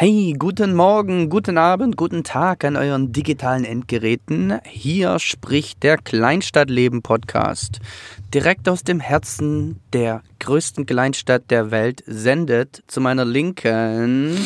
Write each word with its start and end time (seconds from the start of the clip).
Hey, 0.00 0.36
guten 0.38 0.76
Morgen, 0.76 1.28
guten 1.28 1.58
Abend, 1.58 1.96
guten 1.96 2.22
Tag 2.22 2.64
an 2.64 2.76
euren 2.76 3.10
digitalen 3.10 3.64
Endgeräten. 3.64 4.60
Hier 4.64 5.18
spricht 5.18 5.82
der 5.82 5.96
Kleinstadtleben 5.96 7.02
Podcast. 7.02 7.80
Direkt 8.32 8.68
aus 8.68 8.84
dem 8.84 9.00
Herzen 9.00 9.80
der 9.92 10.22
größten 10.38 10.86
Kleinstadt 10.86 11.50
der 11.50 11.72
Welt 11.72 12.04
sendet 12.06 12.84
zu 12.86 13.00
meiner 13.00 13.24
Linken 13.24 14.36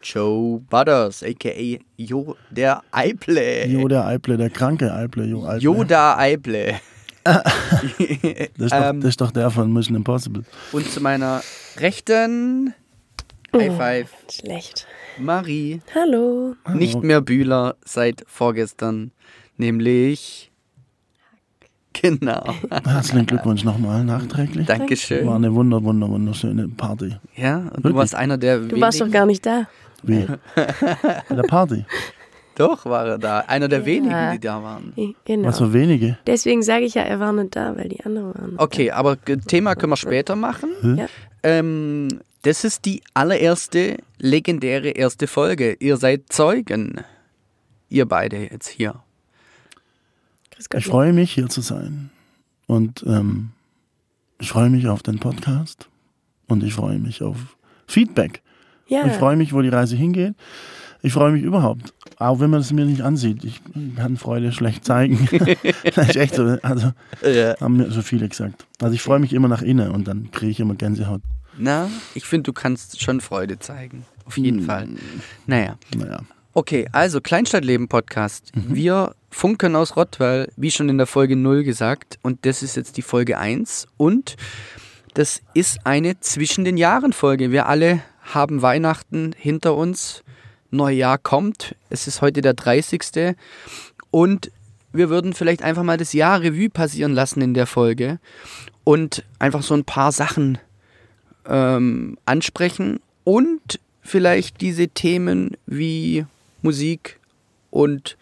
Joe 0.00 0.60
Butters, 0.70 1.24
aka 1.24 1.80
Jo 1.96 2.36
der 2.50 2.84
Eible. 2.92 3.66
Jo 3.66 3.88
der 3.88 4.06
Eible, 4.06 4.36
der 4.36 4.50
kranke 4.50 4.94
Eible, 4.94 5.24
Jo 5.24 5.44
Eible. 5.44 5.60
Yoda 5.60 6.16
Eible. 6.18 6.74
Das 7.24 8.66
ist, 8.66 8.72
doch, 8.72 8.90
Ähm. 8.90 9.00
das 9.00 9.08
ist 9.08 9.20
doch 9.20 9.32
der 9.32 9.50
von 9.50 9.72
Mission 9.72 9.96
Impossible. 9.96 10.44
Und 10.70 10.88
zu 10.88 11.00
meiner 11.00 11.42
Rechten 11.78 12.74
High 13.54 13.76
Five 13.76 14.10
Schlecht. 14.30 14.86
Marie. 15.18 15.80
Hallo. 15.94 16.54
Nicht 16.72 17.02
mehr 17.02 17.20
Bühler 17.20 17.76
seit 17.84 18.24
vorgestern, 18.26 19.12
nämlich. 19.56 20.50
Genau. 21.92 22.54
Herzlichen 22.86 23.26
Glückwunsch 23.26 23.64
nochmal 23.64 24.02
nachträglich. 24.04 24.66
War 24.66 24.78
Dankeschön. 24.78 25.28
eine 25.28 25.54
wunder, 25.54 25.82
wunder, 25.84 26.08
wunderschöne 26.08 26.68
Party. 26.68 27.14
Ja, 27.36 27.58
und 27.58 27.66
du 27.68 27.74
Wirklich? 27.84 27.94
warst 27.96 28.14
einer 28.14 28.38
der 28.38 28.60
Du 28.60 28.80
warst 28.80 29.00
doch 29.00 29.10
gar 29.10 29.26
nicht 29.26 29.44
da. 29.44 29.66
Wie? 30.02 30.26
Bei 30.54 31.34
der 31.34 31.42
Party. 31.42 31.84
Doch, 32.54 32.86
war 32.86 33.06
er 33.06 33.18
da. 33.18 33.40
Einer 33.40 33.68
der 33.68 33.80
Ja. 33.80 33.86
wenigen, 33.86 34.32
die 34.32 34.40
da 34.40 34.62
waren. 34.62 34.94
Genau. 35.26 35.48
Was 35.48 35.58
für 35.58 35.72
wenige. 35.74 36.16
Deswegen 36.26 36.62
sage 36.62 36.84
ich 36.86 36.94
ja, 36.94 37.02
er 37.02 37.20
war 37.20 37.32
nicht 37.32 37.54
da, 37.54 37.76
weil 37.76 37.88
die 37.90 38.02
anderen 38.04 38.34
waren. 38.34 38.54
Okay, 38.56 38.90
aber 38.90 39.16
g- 39.16 39.36
Thema 39.36 39.74
können 39.74 39.92
wir 39.92 39.96
später 39.96 40.34
machen. 40.36 40.70
Hm? 40.80 40.96
Ja. 40.98 41.06
Ähm, 41.42 42.08
das 42.42 42.64
ist 42.64 42.84
die 42.84 43.02
allererste 43.14 43.98
legendäre 44.18 44.90
erste 44.90 45.26
Folge. 45.26 45.76
Ihr 45.80 45.96
seid 45.96 46.32
Zeugen. 46.32 47.00
Ihr 47.88 48.06
beide 48.06 48.38
jetzt 48.50 48.68
hier. 48.68 49.02
Ich 50.74 50.86
freue 50.86 51.12
mich, 51.12 51.32
hier 51.32 51.48
zu 51.48 51.60
sein. 51.60 52.10
Und 52.66 53.04
ähm, 53.06 53.50
ich 54.40 54.48
freue 54.50 54.70
mich 54.70 54.86
auf 54.88 55.02
den 55.02 55.18
Podcast. 55.18 55.88
Und 56.46 56.62
ich 56.62 56.74
freue 56.74 56.98
mich 56.98 57.22
auf 57.22 57.56
Feedback. 57.86 58.42
ja. 58.86 59.06
Ich 59.06 59.14
freue 59.14 59.36
mich, 59.36 59.52
wo 59.52 59.62
die 59.62 59.68
Reise 59.68 59.96
hingeht. 59.96 60.34
Ich 61.02 61.12
freue 61.12 61.32
mich 61.32 61.42
überhaupt. 61.42 61.92
Auch 62.18 62.38
wenn 62.38 62.50
man 62.50 62.60
es 62.60 62.72
mir 62.72 62.84
nicht 62.84 63.02
ansieht. 63.02 63.42
Ich 63.44 63.60
kann 63.96 64.16
Freude 64.16 64.52
schlecht 64.52 64.84
zeigen. 64.84 65.28
das 65.94 66.08
ist 66.10 66.16
echt 66.16 66.36
so. 66.36 66.44
Also 66.62 66.92
Ja. 67.24 67.56
haben 67.60 67.76
mir 67.76 67.90
so 67.90 68.02
viele 68.02 68.28
gesagt. 68.28 68.64
Also 68.80 68.94
ich 68.94 69.02
freue 69.02 69.18
mich 69.18 69.32
immer 69.32 69.48
nach 69.48 69.62
innen 69.62 69.90
und 69.90 70.06
dann 70.06 70.30
kriege 70.30 70.52
ich 70.52 70.60
immer 70.60 70.74
Gänsehaut. 70.74 71.22
Na, 71.58 71.90
ich 72.14 72.24
finde, 72.26 72.44
du 72.44 72.52
kannst 72.52 73.00
schon 73.02 73.20
Freude 73.20 73.58
zeigen. 73.58 74.04
Auf 74.24 74.38
jeden 74.38 74.60
Hm. 74.60 74.66
Fall. 74.66 74.88
Naja. 75.46 75.76
Naja. 75.96 76.20
Okay, 76.54 76.86
also 76.92 77.20
Kleinstadtleben-Podcast. 77.20 78.52
Wir 78.54 79.14
funken 79.30 79.74
aus 79.74 79.96
Rottweil, 79.96 80.50
wie 80.56 80.70
schon 80.70 80.88
in 80.90 80.98
der 80.98 81.06
Folge 81.06 81.34
0 81.36 81.64
gesagt. 81.64 82.18
Und 82.22 82.44
das 82.44 82.62
ist 82.62 82.76
jetzt 82.76 82.96
die 82.98 83.02
Folge 83.02 83.38
1. 83.38 83.86
Und 83.96 84.36
das 85.14 85.40
ist 85.54 85.86
eine 85.86 86.20
Zwischen 86.20 86.64
den 86.64 86.76
Jahren-Folge. 86.76 87.50
Wir 87.52 87.66
alle 87.66 88.02
haben 88.22 88.60
Weihnachten 88.62 89.34
hinter 89.36 89.74
uns. 89.76 90.22
Neujahr 90.70 91.18
kommt. 91.18 91.74
Es 91.90 92.06
ist 92.06 92.20
heute 92.22 92.40
der 92.42 92.54
30. 92.54 93.34
Und 94.10 94.50
wir 94.92 95.08
würden 95.10 95.32
vielleicht 95.32 95.62
einfach 95.62 95.82
mal 95.82 95.96
das 95.96 96.12
Jahr 96.12 96.42
Revue 96.42 96.68
passieren 96.70 97.12
lassen 97.12 97.40
in 97.40 97.54
der 97.54 97.66
Folge. 97.66 98.18
Und 98.84 99.24
einfach 99.38 99.62
so 99.62 99.74
ein 99.74 99.84
paar 99.84 100.12
Sachen 100.12 100.58
ähm, 101.48 102.16
ansprechen. 102.26 103.00
Und 103.24 103.80
vielleicht 104.02 104.60
diese 104.60 104.88
Themen 104.88 105.56
wie 105.66 106.26
Musik 106.62 107.18
und 107.70 108.16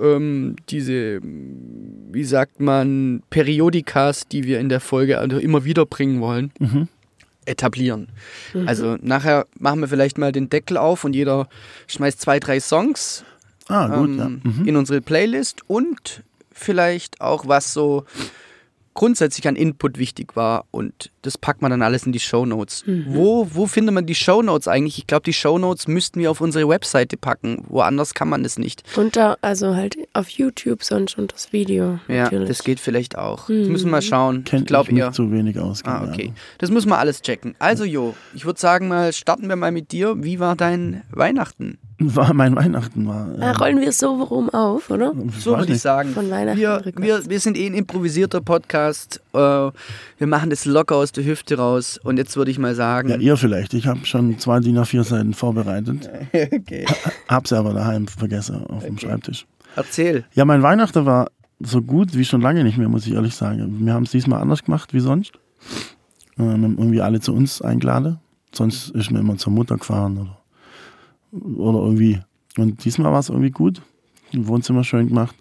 ähm, 0.00 0.56
diese, 0.68 1.20
wie 1.22 2.24
sagt 2.24 2.60
man, 2.60 3.22
Periodikas, 3.30 4.26
die 4.28 4.44
wir 4.44 4.60
in 4.60 4.68
der 4.68 4.80
Folge 4.80 5.18
also 5.18 5.38
immer 5.38 5.64
wieder 5.64 5.86
bringen 5.86 6.20
wollen, 6.20 6.50
Mhm. 6.58 6.88
etablieren. 7.46 8.08
Also 8.66 8.96
nachher 9.00 9.46
machen 9.58 9.80
wir 9.80 9.88
vielleicht 9.88 10.18
mal 10.18 10.32
den 10.32 10.50
Deckel 10.50 10.76
auf 10.76 11.04
und 11.04 11.14
jeder 11.14 11.48
schmeißt 11.86 12.20
zwei, 12.20 12.40
drei 12.40 12.58
Songs 12.60 13.24
Ah, 13.68 13.86
gut, 13.96 14.10
ähm, 14.10 14.18
ja. 14.18 14.28
Mhm. 14.28 14.66
in 14.68 14.76
unsere 14.76 15.00
Playlist 15.00 15.60
und 15.68 16.22
vielleicht 16.52 17.20
auch 17.20 17.46
was 17.48 17.72
so 17.72 18.04
grundsätzlich 18.94 19.46
an 19.48 19.56
Input 19.56 19.98
wichtig 19.98 20.36
war 20.36 20.64
und 20.70 21.10
das 21.26 21.36
packt 21.36 21.60
man 21.60 21.70
dann 21.70 21.82
alles 21.82 22.06
in 22.06 22.12
die 22.12 22.20
Shownotes. 22.20 22.84
Wo, 23.06 23.48
wo 23.52 23.66
findet 23.66 23.94
man 23.94 24.06
die 24.06 24.14
Shownotes 24.14 24.68
eigentlich? 24.68 24.98
Ich 24.98 25.06
glaube, 25.06 25.24
die 25.24 25.32
Shownotes 25.32 25.88
müssten 25.88 26.20
wir 26.20 26.30
auf 26.30 26.40
unsere 26.40 26.68
Webseite 26.68 27.16
packen. 27.16 27.64
Woanders 27.68 28.14
kann 28.14 28.28
man 28.28 28.42
das 28.42 28.58
nicht. 28.58 28.82
Unter, 28.96 29.36
also 29.42 29.74
halt 29.74 29.96
auf 30.12 30.28
YouTube 30.28 30.84
sonst 30.84 31.18
und 31.18 31.32
das 31.32 31.52
Video. 31.52 31.98
Ja, 32.08 32.24
natürlich. 32.24 32.48
das 32.48 32.62
geht 32.62 32.80
vielleicht 32.80 33.18
auch. 33.18 33.48
Das 33.48 33.68
müssen 33.68 33.86
wir 33.86 33.92
mal 33.92 34.02
schauen. 34.02 34.44
Kennt 34.44 34.62
ich 34.62 34.66
glaube 34.68 34.92
eher. 34.92 35.12
zu 35.12 35.30
wenig 35.32 35.58
aus. 35.58 35.84
Ah, 35.84 36.04
okay. 36.08 36.32
Das 36.58 36.70
müssen 36.70 36.88
wir 36.88 36.98
alles 36.98 37.22
checken. 37.22 37.54
Also, 37.58 37.84
Jo, 37.84 38.14
ich 38.34 38.44
würde 38.44 38.60
sagen, 38.60 38.88
mal 38.88 39.12
starten 39.12 39.48
wir 39.48 39.56
mal 39.56 39.72
mit 39.72 39.92
dir. 39.92 40.14
Wie 40.18 40.38
war 40.40 40.56
dein 40.56 41.02
Weihnachten? 41.10 41.78
War 41.98 42.34
mein 42.34 42.54
Weihnachten 42.54 43.06
war. 43.08 43.26
Ah, 43.40 43.52
rollen 43.52 43.80
wir 43.80 43.88
es 43.88 43.98
so 43.98 44.22
rum 44.22 44.50
auf, 44.50 44.90
oder? 44.90 45.14
So 45.38 45.52
würde 45.52 45.64
ich 45.64 45.68
nicht. 45.70 45.80
sagen. 45.80 46.10
Von 46.10 46.30
Weihnachten 46.30 46.58
wir, 46.60 46.82
wir, 46.94 47.30
wir 47.30 47.40
sind 47.40 47.56
eh 47.56 47.66
ein 47.66 47.72
improvisierter 47.72 48.42
Podcast. 48.42 49.22
Äh, 49.32 49.38
wir 49.38 50.26
machen 50.26 50.50
das 50.50 50.66
locker 50.66 50.96
aus 50.96 51.12
der 51.16 51.24
Hüfte 51.24 51.56
raus. 51.58 51.98
Und 52.02 52.16
jetzt 52.18 52.36
würde 52.36 52.50
ich 52.50 52.58
mal 52.58 52.74
sagen. 52.74 53.08
Ja, 53.08 53.16
ihr 53.16 53.36
vielleicht. 53.36 53.74
Ich 53.74 53.86
habe 53.86 54.04
schon 54.06 54.38
zwei 54.38 54.60
DIN 54.60 54.78
A4 54.78 55.04
Seiten 55.04 55.34
vorbereitet. 55.34 56.08
okay. 56.52 56.86
Hab's 57.28 57.52
aber 57.52 57.72
daheim 57.72 58.06
vergessen 58.06 58.64
auf 58.66 58.84
dem 58.84 58.98
Schreibtisch. 58.98 59.46
Erzähl. 59.76 60.24
Ja, 60.34 60.44
mein 60.44 60.62
Weihnachten 60.62 61.04
war 61.06 61.30
so 61.60 61.82
gut 61.82 62.14
wie 62.16 62.24
schon 62.24 62.40
lange 62.40 62.64
nicht 62.64 62.78
mehr, 62.78 62.88
muss 62.88 63.06
ich 63.06 63.14
ehrlich 63.14 63.34
sagen. 63.34 63.84
Wir 63.84 63.92
haben 63.94 64.04
es 64.04 64.10
diesmal 64.10 64.40
anders 64.40 64.64
gemacht 64.64 64.92
wie 64.94 65.00
sonst. 65.00 65.32
Äh, 66.38 66.42
Wir 66.42 66.50
haben 66.52 66.76
irgendwie 66.78 67.00
alle 67.00 67.20
zu 67.20 67.32
uns 67.34 67.62
eingeladen. 67.62 68.18
Sonst 68.54 68.90
ist 68.90 69.10
man 69.10 69.22
immer 69.22 69.36
zur 69.36 69.52
Mutter 69.52 69.76
gefahren 69.76 70.30
oder, 71.32 71.58
oder 71.58 71.78
irgendwie. 71.80 72.20
Und 72.56 72.84
diesmal 72.84 73.12
war 73.12 73.20
es 73.20 73.28
irgendwie 73.28 73.50
gut. 73.50 73.82
Im 74.32 74.46
Wohnzimmer 74.48 74.82
schön 74.84 75.08
gemacht, 75.08 75.36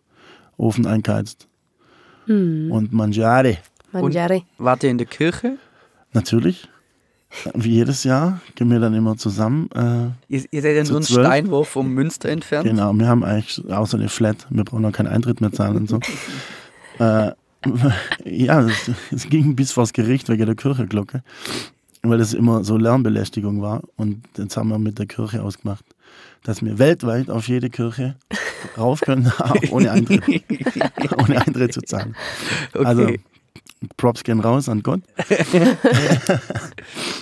Ofen 0.57 0.86
eingeheizt 0.86 1.47
Hm. 2.28 2.72
und 2.72 2.92
Mangiare. 2.94 3.57
Mangiare. 3.92 4.44
Wart 4.57 4.84
ihr 4.84 4.90
in 4.92 4.97
der 4.97 5.07
Kirche? 5.07 5.57
Natürlich. 6.16 6.68
Wie 7.53 7.72
jedes 7.72 8.06
Jahr 8.06 8.40
gehen 8.56 8.72
wir 8.72 8.80
dann 8.80 8.94
immer 8.94 9.18
zusammen. 9.18 9.70
Äh, 9.76 10.34
Ihr, 10.34 10.46
ihr 10.50 10.62
seid 10.62 10.78
ja 10.78 10.84
nur 10.84 10.98
einen? 10.98 11.06
Steinwurf 11.06 11.68
vom 11.68 11.94
Münster 11.94 12.30
entfernt. 12.30 12.66
Genau, 12.66 12.94
wir 12.94 13.08
haben 13.08 13.24
eigentlich 13.24 13.62
außer 13.70 13.98
eine 13.98 14.08
Flat, 14.08 14.48
wir 14.50 14.64
brauchen 14.64 14.86
auch 14.86 14.94
keinen 14.94 15.08
Eintritt 15.08 15.42
mehr 15.42 15.52
zahlen 15.52 15.75
und 15.75 15.90
so. 15.90 16.00
äh, 17.04 17.31
ja, 18.24 18.62
es, 18.62 18.92
es 19.12 19.30
ging 19.30 19.56
bis 19.56 19.74
vors 19.74 19.92
Gericht 19.92 20.30
wegen 20.30 20.46
der 20.46 20.56
Kirchenglocke, 20.56 21.24
weil 22.04 22.18
das 22.18 22.34
immer 22.34 22.64
so 22.64 22.78
Lärmbelästigung 22.78 23.62
war. 23.62 23.81
Und 23.98 24.24
jetzt 24.38 24.56
haben 24.56 24.70
wir 24.70 24.80
mit 24.80 24.98
der 24.98 25.08
Kirche 25.08 25.44
ausgemacht, 25.44 25.84
dass 26.44 26.64
wir 26.64 26.80
weltweit 26.80 27.30
auf 27.30 27.50
jede 27.50 27.70
Kirche 27.70 28.16
rauf 28.78 29.02
können, 29.02 29.31
ohne 29.72 29.92
Eintritt, 29.92 30.24
ohne 31.18 31.46
Eintritt 31.46 31.74
zu 31.74 31.81
zahlen. 31.81 32.16
Okay. 32.74 32.86
Also 32.86 33.12
Props 33.97 34.24
gehen 34.24 34.40
raus 34.40 34.68
an 34.69 34.81
Gott. 34.84 35.02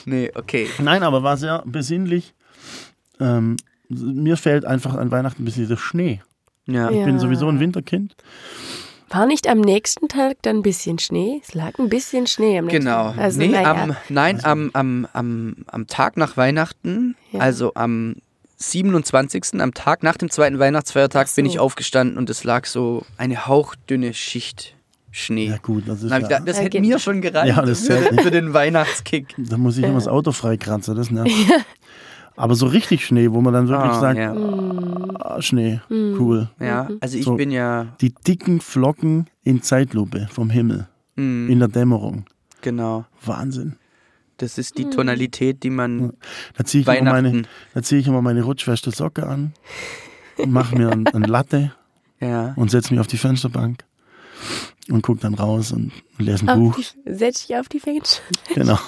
nee, 0.06 0.32
okay. 0.36 0.68
Nein, 0.80 1.04
aber 1.04 1.24
war 1.24 1.38
sehr 1.38 1.64
besinnlich. 1.66 2.34
Ähm, 3.20 3.58
mir 3.90 4.38
fehlt 4.38 4.66
einfach 4.66 4.96
an 4.96 5.12
Weihnachten 5.12 5.42
ein 5.42 5.46
bisschen 5.46 5.68
der 5.68 5.78
Schnee. 5.78 6.22
Ja. 6.66 6.90
Ich 6.90 6.98
Ja. 6.98 7.06
bin 7.06 7.20
sowieso 7.20 7.48
ein 7.48 7.60
Winterkind. 7.60 8.16
War 9.10 9.26
nicht 9.28 9.48
am 9.48 9.60
nächsten 9.62 10.08
Tag 10.08 10.38
dann 10.42 10.58
ein 10.58 10.62
bisschen 10.64 10.98
Schnee? 10.98 11.40
Es 11.46 11.54
lag 11.54 11.78
ein 11.78 11.90
bisschen 11.90 12.26
Schnee 12.26 12.58
am 12.58 12.66
nächsten 12.66 12.86
Genau. 12.86 13.12
Tag. 13.12 13.18
Also, 13.20 13.40
nee, 13.40 13.48
naja. 13.50 13.74
am, 13.76 13.96
nein, 14.10 14.44
am, 14.44 14.72
am, 14.74 15.08
am, 15.14 15.56
am 15.68 15.88
Tag 15.88 16.18
nach 16.18 16.36
Weihnachten, 16.36 17.16
Ja. 17.32 17.42
also 17.42 17.74
am 17.76 18.16
27., 18.58 19.60
am 19.62 19.74
Tag 19.74 20.02
nach 20.04 20.18
dem 20.18 20.32
zweiten 20.32 20.58
Weihnachtsfeiertag, 20.58 21.28
Ach 21.30 21.36
bin 21.36 21.46
so. 21.46 21.52
ich 21.52 21.60
aufgestanden 21.60 22.18
und 22.18 22.30
es 22.30 22.44
lag 22.44 22.66
so 22.66 23.06
eine 23.18 23.46
hauchdünne 23.46 24.14
Schicht 24.16 24.76
Schnee. 25.16 25.48
Ja 25.48 25.58
gut, 25.58 25.84
das 25.88 26.02
ist 26.02 26.10
ja, 26.10 26.18
gedacht, 26.18 26.42
das 26.48 26.60
hätte 26.60 26.80
mir 26.82 26.98
schon 26.98 27.22
gereicht 27.22 27.56
Ja, 27.56 27.64
das 27.64 27.86
für, 27.86 27.98
für 28.22 28.32
den 28.32 28.52
Weihnachtskick. 28.54 29.36
da 29.38 29.58
muss 29.58 29.78
ich 29.78 29.84
immer 29.84 29.94
das 29.94 30.08
Auto 30.08 30.32
freikratzen, 30.32 30.96
das 30.96 31.12
nervt. 31.12 31.32
Aber 32.36 32.56
so 32.56 32.66
richtig 32.66 33.06
Schnee, 33.06 33.30
wo 33.32 33.40
man 33.42 33.54
dann 33.54 33.68
wirklich 33.68 33.92
Ah, 33.92 34.00
sagt, 34.00 34.18
ja. 34.18 34.34
ah, 34.34 35.40
Schnee, 35.40 35.82
cool. 35.92 36.50
ja, 36.60 36.90
also 37.00 37.16
ich 37.18 37.26
So. 37.26 37.36
bin 37.36 37.52
ja, 37.52 37.96
Die 38.02 38.12
dicken 38.28 38.60
Flocken 38.60 39.28
in 39.44 39.62
Zeitlupe 39.62 40.28
vom 40.32 40.50
Himmel, 40.50 40.88
mm, 41.16 41.48
in 41.50 41.60
der 41.60 41.68
Dämmerung. 41.68 42.26
genau, 42.62 43.06
Wahnsinn. 43.24 43.76
das 44.38 44.58
ist 44.58 44.80
die 44.80 44.90
Tonalität, 44.90 45.62
die 45.62 45.70
man 45.70 46.14
Da 46.58 46.64
ziehe 46.66 46.82
ich, 46.82 46.88
immer 46.88 47.12
meine, 47.12 47.44
da 47.76 47.84
zieh 47.84 47.98
ich 47.98 48.08
immer 48.08 48.24
meine 48.24 48.42
rutschfeste 48.42 48.90
Socke 48.90 49.28
an, 49.28 49.54
mache 50.48 50.76
mir 50.76 50.90
ein, 50.92 51.06
ein 51.06 51.24
Latte 51.26 51.72
ja. 52.20 52.54
und 52.56 52.72
setze 52.72 52.92
mich 52.96 53.00
auf 53.00 53.06
die 53.08 53.18
Fensterbank 53.18 53.84
und 54.90 55.02
gucke 55.02 55.22
dann 55.22 55.34
raus 55.34 55.72
und 55.72 55.92
lese 56.18 56.46
ein 56.46 56.50
Auf 56.50 56.58
Buch. 56.58 56.76
die, 56.76 57.14
setz 57.14 57.48
dich 57.48 57.56
auf 57.58 57.70
die 57.70 57.80
Fenster. 57.80 58.22
Genau. 58.54 58.80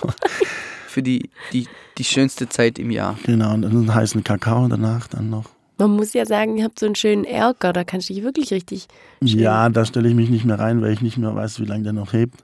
für 0.88 1.04
die, 1.04 1.30
die, 1.52 1.68
die 1.98 2.04
schönste 2.04 2.48
Zeit 2.48 2.80
im 2.80 2.92
Jahr. 2.92 3.18
Genau, 3.24 3.54
und 3.54 3.66
einen 3.66 3.94
heißen 3.94 4.24
Kakao 4.24 4.68
danach 4.68 5.08
dann 5.08 5.30
noch. 5.30 5.55
Man 5.78 5.92
muss 5.92 6.14
ja 6.14 6.26
sagen, 6.26 6.58
ihr 6.58 6.64
habt 6.64 6.80
so 6.80 6.86
einen 6.86 6.96
schönen 6.96 7.26
Erker, 7.26 7.74
da 7.74 7.84
kannst 7.84 8.10
du 8.10 8.14
dich 8.14 8.24
wirklich 8.24 8.52
richtig. 8.52 8.88
Ja, 9.22 9.70
da 9.70 9.84
stelle 9.86 10.08
ich 10.08 10.16
mich 10.16 10.30
nicht 10.30 10.46
mehr 10.46 10.60
rein, 10.60 10.82
weil 10.82 10.94
ich 10.94 11.02
nicht 11.02 11.18
mehr 11.18 11.36
weiß, 11.36 11.60
wie 11.60 11.66
lange 11.66 11.84
der 11.84 11.94
noch 11.94 12.14
hebt. 12.14 12.36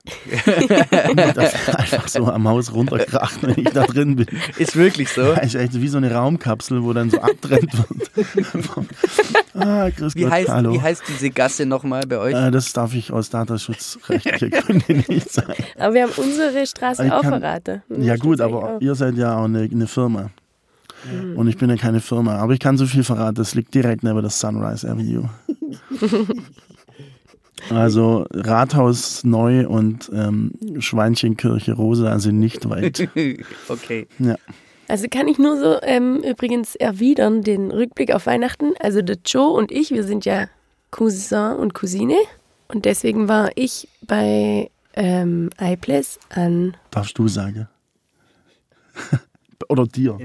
das 1.34 1.54
ist 1.54 1.76
einfach 1.76 2.08
so 2.08 2.26
am 2.26 2.46
Haus 2.48 2.74
runterkracht, 2.74 3.42
wenn 3.42 3.58
ich 3.58 3.72
da 3.72 3.84
drin 3.84 4.16
bin. 4.16 4.26
Ist 4.58 4.76
wirklich 4.76 5.08
so. 5.08 5.34
Das 5.34 5.46
ist 5.46 5.54
echt 5.54 5.80
wie 5.80 5.88
so 5.88 5.96
eine 5.96 6.12
Raumkapsel, 6.12 6.82
wo 6.82 6.92
dann 6.92 7.10
so 7.10 7.20
abtrennt 7.20 7.72
wird. 7.72 8.26
ah, 9.54 9.88
grüß 9.90 10.14
Wie 10.14 10.22
Gott, 10.22 10.30
heißt, 10.30 10.48
hallo. 10.48 10.72
wie 10.74 10.80
heißt 10.80 11.02
diese 11.08 11.30
Gasse 11.30 11.64
nochmal 11.64 12.06
bei 12.06 12.18
euch? 12.18 12.34
Äh, 12.34 12.50
das 12.50 12.72
darf 12.72 12.94
ich 12.94 13.12
aus 13.12 13.30
datenschutzrechtlicher 13.30 14.50
Gründe 14.50 14.92
nicht 15.08 15.30
sagen. 15.30 15.54
Aber 15.78 15.94
wir 15.94 16.02
haben 16.02 16.12
unsere 16.16 16.66
Straße 16.66 17.14
auch 17.14 17.22
verraten. 17.22 17.82
Ja 17.96 18.16
gut, 18.16 18.40
aber 18.40 18.74
auch. 18.74 18.80
ihr 18.80 18.94
seid 18.94 19.16
ja 19.16 19.38
auch 19.38 19.44
eine, 19.44 19.62
eine 19.62 19.86
Firma. 19.86 20.30
Und 21.36 21.48
ich 21.48 21.56
bin 21.56 21.70
ja 21.70 21.76
keine 21.76 22.00
Firma. 22.00 22.36
Aber 22.36 22.52
ich 22.52 22.60
kann 22.60 22.76
so 22.78 22.86
viel 22.86 23.04
verraten, 23.04 23.34
das 23.34 23.54
liegt 23.54 23.74
direkt 23.74 24.02
neben 24.02 24.20
der 24.20 24.30
Sunrise 24.30 24.88
Avenue. 24.88 25.28
also 27.70 28.26
Rathaus 28.32 29.24
neu 29.24 29.66
und 29.66 30.10
ähm, 30.14 30.52
Schweinchenkirche 30.78 31.72
Rosa 31.72 32.18
sind 32.18 32.38
nicht 32.38 32.68
weit. 32.68 33.08
okay. 33.68 34.06
Ja. 34.18 34.36
Also 34.88 35.06
kann 35.08 35.28
ich 35.28 35.38
nur 35.38 35.58
so 35.58 35.78
ähm, 35.82 36.22
übrigens 36.22 36.74
erwidern, 36.74 37.42
den 37.42 37.70
Rückblick 37.70 38.12
auf 38.12 38.26
Weihnachten. 38.26 38.72
Also 38.80 39.00
der 39.02 39.18
Joe 39.24 39.52
und 39.52 39.72
ich, 39.72 39.90
wir 39.90 40.04
sind 40.04 40.24
ja 40.24 40.48
Cousin 40.90 41.56
und 41.56 41.74
Cousine. 41.74 42.16
Und 42.68 42.84
deswegen 42.84 43.28
war 43.28 43.50
ich 43.54 43.88
bei 44.06 44.70
ähm, 44.94 45.50
iPlace 45.58 46.18
an. 46.30 46.76
Darfst 46.90 47.18
du 47.18 47.28
sagen? 47.28 47.68
Oder 49.68 49.86
dir. 49.86 50.18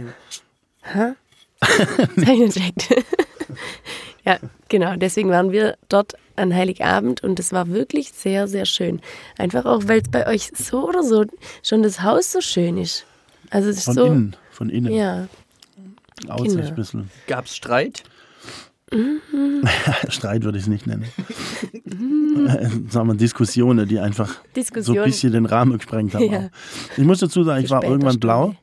Hä? 0.93 1.13
Das 2.15 2.29
ich 2.29 2.55
nicht 2.55 2.89
ja, 4.25 4.37
genau. 4.69 4.95
Deswegen 4.95 5.29
waren 5.29 5.51
wir 5.51 5.75
dort 5.89 6.13
an 6.35 6.53
Heiligabend 6.53 7.23
und 7.23 7.39
es 7.39 7.51
war 7.51 7.67
wirklich 7.69 8.11
sehr, 8.11 8.47
sehr 8.47 8.65
schön. 8.65 9.01
Einfach 9.39 9.65
auch, 9.65 9.83
weil 9.87 10.01
es 10.01 10.09
bei 10.09 10.27
euch 10.27 10.51
so 10.55 10.87
oder 10.87 11.01
so 11.03 11.25
schon 11.63 11.81
das 11.81 12.03
Haus 12.03 12.31
so 12.31 12.41
schön 12.41 12.77
ist. 12.77 13.05
Also 13.49 13.69
es 13.69 13.77
ist 13.79 13.85
Von 13.85 13.93
so. 13.95 14.05
innen. 14.05 14.35
Von 14.51 14.69
innen. 14.69 14.93
Ja, 14.93 15.27
Außen 16.27 16.47
Kinder. 16.47 16.67
ein 16.67 16.75
bisschen. 16.75 17.09
Gab's 17.27 17.55
Streit? 17.55 18.03
Streit 20.09 20.43
würde 20.43 20.57
ich 20.57 20.63
es 20.63 20.69
nicht 20.69 20.87
nennen. 20.87 21.05
Äh, 21.73 22.69
Sagen 22.89 23.07
wir 23.09 23.15
Diskussionen, 23.15 23.87
die 23.87 23.99
einfach 23.99 24.27
so 24.29 24.33
ein 24.39 24.53
Diskussion. 24.55 25.03
bisschen 25.03 25.33
den 25.33 25.45
Rahmen 25.45 25.77
gesprengt 25.77 26.13
haben. 26.15 26.31
Ja. 26.31 26.49
Ich 26.95 27.03
muss 27.03 27.19
dazu 27.19 27.43
sagen, 27.43 27.61
ich 27.61 27.67
Zu 27.67 27.73
war 27.73 27.81
später 27.81 27.91
irgendwann 27.91 28.11
Stunde. 28.13 28.27
blau. 28.27 28.55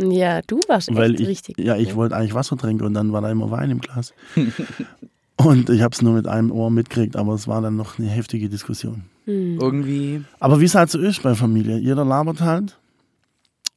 Ja, 0.00 0.40
du 0.42 0.60
warst 0.68 0.94
weil 0.94 1.12
echt 1.12 1.20
ich, 1.20 1.28
richtig. 1.28 1.58
ja, 1.58 1.76
ich 1.76 1.94
wollte 1.96 2.16
eigentlich 2.16 2.34
Wasser 2.34 2.56
trinken 2.56 2.84
und 2.84 2.94
dann 2.94 3.12
war 3.12 3.20
da 3.20 3.30
immer 3.30 3.50
Wein 3.50 3.70
im 3.70 3.80
Glas. 3.80 4.12
und 5.36 5.70
ich 5.70 5.82
habe 5.82 5.94
es 5.94 6.02
nur 6.02 6.12
mit 6.14 6.26
einem 6.26 6.50
Ohr 6.50 6.70
mitgekriegt, 6.70 7.16
aber 7.16 7.34
es 7.34 7.48
war 7.48 7.60
dann 7.60 7.76
noch 7.76 7.98
eine 7.98 8.08
heftige 8.08 8.48
Diskussion. 8.48 9.04
Hm. 9.24 9.58
Irgendwie. 9.60 10.24
Aber 10.40 10.60
wie 10.60 10.64
es 10.64 10.74
halt 10.74 10.90
so 10.90 10.98
ist 10.98 11.22
bei 11.22 11.34
Familie, 11.34 11.78
jeder 11.78 12.04
labert 12.04 12.40
halt 12.40 12.78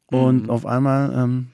und 0.08 0.44
Mhm. 0.44 0.50
auf 0.50 0.66
einmal 0.66 1.14
ähm, 1.16 1.48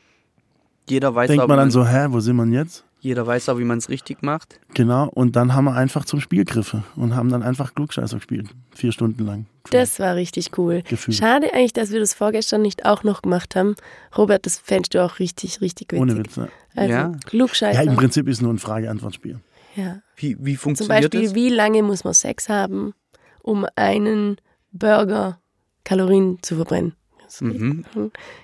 Jeder 0.90 1.14
weiß 1.14 1.28
denkt 1.28 1.48
man 1.48 1.58
dann 1.58 1.72
so, 1.72 1.86
hä, 1.86 2.08
wo 2.10 2.19
sind 2.19 2.36
wir 2.36 2.44
denn 2.44 2.54
jetzt? 2.54 2.84
Jeder 3.07 3.25
weiß 3.25 3.48
auch, 3.48 3.57
wie 3.57 3.63
man 3.63 3.77
es 3.77 3.88
richtig 3.88 4.21
macht. 4.21 4.59
Genau, 4.74 5.07
und 5.07 5.38
dann 5.38 5.54
haben 5.56 5.63
wir 5.63 5.75
einfach 5.75 6.04
zum 6.04 6.19
Spiel 6.19 6.44
gegriffen 6.44 6.83
und 6.98 7.15
haben 7.15 7.30
dann 7.30 7.42
einfach 7.42 7.74
Klugscheißer 7.74 8.18
gespielt, 8.18 8.50
vier 8.75 8.92
Stunden 8.92 9.25
lang. 9.25 9.45
Das 9.71 9.98
war 10.01 10.15
richtig 10.15 10.57
cool. 10.57 10.81
Gefühl. 10.81 11.13
Schade 11.13 11.54
eigentlich, 11.54 11.71
dass 11.71 11.92
wir 11.92 12.01
das 12.01 12.13
vorgestern 12.13 12.62
nicht 12.62 12.86
auch 12.86 13.04
noch 13.04 13.21
gemacht 13.21 13.56
haben. 13.56 13.75
Robert, 14.18 14.45
das 14.45 14.57
fändest 14.59 14.94
du 14.94 15.06
auch 15.06 15.19
richtig, 15.19 15.62
richtig 15.62 15.94
witzig. 15.94 16.01
Ohne 16.01 16.18
Witz. 16.18 16.36
Ne? 16.36 16.50
Also 16.75 16.92
Ja. 16.94 17.12
Klugscheißer. 17.25 17.81
Ja, 17.81 17.89
im 17.89 17.95
Prinzip 17.95 18.27
ist 18.27 18.42
nur 18.42 18.54
ein 18.54 18.59
Frage-Antwort-Spiel. 18.59 19.39
Ja. 19.77 20.01
Wie, 20.18 20.36
wie 20.42 20.56
Zum 20.56 20.59
funktioniert 20.75 21.04
Beispiel, 21.04 21.27
das? 21.27 21.33
wie 21.36 21.48
lange 21.48 21.83
muss 21.83 22.04
man 22.04 22.13
Sex 22.13 22.50
haben, 22.50 22.94
um 23.42 23.65
einen 23.77 24.36
Burger 24.74 25.39
Kalorien 25.86 26.39
zu 26.42 26.57
verbrennen? 26.57 26.94
Mhm. 27.41 27.83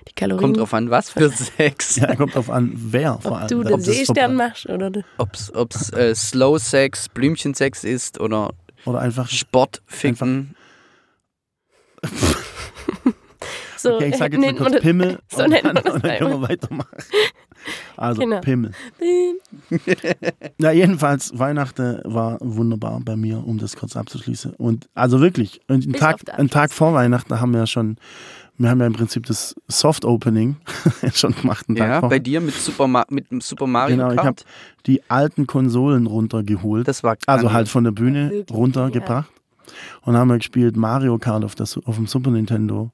Die 0.08 0.12
Kalorien, 0.14 0.40
Kommt 0.42 0.56
drauf 0.58 0.74
an, 0.74 0.90
was 0.90 1.10
für 1.10 1.28
Sex. 1.56 1.96
Ja, 1.96 2.14
kommt 2.16 2.34
drauf 2.34 2.50
an, 2.50 2.72
wer 2.74 3.18
vor 3.20 3.32
ob 3.32 3.38
allem. 3.38 3.48
du 3.48 3.60
Ob 3.60 3.66
den 3.66 3.80
Seestern 3.80 4.36
machst 4.36 4.66
oder 4.68 4.90
du- 4.90 5.04
Ob's, 5.18 5.52
ob's 5.54 5.90
äh, 5.92 6.14
Slow 6.14 6.58
Sex, 6.58 7.08
Blümchensex 7.08 7.84
ist 7.84 8.20
oder 8.20 8.50
Oder 8.84 9.00
einfach 9.00 9.28
Sportficken. 9.28 10.54
so 13.78 13.94
Okay, 13.96 14.08
ich 14.10 14.16
sage 14.16 14.36
jetzt 14.38 14.58
mal 14.58 14.70
kurz 14.70 14.82
Pimmel 14.82 15.18
so 15.28 15.44
und, 15.44 15.50
nennt 15.50 15.64
dann, 15.64 15.76
und 15.78 16.04
dann 16.04 16.18
können 16.18 16.40
wir 16.40 16.48
weitermachen. 16.48 16.96
Also 17.96 18.20
Genau. 18.22 18.40
Pimmel. 18.40 18.72
Ja, 20.60 20.70
jedenfalls, 20.72 21.38
Weihnachten 21.38 22.00
war 22.04 22.36
wunderbar 22.40 23.00
bei 23.02 23.16
mir, 23.16 23.38
um 23.46 23.56
das 23.58 23.76
kurz 23.76 23.96
abzuschließen. 23.96 24.52
Und 24.54 24.88
also 24.94 25.20
wirklich, 25.20 25.60
und 25.68 25.84
einen 25.84 25.94
Tag, 25.94 26.16
einen 26.38 26.50
Tag 26.50 26.72
vor 26.72 26.92
Weihnachten 26.94 27.40
haben 27.40 27.52
wir 27.52 27.60
ja 27.60 27.66
schon, 27.66 27.96
wir 28.58 28.70
haben 28.70 28.80
ja 28.80 28.86
im 28.86 28.92
Prinzip 28.92 29.26
das 29.26 29.54
Soft 29.68 30.04
Opening 30.04 30.56
schon 31.14 31.34
gemacht. 31.34 31.66
Tag 31.68 31.76
Ja, 31.78 32.00
vor. 32.00 32.08
bei 32.08 32.18
dir 32.18 32.40
mit 32.40 32.54
Super, 32.54 32.86
Ma 32.86 33.04
mit 33.10 33.26
Super 33.42 33.66
Mario 33.66 33.96
Genau, 33.96 34.10
ich 34.12 34.18
habe 34.18 34.26
Kart. 34.28 34.44
die 34.86 35.02
alten 35.10 35.46
Konsolen 35.46 36.06
runtergeholt. 36.06 36.86
Das 36.86 37.02
war 37.02 37.16
also 37.26 37.52
halt 37.52 37.68
von 37.68 37.84
der 37.84 37.90
Bühne 37.92 38.30
Wirklich, 38.30 38.56
runtergebracht. 38.56 39.30
Und 40.02 40.16
haben 40.16 40.28
wir 40.28 40.36
gespielt 40.38 40.76
Mario 40.76 41.18
Kart 41.18 41.44
auf, 41.44 41.54
das, 41.54 41.78
auf 41.78 41.96
dem 41.96 42.06
Super 42.06 42.30
Nintendo. 42.30 42.90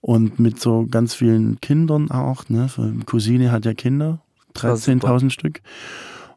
Und 0.00 0.40
mit 0.40 0.60
so 0.60 0.86
ganz 0.90 1.14
vielen 1.14 1.60
Kindern 1.60 2.10
auch. 2.10 2.48
Ne? 2.48 2.68
Cousine 3.06 3.52
hat 3.52 3.64
ja 3.64 3.74
Kinder, 3.74 4.18
war 4.60 4.76
super. 4.76 5.06
13.000 5.08 5.30
Stück. 5.30 5.60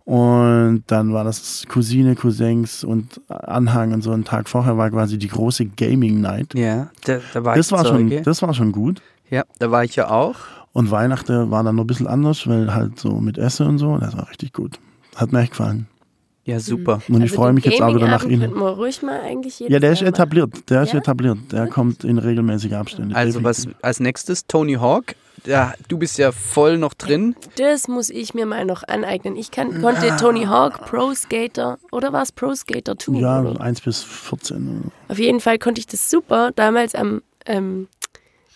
Und 0.06 0.84
dann 0.88 1.14
war 1.14 1.24
das 1.24 1.66
Cousine, 1.68 2.16
Cousins 2.16 2.84
und 2.84 3.20
Anhang 3.28 3.92
und 3.92 4.04
so. 4.04 4.12
Ein 4.12 4.24
Tag 4.24 4.48
vorher 4.48 4.78
war 4.78 4.92
quasi 4.92 5.18
die 5.18 5.28
große 5.28 5.66
Gaming 5.66 6.22
Night. 6.22 6.54
Ja, 6.54 6.92
da, 7.06 7.18
da 7.34 7.44
war 7.44 7.56
Das 7.56 7.68
ich 7.68 7.72
war, 7.72 7.86
schon, 7.86 8.10
Zeuge. 8.10 8.22
das 8.22 8.42
war 8.44 8.54
schon 8.54 8.72
gut. 8.72 9.02
Ja, 9.32 9.44
da 9.58 9.72
war 9.72 9.84
ich 9.84 9.96
ja 9.96 10.12
auch. 10.12 10.36
Und 10.74 10.92
Weihnachten 10.92 11.50
war 11.50 11.64
dann 11.64 11.76
noch 11.76 11.86
ein 11.86 11.88
bisschen 11.88 12.06
anders, 12.06 12.46
weil 12.48 12.74
halt 12.74 13.00
so 13.00 13.20
mit 13.20 13.38
Essen 13.40 13.66
und 13.66 13.78
so. 13.80 13.98
Das 13.98 14.16
war 14.16 14.30
richtig 14.30 14.54
gut. 14.54 14.78
Hat 15.16 15.32
mir 15.32 15.40
echt 15.40 15.52
gefallen. 15.52 15.88
Ja, 16.44 16.60
super. 16.60 17.02
Und 17.08 17.16
ich 17.16 17.22
Also 17.24 17.36
freue 17.38 17.48
den 17.50 17.56
mich 17.56 17.66
jetzt 17.66 17.82
auch 17.82 17.96
wieder 17.96 18.08
nach 18.08 18.24
wir 18.28 18.48
ruhig 18.50 19.02
mal 19.02 19.20
eigentlich 19.22 19.60
Ja, 19.62 19.80
der 19.80 19.94
ist 19.94 20.04
etabliert. 20.04 20.70
Der 20.70 20.84
ist 20.84 20.94
Ja? 20.94 21.00
etabliert. 21.00 21.40
Der 21.52 21.66
kommt 21.68 22.04
in 22.04 22.20
regelmäßige 22.20 22.74
Abstände. 22.74 23.16
Also 23.16 23.44
was 23.44 23.68
als 23.82 24.00
nächstes? 24.00 24.46
Tony 24.46 24.74
Hawk. 24.74 25.16
Ja, 25.46 25.74
du 25.88 25.98
bist 25.98 26.18
ja 26.18 26.32
voll 26.32 26.78
noch 26.78 26.94
drin. 26.94 27.36
Das 27.58 27.88
muss 27.88 28.10
ich 28.10 28.34
mir 28.34 28.46
mal 28.46 28.66
noch 28.66 28.84
aneignen. 28.88 29.36
Ich 29.36 29.52
kann, 29.52 29.82
konnte 29.82 30.12
Ah. 30.14 30.18
Tony 30.18 30.46
Hawk, 30.46 30.86
Pro 30.86 31.14
Skater 31.14 31.78
oder 31.92 32.12
war 32.14 32.24
es 32.24 32.32
Pro 32.32 32.54
Skater 32.56 32.98
2? 32.98 33.20
Ja, 33.20 33.42
oder? 33.42 33.54
so 33.54 33.60
1 33.60 33.82
bis 33.82 34.04
14. 34.04 34.92
Auf 35.08 35.20
jeden 35.20 35.40
Fall 35.40 35.60
konnte 35.60 35.80
ich 35.80 35.88
das 35.88 36.10
super, 36.10 36.52
damals 36.56 36.96
am, 36.96 37.22
ähm, 37.46 37.88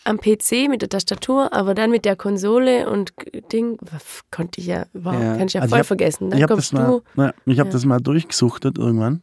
am 0.05 0.17
PC 0.19 0.67
mit 0.69 0.81
der 0.81 0.89
Tastatur, 0.89 1.53
aber 1.53 1.75
dann 1.75 1.91
mit 1.91 2.05
der 2.05 2.15
Konsole 2.15 2.89
und 2.89 3.13
Ding, 3.51 3.77
konnte 4.31 4.60
ich 4.62 4.67
ja 4.67 4.86
überhaupt, 4.93 5.24
Ja. 5.24 5.36
kann 5.38 5.48
ich 5.48 5.53
ja 5.53 5.62
Also 5.62 5.69
voll 5.72 5.77
ich 5.77 5.81
hab- 5.81 5.88
vergessen. 5.88 6.29
Dann 6.31 6.38
Ich 6.39 6.43
habe 6.43 6.55
das, 6.55 6.72
kommst 6.72 6.74
mal, 6.74 6.88
du, 6.88 7.01
na, 7.15 7.34
ich 7.46 7.60
hab 7.60 7.67
Ja. 7.67 7.74
das 7.74 7.86
mal 7.86 8.00
durchgesuchtet 8.00 8.77
irgendwann. 8.79 9.22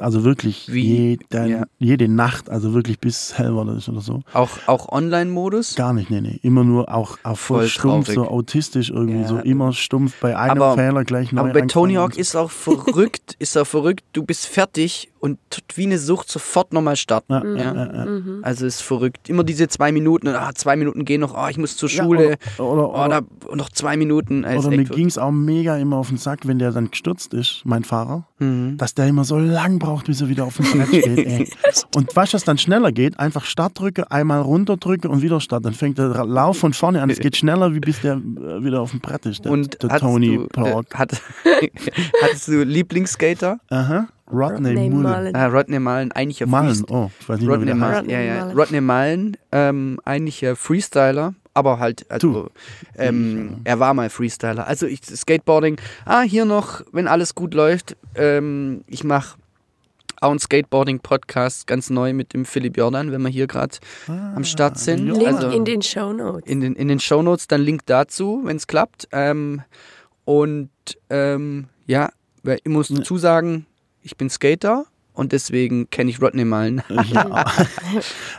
Also 0.00 0.24
wirklich 0.24 0.72
Wie? 0.72 0.82
jeden, 1.16 1.48
Ja. 1.48 1.64
jede 1.78 2.08
Nacht, 2.08 2.50
also 2.50 2.74
wirklich 2.74 2.98
bis 2.98 3.36
hell 3.38 3.54
war 3.56 3.64
das 3.64 3.88
oder 3.88 4.00
so. 4.00 4.22
Auch, 4.32 4.50
auch 4.66 4.88
Online-Modus. 4.90 5.74
Gar 5.74 5.92
nicht, 5.92 6.10
nee, 6.10 6.20
nee. 6.20 6.38
Immer 6.42 6.64
nur 6.64 6.92
auch, 6.94 7.18
auch 7.22 7.36
voll, 7.38 7.60
Voll 7.60 7.68
stumpf, 7.68 8.06
traurig. 8.06 8.14
so 8.14 8.28
autistisch 8.28 8.90
irgendwie, 8.90 9.20
Ja. 9.22 9.28
so 9.28 9.38
immer 9.38 9.72
stumpf 9.72 10.14
bei 10.20 10.36
einem 10.36 10.62
Aber- 10.62 10.74
Fehler 10.74 11.04
gleich 11.04 11.32
neu 11.32 11.40
Aber 11.42 11.52
bei 11.52 11.60
Tony 11.62 11.94
Hawk 11.94 12.14
so. 12.14 12.20
ist 12.20 12.36
auch 12.36 12.50
verrückt, 12.50 13.34
ist 13.38 13.56
auch 13.56 13.66
verrückt, 13.66 14.04
du 14.12 14.22
bist 14.24 14.46
fertig 14.46 15.08
und 15.20 15.38
tut 15.50 15.64
wie 15.76 15.86
eine 15.86 15.98
Sucht 15.98 16.30
sofort 16.30 16.72
nochmal 16.72 16.94
starten. 16.96 17.32
Ja, 17.32 17.44
Ja. 17.44 17.56
ja, 17.56 17.74
ja, 17.74 17.94
ja. 17.94 18.04
Mhm. 18.06 18.40
Also 18.42 18.66
ist 18.66 18.80
verrückt. 18.82 19.28
Immer 19.28 19.42
diese 19.44 19.66
zwei 19.68 19.90
Minuten, 19.90 20.28
ah, 20.28 20.52
zwei 20.54 20.76
Minuten 20.76 21.04
gehen 21.04 21.20
noch, 21.20 21.34
ah, 21.34 21.48
ich 21.50 21.58
muss 21.58 21.76
zur 21.76 21.88
Ja, 21.88 22.04
Schule, 22.04 22.36
oder, 22.58 22.70
oder, 22.70 22.88
oh, 22.88 23.04
oder, 23.04 23.22
da, 23.22 23.54
noch 23.56 23.70
zwei 23.70 23.96
Minuten. 23.96 24.44
Ah, 24.44 24.52
ist 24.54 24.66
oder 24.66 24.76
mir 24.76 24.84
ging 24.84 25.06
es 25.06 25.18
auch 25.18 25.32
mega 25.32 25.76
immer 25.78 25.96
auf 25.96 26.08
den 26.08 26.18
Sack, 26.18 26.40
wenn 26.46 26.58
der 26.58 26.70
dann 26.70 26.90
gestürzt 26.90 27.34
ist, 27.34 27.62
mein 27.64 27.82
Fahrer, 27.82 28.26
Mhm. 28.38 28.76
dass 28.76 28.94
der 28.94 29.06
immer 29.08 29.24
so 29.24 29.38
lang 29.38 29.78
braucht, 29.86 30.06
bis 30.06 30.20
er 30.20 30.28
wieder 30.28 30.44
auf 30.44 30.56
dem 30.56 30.66
Brett 30.66 30.88
steht. 30.88 31.06
Ey. 31.26 31.48
Und 31.94 32.14
weißt 32.14 32.32
du, 32.32 32.36
was 32.36 32.44
dann 32.44 32.58
schneller 32.58 32.92
geht? 32.92 33.18
Einfach 33.18 33.44
Start 33.44 33.78
drücke, 33.78 34.10
einmal 34.10 34.40
runter 34.42 34.76
drücke 34.76 35.08
und 35.08 35.22
wieder 35.22 35.40
Start. 35.40 35.64
Dann 35.64 35.74
fängt 35.74 35.98
der 35.98 36.08
Lauf 36.24 36.58
von 36.58 36.72
vorne 36.72 37.00
an. 37.02 37.10
Es 37.10 37.18
geht 37.20 37.36
schneller, 37.36 37.74
wie 37.74 37.80
bis 37.80 38.00
der 38.00 38.14
äh, 38.14 38.64
wieder 38.64 38.80
auf 38.80 38.90
dem 38.90 39.00
Brett 39.00 39.26
ist. 39.26 39.44
Der, 39.44 39.52
Und 39.52 39.82
der 39.82 39.98
Tony 39.98 40.38
du, 40.52 40.60
Hawk. 40.60 40.86
äh, 40.94 40.98
hat, 40.98 41.22
hattest 42.22 42.48
du 42.48 42.62
Lieblingsskater? 42.62 43.58
Aha. 43.70 44.08
Rodney 44.30 44.70
Rodney 44.74 44.90
Mullen. 44.90 45.02
Mullen. 45.02 45.36
Ah, 45.36 45.46
Rodney 45.46 45.78
Mullen, 45.78 46.10
eigentlich 46.12 46.40
ja 46.40 46.46
Mullen, 46.46 46.66
Freest- 46.74 46.90
oh, 46.90 47.10
ich 47.20 47.28
weiß 47.28 47.38
nicht 47.38 47.46
mehr, 47.48 47.60
wie 47.60 47.70
Rodney 47.70 47.78
der 47.80 47.88
heißt. 47.88 48.06
Mullen, 48.06 48.10
ja, 48.10 48.20
ja. 48.20 48.50
Rodney 48.52 48.80
Mullen, 48.80 49.36
ähm, 49.52 50.00
eigentlich 50.04 50.40
ja 50.40 50.56
Freestyler, 50.56 51.34
aber 51.54 51.78
halt, 51.78 52.10
also, 52.10 52.50
ähm, 52.98 53.58
er 53.62 53.78
war 53.78 53.94
mal 53.94 54.10
Freestyler. 54.10 54.66
Also 54.66 54.86
ich, 54.86 55.00
Skateboarding, 55.04 55.76
ah, 56.06 56.22
hier 56.22 56.44
noch, 56.44 56.80
wenn 56.90 57.06
alles 57.06 57.36
gut 57.36 57.54
läuft, 57.54 57.96
ähm, 58.16 58.82
ich 58.88 59.04
mach 59.04 59.36
Auch 60.26 60.32
ein 60.32 60.40
Skateboarding-Podcast, 60.40 61.68
ganz 61.68 61.88
neu 61.88 62.12
mit 62.12 62.34
dem 62.34 62.44
Philipp 62.44 62.76
Jordan, 62.76 63.12
wenn 63.12 63.22
wir 63.22 63.28
hier 63.28 63.46
gerade 63.46 63.76
am 64.08 64.42
Start 64.42 64.76
sind. 64.76 65.06
Jordan. 65.06 65.24
Link 65.24 65.36
Also 65.36 65.56
in 65.56 65.64
den 65.64 65.82
Show 65.82 66.12
Notes. 66.12 66.50
in 66.50 66.60
den, 66.60 66.74
in 66.74 66.88
den 66.88 66.98
Shownotes 66.98 67.46
dann 67.46 67.60
Link 67.60 67.82
dazu, 67.86 68.40
wenn 68.42 68.56
es 68.56 68.66
klappt. 68.66 69.06
Ähm, 69.12 69.62
und 70.24 70.70
ähm, 71.10 71.66
ja, 71.86 72.10
ich 72.42 72.68
muss 72.68 72.88
dazu 72.88 73.18
sagen, 73.18 73.66
ich 74.02 74.16
bin 74.16 74.28
Skater 74.28 74.86
und 75.12 75.30
deswegen 75.30 75.90
kenne 75.90 76.10
ich 76.10 76.20
Rodney 76.20 76.44
Mullen. 76.44 76.82
Ja. 77.12 77.44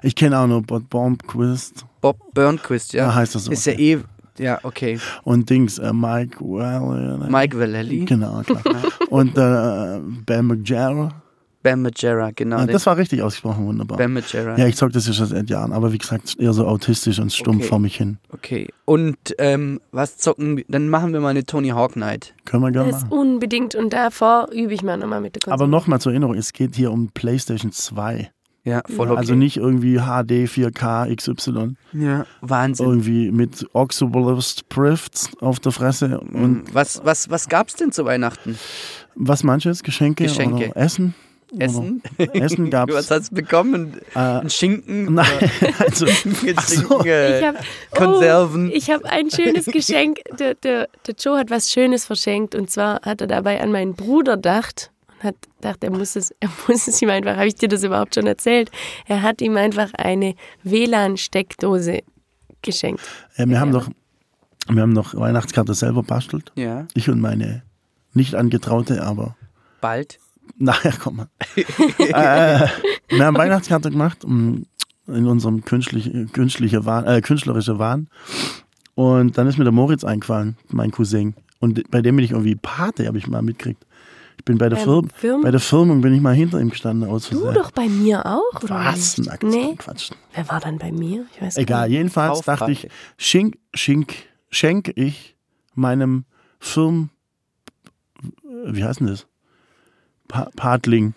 ich 0.03 0.13
kenne 0.15 0.38
auch 0.39 0.48
noch 0.48 0.63
Bob 0.63 0.89
Bombquist. 0.89 1.86
Bob 2.01 2.17
Burnquist, 2.34 2.91
ja. 2.91 3.06
Ja, 3.06 3.15
heißt 3.15 3.34
das 3.36 3.46
so. 3.46 3.51
Ist 3.53 3.65
ja 3.65 3.74
eh, 3.79 4.00
ja, 4.39 4.60
okay. 4.63 5.00
Und 5.24 5.50
Dings, 5.50 5.79
äh, 5.79 5.94
Mike 5.94 6.38
well, 6.41 7.29
Mike 7.29 7.58
Vallely, 7.58 8.03
Genau, 8.03 8.41
klar. 8.41 8.62
Und 9.10 9.38
äh, 9.38 10.01
Bam 10.25 10.48
McJarra. 10.48 11.24
Bam 11.64 11.82
Majera, 11.82 12.32
genau. 12.36 12.58
Ah, 12.58 12.66
den 12.66 12.74
das 12.74 12.86
war 12.86 12.98
richtig 12.98 13.22
ausgesprochen, 13.22 13.66
wunderbar. 13.66 13.98
Bam 13.98 14.14
Majera. 14.14 14.58
Ja, 14.58 14.68
ich 14.68 14.76
zock 14.76 14.92
das 14.94 15.08
ja 15.08 15.14
schon 15.14 15.26
seit 15.26 15.50
Jahren, 15.50 15.74
aber 15.74 15.92
wie 15.92 15.98
gesagt, 15.98 16.36
eher 16.40 16.54
so 16.54 16.66
autistisch 16.66 17.20
und 17.20 17.34
stumpf 17.34 17.60
Okay. 17.62 17.68
vor 17.68 17.80
mich 17.80 17.98
hin. 17.98 18.18
Okay. 18.32 18.70
Und 18.86 19.18
ähm, 19.40 19.82
was 19.92 20.18
zocken 20.18 20.58
wir? 20.58 20.66
Dann 20.70 20.88
machen 20.90 21.14
wir 21.14 21.20
mal 21.20 21.30
eine 21.30 21.46
Tony 21.46 21.70
Hawk 21.70 21.96
Night. 21.96 22.34
Können 22.46 22.64
wir 22.64 22.72
gerne 22.72 22.92
Das 22.92 23.02
machen. 23.04 23.12
unbedingt. 23.12 23.76
Und 23.76 23.92
davor 23.92 24.50
übe 24.54 24.74
ich 24.74 24.84
mal 24.84 24.98
nochmal 24.98 25.20
mit 25.22 25.36
der 25.36 25.42
Konsole. 25.42 25.54
Aber 25.56 25.68
nochmal 25.68 26.00
zur 26.00 26.12
Erinnerung, 26.14 26.36
es 26.36 26.54
geht 26.54 26.76
hier 26.76 26.92
um 26.92 27.10
PlayStation 27.10 27.72
2. 27.72 28.32
Ja, 28.64 28.82
voll 28.94 29.08
okay. 29.10 29.18
Also 29.20 29.34
nicht 29.34 29.56
irgendwie 29.56 29.96
HD 29.98 30.46
4K 30.50 31.16
XY. 31.16 31.76
ja, 31.94 32.26
Wahnsinn. 32.42 32.86
Irgendwie 32.86 33.32
mit 33.32 33.66
Oxobolus 33.72 34.58
Prifts 34.68 35.32
auf 35.40 35.62
der 35.62 35.72
Fresse. 35.72 36.20
Und 36.20 36.36
Und 36.36 36.74
was, 36.76 37.02
was, 37.06 37.30
was 37.30 37.48
gab's 37.48 37.76
denn 37.76 37.92
zu 37.94 38.04
Weihnachten? 38.06 38.58
was 39.16 39.44
manches? 39.44 39.84
Geschenke, 39.84 40.26
Geschenke. 40.26 40.70
oder 40.72 40.78
Essen? 40.78 41.16
Essen? 41.58 42.01
Essen 42.18 42.70
gab's. 42.72 42.94
Was 42.94 43.12
hast 43.12 43.32
du 43.32 43.36
bekommen? 43.36 43.98
Äh, 44.16 44.20
Ein 44.20 44.50
Schinken? 44.50 45.13
nein, 45.16 45.27
also 45.80 46.06
Ach 46.56 46.68
so. 46.68 46.82
Schinken, 46.82 47.06
äh, 47.08 47.39
ich 47.39 47.46
habe 47.46 47.58
Konserven. 47.92 48.70
Oh, 48.70 48.74
ich 48.75 48.89
habe 48.92 49.06
ein 49.10 49.30
schönes 49.32 49.66
Geschenk. 49.66 50.20
Der, 50.39 50.56
der, 50.56 50.89
der 51.06 51.16
Joe 51.18 51.38
hat 51.38 51.50
was 51.50 51.72
Schönes 51.72 52.06
verschenkt. 52.06 52.54
Und 52.56 52.70
zwar 52.70 53.01
hat 53.01 53.22
er 53.22 53.27
dabei 53.27 53.62
an 53.62 53.72
meinen 53.72 53.96
Bruder 53.96 54.36
gedacht. 54.36 54.92
Und 55.20 55.24
hat 55.24 55.36
gedacht, 55.62 55.84
er 55.84 55.89
muss 55.92 56.16
es, 56.16 56.32
er 56.39 56.50
muss 56.68 56.88
es 56.88 57.01
ihm 57.01 57.10
einfach, 57.10 57.36
habe 57.38 57.48
ich 57.48 57.56
dir 57.56 57.70
das 57.70 57.84
überhaupt 57.84 58.13
schon 58.16 58.27
erzählt? 58.27 58.70
Er 59.08 59.22
hat 59.24 59.42
ihm 59.42 59.58
einfach 59.58 59.92
eine 59.96 60.36
WLAN-Steckdose 60.63 62.01
geschenkt. 62.62 63.01
äh, 63.36 63.46
wir 63.48 63.60
haben 63.60 63.72
doch 63.72 63.89
wir 64.70 64.82
haben 64.82 64.92
noch 64.92 65.16
Weihnachtskarte 65.16 65.74
selber 65.74 66.04
bastelt. 66.04 66.51
ja, 66.56 66.88
Ich 66.94 67.10
und 67.10 67.22
meine 67.22 67.63
nicht 68.13 68.36
angetraute, 68.36 69.01
aber 69.01 69.38
bald. 69.80 70.20
nachher 70.58 70.94
kommen 70.94 71.27
wir. 71.56 71.63
äh, 72.10 72.68
wir 73.10 73.25
haben 73.25 73.38
Weihnachtskarte 73.38 73.89
gemacht 73.92 74.24
um, 74.25 74.66
in 75.08 75.25
unserem 75.27 75.63
künstlich, 75.63 76.12
künstliche 76.34 76.86
Wahn, 76.86 77.06
äh, 77.06 77.22
künstlerische 77.22 77.80
Wahn. 77.80 78.10
Und 78.96 79.38
dann 79.38 79.48
ist 79.48 79.58
mir 79.58 79.63
der 79.63 79.74
Moritz 79.74 80.04
eingefallen, 80.04 80.58
mein 80.70 80.92
Cousin. 80.92 81.36
Und 81.60 81.89
bei 81.92 82.01
dem 82.01 82.16
bin 82.16 82.25
ich 82.25 82.32
irgendwie 82.32 82.56
Pate, 82.56 83.08
habe 83.08 83.18
ich 83.18 83.27
mal 83.27 83.42
mitgekriegt. 83.42 83.86
Ich 84.38 84.46
bin 84.46 84.58
bei 84.58 84.70
der, 84.70 84.77
Beim 84.77 85.10
Firm 85.10 85.42
bei 85.42 85.51
der 85.51 85.60
Firmung 85.60 86.01
bin 86.01 86.13
ich 86.13 86.22
mal 86.22 86.34
hinter 86.34 86.60
ihm 86.62 86.70
gestanden 86.70 87.10
aus 87.10 87.30
Du 87.30 87.51
doch 87.51 87.72
bei 87.72 87.88
mir 87.89 88.25
auch, 88.25 88.63
oder 88.63 88.75
Was? 88.75 89.18
nicht? 89.18 89.44
Nee. 89.44 89.75
Quatsch. 89.77 90.12
Wer 90.34 90.48
war 90.50 90.60
dann 90.60 90.77
bei 90.77 90.92
mir? 90.92 91.25
Ich 91.36 91.42
weiß 91.42 91.58
Egal, 91.58 91.89
nicht. 91.89 91.98
jedenfalls 91.98 92.42
dachte 92.42 92.66
Aufpate. 92.66 92.72
ich, 92.72 92.88
schink, 93.18 93.58
schink, 93.74 94.13
schenke 94.50 94.92
ich 94.92 95.36
meinem 95.74 96.25
Firm, 96.60 97.10
wie 98.66 98.84
heißt 98.84 99.00
denn 99.00 99.08
das? 99.08 99.27
Pa 100.27 100.50
Partling. 100.55 101.13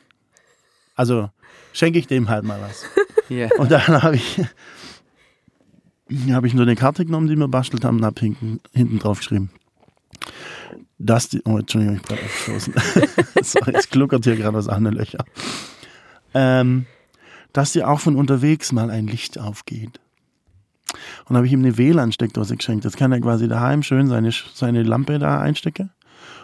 Also 0.95 1.31
schenke 1.73 1.99
ich 1.99 2.07
dem 2.07 2.29
halt 2.29 2.45
mal 2.45 2.61
was. 2.61 2.85
Ja. 3.31 3.49
Und 3.59 3.71
dann 3.71 4.02
habe 4.02 4.17
ich, 4.17 4.40
habe 6.33 6.49
ich 6.49 6.52
nur 6.52 6.64
eine 6.64 6.75
Karte 6.75 7.05
genommen, 7.05 7.29
die 7.29 7.37
wir 7.37 7.47
bastelt 7.47 7.85
haben 7.85 7.99
und 7.99 8.05
habe 8.05 8.19
hinten, 8.21 8.59
hinten 8.73 8.99
drauf 8.99 9.19
geschrieben. 9.19 9.52
Dass 10.99 11.29
die, 11.29 11.40
oh, 11.45 11.59
Entschuldigung, 11.59 11.99
ich 11.99 12.02
bin 12.02 12.19
aufgestoßen. 12.19 12.75
Sorry, 13.45 13.73
es 13.76 13.88
gluckert 13.88 14.25
hier 14.25 14.35
gerade 14.35 14.59
aus 14.59 14.67
allen 14.67 14.93
Löchern. 14.93 15.25
Ähm, 16.35 16.87
dass 17.52 17.71
dir 17.71 17.88
auch 17.88 18.00
von 18.00 18.17
unterwegs 18.17 18.73
mal 18.73 18.90
ein 18.90 19.07
Licht 19.07 19.38
aufgeht. 19.38 20.00
Und 21.26 21.37
habe 21.37 21.47
ich 21.47 21.52
ihm 21.52 21.61
eine 21.61 21.79
WLAN-Steckdose 21.79 22.57
geschenkt. 22.57 22.85
Jetzt 22.85 22.97
kann 22.97 23.12
er 23.12 23.21
quasi 23.21 23.47
daheim 23.47 23.85
schön 23.85 24.09
seine, 24.09 24.33
seine 24.55 24.83
Lampe 24.83 25.21
da 25.21 25.40
einstecken. 25.40 25.90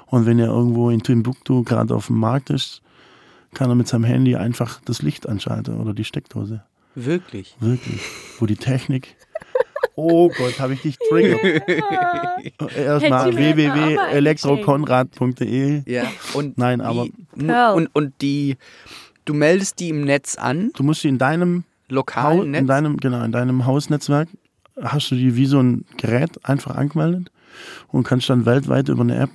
Und 0.07 0.27
wenn 0.27 0.39
er 0.39 0.47
irgendwo 0.49 0.91
in 0.91 1.03
Timbuktu 1.03 1.63
gerade 1.65 1.95
auf 1.95 2.07
dem 2.09 2.19
Markt 2.19 2.51
ist, 2.51 2.83
kann 3.55 3.69
er 3.71 3.75
mit 3.75 3.89
seinem 3.89 4.05
Handy 4.05 4.37
einfach 4.37 4.81
das 4.85 5.03
Licht 5.03 5.29
anschalten 5.29 5.81
oder 5.81 5.95
die 5.95 6.05
Steckdose. 6.05 6.63
Wirklich. 6.95 7.57
Wirklich. 7.61 8.01
Wo 8.39 8.47
die 8.47 8.57
Technik. 8.57 9.17
Oh 9.95 10.29
Gott, 10.29 10.61
habe 10.61 10.75
ich 10.75 10.83
dich 10.83 10.99
triggert. 11.09 11.41
Erstmal 12.77 13.33
mir 13.33 13.73
aber 13.73 13.87
www.elektrokonrad.de. 14.47 15.83
Ja. 15.91 16.05
Und 16.35 16.59
Nein, 16.59 16.81
aber- 16.81 17.07
Pearl. 17.37 17.75
und, 17.77 17.89
und 17.95 18.13
die, 18.21 18.57
du 19.25 19.35
meldest 19.35 19.81
die 19.81 19.89
im 19.89 20.05
Netz 20.05 20.37
an, 20.37 20.71
Du 20.75 20.83
musst 20.83 21.01
sie 21.03 21.09
in 21.09 21.19
deinem 21.19 21.59
Haus, 21.59 21.65
lokalen 21.89 22.51
Netz. 22.51 22.61
in 22.61 22.67
deinem, 22.67 22.97
genau, 22.99 23.23
in 23.25 23.33
deinem 23.33 23.65
Hausnetzwerk 23.67 24.29
hast 24.83 25.11
du 25.11 25.15
die 25.15 25.37
wie 25.37 25.47
so 25.47 25.61
ein 25.61 25.85
Gerät 25.97 26.45
einfach 26.45 26.77
angemeldet 26.77 27.31
und 27.89 28.03
kannst 28.05 28.29
dann 28.29 28.45
weltweit 28.45 28.89
über 28.89 29.03
eine 29.03 29.17
App 29.17 29.31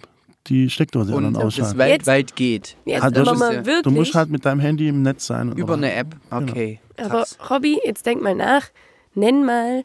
die 0.48 0.70
Steckdose 0.70 1.12
an- 1.12 1.18
und 1.20 1.26
und 1.26 1.34
das 1.36 1.44
ausschalten. 1.46 1.78
weltweit 1.78 2.36
geht. 2.36 2.76
Jetzt 2.86 3.04
das 3.04 3.28
aber 3.28 3.38
mal 3.38 3.54
ja- 3.56 3.66
wirklich. 3.66 3.84
Du 3.84 3.92
musst 3.92 4.16
halt 4.16 4.30
mit 4.30 4.46
deinem 4.46 4.60
Handy 4.60 4.88
im 4.88 5.02
Netz 5.04 5.28
sein. 5.28 5.50
und- 5.52 5.58
Über 5.58 5.74
eine 5.76 5.94
App. 5.94 6.16
Okay. 6.32 6.80
aber 6.98 7.10
Krass. 7.10 7.38
Robby, 7.50 7.80
jetzt 7.86 8.06
denk 8.06 8.22
mal 8.22 8.36
nach. 8.36 8.70
Nenn 9.14 9.46
mal 9.46 9.84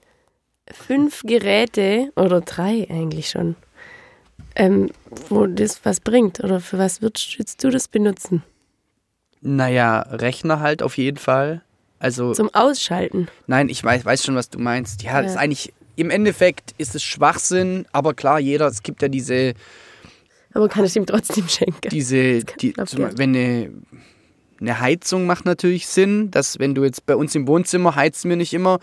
fünf 0.72 1.22
Geräte 1.24 2.10
oder 2.16 2.40
drei 2.40 2.86
eigentlich 2.90 3.28
schon, 3.30 3.54
ähm, 4.54 4.90
wo 5.28 5.46
das 5.46 5.84
was 5.84 6.00
bringt 6.00 6.40
oder 6.40 6.60
für 6.60 6.78
was 6.78 7.02
würdest 7.02 7.62
du 7.62 7.70
das 7.70 7.88
benutzen? 7.88 8.42
Naja, 9.40 10.00
Rechner 10.10 10.60
halt 10.60 10.82
auf 10.82 10.96
jeden 10.96 11.18
Fall. 11.18 11.62
Also, 11.98 12.32
Zum 12.34 12.52
Ausschalten. 12.54 13.28
nein, 13.46 13.68
ich 13.68 13.82
weiß, 13.82 14.04
weiß 14.04 14.24
schon, 14.24 14.34
was 14.34 14.50
du 14.50 14.58
meinst. 14.58 15.02
Ja, 15.02 15.22
das 15.22 15.32
ist 15.32 15.34
Ja. 15.36 15.40
eigentlich, 15.40 15.72
im 15.96 16.10
Endeffekt 16.10 16.74
ist 16.78 16.94
es 16.94 17.02
Schwachsinn, 17.02 17.86
aber 17.92 18.12
klar, 18.14 18.38
jeder, 18.38 18.66
es 18.66 18.82
gibt 18.82 19.00
ja 19.02 19.08
diese, 19.08 19.54
Aber 20.56 20.68
kann 20.68 20.84
ich 20.86 20.96
ihm 20.96 21.04
trotzdem 21.04 21.46
schenken. 21.48 21.88
diese, 21.90 22.42
die, 22.44 22.72
zum, 22.86 23.18
wenn 23.18 23.36
eine, 23.36 23.70
eine 24.58 24.80
Heizung 24.80 25.26
macht 25.26 25.44
natürlich 25.44 25.86
Sinn, 25.86 26.30
dass 26.30 26.58
wenn 26.58 26.74
du 26.74 26.82
jetzt 26.82 27.04
bei 27.04 27.14
uns 27.14 27.34
im 27.34 27.46
Wohnzimmer 27.46 27.94
heizen 27.94 28.30
wir 28.30 28.36
nicht 28.36 28.54
immer 28.54 28.78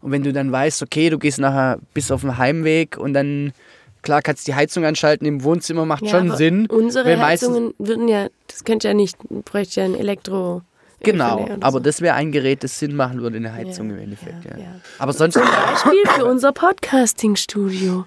und 0.00 0.10
wenn 0.10 0.22
du 0.22 0.32
dann 0.32 0.50
weißt, 0.50 0.82
okay, 0.82 1.10
du 1.10 1.18
gehst 1.18 1.38
nachher 1.38 1.80
bis 1.92 2.10
auf 2.10 2.22
den 2.22 2.38
Heimweg 2.38 2.96
und 2.96 3.12
dann 3.12 3.52
klar 4.00 4.22
kannst 4.22 4.48
du 4.48 4.52
die 4.52 4.56
Heizung 4.56 4.86
anschalten 4.86 5.26
im 5.26 5.44
Wohnzimmer 5.44 5.84
macht 5.84 6.04
Ja, 6.04 6.10
schon 6.10 6.30
aber 6.30 6.38
Sinn. 6.38 6.66
Unsere 6.66 7.18
Heizungen 7.18 7.74
würden 7.78 8.08
ja, 8.08 8.28
das 8.46 8.64
könnte 8.64 8.88
ja 8.88 8.94
nicht, 8.94 9.18
bräuchte 9.44 9.80
ja 9.80 9.86
ein 9.86 9.94
Elektro. 9.94 10.62
Genau, 11.00 11.48
aber 11.60 11.78
so. 11.78 11.78
das 11.80 12.00
wäre 12.00 12.14
ein 12.14 12.32
Gerät, 12.32 12.64
das 12.64 12.78
Sinn 12.78 12.96
machen 12.96 13.20
würde 13.20 13.36
in 13.36 13.44
der 13.44 13.52
Heizung 13.54 13.90
Ja, 13.90 13.96
im 13.96 14.02
Endeffekt. 14.02 14.44
Ja, 14.44 14.50
ja, 14.52 14.58
ja. 14.58 14.80
Aber 14.98 15.12
sonst 15.12 15.34
Beispiel 15.34 16.02
für 16.16 16.24
unser 16.24 16.52
Podcasting-Studio. 16.52 18.04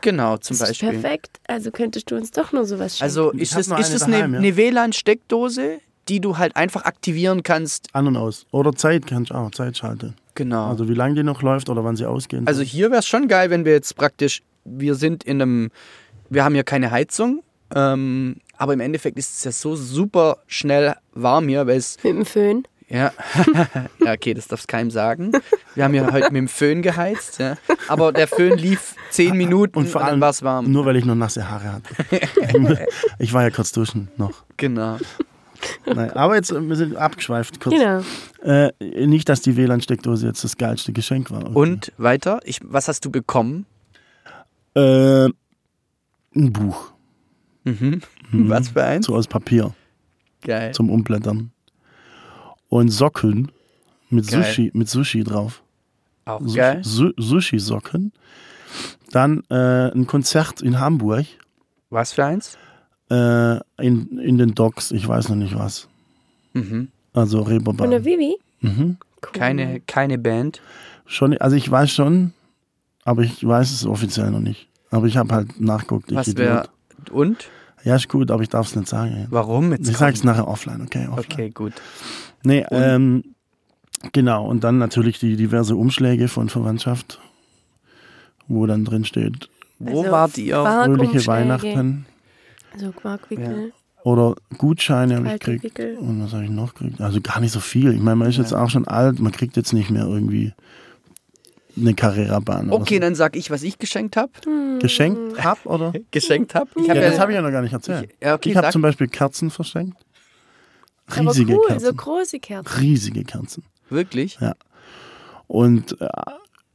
genau 0.00 0.36
zum 0.36 0.58
Das 0.58 0.70
ist 0.70 0.80
Beispiel. 0.80 1.00
perfekt. 1.00 1.40
Also 1.46 1.70
könntest 1.70 2.10
du 2.10 2.16
uns 2.16 2.30
doch 2.30 2.52
nur 2.52 2.64
sowas 2.64 2.98
schenken. 2.98 3.04
Also 3.04 3.30
ist 3.32 3.68
noch 3.68 3.78
ist 3.78 4.02
eine, 4.02 4.12
daheim, 4.16 4.34
ja. 4.34 4.38
eine 4.38 4.56
WLAN-Steckdose, 4.56 5.80
die 6.08 6.20
du 6.20 6.38
halt 6.38 6.56
einfach 6.56 6.84
aktivieren 6.84 7.42
kannst. 7.42 7.88
An 7.94 8.06
und 8.06 8.16
aus. 8.16 8.46
Oder 8.52 8.72
Zeit 8.74 9.06
kannst 9.06 9.30
du 9.30 9.34
auch, 9.34 9.50
Zeit 9.50 9.76
schalten. 9.76 10.14
Genau. 10.34 10.68
Also 10.68 10.88
wie 10.88 10.94
lange 10.94 11.14
die 11.14 11.22
noch 11.22 11.42
läuft 11.42 11.68
oder 11.68 11.84
wann 11.84 11.96
sie 11.96 12.06
ausgehen. 12.06 12.46
Also 12.46 12.62
hier 12.62 12.90
wäre 12.90 13.00
es 13.00 13.06
schon 13.06 13.28
geil, 13.28 13.50
wenn 13.50 13.64
wir 13.64 13.72
jetzt 13.72 13.96
praktisch, 13.96 14.42
wir 14.64 14.94
sind 14.94 15.24
in 15.24 15.42
einem, 15.42 15.70
wir 16.28 16.44
haben 16.44 16.54
hier 16.54 16.64
keine 16.64 16.90
Heizung, 16.90 17.42
ähm, 17.74 18.36
aber 18.60 18.74
im 18.74 18.80
Endeffekt 18.80 19.18
ist 19.18 19.38
es 19.38 19.44
ja 19.44 19.52
so 19.52 19.74
super 19.74 20.36
schnell 20.46 20.94
warm 21.14 21.48
hier, 21.48 21.66
weil 21.66 21.78
es, 21.78 21.96
mit 22.04 22.14
dem 22.14 22.26
Föhn. 22.26 22.64
ja, 22.90 23.10
ja 24.04 24.12
okay, 24.12 24.34
das 24.34 24.48
darfst 24.48 24.68
keinem 24.68 24.90
sagen. 24.90 25.32
Wir 25.74 25.84
haben 25.84 25.94
ja 25.94 26.12
heute 26.12 26.26
mit 26.26 26.36
dem 26.36 26.48
Föhn 26.48 26.82
geheizt, 26.82 27.38
ja. 27.38 27.56
aber 27.88 28.12
der 28.12 28.28
Föhn 28.28 28.58
lief 28.58 28.94
zehn 29.10 29.34
Minuten 29.34 29.78
und, 29.78 29.88
vor 29.88 30.04
allem 30.04 30.20
war 30.20 30.28
es 30.28 30.42
warm. 30.42 30.70
nur 30.70 30.84
weil 30.84 30.96
ich 30.96 31.06
noch 31.06 31.14
nasse 31.14 31.48
Haare 31.48 31.72
hatte. 31.72 32.86
ich 33.18 33.32
war 33.32 33.44
ja 33.44 33.50
kurz 33.50 33.72
duschen 33.72 34.08
noch. 34.18 34.44
Genau. 34.58 34.98
Nein, 35.86 36.10
aber 36.12 36.36
jetzt, 36.36 36.52
wir 36.52 36.76
sind 36.76 36.96
abgeschweift 36.96 37.60
kurz. 37.60 37.74
Genau. 37.74 38.02
Äh, 38.42 38.72
nicht, 39.06 39.28
dass 39.28 39.40
die 39.40 39.56
WLAN-Steckdose 39.56 40.26
jetzt 40.26 40.44
das 40.44 40.58
geilste 40.58 40.92
Geschenk 40.92 41.30
war. 41.30 41.54
Und 41.56 41.92
weiter, 41.96 42.40
ich, 42.44 42.60
was 42.62 42.88
hast 42.88 43.04
du 43.06 43.10
bekommen? 43.10 43.64
Äh, 44.74 45.24
ein 45.24 46.52
Buch. 46.52 46.92
Mhm. 47.64 48.00
Was 48.32 48.68
für 48.70 48.84
eins? 48.84 49.06
So 49.06 49.14
aus 49.14 49.26
Papier 49.26 49.74
Geil. 50.42 50.72
zum 50.72 50.90
Umblättern. 50.90 51.50
Und 52.68 52.88
Socken 52.90 53.50
mit 54.10 54.28
Geil. 54.28 54.44
Sushi, 54.44 54.70
mit 54.74 54.88
Sushi 54.88 55.24
drauf. 55.24 55.62
Auch 56.24 56.40
Sushi- 56.40 56.56
geil. 56.56 56.80
Su 56.84 57.10
Sushi-Socken. 57.16 58.12
Dann 59.10 59.42
äh, 59.50 59.90
ein 59.92 60.06
Konzert 60.06 60.62
in 60.62 60.78
Hamburg. 60.78 61.26
Was 61.90 62.12
für 62.12 62.24
eins? 62.24 62.56
Äh, 63.10 63.56
in, 63.84 64.18
in 64.18 64.38
den 64.38 64.54
Docks, 64.54 64.92
ich 64.92 65.06
weiß 65.08 65.28
noch 65.30 65.36
nicht 65.36 65.58
was. 65.58 65.88
Mhm. 66.52 66.88
Also 67.12 67.38
Von 67.38 67.46
der 67.46 67.54
Reeperbahn. 67.58 68.04
Vivi? 68.04 68.36
Mhm. 68.60 68.96
Cool. 69.22 69.32
Keine, 69.32 69.80
keine 69.80 70.16
Band. 70.18 70.62
Schon, 71.06 71.36
also 71.38 71.56
ich 71.56 71.68
weiß 71.68 71.90
schon, 71.90 72.32
aber 73.04 73.22
ich 73.22 73.44
weiß 73.44 73.72
es 73.72 73.84
offiziell 73.84 74.30
noch 74.30 74.38
nicht. 74.40 74.68
Aber 74.90 75.06
ich 75.06 75.16
habe 75.16 75.34
halt 75.34 75.60
nachgeguckt. 75.60 76.10
ich 76.12 76.16
Was 76.16 76.36
wäre. 76.36 76.68
Und? 77.10 77.48
Ja, 77.84 77.96
ist 77.96 78.08
gut, 78.08 78.30
aber 78.30 78.42
ich 78.42 78.48
darf 78.48 78.66
es 78.68 78.76
nicht 78.76 78.88
sagen. 78.88 79.26
Warum? 79.30 79.72
Jetzt 79.72 79.88
Ich 79.88 79.94
komm. 79.94 80.06
sag's 80.06 80.24
nachher 80.24 80.48
offline, 80.48 80.82
okay? 80.82 81.06
Offline. 81.08 81.24
Okay, 81.30 81.50
gut. 81.50 81.72
Nee, 82.42 82.64
ähm, 82.70 83.24
genau. 84.12 84.46
Und 84.46 84.64
dann 84.64 84.78
natürlich 84.78 85.18
die 85.18 85.36
diverse 85.36 85.76
Umschläge 85.76 86.28
von 86.28 86.48
Verwandtschaft, 86.48 87.20
wo 88.48 88.66
dann 88.66 88.84
drin 88.84 89.04
steht, 89.04 89.48
Wo 89.78 90.00
Also 90.00 90.10
wart 90.12 90.38
ihr? 90.38 90.56
Fröhliche 90.62 91.12
Umschläge. 91.12 91.26
Weihnachten 91.26 92.06
Also 92.74 92.92
Quarkwickel, 92.92 93.72
oder 94.02 94.34
Gutscheine 94.56 95.16
habe 95.16 95.26
ich 95.28 95.40
gekriegt. 95.40 95.78
Und 96.00 96.22
was 96.24 96.32
habe 96.32 96.44
ich 96.44 96.50
noch 96.50 96.74
gekriegt? 96.74 97.00
Also 97.00 97.20
gar 97.20 97.40
nicht 97.40 97.52
so 97.52 97.60
viel. 97.60 97.92
Ich 97.92 98.00
meine, 98.00 98.16
man 98.16 98.28
ist 98.28 98.38
jetzt 98.38 98.54
auch 98.54 98.70
schon 98.70 98.86
alt, 98.88 99.20
man 99.20 99.32
kriegt 99.32 99.56
jetzt 99.56 99.72
nicht 99.72 99.90
mehr 99.90 100.04
irgendwie 100.04 100.52
eine 101.76 101.94
Carrera-Bahn. 101.94 102.70
Okay, 102.70 102.98
dann 103.00 103.14
sag 103.14 103.36
ich, 103.36 103.50
was 103.50 103.62
ich 103.62 103.78
geschenkt 103.78 104.16
habe. 104.16 104.32
so. 104.44 104.50
Geschenkt 104.80 105.42
hab, 105.44 105.64
oder? 105.66 105.92
Geschenkt 106.10 106.54
habe. 106.54 106.70
Ich 106.76 106.82
Ja, 106.86 106.90
habe 106.90 107.00
das 107.00 107.14
ja, 107.14 107.20
habe 107.20 107.32
ich 107.32 107.36
ja 107.36 107.42
noch 107.42 107.50
gar 107.50 107.62
nicht 107.62 107.72
erzählt. 107.72 108.10
ja, 108.22 108.34
okay, 108.34 108.50
ich 108.50 108.56
habe 108.56 108.70
zum 108.70 108.82
Beispiel 108.82 109.08
Kerzen 109.08 109.50
verschenkt. 109.50 109.96
Aber 111.06 111.30
Riesige 111.30 111.54
cool, 111.54 111.66
Kerzen. 111.66 111.86
so 111.86 111.92
große 111.94 112.38
Kerzen. 112.40 112.78
Riesige 112.80 113.24
Kerzen. 113.24 113.64
Wirklich? 113.88 114.38
Und, 115.48 116.00
äh, 116.00 116.06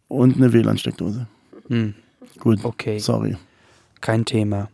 und 0.09 0.35
eine 0.35 0.51
WLAN-Steckdose. 0.53 1.27
Hm, 1.69 1.95
Gut, 2.39 2.59
okay, 2.63 2.99
sorry. 2.99 3.37
kein 4.01 4.25
Thema. 4.25 4.69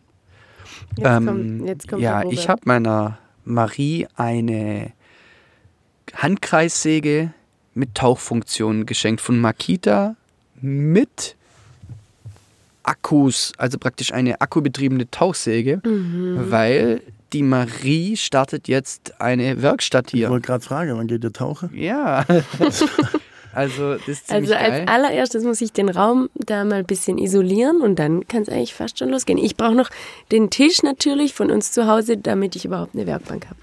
Jetzt 0.96 1.06
Ähm, 1.06 1.26
kommt, 1.26 1.68
jetzt 1.68 1.88
kommt 1.88 2.02
ja, 2.02 2.22
ich 2.28 2.48
habe 2.48 2.60
meiner 2.64 3.18
Marie 3.44 4.06
eine 4.16 4.92
Handkreissäge 6.14 7.32
mit 7.74 7.94
Tauchfunktion 7.94 8.86
geschenkt 8.86 9.20
von 9.20 9.38
Makita 9.40 10.16
mit 10.60 11.36
Akkus, 12.84 13.52
also 13.58 13.78
praktisch 13.78 14.12
eine 14.12 14.40
akkubetriebene 14.40 15.10
Tauchsäge, 15.10 15.80
Mhm. 15.84 16.50
weil 16.50 17.00
die 17.32 17.42
Marie 17.42 18.16
startet 18.16 18.66
jetzt 18.68 19.20
eine 19.20 19.62
Werkstatt 19.62 20.06
Ich 20.08 20.12
hier. 20.20 20.30
wollte 20.30 20.46
gerade 20.46 20.64
fragen, 20.64 20.96
wann 20.96 21.06
geht 21.06 21.22
ihr 21.24 21.32
tauchen? 21.32 21.70
Ja. 21.74 22.26
also 23.54 23.94
das 23.94 24.08
ist 24.08 24.32
Also 24.32 24.54
als 24.54 24.68
geil. 24.68 24.84
allererstes 24.88 25.44
muss 25.44 25.60
ich 25.60 25.72
den 25.72 25.88
Raum 25.88 26.28
da 26.34 26.64
mal 26.64 26.76
ein 26.80 26.84
bisschen 26.84 27.18
isolieren 27.18 27.80
und 27.80 27.98
dann 27.98 28.26
kann 28.26 28.42
es 28.42 28.48
eigentlich 28.48 28.74
fast 28.74 28.98
schon 28.98 29.10
losgehen. 29.10 29.38
Ich 29.38 29.56
brauche 29.56 29.74
noch 29.74 29.88
den 30.32 30.50
Tisch 30.50 30.82
natürlich 30.82 31.34
von 31.34 31.50
uns 31.50 31.70
zu 31.72 31.86
Hause, 31.86 32.16
damit 32.16 32.56
ich 32.56 32.64
überhaupt 32.64 32.94
eine 32.94 33.06
Werkbank 33.06 33.46
habe. 33.46 33.56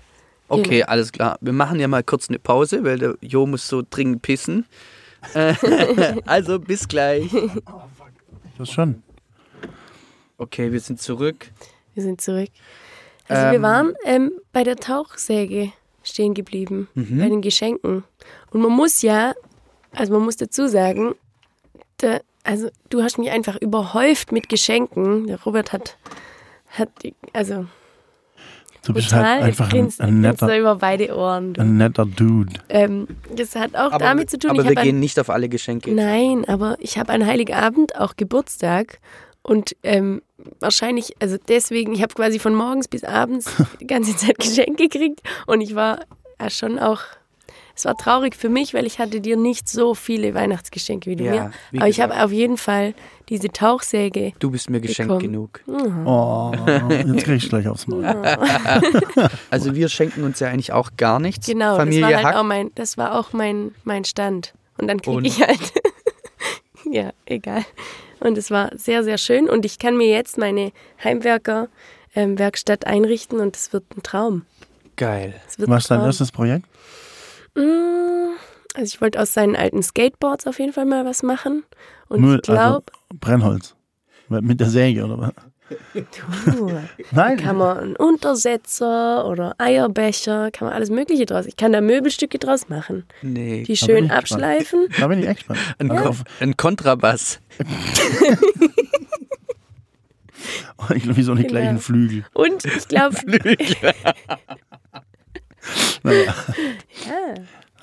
Okay, 0.49 0.79
Genau. 0.79 0.85
alles 0.87 1.11
klar. 1.11 1.37
Wir 1.41 1.53
machen 1.53 1.79
ja 1.79 1.87
mal 1.87 2.03
kurz 2.03 2.27
eine 2.29 2.39
Pause, 2.39 2.83
weil 2.83 2.97
der 2.97 3.15
Jo 3.21 3.45
muss 3.45 3.67
so 3.67 3.83
dringend 3.89 4.21
pissen. 4.21 4.65
Also 6.25 6.59
bis 6.59 6.87
gleich. 6.87 7.29
Das 8.57 8.69
schon. 8.69 9.03
Okay, 10.37 10.71
wir 10.71 10.79
sind 10.79 11.01
zurück. 11.01 11.51
Wir 11.93 12.03
sind 12.03 12.21
zurück. 12.21 12.49
Also 13.27 13.43
wir 13.47 13.53
Ähm. 13.57 13.61
waren 13.61 13.93
ähm, 14.05 14.31
bei 14.53 14.63
der 14.63 14.77
Tauchsäge 14.77 15.71
stehen 16.03 16.33
geblieben, 16.33 16.87
Mhm. 16.95 17.19
bei 17.19 17.29
den 17.29 17.41
Geschenken. 17.41 18.03
Und 18.51 18.61
man 18.61 18.71
muss 18.71 19.01
ja, 19.01 19.33
also 19.91 20.13
man 20.13 20.23
muss 20.23 20.37
dazu 20.37 20.67
sagen, 20.67 21.13
der, 22.01 22.21
also 22.43 22.69
du 22.89 23.03
hast 23.03 23.17
mich 23.17 23.29
einfach 23.29 23.57
überhäuft 23.57 24.31
mit 24.31 24.47
Geschenken. 24.49 25.27
Der 25.27 25.41
Robert 25.43 25.73
hat, 25.73 25.97
hat 26.69 26.89
also 27.33 27.65
Du 28.89 28.95
bist 28.95 29.09
total 29.11 29.35
halt 29.35 29.43
einfach 29.43 29.71
ein, 29.71 29.93
ein, 29.99 30.23
er 30.23 30.31
netter, 30.31 30.57
über 30.57 30.75
beide 30.77 31.15
Ohren. 31.15 31.53
Du. 31.53 31.61
ein 31.61 31.77
netter 31.77 32.07
Dude. 32.07 32.53
Ähm, 32.69 33.07
das 33.35 33.55
hat 33.55 33.75
auch 33.75 33.91
Aber, 33.91 33.99
damit 33.99 34.31
zu 34.31 34.39
tun, 34.39 34.49
aber 34.49 34.63
ich 34.63 34.69
wir 34.69 34.75
gehen 34.77 34.95
an, 34.95 34.99
nicht 34.99 35.19
auf 35.19 35.29
alle 35.29 35.47
Geschenke. 35.47 35.91
Nein, 35.91 36.43
aber 36.47 36.75
ich 36.79 36.97
habe 36.97 37.13
an 37.13 37.23
Heiligabend 37.23 37.95
auch 37.95 38.15
Geburtstag 38.15 38.99
und 39.43 39.75
ähm, 39.83 40.23
wahrscheinlich, 40.59 41.13
also 41.19 41.37
deswegen, 41.47 41.93
ich 41.93 42.01
habe 42.01 42.15
quasi 42.15 42.39
von 42.39 42.55
morgens 42.55 42.87
bis 42.87 43.03
abends 43.03 43.45
die 43.79 43.85
ganze 43.85 44.15
Zeit 44.15 44.39
Geschenke 44.39 44.87
gekriegt 44.87 45.21
und 45.45 45.61
ich 45.61 45.75
war 45.75 45.99
ja 46.41 46.49
schon 46.49 46.79
auch, 46.79 47.01
es 47.79 47.85
war 47.85 47.95
traurig 47.95 48.35
für 48.35 48.49
mich, 48.49 48.73
weil 48.73 48.85
ich 48.85 48.99
hatte 48.99 49.21
dir 49.21 49.37
nicht 49.37 49.69
so 49.69 49.95
viele 49.95 50.33
Weihnachtsgeschenke 50.33 51.09
wie 51.09 51.15
du 51.15 51.23
Ja, 51.23 51.31
mir. 51.31 51.51
wie 51.71 51.79
Aber 51.79 51.87
ich 51.87 51.95
gesagt. 51.95 52.13
habe 52.13 52.25
auf 52.25 52.31
jeden 52.33 52.57
Fall 52.57 52.93
diese 53.29 53.47
Tauchsäge. 53.49 54.33
Du 54.39 54.51
bist 54.51 54.69
mir 54.69 54.81
geschenkt 54.81 55.07
Bekommen. 55.09 55.31
genug. 55.31 55.61
Oh, 56.05 56.51
jetzt 57.07 57.23
krieg 57.23 57.37
ich 57.37 57.47
gleich 57.49 57.67
aufs 57.67 57.87
Maul. 57.87 58.03
Also 59.49 59.75
wir 59.75 59.87
schenken 59.89 60.23
uns 60.23 60.39
ja 60.39 60.49
eigentlich 60.49 60.73
auch 60.73 60.91
gar 60.97 61.19
nichts. 61.19 61.47
Genau, 61.47 61.75
Familie 61.77 62.01
das 62.01 62.09
war 62.11 62.17
halt 62.17 62.25
Hack. 62.27 62.35
auch 62.35 62.43
mein, 62.43 62.71
das 62.75 62.97
war 62.97 63.17
auch 63.17 63.31
mein, 63.33 63.73
mein 63.83 64.03
Stand. 64.05 64.53
Und 64.77 64.87
dann 64.87 65.01
kriege 65.01 65.25
ich 65.27 65.41
halt, 65.41 65.73
ja, 66.91 67.11
egal. 67.25 67.63
Und 68.19 68.37
es 68.37 68.51
war 68.51 68.71
sehr, 68.75 69.03
sehr 69.05 69.17
schön. 69.17 69.49
Und 69.49 69.63
ich 69.65 69.79
kann 69.79 69.95
mir 69.97 70.07
jetzt 70.09 70.37
meine 70.37 70.71
Heimwerker-Werkstatt 71.03 72.85
einrichten 72.85 73.39
und 73.39 73.55
es 73.55 73.71
wird 73.73 73.83
ein 73.95 74.03
Traum. 74.03 74.45
Geil. 74.97 75.33
Es 75.47 75.57
wird 75.59 75.69
Was 75.69 75.85
ist 75.85 75.91
ein 75.91 75.99
dein 75.99 76.07
erstes 76.07 76.31
Projekt? 76.31 76.65
Mm, 77.63 78.35
Also 78.75 78.93
ich 78.95 79.01
wollte 79.01 79.19
aus 79.21 79.33
seinen 79.33 79.55
alten 79.55 79.81
Skateboards 79.83 80.47
auf 80.47 80.59
jeden 80.59 80.73
Fall 80.73 80.85
mal 80.85 81.05
was 81.05 81.23
machen. 81.23 81.63
Und 82.07 82.21
Müll, 82.21 82.35
ich 82.37 82.41
glaube, 82.43 82.85
also 83.09 83.19
Brennholz. 83.19 83.75
Mit 84.29 84.59
der 84.59 84.69
Säge, 84.69 85.05
oder 85.05 85.17
was? 85.19 85.31
Nein. 87.11 87.37
kann 87.37 87.55
man 87.57 87.77
einen 87.77 87.95
Untersetzer 87.95 89.27
oder 89.27 89.53
Eierbecher, 89.59 90.49
kann 90.51 90.67
man 90.67 90.75
alles 90.75 90.89
Mögliche 90.89 91.27
draus. 91.27 91.45
Ich 91.45 91.57
kann 91.57 91.71
da 91.73 91.81
Möbelstücke 91.81 92.39
draus 92.39 92.69
machen. 92.69 93.05
Nee. 93.21 93.63
Die 93.63 93.77
schön 93.77 94.09
abschleifen. 94.09 94.87
Da 94.99 95.07
bin 95.07 95.19
ich 95.19 95.27
echt 95.27 95.47
gespannt. 95.47 95.59
Ein, 95.77 95.89
Kon 95.89 96.15
ein 96.39 96.57
Kontrabass. 96.57 97.39
ich 100.95 101.03
glaube, 101.03 101.17
wie 101.17 101.23
so 101.23 101.31
eine 101.33 101.41
Genau. 101.41 101.51
gleichen 101.53 101.79
Flügel. 101.79 102.25
Und 102.33 102.65
ich 102.65 102.87
glaube, 102.87 103.15
Naja. 106.03 106.33
ja, 107.05 107.33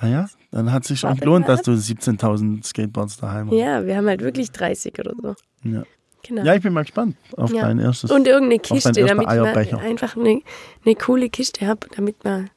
Naja, 0.01 0.29
dann 0.51 0.73
hat 0.73 0.83
es 0.83 0.89
sich 0.89 1.01
schon 1.01 1.17
gelohnt, 1.17 1.49
dass 1.49 1.63
du 1.63 1.73
17.000 1.73 2.65
Skateboards 2.65 3.17
daheim 3.19 3.49
hast. 3.51 3.57
ja, 3.57 3.85
wir 3.87 3.97
haben 3.97 4.07
halt 4.07 4.21
wirklich 4.23 4.51
30 4.53 4.99
oder 4.99 5.13
so. 5.21 5.35
Ja. 5.69 5.83
Genau. 6.27 6.43
ja, 6.45 6.55
ich 6.57 6.63
bin 6.63 6.73
mal 6.73 6.83
gespannt 6.83 7.17
auf 7.37 7.53
Ja. 7.53 7.63
dein 7.63 7.79
erstes. 7.79 8.11
Und 8.11 8.27
irgendeine 8.27 8.61
dein 8.61 8.63
Kiste, 8.63 9.05
damit 9.05 9.31
ich 9.31 9.75
einfach 9.77 10.17
eine, 10.17 10.41
eine 10.85 10.95
coole 10.97 11.29
Kiste 11.31 11.67
habe, 11.67 11.87
damit 11.95 12.25
man. 12.25 12.51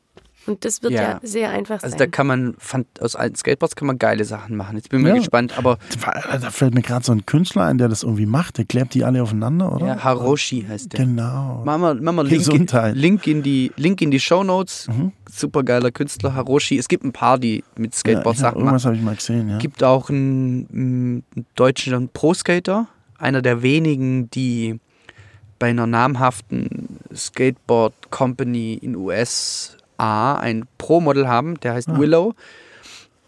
Und 0.49 0.65
das 0.65 0.81
wird 0.81 0.93
ja, 0.93 1.01
Ja. 1.01 1.19
sehr 1.21 1.51
einfach 1.51 1.83
Also 1.83 1.95
da 1.95 1.99
sein. 1.99 2.11
kann 2.11 2.27
man, 2.27 2.55
fand, 2.57 2.87
aus 3.01 3.15
alten 3.15 3.35
Skateboards 3.35 3.75
kann 3.75 3.85
man 3.87 3.99
geile 3.99 4.25
Sachen 4.25 4.55
machen. 4.55 4.75
Jetzt 4.75 4.89
bin 4.89 4.99
ich 4.99 5.03
mal 5.03 5.09
Ja. 5.09 5.15
gespannt, 5.17 5.57
aber 5.57 5.77
Da 6.41 6.49
fällt 6.51 6.73
mir 6.73 6.81
gerade 6.81 7.05
so 7.05 7.11
ein 7.11 7.25
Künstler 7.25 7.63
ein, 7.65 7.77
der 7.77 7.87
das 7.87 8.03
irgendwie 8.03 8.25
macht. 8.25 8.57
Der 8.57 8.65
klebt 8.65 8.93
die 8.95 9.03
alle 9.03 9.21
aufeinander, 9.21 9.73
oder? 9.75 9.85
ja, 9.85 10.03
Haroshi 10.03 10.65
heißt 10.67 10.93
der. 10.93 11.05
Genau. 11.05 11.61
Machen 11.65 11.81
wir, 11.81 11.93
machen 11.95 12.15
wir 12.15 12.23
Link, 12.23 12.31
in, 12.33 12.37
Gesundheit. 12.39 12.95
Link 12.95 13.27
in 13.27 13.43
die 13.43 13.71
Link 13.75 14.01
in 14.01 14.11
die 14.11 14.19
Show 14.19 14.43
Notes. 14.43 14.87
Mhm. 14.87 15.11
Super 15.31 15.63
geiler 15.63 15.91
Künstler 15.91 16.33
Haroshi. 16.33 16.77
Es 16.79 16.87
gibt 16.87 17.03
ein 17.03 17.11
paar, 17.11 17.37
die 17.37 17.63
mit 17.77 17.91
Ja, 17.91 17.95
ich 17.95 17.99
Skateboard 17.99 18.35
hab, 18.37 18.41
Sachen 18.41 18.55
machen. 18.55 18.65
irgendwas 18.67 18.85
habe 18.85 18.95
ich 18.95 19.01
mal 19.03 19.15
gesehen, 19.15 19.49
ja. 19.49 19.57
Es 19.57 19.61
gibt 19.61 19.83
auch 19.83 20.09
einen, 20.09 20.67
einen 21.35 21.45
deutschen 21.55 22.09
Pro-Skater, 22.09 22.87
einer 23.19 23.41
der 23.43 23.61
wenigen, 23.61 24.29
die 24.31 24.79
bei 25.59 25.69
einer 25.69 25.85
namhaften 25.87 26.97
Skateboard 27.13 27.93
Company 28.11 28.73
in 28.81 28.95
USA 29.99 30.35
ein 30.39 30.65
Pro-Model 30.77 31.27
haben, 31.27 31.59
der 31.59 31.73
heißt 31.73 31.89
Ah. 31.89 31.99
Willow. 31.99 32.33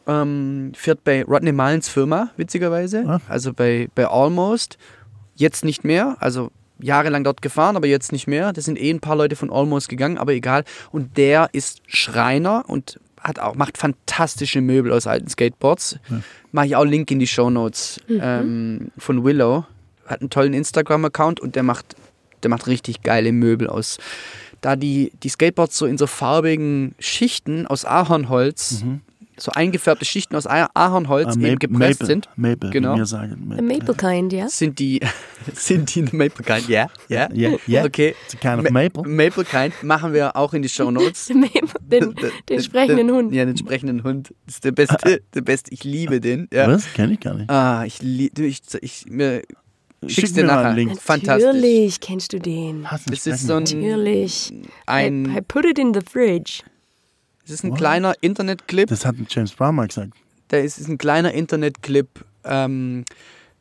Ähm, 0.07 0.71
fährt 0.75 1.03
bei 1.03 1.23
Rodney 1.23 1.51
Mullins 1.51 1.87
Firma, 1.87 2.31
witzigerweise. 2.37 3.03
Ah. 3.07 3.21
Also 3.29 3.53
bei, 3.53 3.87
bei 3.93 4.07
Almost. 4.07 4.77
Jetzt 5.35 5.63
nicht 5.63 5.83
mehr, 5.83 6.17
also 6.19 6.51
jahrelang 6.79 7.23
dort 7.23 7.41
gefahren, 7.41 7.75
aber 7.75 7.87
jetzt 7.87 8.11
nicht 8.11 8.27
mehr. 8.27 8.53
Das 8.53 8.65
sind 8.65 8.79
eh 8.79 8.89
ein 8.91 8.99
paar 8.99 9.15
Leute 9.15 9.35
von 9.35 9.51
Almost 9.51 9.89
gegangen, 9.89 10.17
aber 10.17 10.33
egal. 10.33 10.63
Und 10.91 11.17
der 11.17 11.49
ist 11.53 11.81
Schreiner 11.87 12.63
und 12.67 12.99
hat 13.19 13.37
auch, 13.39 13.53
macht 13.55 13.77
fantastische 13.77 14.61
Möbel 14.61 14.91
aus 14.91 15.05
alten 15.05 15.27
Skateboards. 15.27 15.99
Mache 16.51 16.65
ich 16.65 16.75
auch 16.75 16.83
Link 16.85 17.11
in 17.11 17.19
die 17.19 17.27
Show 17.27 17.49
Notes 17.51 17.99
ähm, 18.09 18.91
von 18.97 19.23
Willow. 19.23 19.65
Hat 20.07 20.21
einen 20.21 20.31
tollen 20.31 20.53
Instagram-Account 20.53 21.39
und 21.39 21.55
der 21.55 21.63
macht, 21.63 21.95
der 22.41 22.49
macht 22.49 22.65
richtig 22.67 23.03
geile 23.03 23.31
Möbel 23.31 23.67
aus. 23.67 23.99
Da 24.61 24.75
die, 24.75 25.11
die 25.23 25.29
Skateboards 25.29 25.77
so 25.77 25.85
in 25.87 25.97
so 25.97 26.05
farbigen 26.07 26.93
Schichten 26.99 27.65
aus 27.67 27.83
Ahornholz, 27.83 28.83
so 29.37 29.51
eingefärbte 29.53 30.05
Schichten 30.05 30.35
aus 30.35 30.45
Ah- 30.45 30.69
Ahornholz 30.75 31.35
Mhm. 31.35 31.43
Ah, 31.43 31.47
eben 31.47 31.53
Maple- 31.53 31.67
gepresst 31.67 31.99
Maple, 32.01 32.05
sind, 32.05 32.29
Maple, 32.35 32.69
Genau. 32.69 32.93
wie 32.93 32.97
wir 32.99 33.05
sagen. 33.07 33.51
A 33.57 33.61
Maple 33.61 33.95
Kind, 33.95 34.33
ja? 34.33 34.47
sind 34.49 34.77
die, 34.77 34.99
sind 35.55 35.95
die 35.95 36.03
Maple 36.03 36.45
Kind, 36.45 36.69
ja, 36.69 36.87
ja. 37.07 37.27
Yeah, 37.33 37.57
yeah. 37.67 37.83
Okay. 37.85 38.13
It's 38.27 38.35
a 38.35 38.37
kind 38.37 38.59
of 38.63 38.71
Ma- 38.71 38.83
maple. 38.83 39.01
Maple 39.09 39.43
Kind 39.45 39.81
machen 39.81 40.13
wir 40.13 40.35
auch 40.35 40.53
in 40.53 40.61
die 40.61 40.69
Show 40.69 40.91
Notes. 40.91 41.25
den, 41.81 42.13
den 42.49 42.61
sprechenden 42.61 43.09
Hund. 43.09 43.33
Ja, 43.33 43.45
den 43.45 43.57
sprechenden 43.57 44.03
Hund. 44.03 44.31
Das 44.45 44.55
ist 44.55 44.63
der 44.65 44.73
beste, 44.73 45.21
der 45.33 45.41
beste. 45.41 45.73
Ich 45.73 45.83
liebe 45.83 46.21
den. 46.21 46.47
Ja. 46.53 46.67
Was? 46.67 46.85
Kenn 46.93 47.11
ich 47.11 47.19
gar 47.19 47.33
nicht. 47.33 47.49
Ah, 47.49 47.83
ich 47.83 47.99
liebe, 48.03 48.43
ich, 48.45 48.61
ich, 48.81 49.05
mir, 49.09 49.41
schick's 50.09 50.29
Schick 50.29 50.33
dir 50.35 50.43
nachher. 50.45 50.67
einen 50.67 50.75
Link. 50.75 51.01
Fantastisch. 51.01 51.45
Natürlich 51.45 51.99
kennst 51.99 52.33
du 52.33 52.39
den. 52.39 52.87
Das 53.07 53.27
ist 53.27 53.47
so 53.47 53.53
ein, 53.55 53.63
Natürlich. 53.63 54.51
I, 54.51 54.55
I 54.55 54.63
ein, 54.87 55.45
put 55.47 55.65
it 55.65 55.77
in 55.79 55.93
the 55.93 56.01
fridge. 56.01 56.63
Das 57.43 57.51
ist 57.51 57.63
ein 57.63 57.71
What? 57.71 57.77
kleiner 57.79 58.13
Internetclip. 58.21 58.89
Das 58.89 59.05
hat 59.05 59.15
James 59.29 59.51
Brown 59.53 59.75
mal 59.75 59.87
gesagt. 59.87 60.13
Da 60.49 60.57
ist, 60.57 60.77
ist 60.79 60.87
ein 60.87 60.97
kleiner 60.97 61.33
Internetclip, 61.33 62.07
ähm, 62.43 63.05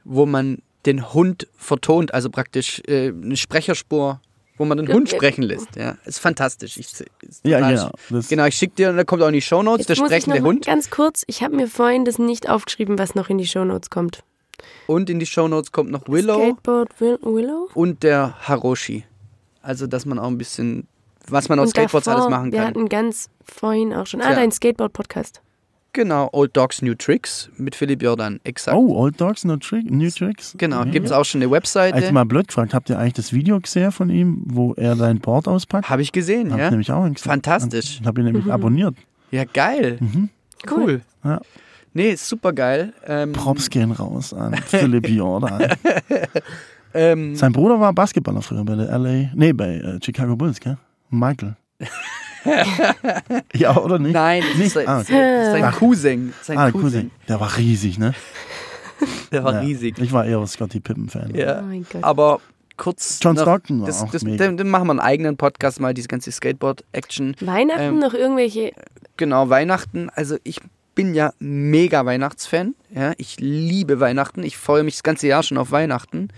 wo 0.05 0.26
man 0.26 0.59
den 0.87 1.12
Hund 1.12 1.46
vertont, 1.57 2.12
also 2.14 2.31
praktisch 2.31 2.81
äh, 2.88 3.09
eine 3.09 3.37
Sprecherspur, 3.37 4.20
wo 4.57 4.64
man 4.64 4.79
den 4.79 4.87
Ja, 4.88 4.94
Hund 4.94 5.11
ja. 5.11 5.16
sprechen 5.16 5.42
lässt. 5.42 5.76
Ja, 5.76 5.96
ist 6.05 6.18
fantastisch. 6.20 6.76
Ich, 6.79 6.87
ist 7.22 7.44
Ja, 7.44 7.61
genau. 7.68 7.90
Das, 8.11 8.29
Genau, 8.29 8.44
ich 8.46 8.55
schicke 8.55 8.74
dir 8.76 8.90
und 8.90 8.96
da 8.96 9.05
kommt 9.05 9.22
auch 9.22 9.29
in 9.29 9.35
die 9.35 9.42
Shownotes, 9.42 9.87
der 9.87 9.94
sprechende 9.94 10.40
Hund. 10.42 10.66
Ganz 10.66 10.90
kurz, 10.90 11.22
ich 11.26 11.42
habe 11.42 11.55
mir 11.57 11.68
vorhin 11.68 12.05
das 12.05 12.18
nicht 12.18 12.48
aufgeschrieben, 12.48 12.98
was 12.98 13.14
noch 13.14 13.29
in 13.29 13.38
die 13.38 13.46
Shownotes 13.46 13.90
kommt. 13.90 14.22
Und 14.87 15.11
in 15.11 15.18
die 15.18 15.27
Shownotes 15.27 15.73
kommt 15.73 15.90
noch 15.90 16.07
Willow 16.09 16.35
Skateboard 16.40 17.01
Will 17.01 17.18
Willow? 17.23 17.68
und 17.75 18.03
der 18.03 18.35
Haroshi. 18.49 19.05
Also, 19.62 19.87
dass 19.87 20.07
man 20.07 20.18
auch 20.18 20.29
ein 20.29 20.38
bisschen, 20.38 20.87
was 21.29 21.49
man 21.49 21.59
auf 21.59 21.64
Und 21.66 21.70
Skateboards 21.70 22.07
davor, 22.07 22.23
alles 22.23 22.31
machen 22.31 22.53
Wir 22.53 22.59
kann. 22.61 22.68
hatten 22.68 22.88
ganz 22.88 23.29
vorhin 23.44 23.92
auch 23.92 24.07
schon. 24.07 24.20
Ah, 24.20 24.27
Tja. 24.29 24.35
dein 24.37 24.51
Skateboard-Podcast. 24.53 25.42
Genau, 25.92 26.29
Old 26.33 26.57
Dogs 26.57 26.83
New 26.83 26.94
Tricks 26.94 27.51
mit 27.57 27.75
Philipp 27.75 28.01
Jordan, 28.01 28.38
exakt. 28.44 28.77
oh, 28.77 28.94
Old 28.96 29.20
Dogs, 29.20 29.44
No 29.44 29.57
Trick, 29.57 29.90
New 29.90 30.09
Tricks. 30.09 30.55
Genau, 30.57 30.83
Okay. 30.83 30.90
gibt 30.92 31.07
es 31.07 31.12
auch 31.12 31.25
schon 31.25 31.42
eine 31.42 31.51
Webseite. 31.51 31.96
Eigentlich 31.96 32.12
mal 32.12 32.25
blöd 32.25 32.46
gefragt, 32.46 32.75
habt 32.75 32.88
ihr 32.90 32.99
eigentlich 32.99 33.14
das 33.14 33.33
Video 33.33 33.59
gesehen 33.59 33.90
von 33.90 34.09
ihm, 34.09 34.42
wo 34.46 34.73
er 34.75 34.94
sein 34.94 35.18
Board 35.18 35.49
auspackt? 35.49 35.90
Habe 35.90 36.03
ich 36.03 36.12
gesehen, 36.12 36.53
Hab 36.53 36.59
ich 36.59 36.62
ja. 36.64 36.70
nämlich 36.70 36.92
auch 36.92 37.03
gesehen. 37.03 37.16
Fantastisch. 37.16 37.99
Ich 38.01 38.07
habe 38.07 38.20
ihn 38.20 38.27
nämlich 38.27 38.53
abonniert. 38.53 38.94
Ja, 39.33 39.42
geil. 39.44 39.99
Mhm. 40.01 40.29
Cool. 40.70 41.01
Ja. 41.25 41.40
Nee, 41.92 42.14
super 42.14 42.53
geil. 42.53 42.92
Ähm, 43.07 43.33
Props 43.33 43.68
gehen 43.70 43.90
raus 43.92 44.33
an 44.33 44.55
Philipp 44.57 45.09
Jordan. 45.09 45.66
ähm, 46.94 47.35
Sein 47.37 47.53
Bruder 47.53 47.81
war 47.81 47.92
Basketballer 47.92 48.42
früher 48.42 48.64
bei 48.64 48.76
der 48.76 48.96
LA, 48.98 49.31
nee, 49.35 49.53
bei 49.53 49.76
äh, 49.76 49.98
Chicago 50.03 50.37
Bulls, 50.37 50.61
gell? 50.61 50.76
Michael. 51.11 51.57
ja, 53.55 53.76
oder 53.76 53.98
nicht? 53.98 54.12
nein, 54.12 54.42
das 54.46 54.57
Nicht? 54.57 54.66
ist 54.68 54.72
sein, 54.74 54.87
Ah, 54.88 54.98
das 54.98 55.09
ist 55.09 55.61
sein. 55.61 55.72
Cousin. 55.72 56.33
Sein 56.42 56.59
Ah, 56.59 56.70
Cousin. 56.70 56.83
Cousin. 56.83 57.11
Der 57.29 57.40
war 57.40 57.57
riesig, 57.57 57.98
ne? 57.98 58.14
Der 59.33 59.44
war 59.44 59.55
ja. 59.55 59.61
riesig. 59.61 59.98
Ich 59.98 60.12
war 60.12 60.26
eher 60.26 60.46
Scotty 60.46 60.81
Pippen-Fan. 60.81 61.35
Ja. 61.35 61.61
Oh 61.61 61.62
mein 61.62 61.87
Gott. 61.90 62.05
Aber 62.05 62.40
kurz. 62.76 63.18
John 63.22 63.35
noch- 63.35 63.42
Stockton 63.42 63.81
war 63.81 63.87
das, 63.87 64.03
auch 64.03 64.11
das, 64.11 64.22
mega. 64.24 64.44
dann, 64.44 64.57
dann 64.57 64.68
machen 64.68 64.87
wir 64.88 64.90
einen 64.92 65.00
eigenen 65.00 65.37
Podcast 65.37 65.81
mal, 65.81 65.94
diese 65.94 66.09
ganze 66.09 66.31
Skateboard-Action. 66.33 67.37
Weihnachten 67.40 67.81
ähm, 67.83 67.98
noch 67.98 68.12
irgendwelche. 68.14 68.72
Genau, 69.16 69.48
Weihnachten. 69.48 70.11
Also 70.14 70.37
ich 70.44 70.61
bin 70.94 71.14
ja 71.14 71.33
mega 71.38 72.05
Weihnachtsfan. 72.05 72.74
Ja, 72.94 73.12
ich 73.16 73.38
liebe 73.40 74.00
Weihnachten. 74.00 74.42
Ich 74.42 74.57
freue 74.57 74.83
mich 74.83 74.94
das 74.96 75.03
ganze 75.03 75.26
Jahr 75.29 75.42
schon 75.42 75.59
auf 75.59 75.70
Weihnachten. 75.70 76.29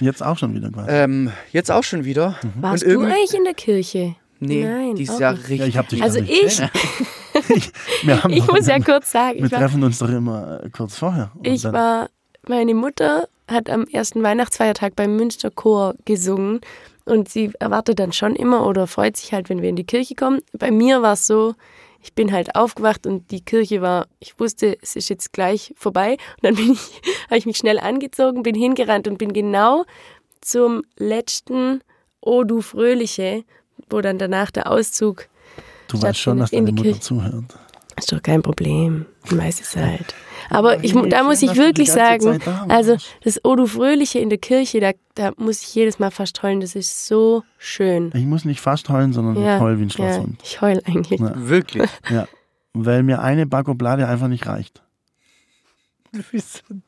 Jetzt 0.00 0.22
auch 0.22 0.36
schon 0.38 0.54
wieder 0.54 0.70
quasi. 0.70 0.90
Ähm, 0.90 1.30
jetzt 1.52 1.70
auch 1.70 1.84
schon 1.84 2.04
wieder. 2.04 2.36
Warst 2.60 2.84
und 2.84 2.92
du 2.92 3.00
eigentlich 3.02 3.34
in 3.34 3.44
der 3.44 3.54
Kirche? 3.54 4.14
Nee, 4.40 4.64
Nein, 4.64 4.94
dieses 4.96 5.16
auch 5.16 5.20
Jahr 5.20 5.32
nicht. 5.32 5.44
richtig. 5.48 5.58
Ja, 5.60 5.66
ich 5.66 5.76
hab 5.78 5.88
dich 5.88 6.02
Also 6.02 6.18
gar 6.18 6.26
nicht. 6.26 6.52
ich, 6.52 6.60
ich 8.28 8.44
doch- 8.44 8.52
muss 8.52 8.66
ja 8.66 8.78
kurz 8.80 9.10
sagen, 9.10 9.38
wir 9.38 9.46
ich 9.46 9.52
war, 9.52 9.60
treffen 9.60 9.82
uns 9.82 9.98
doch 9.98 10.10
immer 10.10 10.60
äh, 10.64 10.68
kurz 10.70 10.98
vorher. 10.98 11.30
Und 11.34 11.46
ich 11.46 11.62
dann- 11.62 11.72
war, 11.72 12.10
meine 12.46 12.74
Mutter 12.74 13.28
hat 13.48 13.70
am 13.70 13.84
ersten 13.86 14.22
Weihnachtsfeiertag 14.22 14.94
beim 14.96 15.16
Münsterchor 15.16 15.94
gesungen 16.04 16.60
und 17.06 17.28
sie 17.30 17.52
erwartet 17.60 17.98
dann 17.98 18.12
schon 18.12 18.36
immer 18.36 18.66
oder 18.66 18.86
freut 18.86 19.16
sich 19.16 19.32
halt, 19.32 19.48
wenn 19.48 19.62
wir 19.62 19.68
in 19.70 19.76
die 19.76 19.84
Kirche 19.84 20.14
kommen. 20.14 20.40
Bei 20.52 20.70
mir 20.70 21.00
war 21.00 21.14
es 21.14 21.26
so, 21.26 21.54
ich 22.06 22.14
bin 22.14 22.30
halt 22.30 22.54
aufgewacht 22.54 23.04
und 23.04 23.32
die 23.32 23.44
Kirche 23.44 23.82
war, 23.82 24.06
ich 24.20 24.38
wusste, 24.38 24.78
es 24.80 24.94
ist 24.94 25.08
jetzt 25.08 25.32
gleich 25.32 25.74
vorbei. 25.76 26.12
Und 26.12 26.42
dann 26.42 26.54
bin 26.54 26.72
ich, 26.72 27.02
habe 27.26 27.38
ich 27.38 27.46
mich 27.46 27.56
schnell 27.56 27.80
angezogen, 27.80 28.44
bin 28.44 28.54
hingerannt 28.54 29.08
und 29.08 29.18
bin 29.18 29.32
genau 29.32 29.84
zum 30.40 30.82
letzten 30.96 31.82
O 32.20 32.44
du 32.44 32.60
Fröhliche, 32.60 33.42
wo 33.90 34.00
dann 34.00 34.18
danach 34.18 34.52
der 34.52 34.70
Auszug 34.70 35.28
Du 35.88 36.00
weißt 36.00 36.18
schon, 36.18 36.38
dass 36.38 36.52
in 36.52 36.66
deine 36.66 36.66
die 36.66 36.72
Mutter 36.74 36.90
Kirche. 36.90 37.00
zuhört. 37.00 37.44
ist 37.96 38.12
doch 38.12 38.22
kein 38.22 38.42
Problem. 38.42 39.06
Ich 39.26 39.36
weiß 39.36 39.60
es 39.60 39.76
halt. 39.76 40.14
Aber 40.50 40.84
ich, 40.84 40.92
da 40.92 41.24
muss 41.24 41.42
ich 41.42 41.56
wirklich 41.56 41.90
sagen, 41.90 42.40
also 42.68 42.96
das 43.24 43.44
O 43.44 43.56
du 43.56 43.66
Fröhliche 43.66 44.18
in 44.18 44.28
der 44.28 44.38
Kirche, 44.38 44.80
da, 44.80 44.92
da 45.14 45.32
muss 45.36 45.62
ich 45.62 45.74
jedes 45.74 45.98
Mal 45.98 46.10
fast 46.10 46.42
heulen. 46.42 46.60
Das 46.60 46.74
ist 46.74 47.06
so 47.06 47.42
schön. 47.58 48.12
Ich 48.14 48.24
muss 48.24 48.44
nicht 48.44 48.60
fast 48.60 48.88
heulen, 48.88 49.12
sondern 49.12 49.36
ich 49.36 49.60
heul 49.60 49.78
wie 49.78 49.82
ein 49.82 49.88
ja, 49.88 49.94
Schlosshund. 49.94 50.40
ich 50.42 50.60
heul 50.60 50.80
eigentlich. 50.86 51.20
Ja. 51.20 51.32
Wirklich. 51.34 51.90
Ja. 52.10 52.28
Weil 52.72 53.02
mir 53.02 53.22
eine 53.22 53.46
Bakoblade 53.46 54.06
einfach 54.06 54.28
nicht 54.28 54.46
reicht. 54.46 54.82
Du 54.82 54.84
bist 54.84 54.84
so 54.84 55.84
dumm. 55.86 55.95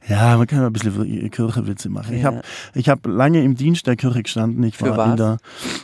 Ja, 0.07 0.37
man 0.37 0.47
kann 0.47 0.59
ja 0.59 0.67
ein 0.67 0.73
bisschen 0.73 1.29
Kirchewitze 1.31 1.89
machen. 1.89 2.15
Ich 2.15 2.21
Ja. 2.21 2.27
habe 2.27 2.41
ich 2.73 2.89
hab 2.89 3.05
lange 3.05 3.43
im 3.43 3.55
Dienst 3.55 3.85
der 3.87 3.95
Kirche 3.95 4.23
gestanden. 4.23 4.63
Ich 4.63 4.77
Für 4.77 4.95
war 4.97 5.05
in 5.05 5.11
was? 5.11 5.17
der, 5.17 5.37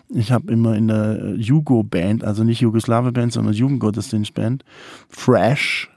ich 0.09 0.31
habe 0.31 0.51
immer 0.51 0.75
in 0.75 0.87
der 0.87 1.35
Jugo-Band, 1.35 2.23
also 2.23 2.43
nicht 2.43 2.61
Jugoslawe-Band, 2.61 3.33
sondern 3.33 3.53
Jugendgottesdienst-Band. 3.53 4.63
Fresh. 5.09 5.89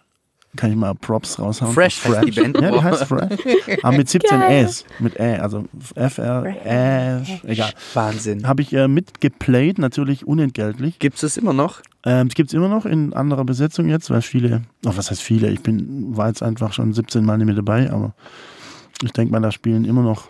Kann 0.58 0.72
ich 0.72 0.76
mal 0.76 0.92
Props 0.92 1.38
raushauen? 1.38 1.72
Fresh 1.72 2.04
heißt 2.04 2.26
die 2.26 2.32
Band. 2.32 2.60
Ja, 2.60 2.72
die 2.72 2.82
heißt 2.82 3.04
Fresh. 3.04 3.38
Aber 3.84 3.96
mit 3.96 4.08
17 4.08 4.40
Geil. 4.40 4.64
Äs. 4.64 4.84
Mit 4.98 5.14
Ä, 5.20 5.38
also 5.38 5.66
F-R, 5.94 6.46
Ä, 6.66 7.22
egal. 7.44 7.70
Wahnsinn. 7.94 8.44
Habe 8.44 8.62
ich 8.62 8.72
äh, 8.72 8.88
mitgeplayt, 8.88 9.78
natürlich 9.78 10.26
unentgeltlich. 10.26 10.98
Gibt 10.98 11.14
es 11.14 11.20
das 11.20 11.36
immer 11.36 11.52
noch? 11.52 11.80
Ähm, 12.04 12.26
es 12.26 12.34
gibt 12.34 12.50
es 12.50 12.54
immer 12.54 12.68
noch 12.68 12.86
in 12.86 13.12
anderer 13.12 13.44
Besetzung 13.44 13.88
jetzt, 13.88 14.10
weil 14.10 14.20
viele, 14.20 14.62
oh, 14.84 14.90
was 14.96 15.12
heißt 15.12 15.22
viele? 15.22 15.48
Ich 15.50 15.60
bin, 15.60 16.16
war 16.16 16.26
jetzt 16.26 16.42
einfach 16.42 16.72
schon 16.72 16.92
17 16.92 17.24
Mal 17.24 17.38
nicht 17.38 17.46
mehr 17.46 17.54
dabei, 17.54 17.92
aber 17.92 18.14
ich 19.04 19.12
denke 19.12 19.30
mal, 19.30 19.40
da 19.40 19.52
spielen 19.52 19.84
immer 19.84 20.02
noch, 20.02 20.28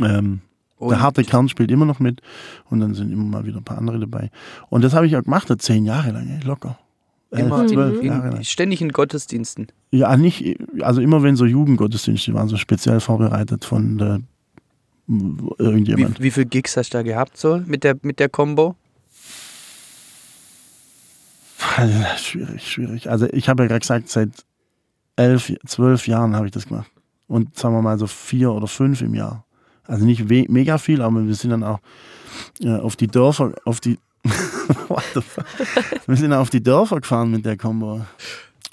ähm, 0.00 0.42
Und 0.76 0.90
der 0.90 1.00
harte 1.00 1.24
Kern 1.24 1.48
spielt 1.48 1.70
immer 1.70 1.86
noch 1.86 1.98
mit 1.98 2.20
und 2.68 2.80
dann 2.80 2.92
sind 2.92 3.10
immer 3.10 3.24
mal 3.24 3.46
wieder 3.46 3.56
ein 3.56 3.64
paar 3.64 3.78
andere 3.78 4.00
dabei. 4.00 4.30
Und 4.68 4.84
das 4.84 4.92
habe 4.92 5.06
ich 5.06 5.16
auch 5.16 5.24
gemacht, 5.24 5.48
zehn 5.62 5.86
Jahre 5.86 6.10
lang, 6.10 6.28
ey, 6.28 6.46
locker. 6.46 6.78
Elf, 7.34 7.46
Immer 7.46 7.66
zwölf 7.66 8.00
in, 8.00 8.06
Jahre 8.06 8.30
lang. 8.30 8.44
ständig 8.44 8.80
in 8.80 8.90
Gottesdiensten. 8.90 9.66
Ja, 9.90 10.16
nicht, 10.16 10.56
also 10.80 11.00
immer 11.00 11.22
wenn 11.22 11.36
so 11.36 11.44
Jugendgottesdienste 11.44 12.32
waren, 12.34 12.48
so 12.48 12.56
speziell 12.56 13.00
vorbereitet 13.00 13.64
von 13.64 13.98
der, 13.98 14.20
Wie, 15.06 15.50
irgendjemand. 15.58 16.20
wie 16.20 16.30
viele 16.30 16.46
Gigs 16.46 16.76
hast 16.76 16.90
du 16.90 16.98
da 16.98 17.02
gehabt 17.02 17.36
so 17.36 17.60
mit 17.66 17.84
der, 17.84 17.96
mit 18.02 18.18
der 18.20 18.28
Combo? 18.28 18.76
Schwierig, 22.18 22.70
schwierig. 22.70 23.10
Also 23.10 23.26
ich 23.32 23.48
habe 23.48 23.62
ja 23.64 23.68
gerade 23.68 23.80
gesagt, 23.80 24.08
seit 24.08 24.30
elf, 25.16 25.52
zwölf 25.66 26.06
Jahren 26.06 26.36
habe 26.36 26.46
ich 26.46 26.52
das 26.52 26.66
gemacht. 26.68 26.90
Und 27.26 27.56
sagen 27.56 27.74
wir 27.74 27.82
mal 27.82 27.98
so 27.98 28.06
vier 28.06 28.52
oder 28.52 28.66
fünf 28.66 29.00
im 29.00 29.14
Jahr. 29.14 29.44
Also 29.86 30.04
nicht 30.04 30.28
mega 30.28 30.78
viel, 30.78 31.02
aber 31.02 31.26
wir 31.26 31.34
sind 31.34 31.50
dann 31.50 31.62
auch 31.64 31.80
äh, 32.60 32.76
auf 32.76 32.96
die 32.96 33.06
Dörfer, 33.06 33.52
auf 33.64 33.80
die 33.80 33.98
What 34.88 35.04
the 35.14 35.20
fuck? 35.20 35.44
Wir 36.06 36.16
sind 36.16 36.32
auf 36.32 36.50
die 36.50 36.62
Dörfer 36.62 37.00
gefahren 37.00 37.30
mit 37.30 37.44
der 37.44 37.56
Combo. 37.56 38.04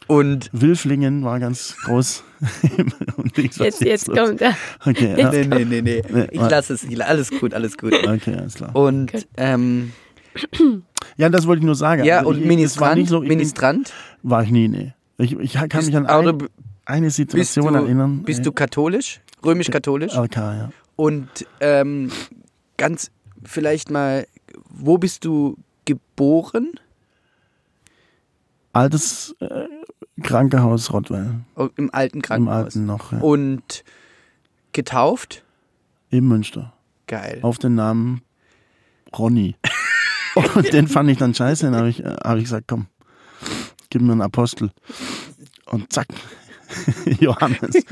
Und 0.08 0.50
Wilflingen 0.54 1.24
war 1.24 1.40
ganz 1.40 1.76
groß. 1.86 2.24
Und 3.18 3.38
ich 3.38 3.54
so, 3.54 3.64
Jetzt, 3.64 3.82
jetzt 3.82 4.08
los? 4.08 4.18
kommt 4.18 4.42
er. 4.42 4.56
Okay, 4.86 5.16
ja. 5.18 5.32
nee, 5.32 5.46
nee, 5.46 5.66
nee, 5.66 5.82
nee. 5.82 6.04
Nee, 6.10 6.28
Ich 6.32 6.42
lasse 6.42 6.74
es. 6.74 6.86
Alles 7.02 7.30
gut, 7.30 7.54
alles 7.54 7.78
gut. 7.78 7.94
okay, 7.94 8.36
alles 8.36 8.56
klar. 8.56 8.76
Und 8.76 9.12
Gut. 9.12 9.28
ähm, 9.38 9.92
Ja, 11.18 11.30
das 11.30 11.46
wollte 11.48 11.60
ich 11.60 11.66
nur 11.66 11.76
sagen. 11.76 12.04
ja, 12.04 12.20
Also 12.20 12.30
und 12.32 12.38
ich, 12.38 12.42
es 12.62 12.80
war 12.80 12.96
Ministrant, 12.96 12.98
nicht 13.00 13.10
so, 13.10 13.22
ich 13.22 13.30
bin, 13.30 13.38
Ministrant. 13.38 13.94
war 14.24 14.44
ich 14.44 14.50
nie, 14.52 14.68
nee. 14.68 14.94
Ich, 15.18 15.38
ich 15.38 15.54
kann 15.54 15.70
Bist, 15.70 15.88
mich 15.88 15.96
an 15.98 16.08
ein, 16.08 16.48
eine 16.86 17.06
bist, 17.08 17.16
Situation 17.18 17.74
du, 17.74 17.80
erinnern. 17.80 18.24
bist 18.24 18.46
du 18.46 18.52
katholisch? 18.52 19.22
Römisch-katholisch? 19.46 20.14
LK, 20.16 20.36
ja. 20.38 20.70
Und 20.96 21.28
ähm, 21.60 22.12
ganz 22.78 23.12
vielleicht 23.44 23.92
mal, 23.92 24.26
wo 24.74 24.98
bist 24.98 25.26
du 25.26 25.58
geboren? 25.86 26.72
Altes 28.74 29.36
äh, 29.40 29.68
Krankenhaus 30.22 30.94
Rottweil. 30.94 31.42
Oh, 31.56 31.70
Im 31.76 31.94
alten 31.94 32.18
Im 32.18 32.22
Krankenhaus. 32.22 32.66
Alten 32.66 32.86
noch. 32.86 33.12
Ja. 33.12 33.20
Und 33.20 33.84
getauft? 34.72 35.44
Im 36.10 36.28
Münster. 36.28 36.74
Geil. 37.08 37.40
Auf 37.42 37.58
den 37.58 37.76
Namen 37.76 38.22
Ronny. 39.18 39.56
Und 40.56 40.72
den 40.72 40.88
fand 40.88 41.10
ich 41.10 41.18
dann 41.18 41.34
scheiße. 41.34 41.66
Dann 41.66 41.76
habe 41.76 41.90
ich, 41.90 42.04
äh, 42.04 42.16
hab 42.24 42.38
ich 42.38 42.46
gesagt, 42.46 42.68
komm, 42.68 42.88
gib 43.90 44.02
mir 44.02 44.14
einen 44.14 44.22
Apostel. 44.22 44.72
Und 45.66 45.92
zack, 45.92 46.08
Johannes. 47.20 47.76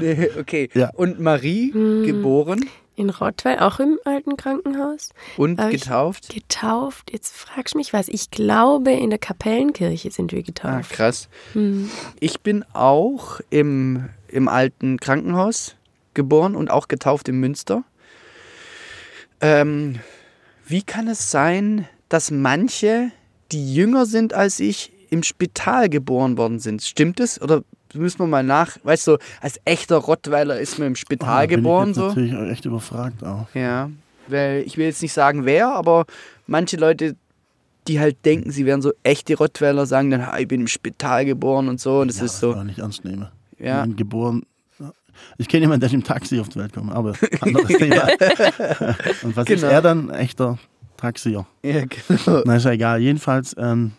Nee, 0.00 0.28
okay. 0.38 0.68
Ja. 0.74 0.90
Und 0.90 1.20
Marie, 1.20 1.70
geboren 1.70 2.68
In 2.96 3.10
Rottweil, 3.10 3.58
auch 3.58 3.80
im 3.80 3.98
alten 4.04 4.36
Krankenhaus. 4.36 5.10
und 5.36 5.60
ich- 5.60 5.82
getauft? 5.82 6.28
Getauft. 6.28 7.12
Jetzt 7.12 7.34
fragst 7.34 7.74
du 7.74 7.78
mich 7.78 7.92
was. 7.92 8.06
Ich 8.08 8.30
glaube, 8.30 8.92
in 8.92 9.10
der 9.10 9.18
Kapellenkirche 9.18 10.10
sind 10.12 10.30
wir 10.30 10.38
Ah, 10.38 10.42
getauft. 10.42 10.90
krass. 10.90 11.28
Hm. 11.54 11.90
Ich 12.20 12.40
bin 12.40 12.64
auch 12.72 13.40
im, 13.50 14.08
im 14.28 14.46
alten 14.48 14.98
Krankenhaus 15.00 15.74
geboren 16.14 16.54
und 16.54 16.70
auch 16.70 16.86
getauft 16.86 17.28
in 17.28 17.40
Münster. 17.40 17.82
Ähm, 19.40 19.98
wie 20.66 20.82
kann 20.82 21.08
es 21.08 21.30
sein, 21.30 21.88
dass 22.08 22.30
manche, 22.30 23.10
die 23.52 23.74
jünger 23.74 24.06
sind 24.06 24.32
als 24.34 24.60
ich, 24.60 24.92
im 25.10 25.22
Spital 25.22 25.88
geboren 25.88 26.38
worden 26.38 26.60
sind? 26.60 26.82
Stimmt 26.82 27.20
es? 27.20 27.40
Oder 27.42 27.62
müssen 27.94 28.18
wir 28.18 28.26
mal 28.26 28.42
nach, 28.42 28.76
weißt 28.82 29.06
du, 29.08 29.18
als 29.40 29.60
echter 29.64 29.96
Rottweiler 29.96 30.58
ist 30.58 30.78
man 30.78 30.88
im 30.88 30.96
Spital 30.96 31.46
bin 31.46 31.56
geboren 31.58 31.90
ich 31.90 31.96
jetzt 31.96 31.96
so? 31.96 32.08
natürlich 32.08 32.50
echt 32.50 32.64
überfragt 32.64 33.24
auch. 33.24 33.46
Ja, 33.54 33.90
weil 34.28 34.62
ich 34.66 34.76
will 34.76 34.86
jetzt 34.86 35.02
nicht 35.02 35.12
sagen 35.12 35.44
wer, 35.44 35.68
aber 35.68 36.04
manche 36.46 36.76
Leute 36.76 37.16
die 37.86 38.00
halt 38.00 38.24
denken, 38.24 38.50
sie 38.50 38.64
wären 38.66 38.80
so 38.82 38.92
echte 39.02 39.36
Rottweiler, 39.36 39.86
sagen 39.86 40.10
dann, 40.10 40.26
ich 40.38 40.48
bin 40.48 40.62
im 40.62 40.68
Spital 40.68 41.26
geboren 41.26 41.68
und 41.68 41.80
so. 41.80 42.00
Und 42.00 42.08
das 42.08 42.18
ja, 42.18 42.24
ist 42.24 42.40
so. 42.40 42.54
Das 42.54 42.64
nicht 42.64 42.78
ernst 42.78 43.04
nehmen. 43.04 43.28
Ja. 43.58 43.80
Ich 43.80 43.88
bin 43.88 43.96
geboren. 43.96 44.42
Ich 45.38 45.48
kenne 45.48 45.62
jemanden, 45.62 45.80
der 45.80 45.88
ist 45.88 45.94
im 45.94 46.02
Taxi 46.02 46.40
auf 46.40 46.48
die 46.48 46.58
Welt 46.58 46.72
kommt, 46.72 46.92
aber 46.92 47.14
anderes 47.40 47.68
Thema. 47.68 48.08
Und 49.22 49.36
was 49.36 49.48
ist 49.48 49.60
Genau. 49.60 49.72
er 49.72 49.82
dann? 49.82 50.10
Echter 50.10 50.58
Taxier. 50.96 51.46
Ja, 51.62 51.84
genau. 51.84 52.42
Na, 52.44 52.56
ist 52.56 52.64
ja 52.64 52.72
egal. 52.72 53.00
Jedenfalls, 53.00 53.54
ähm, 53.58 53.92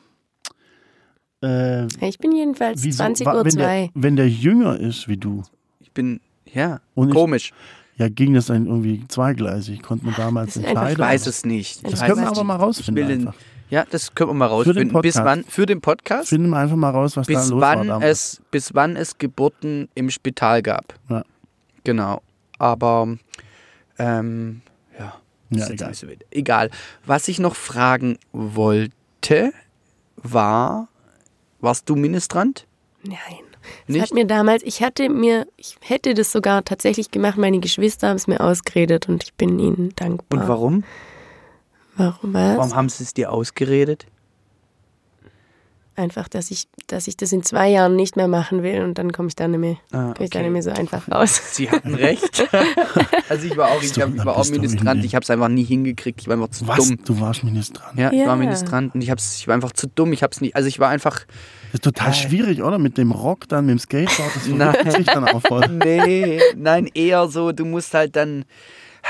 äh, 1.45 1.87
Ich 2.07 2.17
bin 2.19 2.31
jedenfalls 2.35 2.83
wieso- 2.83 2.97
20 2.97 3.25
wa- 3.27 3.35
Uhr 3.35 3.45
wenn, 3.45 3.55
der, 3.55 3.65
zwei. 3.65 3.89
wenn 3.93 4.15
der 4.15 4.29
jünger 4.29 4.79
ist 4.79 5.07
wie 5.07 5.17
du, 5.17 5.43
Ich 5.79 5.91
bin, 5.91 6.19
ja, 6.51 6.81
Und 6.95 7.09
ich- 7.09 7.13
komisch. 7.15 7.53
ja, 7.97 8.09
ging 8.09 8.33
das 8.33 8.47
dann 8.47 8.65
irgendwie 8.65 9.05
zweigleisig. 9.07 9.81
Konnte 9.81 10.05
man 10.05 10.15
damals 10.15 10.57
ist 10.57 10.65
einfach 10.65 10.89
Ich 10.91 10.99
weiß 10.99 11.27
es 11.27 11.45
nicht. 11.45 11.83
Ich 11.85 11.91
Das 11.91 12.01
können 12.01 12.21
wir 12.21 12.27
aber 12.27 12.43
mal 12.43 12.55
nicht. 12.55 12.61
Ich 12.79 12.87
rausfinden. 12.87 13.29
ja, 13.69 13.85
das 13.89 14.13
können 14.15 14.31
wir 14.31 14.33
mal 14.33 14.47
Für 14.63 14.73
den 14.73 14.89
rausfinden. 14.89 15.01
Bis 15.01 15.13
Podcast. 15.15 15.25
wann? 15.25 15.43
Für 15.45 15.65
den 15.65 15.81
Podcast? 15.81 16.29
Finden 16.29 16.49
wir 16.49 16.57
einfach 16.57 16.75
mal 16.75 16.89
raus, 16.89 17.15
was 17.15 17.27
da 17.27 17.33
bis 17.33 17.49
los 17.49 17.61
war 17.61 17.77
wann 17.77 17.87
damals. 17.87 18.11
es 18.33 18.41
bis 18.51 18.73
wann 18.73 18.95
es 18.97 19.17
Geburten 19.17 19.87
im 19.95 20.09
Spital 20.09 20.61
gab. 20.61 20.95
Ja. 21.09 21.23
Genau. 21.83 22.21
Aber 22.57 23.15
ähm, 23.99 24.61
ja, 24.99 25.13
Ja, 25.51 25.69
egal. 25.69 25.89
nicht 25.89 26.05
egal. 26.31 26.69
Was 27.05 27.27
ich 27.27 27.39
noch 27.39 27.55
fragen 27.55 28.17
wollte, 28.33 29.51
war, 30.17 30.87
warst 31.59 31.89
du 31.89 31.95
Ministrant? 31.95 32.67
Nein. 33.03 33.17
Das 33.87 33.93
Nicht? 33.95 34.01
hat 34.03 34.13
mir 34.13 34.25
damals, 34.25 34.63
ich 34.63 34.83
hatte 34.83 35.09
mir, 35.09 35.47
ich 35.57 35.77
hätte 35.81 36.13
das 36.13 36.31
sogar 36.31 36.63
tatsächlich 36.63 37.11
gemacht, 37.11 37.37
meine 37.37 37.59
Geschwister 37.59 38.09
haben 38.09 38.15
es 38.15 38.27
mir 38.27 38.39
ausgeredet 38.39 39.09
und 39.09 39.23
ich 39.23 39.33
bin 39.33 39.57
ihnen 39.59 39.93
dankbar. 39.95 40.41
Und 40.41 40.47
warum? 40.47 40.83
Warum 41.97 42.33
was? 42.33 42.57
Warum 42.57 42.75
haben 42.75 42.89
sie 42.89 43.03
es 43.03 43.13
dir 43.13 43.31
ausgeredet? 43.31 44.05
Einfach, 45.97 46.27
dass 46.27 46.51
ich, 46.51 46.67
dass 46.87 47.07
ich 47.07 47.15
das 47.15 47.31
in 47.31 47.41
zwei 47.43 47.69
Jahren 47.69 47.95
nicht 47.95 48.17
mehr 48.17 48.27
machen 48.27 48.63
will 48.63 48.81
und 48.83 48.97
dann 48.97 49.13
komme 49.13 49.29
ich 49.29 49.35
da 49.35 49.47
nicht 49.47 49.59
mehr, 49.61 49.77
Ah, 49.91 50.11
komme 50.13 50.25
ich 50.25 50.29
da 50.29 50.39
okay. 50.39 50.49
nicht 50.49 50.51
mehr 50.51 50.63
so 50.63 50.71
einfach 50.71 51.07
raus. 51.11 51.39
Sie 51.55 51.71
hatten 51.71 51.95
recht. 51.95 52.45
also 53.29 53.47
ich 53.47 53.55
war 53.55 53.69
auch, 53.69 53.81
ich, 53.81 53.91
ich 53.95 54.25
war 54.25 54.35
auch 54.35 54.49
Ministrant, 54.49 55.05
ich 55.05 55.15
habe 55.15 55.23
es 55.23 55.29
einfach 55.29 55.47
nie 55.47 55.63
hingekriegt. 55.63 56.19
Ich 56.21 56.27
war 56.27 56.33
einfach 56.35 56.49
zu 56.49 56.67
Was? 56.67 56.77
dumm. 56.77 56.97
Du 57.05 57.19
warst 57.21 57.45
Ministrant. 57.45 57.97
Ja, 57.97 58.11
ich 58.11 58.19
Ja. 58.19 58.27
war 58.27 58.35
Ministrant 58.35 58.93
und 58.93 59.01
ich, 59.01 59.09
hab's, 59.09 59.37
ich 59.39 59.47
war 59.47 59.55
einfach 59.55 59.71
zu 59.71 59.87
dumm. 59.87 60.11
Ich 60.11 60.21
habe 60.21 60.31
es 60.31 60.41
nicht, 60.41 60.55
also 60.55 60.67
ich 60.67 60.79
war 60.79 60.89
einfach, 60.89 61.21
Das 61.71 61.75
ist 61.75 61.83
total 61.85 62.13
schwierig, 62.13 62.61
oder? 62.61 62.77
Mit 62.77 62.97
dem 62.97 63.11
Rock 63.11 63.47
dann, 63.47 63.65
mit 63.65 63.73
dem 63.75 63.79
Skateboard, 63.79 64.35
das 64.35 64.47
Nein. 64.47 64.73
verrückt 64.73 64.91
sich 64.97 65.05
dann 65.05 65.23
auch 65.25 65.41
voll. 65.41 65.67
Nee, 65.69 66.41
nein, 66.57 66.89
eher 66.93 67.27
so, 67.29 67.53
du 67.53 67.63
musst 67.63 67.93
halt 67.93 68.15
dann. 68.17 68.43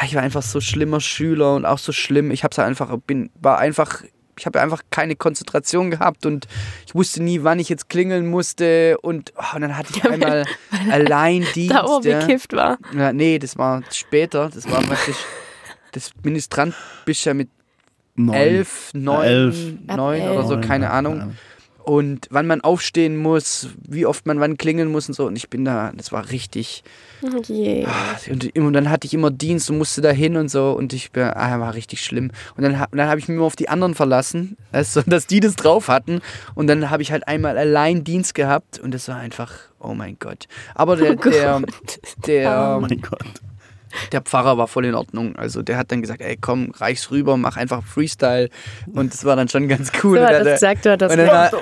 Ich 0.06 0.13
war 0.13 0.21
einfach 0.21 0.43
so 0.43 0.60
schlimmer 0.60 1.00
Schüler 1.00 1.56
und 1.56 1.65
auch 1.65 1.78
so 1.80 1.91
schlimm. 1.93 2.30
Ich 2.30 2.43
hab's 2.43 2.58
halt 2.58 2.67
einfach, 2.67 2.95
bin, 3.08 3.30
war 3.41 3.58
einfach, 3.58 4.04
ich 4.38 4.45
habe 4.45 4.62
einfach 4.62 4.82
keine 4.89 5.15
Konzentration 5.15 5.91
gehabt 5.91 6.26
und 6.26 6.48
ich 6.86 6.95
wusste 6.95 7.24
nie, 7.24 7.43
wann 7.43 7.60
ich 7.60 7.69
jetzt 7.69 7.89
klingeln 7.89 8.28
musste 8.28 8.98
und, 9.02 9.34
oh, 9.38 9.56
und 9.56 9.62
dann 9.62 9.78
hatte 9.78 9.93
ich 9.95 10.04
einmal 10.04 10.45
Alleindienst. 10.91 11.74
Da 11.74 12.00
ja. 12.04 12.19
bekifft 12.19 12.54
war. 12.54 12.78
ja, 12.95 13.13
nee, 13.13 13.39
das 13.39 13.58
war 13.58 13.84
später, 13.91 14.50
das 14.54 14.69
war 14.69 14.82
wirklich, 14.89 15.15
das 15.91 16.12
Ministrant 16.24 16.76
bist 17.06 17.26
ja 17.26 17.34
mit 17.34 17.50
Neun. 18.15 18.36
elf, 18.36 18.91
neun, 18.93 19.24
elf. 19.24 19.58
neun 19.88 20.21
oder 20.30 20.43
so, 20.45 20.60
keine 20.62 20.86
ja, 20.86 20.91
Ahnung. 20.91 21.36
Und 21.84 22.28
wann 22.32 22.48
man 22.48 22.62
aufstehen 22.62 23.15
muss, 23.17 23.69
wie 23.88 24.06
oft 24.06 24.26
man 24.26 24.39
wann 24.39 24.58
klingeln 24.58 24.91
muss 24.91 25.08
und 25.08 25.13
so. 25.13 25.28
Und 25.28 25.36
ich 25.36 25.50
bin 25.50 25.65
da, 25.65 25.91
das 25.95 26.12
war 26.12 26.32
richtig. 26.32 26.84
Oh 27.21 27.41
je. 27.47 27.86
Und, 28.30 28.56
und 28.58 28.73
dann 28.73 28.89
hatte 28.89 29.08
ich 29.08 29.13
immer 29.13 29.32
Dienst 29.32 29.69
und 29.69 29.78
musste 29.78 30.01
da 30.01 30.12
hin 30.12 30.38
und 30.38 30.49
so. 30.49 30.71
Und 30.71 30.93
ich 30.93 31.12
bin, 31.12 31.23
ah, 31.23 31.60
war 31.60 31.73
richtig 31.73 32.04
schlimm. 32.04 32.32
Und 32.56 32.63
dann, 32.63 32.73
und 32.73 32.97
dann 32.97 33.08
habe 33.08 33.19
ich 33.19 33.28
mich 33.28 33.36
immer 33.36 33.45
auf 33.45 33.56
die 33.56 33.69
anderen 33.69 33.95
verlassen, 33.95 34.58
also, 34.71 35.01
dass 35.06 35.28
die 35.28 35.39
das 35.39 35.56
drauf 35.56 35.88
hatten. 35.88 36.21
Und 36.54 36.67
dann 36.67 36.89
habe 36.89 37.04
ich 37.04 37.12
halt 37.12 37.28
einmal 37.28 37.58
allein 37.58 38.04
Dienst 38.04 38.36
gehabt. 38.36 38.80
Und 38.80 38.93
das 38.93 39.08
war 39.08 39.17
einfach, 39.17 39.54
oh 39.80 39.93
mein 39.93 40.17
Gott. 40.19 40.47
Aber 40.73 40.95
der, 40.95 41.12
Oh 41.12 41.30
der, 41.30 41.62
der, 42.25 42.75
Oh 42.78 42.82
mein 42.82 43.01
Gott. 43.01 43.25
Der 44.12 44.21
Pfarrer 44.21 44.58
war 44.58 44.67
voll 44.67 44.86
in 44.86 44.95
Ordnung. 44.95 45.36
Also 45.36 45.62
der 45.62 45.77
hat 45.77 45.91
dann 45.91 46.01
gesagt, 46.01 46.21
ey 46.21 46.38
komm, 46.39 46.71
reich's 46.75 47.12
rüber, 47.12 47.38
mach 47.38 47.58
einfach 47.58 47.84
Freestyle. 47.84 48.49
Und 48.93 49.13
das 49.13 49.25
war 49.25 49.36
dann 49.36 49.47
schon 49.49 49.67
ganz 49.67 49.91
cool. 50.03 50.17
So 50.19 50.23
hat 50.25 50.31
er 50.34 50.43
gesagt, 50.53 50.84
so 50.84 50.91
hat 50.91 51.01
dann 51.01 51.10
gesagt. 51.17 51.55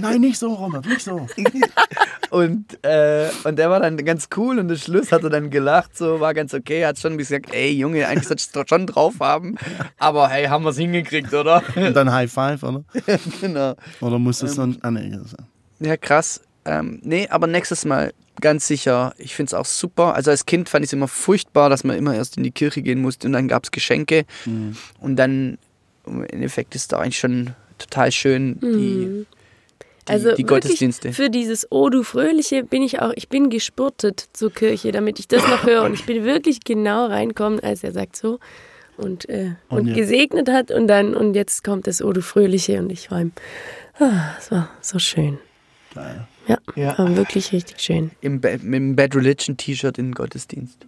Nein, 0.00 0.20
nicht 0.20 0.38
so, 0.38 0.52
Robert, 0.52 0.86
nicht 0.86 1.02
so. 1.02 1.26
Und, 2.30 2.84
äh, 2.84 3.28
und 3.44 3.56
der 3.56 3.70
war 3.70 3.78
dann 3.80 3.96
ganz 4.04 4.28
cool 4.36 4.58
und 4.58 4.68
am 4.70 4.76
Schluss 4.76 5.12
hat 5.12 5.22
er 5.22 5.30
dann 5.30 5.48
gelacht, 5.48 5.96
so 5.96 6.18
war 6.20 6.34
ganz 6.34 6.52
okay. 6.54 6.80
Er 6.80 6.88
hat 6.88 6.98
schon 6.98 7.16
gesagt, 7.16 7.54
ey 7.54 7.70
Junge, 7.72 8.06
eigentlich 8.08 8.26
solltest 8.26 8.54
du 8.56 8.62
schon 8.68 8.86
drauf 8.86 9.14
haben. 9.20 9.54
Aber 9.98 10.28
hey, 10.28 10.46
haben 10.46 10.64
wir 10.64 10.70
es 10.70 10.76
hingekriegt, 10.76 11.32
oder? 11.32 11.62
Und 11.76 11.94
dann 11.94 12.12
High 12.12 12.30
Five, 12.30 12.62
oder? 12.64 12.82
genau. 13.40 13.74
Oder 14.00 14.18
muss 14.18 14.42
Ähm, 14.42 14.48
es 14.48 14.56
dann. 14.56 14.76
Ah, 14.82 14.90
nee, 14.90 15.10
das- 15.12 15.36
Ja, 15.78 15.96
krass. 15.96 16.40
Ähm, 16.64 16.98
nee, 17.04 17.28
aber 17.30 17.46
nächstes 17.46 17.84
Mal 17.84 18.12
ganz 18.40 18.66
sicher. 18.66 19.14
Ich 19.18 19.34
finde 19.34 19.50
es 19.50 19.54
auch 19.54 19.64
super. 19.64 20.14
Also 20.14 20.30
als 20.30 20.46
Kind 20.46 20.68
fand 20.68 20.84
ich 20.84 20.90
es 20.90 20.92
immer 20.92 21.08
furchtbar, 21.08 21.70
dass 21.70 21.84
man 21.84 21.96
immer 21.96 22.14
erst 22.14 22.36
in 22.36 22.42
die 22.42 22.50
Kirche 22.50 22.82
gehen 22.82 23.00
musste 23.00 23.26
und 23.26 23.32
dann 23.32 23.48
gab 23.48 23.64
es 23.64 23.70
Geschenke. 23.70 24.24
Mhm. 24.44 24.76
Und 25.00 25.16
dann 25.16 25.58
im 26.06 26.24
Endeffekt 26.24 26.74
ist 26.74 26.92
da 26.92 26.98
eigentlich 26.98 27.18
schon 27.18 27.54
total 27.78 28.12
schön 28.12 28.58
die, 28.60 28.66
die, 28.66 29.26
Also 30.06 30.34
die 30.34 30.44
Gottesdienste. 30.44 31.12
Für 31.12 31.30
dieses 31.30 31.66
Oh 31.70 31.88
du 31.88 32.02
Fröhliche 32.02 32.64
bin 32.64 32.82
ich 32.82 33.00
auch, 33.00 33.12
ich 33.16 33.28
bin 33.28 33.50
gespurtet 33.50 34.28
zur 34.32 34.52
Kirche, 34.52 34.92
damit 34.92 35.18
ich 35.18 35.28
das 35.28 35.42
noch 35.48 35.64
höre. 35.64 35.82
Und 35.82 35.94
ich 35.94 36.06
bin 36.06 36.24
wirklich 36.24 36.60
genau 36.64 37.06
reinkommen, 37.06 37.60
als 37.60 37.82
er 37.82 37.92
sagt 37.92 38.16
so 38.16 38.38
und, 38.96 39.28
äh, 39.28 39.52
Und 39.68 39.88
und 39.88 39.94
gesegnet 39.94 40.48
hat 40.48 40.70
und 40.70 40.88
dann 40.88 41.14
und 41.14 41.34
jetzt 41.34 41.64
kommt 41.64 41.86
das 41.86 42.02
Oh 42.02 42.12
du 42.12 42.22
Fröhliche 42.22 42.78
und 42.78 42.90
ich 42.90 43.10
war 43.10 43.20
ihm, 43.20 43.32
ah, 43.98 44.34
es 44.38 44.50
war 44.50 44.70
so 44.80 44.98
schön. 44.98 45.38
Geil. 45.94 46.26
Ja, 46.46 46.58
Ja. 46.76 46.98
war 46.98 47.16
wirklich 47.16 47.52
richtig 47.52 47.80
schön. 47.80 48.10
Im, 48.20 48.40
Ba- 48.40 48.58
mit 48.62 48.74
dem 48.74 48.96
Bad 48.96 49.14
Religion 49.16 49.56
T-Shirt 49.56 49.98
in 49.98 50.06
den 50.06 50.14
Gottesdienst. 50.14 50.86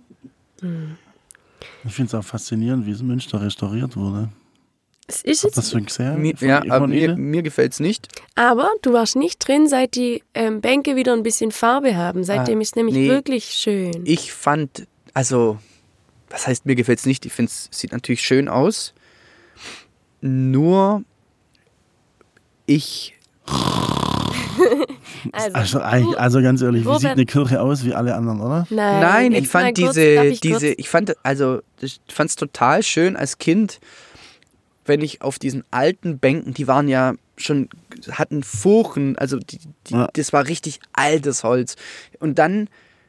Ich 1.84 1.92
finde 1.92 2.08
es 2.08 2.14
auch 2.14 2.24
faszinierend, 2.24 2.86
wie 2.86 2.90
es 2.92 3.02
Münster 3.02 3.40
restauriert 3.40 3.96
wurde. 3.96 4.28
Es 5.06 5.22
ist 5.22 5.42
das 5.44 5.56
jetzt, 5.56 5.70
schon 5.70 5.86
gesehen? 5.86 6.20
Mir, 6.20 6.34
ja, 6.40 6.62
aber 6.68 6.86
mir, 6.86 7.16
mir 7.16 7.42
gefällt 7.42 7.72
es 7.72 7.80
nicht. 7.80 8.08
aber 8.34 8.70
du 8.82 8.92
warst 8.92 9.16
nicht 9.16 9.38
drin, 9.48 9.66
seit 9.66 9.94
die 9.94 10.22
ähm, 10.34 10.60
Bänke 10.60 10.96
wieder 10.96 11.14
ein 11.14 11.22
bisschen 11.22 11.50
Farbe 11.50 11.96
haben. 11.96 12.24
Seitdem 12.24 12.58
Ah, 12.58 12.62
ist 12.62 12.76
nämlich 12.76 12.94
nee. 12.94 13.08
wirklich 13.08 13.46
schön. 13.46 14.02
Ich 14.04 14.32
fand, 14.34 14.86
also, 15.14 15.58
was 16.28 16.46
heißt, 16.46 16.66
mir 16.66 16.74
gefällt 16.74 16.98
es 16.98 17.06
nicht? 17.06 17.24
Ich 17.24 17.32
finde 17.32 17.50
es 17.50 17.68
sieht 17.72 17.92
natürlich 17.92 18.20
schön 18.20 18.48
aus. 18.48 18.92
Nur, 20.20 21.04
ich, 22.66 23.14
Also, 25.32 25.54
Also, 25.54 25.80
eigentlich- 25.80 26.18
also 26.18 26.42
ganz 26.42 26.62
ehrlich, 26.62 26.84
wie 26.86 26.98
sieht 26.98 27.10
eine 27.10 27.26
Kirche 27.26 27.60
aus 27.60 27.84
wie 27.84 27.94
alle 27.94 28.14
anderen, 28.14 28.40
oder? 28.40 28.66
nein, 28.70 29.00
nein, 29.00 29.32
ich 29.32 29.48
fand 29.48 29.76
kurz, 29.78 29.94
diese, 29.94 30.24
ich 30.24 30.40
diese, 30.40 30.68
ich 30.68 30.88
fand, 30.88 31.14
also, 31.24 31.60
ich 31.80 32.00
fand 32.08 32.30
es 32.30 32.36
total 32.36 32.82
schön 32.82 33.16
als 33.16 33.38
Kind, 33.38 33.80
wenn 34.86 35.00
ich 35.02 35.20
auf 35.22 35.38
diesen 35.38 35.64
alten 35.70 36.18
Bänken, 36.18 36.54
die 36.54 36.66
waren 36.68 36.88
ja 36.88 37.14
schon, 37.36 37.68
hatten 38.10 38.42
Furchen, 38.42 39.16
also 39.18 39.38
die, 39.38 39.58
die, 39.86 39.94
Ja. 39.94 40.08
das 40.12 40.32
war 40.32 40.46
richtig 40.46 40.80
altes 40.92 41.44
Holz. 41.44 41.76
Und 42.20 42.38
dann 42.38 42.68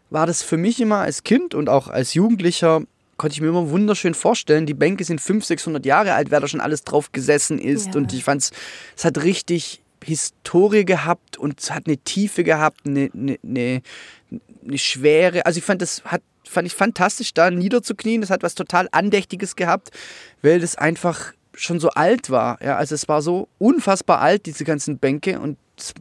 war 0.09 0.25
das 0.27 0.41
für 0.43 0.57
mich 0.57 0.81
immer 0.81 0.97
als 0.99 1.23
Kind 1.23 1.53
und 1.55 1.69
auch 1.69 1.87
als 1.87 2.13
Jugendlicher, 2.15 2.81
konnte 3.17 3.33
ich 3.33 3.41
mir 3.41 3.47
immer 3.49 3.69
wunderschön 3.69 4.13
vorstellen, 4.13 4.65
die 4.65 4.73
Bänke 4.73 5.03
sind 5.03 5.19
500, 5.21 5.47
600 5.47 5.85
Jahre 5.85 6.13
alt, 6.13 6.31
wer 6.31 6.39
da 6.39 6.47
schon 6.47 6.61
alles 6.61 6.83
drauf 6.83 7.11
gesessen 7.11 7.59
ist. 7.59 7.87
Ja. 7.87 7.93
Und 7.95 8.13
ich 8.13 8.23
fand 8.23 8.41
es, 8.41 8.51
es 8.95 9.05
hat 9.05 9.21
richtig 9.23 9.81
Historie 10.03 10.85
gehabt 10.85 11.37
und 11.37 11.59
hat 11.71 11.87
eine 11.87 11.97
Tiefe 11.97 12.43
gehabt, 12.43 12.85
eine, 12.85 13.09
eine, 13.13 13.39
eine, 13.43 13.81
eine 14.65 14.77
Schwere. 14.77 15.45
Also 15.45 15.59
ich 15.59 15.65
fand 15.65 15.81
das 15.81 16.03
hat 16.05 16.21
fand 16.49 16.65
ich 16.65 16.73
fantastisch 16.73 17.33
da 17.33 17.51
niederzuknien. 17.51 18.21
Das 18.21 18.29
hat 18.29 18.43
was 18.43 18.55
total 18.55 18.89
andächtiges 18.91 19.55
gehabt, 19.55 19.91
weil 20.41 20.59
das 20.59 20.75
einfach 20.75 21.33
schon 21.53 21.79
so 21.79 21.89
alt 21.89 22.29
war. 22.29 22.61
Ja, 22.63 22.77
also 22.77 22.95
es 22.95 23.07
war 23.07 23.21
so 23.21 23.47
unfassbar 23.57 24.19
alt 24.19 24.45
diese 24.45 24.63
ganzen 24.63 24.97
Bänke 24.97 25.39
und 25.39 25.57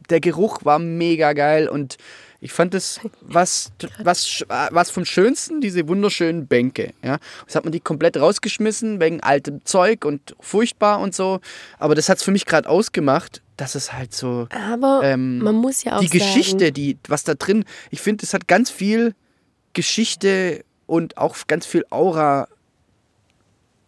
der 0.09 0.19
Geruch 0.19 0.65
war 0.65 0.79
mega 0.79 1.33
geil 1.33 1.69
und 1.69 1.97
ich 2.41 2.53
fand 2.53 2.73
das 2.73 3.01
was, 3.21 3.71
was, 4.01 4.45
was 4.47 4.91
vom 4.91 5.03
Schönsten, 5.03 5.59
diese 5.59 5.87
wunderschönen 5.87 6.47
Bänke. 6.47 6.93
Ja. 7.03 7.17
Jetzt 7.41 7.55
hat 7.55 7.65
man 7.65 7.73
die 7.73 7.81
komplett 7.81 8.17
rausgeschmissen 8.17 9.01
wegen 9.01 9.21
altem 9.21 9.65
Zeug 9.65 10.05
und 10.05 10.35
furchtbar 10.39 10.99
und 11.01 11.13
so. 11.13 11.41
Aber 11.79 11.95
das 11.95 12.07
hat 12.07 12.17
es 12.17 12.23
für 12.23 12.31
mich 12.31 12.45
gerade 12.45 12.69
ausgemacht, 12.69 13.41
dass 13.59 13.75
es 13.75 13.93
halt 13.93 14.13
so 14.13 14.47
Aber 14.51 15.01
ähm, 15.03 15.39
man 15.39 15.55
muss 15.55 15.83
ja 15.83 15.97
auch 15.97 15.99
die 16.01 16.07
sagen, 16.07 16.19
Geschichte, 16.19 16.71
die, 16.71 16.97
was 17.07 17.23
da 17.23 17.33
drin, 17.35 17.65
ich 17.91 18.01
finde, 18.01 18.23
es 18.25 18.33
hat 18.33 18.47
ganz 18.47 18.69
viel 18.71 19.13
Geschichte 19.73 20.63
und 20.85 21.17
auch 21.17 21.35
ganz 21.47 21.65
viel 21.65 21.85
Aura 21.89 22.47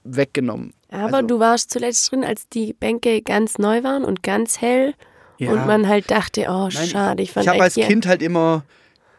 weggenommen. 0.04 0.74
Aber 0.90 1.18
Also- 1.18 1.28
du 1.28 1.40
warst 1.40 1.72
zuletzt 1.72 2.12
drin, 2.12 2.24
als 2.24 2.50
die 2.50 2.74
Bänke 2.74 3.22
ganz 3.22 3.58
neu 3.58 3.84
waren 3.84 4.04
und 4.04 4.24
ganz 4.24 4.60
hell 4.62 4.94
Ja. 5.38 5.52
und 5.52 5.66
man 5.66 5.88
halt 5.88 6.12
dachte, 6.12 6.46
oh 6.50 6.70
Nein, 6.74 6.88
schade, 6.88 7.24
ich 7.24 7.36
Ich 7.36 7.48
habe 7.48 7.62
als 7.64 7.76
Kind 7.76 8.06
halt 8.06 8.22
immer 8.22 8.64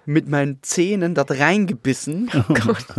mit 0.05 0.29
meinen 0.29 0.59
Zähnen 0.63 1.15
dort 1.15 1.31
reingebissen. 1.31 2.31
Oh 2.49 2.55
Gott. 2.55 2.85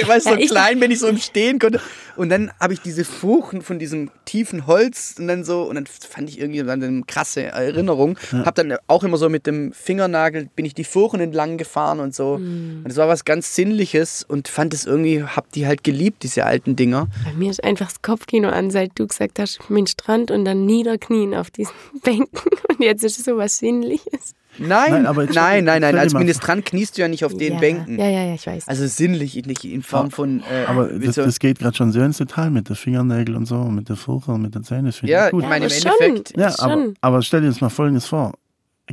Ich 0.00 0.08
war 0.08 0.20
so 0.20 0.30
Ja, 0.34 0.46
klein, 0.48 0.80
wenn 0.80 0.90
ich 0.90 0.98
so 0.98 1.06
im 1.06 1.16
Stehen 1.16 1.60
konnte. 1.60 1.80
Und 2.16 2.28
dann 2.28 2.50
habe 2.60 2.72
ich 2.72 2.80
diese 2.80 3.04
Furchen 3.04 3.62
von 3.62 3.78
diesem 3.78 4.10
tiefen 4.24 4.66
Holz 4.66 5.16
und 5.18 5.28
dann 5.28 5.44
so, 5.44 5.62
und 5.62 5.74
dann 5.76 5.86
fand 5.86 6.28
ich 6.28 6.40
irgendwie 6.40 6.62
dann 6.62 6.82
eine 6.82 7.02
krasse 7.06 7.44
Erinnerung. 7.44 8.18
Hab 8.32 8.54
dann 8.54 8.76
auch 8.86 9.04
immer 9.04 9.16
so 9.16 9.28
mit 9.28 9.46
dem 9.46 9.72
Fingernagel, 9.72 10.48
bin 10.56 10.64
ich 10.64 10.74
die 10.74 10.84
Furchen 10.84 11.20
entlang 11.20 11.58
gefahren 11.58 12.00
und 12.00 12.14
so. 12.14 12.34
Und 12.34 12.86
es 12.86 12.96
war 12.96 13.08
was 13.08 13.24
ganz 13.24 13.54
Sinnliches 13.54 14.24
und 14.26 14.48
fand 14.48 14.74
es 14.74 14.86
irgendwie, 14.86 15.22
hab 15.22 15.50
die 15.52 15.66
halt 15.66 15.84
geliebt, 15.84 16.22
diese 16.22 16.44
alten 16.44 16.76
Dinger. 16.76 17.08
Bei 17.24 17.32
mir 17.32 17.50
ist 17.50 17.62
einfach 17.62 17.86
das 17.86 18.02
Kopfkino 18.02 18.48
an, 18.48 18.70
seit 18.70 18.92
du 18.98 19.06
gesagt 19.06 19.38
hast, 19.38 19.70
mit 19.70 19.88
Strand 19.88 20.30
und 20.30 20.44
dann 20.44 20.66
niederknien 20.66 21.34
auf 21.34 21.50
diesen 21.50 21.74
Bänken. 22.02 22.50
Und 22.68 22.80
jetzt 22.80 23.04
ist 23.04 23.18
es 23.18 23.24
so 23.24 23.36
was 23.36 23.58
Sinnliches. 23.58 24.34
Nein, 24.58 24.68
Nein, 24.68 24.90
nein, 24.92 25.06
aber 25.06 25.22
jetzt 25.24 25.34
nein, 25.34 25.64
nein, 25.64 25.80
dir 25.82 25.98
Als 26.00 26.14
Ministrant 26.14 26.64
kniest 26.64 26.96
du 26.96 27.02
ja 27.02 27.08
nicht 27.08 27.24
auf 27.24 27.34
den 27.36 27.54
ja. 27.54 27.58
Bänken. 27.58 27.98
Ja, 27.98 28.08
ja, 28.08 28.24
ja, 28.26 28.34
ich 28.34 28.46
weiß. 28.46 28.68
Also 28.68 28.86
sinnlich, 28.86 29.34
nicht 29.46 29.64
in 29.64 29.82
Form 29.82 30.10
von. 30.10 30.40
Äh, 30.40 30.64
Aber 30.66 30.86
das, 30.88 31.16
das 31.16 31.38
geht 31.38 31.58
gerade 31.58 31.76
schon 31.76 31.92
sehr 31.92 32.04
ins 32.06 32.18
Detail 32.18 32.50
mit 32.50 32.68
den 32.68 32.76
Fingernägeln 32.76 33.36
und 33.36 33.46
so, 33.46 33.64
mit 33.64 33.88
der 33.88 33.96
Furche 33.96 34.32
und 34.32 34.42
mit 34.42 34.54
den 34.54 34.64
Zähnen. 34.64 34.86
Das 34.86 35.00
Ja, 35.02 35.26
ich 35.26 35.32
gut. 35.32 35.42
ich 35.42 35.48
meine, 35.48 35.66
im 35.66 35.72
aber 35.72 36.00
Endeffekt- 36.00 36.30
Schon, 36.32 36.40
Ja, 36.40 36.46
aber, 36.58 36.72
schon. 36.72 36.94
aber 37.00 37.22
stell 37.22 37.40
dir 37.42 37.48
jetzt 37.48 37.60
mal 37.60 37.68
Folgendes 37.68 38.06
vor. 38.06 38.32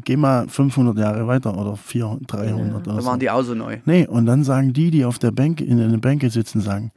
Geh 0.03 0.17
mal 0.17 0.47
500 0.47 0.97
Jahre 0.97 1.27
weiter 1.27 1.55
oder 1.55 1.77
400, 1.77 2.23
300 2.31 2.87
oder 2.87 2.95
da 2.95 3.01
so. 3.01 3.07
waren 3.07 3.19
die 3.19 3.29
auch 3.29 3.43
so 3.43 3.53
neu. 3.53 3.77
Nee, 3.85 4.07
und 4.07 4.25
dann 4.25 4.43
sagen 4.43 4.73
die, 4.73 4.89
die 4.89 5.05
auf 5.05 5.19
der 5.19 5.29
Bänke, 5.31 5.63
in 5.63 5.77
den 5.77 6.01
Bänke 6.01 6.31
sitzen, 6.31 6.61
sagen, 6.61 6.91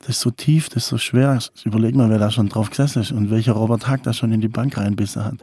das 0.00 0.10
ist 0.10 0.20
so 0.20 0.30
tief, 0.30 0.68
das 0.68 0.82
ist 0.82 0.88
so 0.90 0.98
schwer. 0.98 1.38
Überleg 1.64 1.94
mal, 1.94 2.10
wer 2.10 2.18
da 2.18 2.30
schon 2.30 2.50
drauf 2.50 2.68
gesessen 2.68 3.00
ist 3.00 3.10
und 3.10 3.30
welcher 3.30 3.52
Robert 3.52 3.88
Hack 3.88 4.02
da 4.02 4.12
schon 4.12 4.32
in 4.32 4.42
die 4.42 4.48
Bank 4.48 4.76
reinbissen 4.76 5.24
hat. 5.24 5.36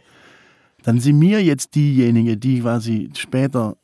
Dann 0.84 1.00
sind 1.00 1.20
mir 1.20 1.42
jetzt 1.44 1.76
diejenigen, 1.76 2.40
die 2.40 2.62
quasi 2.62 3.10
später 3.16 3.78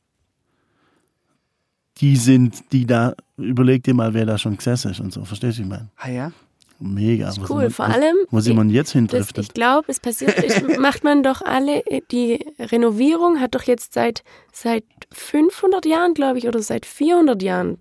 die 1.99 2.15
sind, 2.15 2.71
die 2.71 2.86
da, 2.86 3.13
überleg 3.38 3.83
dir 3.83 3.93
mal, 3.95 4.13
wer 4.13 4.25
da 4.25 4.38
schon 4.38 4.55
gesessen 4.57 4.91
ist 4.91 4.99
und 4.99 5.12
so. 5.13 5.25
Verstehst 5.25 5.57
du, 5.57 5.63
ich 5.63 5.67
meine? 5.67 5.89
Ah 5.97 6.10
ja? 6.10 6.31
Mega. 6.79 7.29
Ist 7.29 7.39
cool, 7.49 7.63
wir- 7.63 7.71
vor 7.71 7.86
allem, 7.86 8.15
Wo 8.29 8.39
sind 8.39 8.55
man 8.55 8.69
jetzt 8.69 8.89
Das, 8.89 8.93
hindriftet? 8.93 9.45
ich 9.45 9.53
glaube, 9.53 9.86
es 9.88 9.99
passiert, 9.99 10.38
ich, 10.43 10.77
macht 10.79 11.03
man 11.03 11.23
doch 11.23 11.41
alle, 11.41 11.81
die 12.12 12.45
Renovierung 12.60 13.39
hat 13.39 13.55
doch 13.55 13.63
jetzt 13.63 13.93
seit, 13.93 14.23
seit 14.53 14.83
500 15.12 15.88
Jahren, 15.88 16.13
glaube 16.13 16.38
ich, 16.38 16.47
oder 16.47 16.62
seit 16.62 16.86
400 16.86 17.41
Jahren. 17.41 17.77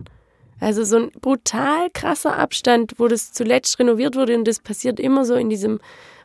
Also 0.61 0.85
so 0.85 0.97
ein 0.97 1.11
brutal 1.21 1.91
krasser 1.93 2.39
Abstand, 2.39 2.95
wo 2.97 3.09
das 3.09 3.33
zuletzt 3.35 3.79
renoviert 3.79 4.17
wurde 4.17 4.35
und 4.39 4.49
das 4.49 4.61
passiert 4.61 4.99
immer 4.99 5.27
so 5.27 5.35
in 5.35 5.51
diesem 5.51 5.79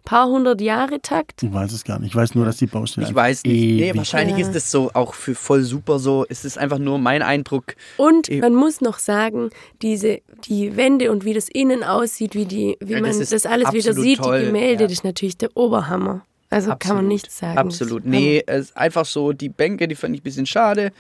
paar 0.04 0.28
hundert 0.28 0.62
Jahre 0.62 1.02
Takt. 1.02 1.44
Ich 1.44 1.54
weiß 1.54 1.72
es 1.72 1.84
gar 1.84 2.00
nicht. 2.00 2.10
Ich 2.10 2.16
weiß 2.16 2.36
nur, 2.36 2.46
dass 2.46 2.58
die 2.58 2.66
Baustelle 2.68 3.08
Ich 3.08 3.14
weiß 3.16 3.44
nicht. 3.44 3.54
Nee, 3.62 3.92
wahrscheinlich 3.96 4.38
Ja. 4.38 4.46
ist 4.46 4.56
das 4.56 4.72
so 4.72 4.92
auch 4.94 5.14
für 5.14 5.36
voll 5.36 5.64
super 5.64 6.00
so. 6.00 6.26
Es 6.30 6.44
ist 6.46 6.58
einfach 6.58 6.80
nur 6.80 6.98
mein 7.00 7.22
Eindruck. 7.22 7.76
Und 7.98 8.30
Ich- 8.30 8.42
man 8.42 8.54
muss 8.56 8.82
noch 8.82 9.00
sagen, 9.00 9.50
diese, 9.82 10.20
die 10.46 10.76
Wände 10.78 11.12
und 11.12 11.24
wie 11.26 11.34
das 11.34 11.48
innen 11.50 11.84
aussieht, 11.84 12.36
wie, 12.36 12.46
die, 12.46 12.78
wie 12.80 12.94
Ja, 12.94 13.00
das 13.02 13.18
man 13.18 13.28
das, 13.30 13.46
alles 13.46 13.72
wieder 13.74 13.90
absolut 13.90 14.04
sieht, 14.04 14.18
toll, 14.20 14.40
die 14.40 14.46
Gemälde, 14.48 14.84
ja. 14.84 14.88
das 14.88 14.94
ist 14.94 15.04
natürlich 15.04 15.38
der 15.38 15.56
Oberhammer. 15.56 16.26
Also 16.50 16.68
kann 16.70 16.78
man 16.78 17.06
Absolut. 17.06 17.08
nichts 17.08 17.38
sagen. 17.40 17.58
Absolut. 17.58 18.06
Nee, 18.06 18.44
es 18.46 18.60
ist 18.70 18.78
einfach 18.78 19.06
so, 19.06 19.32
die 19.32 19.48
Bänke, 19.50 19.88
die 19.88 19.96
fand 19.96 20.16
ich 20.16 20.22
ein 20.22 20.24
bisschen 20.24 20.46
schade. 20.46 20.92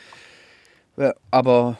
Aber 1.30 1.78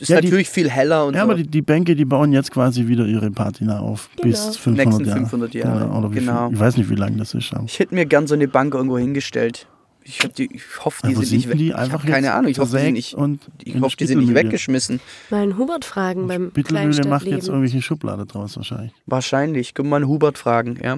ist 0.00 0.08
Ja, 0.08 0.20
die- 0.20 0.28
natürlich 0.28 0.48
viel 0.48 0.68
heller 0.70 1.06
und 1.06 1.14
Ja, 1.14 1.20
so. 1.20 1.24
aber 1.30 1.34
die, 1.36 1.46
die 1.46 1.62
Bänke, 1.62 1.94
die 1.94 2.04
bauen 2.04 2.32
jetzt 2.32 2.50
quasi 2.50 2.86
wieder 2.88 3.06
ihre 3.06 3.30
Patina 3.30 3.80
auf. 3.80 4.08
Genau. 4.16 4.28
Bis 4.28 4.56
500 4.56 4.86
Nächsten 4.86 5.04
Jahre. 5.04 5.18
500 5.20 5.54
Jahre, 5.54 5.80
Genau, 5.86 5.98
oder 5.98 6.10
wie 6.10 6.14
genau. 6.20 6.46
Viel, 6.48 6.54
ich 6.54 6.60
weiß 6.60 6.76
nicht, 6.76 6.90
wie 6.90 6.94
lange 6.94 7.16
das 7.18 7.34
ist. 7.34 7.52
Aber. 7.54 7.64
ich 7.64 7.78
hätte 7.78 7.94
mir 7.94 8.06
gern 8.06 8.26
so 8.26 8.34
eine 8.34 8.48
Bank 8.48 8.74
irgendwo 8.74 8.98
hingestellt. 8.98 9.66
Ich, 10.02 10.16
die, 10.18 10.48
ich 10.54 10.62
hoffe, 10.82 11.02
die 11.06 11.12
Ja, 11.12 11.18
wo 11.18 11.22
sind 11.22 11.46
nicht 11.46 11.60
die 11.60 11.68
Ich 11.68 11.74
einfach 11.76 12.00
habe 12.02 12.10
keine 12.10 12.32
Ahnung. 12.32 12.50
Ich 12.50 12.58
hoffe, 12.58 12.74
die 12.78 12.82
sind 12.84 12.94
nicht, 12.94 13.14
und 13.14 13.40
ich 13.62 13.78
hoffe, 13.80 13.96
die 13.98 14.06
sind 14.06 14.20
nicht 14.20 14.34
weggeschmissen. 14.34 14.98
Mal 15.28 15.42
einen 15.42 15.58
Hubert 15.58 15.84
fragen 15.84 16.26
beim 16.26 16.50
Bittelmühle 16.50 16.86
macht 16.86 16.96
jetzt 16.96 17.06
Kleinstadtleben. 17.06 17.46
irgendwelche 17.48 17.82
Schublade 17.82 18.24
draus 18.24 18.56
wahrscheinlich. 18.56 18.92
Wahrscheinlich. 19.04 19.74
Können 19.74 19.88
wir 19.88 19.90
mal 19.90 19.96
einen 19.96 20.08
Hubert 20.08 20.38
fragen, 20.38 20.78
ja. 20.82 20.96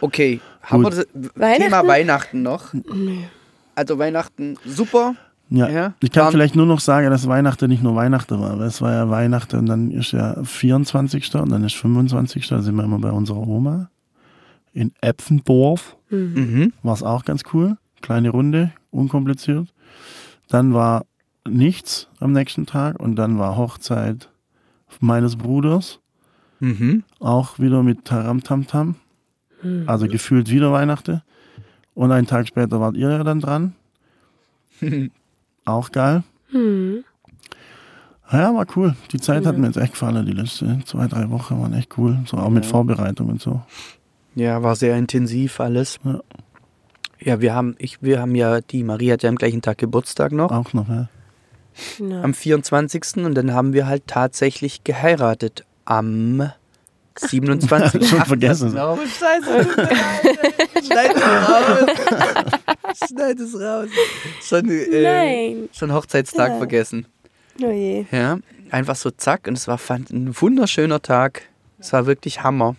Okay, 0.00 0.40
haben 0.62 0.82
wir 0.82 0.90
das 0.90 1.06
Weihnachten? 1.36 1.62
Thema 1.62 1.86
Weihnachten 1.86 2.42
noch? 2.42 2.74
Also 3.76 3.98
Weihnachten 3.98 4.56
super. 4.66 5.14
Ja, 5.50 5.68
Ja, 5.68 5.94
ich 6.00 6.10
kann 6.10 6.30
vielleicht 6.32 6.56
nur 6.56 6.66
noch 6.66 6.80
sagen, 6.80 7.10
dass 7.10 7.28
Weihnachten 7.28 7.68
nicht 7.68 7.82
nur 7.82 7.94
Weihnachten 7.94 8.40
war, 8.40 8.58
weil 8.58 8.66
es 8.66 8.80
war 8.80 8.92
ja 8.92 9.10
Weihnachten 9.10 9.56
und 9.58 9.66
dann 9.66 9.90
ist 9.90 10.12
ja 10.12 10.42
24. 10.42 11.34
und 11.34 11.50
dann 11.52 11.64
ist 11.64 11.76
25. 11.76 12.48
Da 12.48 12.62
sind 12.62 12.74
wir 12.76 12.84
immer 12.84 12.98
bei 12.98 13.10
unserer 13.10 13.46
Oma 13.46 13.90
in 14.72 14.92
Epfendorf. 15.00 15.96
Mhm. 16.10 16.72
War 16.82 16.94
es 16.94 17.02
auch 17.02 17.24
ganz 17.24 17.42
cool. 17.52 17.76
Kleine 18.00 18.30
Runde, 18.30 18.72
unkompliziert. 18.90 19.72
Dann 20.48 20.74
war 20.74 21.04
nichts 21.46 22.08
am 22.20 22.32
nächsten 22.32 22.66
Tag 22.66 22.98
und 23.00 23.16
dann 23.16 23.38
war 23.38 23.56
Hochzeit 23.56 24.30
meines 25.00 25.36
Bruders. 25.36 26.00
Mhm. 26.60 27.04
Auch 27.20 27.58
wieder 27.58 27.82
mit 27.82 28.04
Taram 28.04 28.42
Tam 28.42 28.66
Tam. 28.66 28.96
Also 29.86 30.06
gefühlt 30.08 30.50
wieder 30.50 30.72
Weihnachten. 30.72 31.22
Und 31.94 32.12
einen 32.12 32.26
Tag 32.26 32.48
später 32.48 32.80
wart 32.80 32.96
ihr 32.96 33.10
ja 33.10 33.24
dann 33.24 33.40
dran. 33.40 33.74
Auch 35.64 35.92
geil. 35.92 36.22
Hm. 36.50 37.04
Ja, 38.32 38.54
war 38.54 38.66
cool. 38.76 38.96
Die 39.12 39.20
Zeit 39.20 39.46
hat 39.46 39.58
mir 39.58 39.66
jetzt 39.66 39.76
echt 39.76 39.92
gefallen. 39.92 40.24
Die 40.26 40.32
letzten 40.32 40.84
zwei, 40.86 41.06
drei 41.06 41.30
Wochen 41.30 41.60
waren 41.60 41.74
echt 41.74 41.96
cool. 41.98 42.18
So 42.26 42.36
auch 42.36 42.48
mit 42.50 42.64
Ja. 42.64 42.70
Vorbereitung 42.70 43.28
und 43.28 43.40
so. 43.42 43.62
Ja, 44.34 44.62
war 44.62 44.76
sehr 44.76 44.96
intensiv 44.96 45.60
alles. 45.60 45.98
Ja. 46.04 46.20
Ja, 47.20 47.40
wir 47.40 47.54
haben, 47.54 47.74
ich, 47.78 48.02
wir 48.02 48.20
haben 48.20 48.34
ja, 48.34 48.60
die 48.60 48.82
Marie 48.82 49.10
hat 49.12 49.22
ja 49.22 49.28
am 49.30 49.36
gleichen 49.36 49.62
Tag 49.62 49.78
Geburtstag 49.78 50.32
noch, 50.32 50.50
Auch 50.50 50.72
noch, 50.74 50.88
ja. 50.88 51.08
Am 52.22 52.34
24. 52.34 53.24
Und 53.24 53.34
dann 53.34 53.52
haben 53.52 53.72
wir 53.72 53.86
halt 53.86 54.06
tatsächlich 54.06 54.84
geheiratet 54.84 55.64
am 55.84 56.50
27. 57.16 58.06
Schon 58.08 58.20
vergessen. 58.26 58.72
Scheiße. 58.76 59.68
Schneid. 60.84 61.14
Schneid 63.08 63.38
es 63.40 63.54
raus. 63.58 63.88
Schon, 64.42 64.68
äh, 64.70 65.68
schon 65.72 65.92
Hochzeitstag 65.92 66.50
Ja. 66.52 66.58
vergessen. 66.58 67.06
Oh 67.62 67.70
je. 67.70 68.04
Ja, 68.10 68.38
einfach 68.70 68.96
so 68.96 69.10
zack. 69.10 69.46
Und 69.46 69.56
es 69.56 69.68
war 69.68 69.78
fand, 69.78 70.10
ein 70.10 70.34
wunderschöner 70.40 71.00
Tag. 71.02 71.42
Es 71.78 71.92
war 71.92 72.06
wirklich 72.06 72.42
Hammer. 72.42 72.76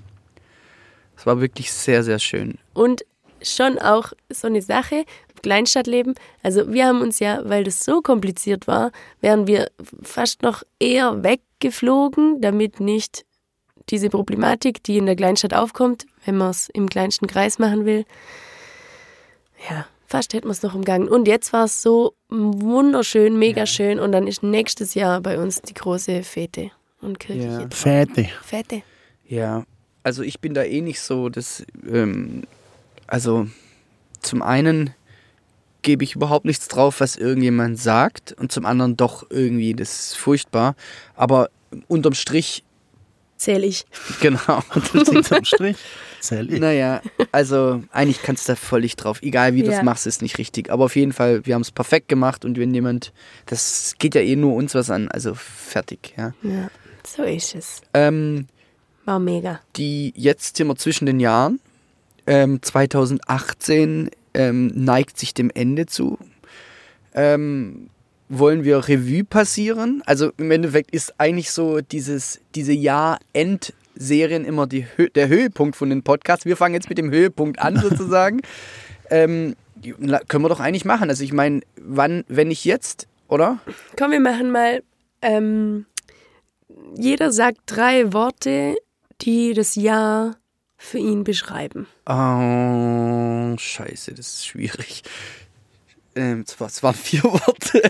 Es 1.18 1.26
war 1.26 1.40
wirklich 1.40 1.72
sehr, 1.72 2.04
sehr 2.04 2.20
schön. 2.20 2.58
Und 2.74 3.06
schon 3.42 3.78
auch 3.80 4.12
so 4.30 4.48
eine 4.48 4.62
Sache, 4.62 5.06
Kleinstadtleben. 5.42 6.16
Also 6.42 6.74
wir 6.74 6.88
haben 6.88 7.02
uns 7.02 7.20
ja, 7.20 7.42
weil 7.48 7.64
das 7.64 7.86
so 7.86 8.02
kompliziert 8.02 8.66
war, 8.68 8.92
wären 9.22 9.46
wir 9.46 9.70
fast 10.02 10.42
noch 10.42 10.64
eher 10.80 11.24
weggeflogen, 11.24 12.42
damit 12.42 12.80
nicht 12.80 13.26
diese 13.90 14.10
Problematik, 14.10 14.82
die 14.84 14.98
in 14.98 15.06
der 15.06 15.16
Kleinstadt 15.16 15.54
aufkommt, 15.54 16.08
wenn 16.26 16.38
man 16.38 16.50
es 16.50 16.70
im 16.70 16.90
kleinsten 16.90 17.28
Kreis 17.28 17.60
machen 17.60 17.86
will, 17.86 18.06
ja, 19.70 19.86
fast 20.16 20.34
hätten 20.34 20.48
wir 20.48 20.52
es 20.54 20.64
noch 20.64 20.76
umgangen. 20.76 21.10
Und 21.10 21.28
jetzt 21.28 21.52
war 21.52 21.66
es 21.66 21.82
so 21.82 22.14
wunderschön, 22.30 23.38
mega 23.38 23.66
schön 23.66 24.00
und 24.00 24.14
dann 24.14 24.28
ist 24.28 24.44
nächstes 24.44 24.94
Jahr 24.94 25.20
bei 25.20 25.38
uns 25.38 25.62
die 25.62 25.74
große 25.74 26.24
Fete 26.24 26.72
und 27.02 27.20
kirchliche 27.20 27.64
Ja. 27.64 27.68
Fette. 27.70 28.30
Fete. 28.42 28.82
Ja, 29.28 29.66
also 30.04 30.24
ich 30.24 30.40
bin 30.40 30.54
da 30.54 30.64
eh 30.64 30.80
nicht 30.80 31.02
so, 31.02 31.28
das, 31.28 31.66
ähm, 31.92 32.44
also 33.08 33.48
zum 34.22 34.42
einen 34.42 34.94
gebe 35.82 36.06
ich 36.06 36.16
überhaupt 36.16 36.46
nichts 36.46 36.70
drauf, 36.70 37.02
was 37.02 37.18
irgendjemand 37.18 37.78
sagt 37.78 38.34
und 38.40 38.54
zum 38.54 38.66
anderen 38.66 38.96
doch 38.96 39.30
irgendwie, 39.30 39.74
das 39.74 40.00
ist 40.00 40.18
furchtbar, 40.18 40.76
aber 41.16 41.50
unterm 41.90 42.14
Strich, 42.14 42.64
Zähle 43.46 43.66
ich. 43.68 43.86
genau, 44.22 44.40
Unterm 44.94 45.46
Strich. 45.46 45.78
Zähl 46.20 46.52
ich. 46.52 46.60
naja, 46.60 47.02
also 47.32 47.84
eigentlich 47.92 48.24
kannst 48.24 48.48
du 48.50 48.54
da 48.54 48.56
völlig 48.56 48.96
drauf, 48.96 49.22
egal 49.22 49.54
wie 49.54 49.62
du 49.62 49.70
es 49.70 49.76
Ja. 49.78 49.84
machst, 49.84 50.08
ist 50.08 50.24
nicht 50.24 50.38
richtig, 50.40 50.72
aber 50.72 50.86
auf 50.86 50.96
jeden 50.96 51.14
Fall, 51.14 51.46
wir 51.46 51.54
haben 51.54 51.62
es 51.62 51.72
perfekt 51.72 52.08
gemacht 52.08 52.44
und 52.46 52.58
wenn 52.58 52.74
jemand, 52.74 53.14
das 53.46 53.94
geht 54.00 54.16
ja 54.16 54.22
eh 54.22 54.36
nur 54.36 54.56
uns 54.56 54.74
was 54.74 54.90
an, 54.90 55.08
also 55.10 55.36
fertig, 55.36 56.14
ja. 56.18 56.34
Ja, 56.42 56.70
so 57.06 57.22
ist 57.24 57.54
es. 57.54 57.82
Ähm, 57.94 58.48
War 59.06 59.20
mega. 59.20 59.60
die 59.76 60.12
jetzt 60.16 60.58
sind 60.58 60.66
wir 60.68 60.76
zwischen 60.76 61.06
den 61.06 61.20
Jahren. 61.20 61.60
Ähm, 62.28 62.60
2018 62.64 64.10
ähm, 64.34 64.68
neigt 64.74 65.20
sich 65.20 65.36
dem 65.36 65.52
Ende 65.54 65.86
zu. 65.86 66.18
Ähm, 67.14 67.90
wollen 68.30 68.64
wir 68.64 68.88
Revue 68.88 69.24
passieren? 69.24 70.02
Also 70.06 70.32
im 70.38 70.52
Endeffekt 70.52 70.92
ist 70.92 71.20
eigentlich 71.20 71.52
so 71.52 71.82
dieses 71.82 72.40
diese 72.56 72.74
Jahr-End-Serien 72.74 74.46
immer 74.46 74.68
die 74.68 74.86
der 75.16 75.28
Höhepunkt 75.28 75.76
von 75.76 75.90
den 75.90 76.04
Podcasts. 76.04 76.46
Wir 76.46 76.58
fangen 76.58 76.76
jetzt 76.76 76.90
mit 76.90 76.98
dem 76.98 77.12
Höhepunkt 77.12 77.60
an 77.60 77.78
sozusagen. 77.82 78.42
ähm, 79.10 79.56
können 80.28 80.44
wir 80.44 80.50
doch 80.50 80.60
eigentlich 80.60 80.86
machen. 80.86 81.10
Also 81.10 81.24
ich 81.24 81.34
meine, 81.34 81.62
wann, 81.80 82.24
wenn 82.28 82.48
nicht 82.48 82.66
jetzt, 82.66 83.08
oder? 83.28 83.60
Komm, 83.98 84.12
wir 84.12 84.20
machen 84.20 84.52
mal. 84.52 84.82
Ähm, 85.22 85.86
jeder 86.98 87.32
sagt 87.32 87.60
drei 87.68 88.14
Worte, 88.14 88.76
die 89.22 89.54
das 89.54 89.76
Jahr 89.76 90.38
für 90.78 90.98
ihn 90.98 91.24
beschreiben. 91.24 91.88
Oh, 92.06 93.58
scheiße, 93.58 94.14
das 94.14 94.28
ist 94.28 94.48
schwierig. 94.48 95.04
Ähm, 96.16 96.44
es 96.48 96.60
war- 96.60 96.68
es 96.68 96.82
waren 96.82 96.96
vier 96.96 97.24
Worte. 97.26 97.82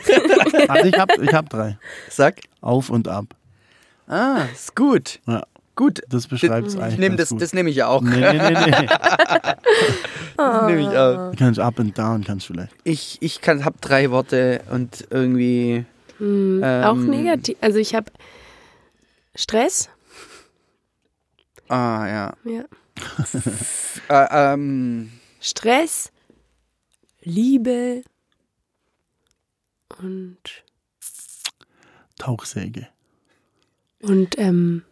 Also 0.69 0.87
ich 0.87 0.97
hab, 0.97 1.11
ich 1.21 1.33
hab 1.33 1.49
drei. 1.49 1.77
Sag. 2.09 2.41
Auf 2.61 2.89
und 2.89 3.07
ab. 3.07 3.35
Ah, 4.07 4.43
ist 4.53 4.75
gut. 4.75 5.19
Ja. 5.27 5.43
Gut. 5.75 6.01
Das 6.09 6.27
beschreibt 6.27 6.67
es 6.67 6.75
Ich 6.75 6.81
eigentlich. 6.81 7.07
ganz 7.09 7.17
das, 7.19 7.29
gut. 7.29 7.41
das 7.41 7.53
nehme 7.53 7.69
ich 7.69 7.75
ja 7.75 7.87
auch. 7.87 8.01
Nee, 8.01 8.17
nee, 8.19 8.37
nee, 8.37 8.71
nee. 8.71 8.87
Das 10.37 10.65
nehme 10.67 10.81
ich 10.81 10.87
auch. 10.97 11.31
Du 11.31 11.37
kannst 11.37 11.59
up 11.59 11.79
and 11.79 11.97
down, 11.97 12.23
kannst 12.23 12.49
du 12.49 12.53
vielleicht. 12.53 12.73
Ich, 12.83 13.17
ich 13.21 13.41
kann, 13.41 13.63
habe 13.63 13.77
drei 13.79 14.11
Worte 14.11 14.61
und 14.71 15.07
irgendwie. 15.09 15.85
Hm, 16.17 16.61
auch 16.63 16.93
Ähm. 16.95 17.09
negativ. 17.09 17.57
Also 17.61 17.77
ich 17.79 17.93
habe 17.95 18.11
Stress. 19.33 19.89
Ah, 21.67 22.05
ja. 22.07 22.33
Ja. 22.45 22.63
Äh, 24.09 24.53
ähm, 24.53 25.11
Stress, 25.41 26.11
Liebe 27.21 28.03
und, 29.99 30.37
Tauchsäge. 32.17 32.87
und 34.01 34.37
ähm, 34.37 34.83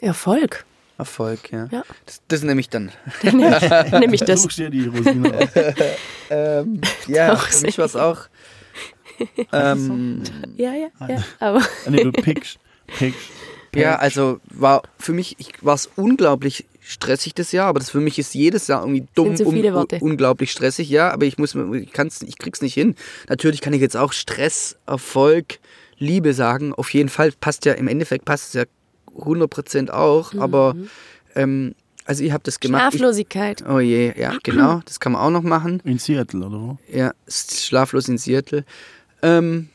Erfolg. 0.00 0.64
Erfolg, 0.98 1.50
ja. 1.52 1.68
Ja. 1.70 1.82
Das, 2.06 2.22
das 2.28 2.42
nehme 2.42 2.60
ich 2.60 2.68
dann. 2.68 2.92
Dann 3.22 3.36
nehme 3.36 3.56
ich, 3.56 3.90
nehm 4.00 4.14
ich 4.14 4.20
Da 4.20 4.26
das. 4.26 4.42
suchst 4.42 4.58
du 4.58 4.70
dir 4.70 4.70
die 4.70 4.86
Rosine 4.86 5.32
raus. 5.32 5.48
Ähm, 6.34 6.80
ja, 7.08 7.34
Auch 7.34 7.42
für 7.42 7.66
mich 7.66 7.76
war 7.76 7.84
es 7.84 7.94
auch. 7.94 8.20
Ähm, 9.52 10.22
Ja, 10.56 10.72
ja, 10.72 10.88
ja. 11.06 11.22
Aber 11.40 11.58
Ah, 11.58 11.90
nee, 11.90 12.02
du 12.04 12.10
pickst. 12.10 12.58
pickst. 12.86 13.20
Ja, 13.74 13.96
also 13.96 14.40
war 14.50 14.82
für 14.98 15.12
mich 15.12 15.36
war 15.60 15.74
es 15.74 15.88
unglaublich 15.96 16.66
stressig 16.80 17.34
das 17.34 17.52
Jahr, 17.52 17.68
aber 17.68 17.78
das 17.78 17.90
für 17.90 18.00
mich 18.00 18.18
ist 18.18 18.34
jedes 18.34 18.66
Jahr 18.66 18.82
irgendwie 18.82 19.06
dumm, 19.14 19.36
Sind 19.36 19.46
zu 19.46 19.52
viele 19.52 19.72
Worte. 19.72 19.98
unglaublich 20.00 20.50
stressig, 20.50 20.88
ja, 20.90 21.10
aber 21.10 21.26
ich 21.26 21.38
muss 21.38 21.54
ich 21.54 21.92
kann's 21.92 22.22
ich 22.22 22.38
krieg's 22.38 22.60
nicht 22.60 22.74
hin. 22.74 22.96
Natürlich 23.28 23.60
kann 23.60 23.72
ich 23.72 23.80
jetzt 23.80 23.96
auch 23.96 24.12
Stress, 24.12 24.76
Erfolg, 24.86 25.58
Liebe 25.98 26.34
sagen, 26.34 26.74
auf 26.74 26.92
jeden 26.92 27.08
Fall 27.08 27.32
passt 27.32 27.64
ja 27.64 27.74
im 27.74 27.88
Endeffekt 27.88 28.24
passt 28.24 28.48
es 28.48 28.54
ja 28.54 28.64
100% 29.16 29.90
auch, 29.90 30.34
aber 30.34 30.74
ähm, 31.34 31.74
also 32.04 32.24
ich 32.24 32.32
habe 32.32 32.42
das 32.44 32.58
gemacht. 32.58 32.82
Ich, 32.92 32.98
Schlaflosigkeit. 32.98 33.64
oh 33.68 33.78
je, 33.78 34.12
ja, 34.18 34.36
genau, 34.42 34.80
das 34.84 34.98
kann 34.98 35.12
man 35.12 35.22
auch 35.22 35.30
noch 35.30 35.42
machen. 35.42 35.80
In 35.84 35.98
Seattle, 35.98 36.44
oder 36.44 36.60
wo? 36.60 36.78
Ja, 36.92 37.12
schlaflos 37.28 38.08
in 38.08 38.18
Seattle. 38.18 38.64
Ähm, 39.22 39.68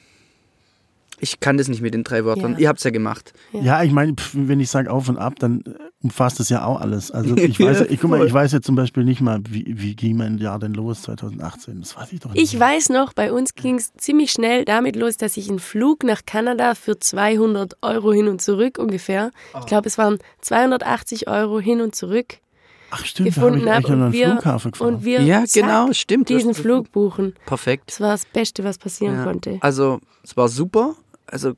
ich 1.20 1.40
kann 1.40 1.58
das 1.58 1.68
nicht 1.68 1.82
mit 1.82 1.94
den 1.94 2.04
drei 2.04 2.26
Wörtern. 2.26 2.54
Ja. 2.54 2.60
Ihr 2.60 2.68
habt's 2.70 2.84
ja 2.84 2.92
gemacht. 2.92 3.34
Ja. 3.52 3.62
Ja, 3.62 3.84
ich 3.84 3.92
meine, 3.92 4.14
wenn 4.34 4.60
ich 4.60 4.70
sage 4.70 4.92
auf 4.92 5.10
und 5.10 5.18
ab, 5.18 5.34
dann 5.40 5.62
äh, 5.62 5.74
umfasst 6.04 6.40
das 6.40 6.50
ja 6.50 6.64
auch 6.64 6.80
alles. 6.80 7.10
Also 7.12 7.36
ich 7.36 7.60
weiß, 7.60 7.80
Ja, 7.80 7.86
ich, 7.90 8.00
guck 8.00 8.12
mal, 8.12 8.26
ich 8.26 8.32
weiß 8.34 8.52
jetzt 8.52 8.66
zum 8.66 8.76
Beispiel 8.76 9.04
nicht 9.04 9.20
mal, 9.22 9.40
wie, 9.50 9.66
wie 9.68 9.96
ging 9.96 10.18
mein 10.18 10.38
Jahr 10.38 10.60
denn 10.60 10.74
los 10.76 11.02
2018? 11.04 11.80
Das 11.82 11.96
weiß 11.98 12.14
ich 12.14 12.20
doch 12.20 12.34
nicht. 12.34 12.42
Ich 12.54 12.60
weiß 12.60 12.90
noch, 12.90 13.14
bei 13.14 13.32
uns 13.32 13.56
ging 13.56 13.76
es 13.76 13.92
ziemlich 13.98 14.32
schnell 14.32 14.64
damit 14.66 14.96
los, 14.96 15.18
dass 15.18 15.38
ich 15.38 15.50
einen 15.50 15.60
Flug 15.60 16.04
nach 16.04 16.22
Kanada 16.26 16.76
für 16.76 17.00
200 17.00 17.78
Euro 17.82 18.14
hin 18.14 18.28
und 18.28 18.42
zurück 18.42 18.78
ungefähr, 18.78 19.32
ich 19.60 19.66
glaube 19.66 19.88
es 19.88 19.98
waren 19.98 20.20
280 20.42 21.28
Euro 21.28 21.60
hin 21.60 21.82
und 21.82 21.96
zurück, 21.96 22.38
Ach 22.90 23.04
stimmt, 23.06 23.36
da 23.36 23.42
habe 23.42 23.58
ich 23.58 23.64
gefunden 23.64 23.68
echt 23.68 23.76
habe 23.76 23.88
und 23.98 24.02
einen 24.04 24.14
wir, 24.14 24.32
Flughafen 24.32 24.72
gefahren. 24.72 24.94
und 24.96 25.04
wir 25.06 25.22
Ja, 25.22 25.46
zack, 25.46 25.64
genau, 25.64 25.92
stimmt. 25.94 26.30
diesen 26.30 26.54
Flug 26.54 26.92
buchen. 26.92 27.34
Perfekt. 27.46 27.84
Das 27.88 28.00
war 28.00 28.12
das 28.12 28.26
Beste, 28.26 28.64
was 28.64 28.78
passieren 28.78 29.16
Ja. 29.16 29.24
konnte. 29.26 29.58
Also, 29.62 30.00
es 30.24 30.38
war 30.38 30.48
super. 30.48 30.96
Also, 31.32 31.54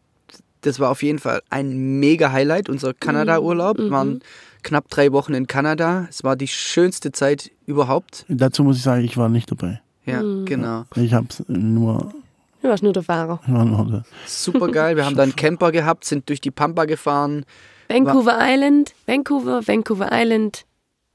das 0.61 0.79
war 0.79 0.89
auf 0.91 1.03
jeden 1.03 1.19
Fall 1.19 1.41
ein 1.49 1.99
mega 1.99 2.31
Highlight. 2.31 2.69
Unser 2.69 2.93
Kanada-Urlaub. 2.93 3.77
Mhm. 3.77 3.83
Wir 3.83 3.91
waren 3.91 4.19
knapp 4.63 4.89
drei 4.89 5.11
Wochen 5.11 5.33
in 5.33 5.47
Kanada. 5.47 6.07
Es 6.09 6.23
war 6.23 6.35
die 6.35 6.47
schönste 6.47 7.11
Zeit 7.11 7.51
überhaupt. 7.65 8.25
Dazu 8.27 8.63
muss 8.63 8.77
ich 8.77 8.83
sagen, 8.83 9.03
ich 9.05 9.15
war 9.17 9.29
nicht 9.29 9.49
dabei. 9.51 9.81
Ja, 10.05 10.21
Mhm. 10.21 10.45
genau. 10.45 10.85
Ich 10.95 11.13
habe 11.13 11.27
nur, 11.47 12.13
Du 12.61 12.67
warst 12.67 12.83
nur 12.83 12.91
der 12.93 13.03
Fahrer. 13.03 13.39
ich 13.45 13.53
war 13.53 13.63
nur 13.65 13.85
der. 13.85 14.03
Super 14.25 14.67
geil. 14.67 14.95
Wir 14.97 15.05
haben 15.05 15.15
dann 15.15 15.29
einen 15.29 15.35
Camper 15.35 15.71
gehabt, 15.71 16.03
sind 16.03 16.27
durch 16.27 16.41
die 16.41 16.51
Pampa 16.51 16.85
gefahren. 16.85 17.45
Vancouver 17.87 18.37
Island, 18.39 18.93
Vancouver, 19.07 19.65
Vancouver 19.67 20.09
Island 20.11 20.65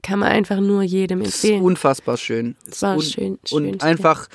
kann 0.01 0.19
man 0.19 0.29
einfach 0.29 0.59
nur 0.59 0.81
jedem 0.83 1.21
Es 1.21 1.29
ist 1.35 1.43
empfehlen. 1.45 1.61
unfassbar 1.63 2.17
schön. 2.17 2.55
Es 2.67 2.75
Es 2.77 2.81
war 2.81 2.95
un- 2.95 3.01
schön. 3.01 3.39
Und 3.51 3.83
einfach 3.83 4.27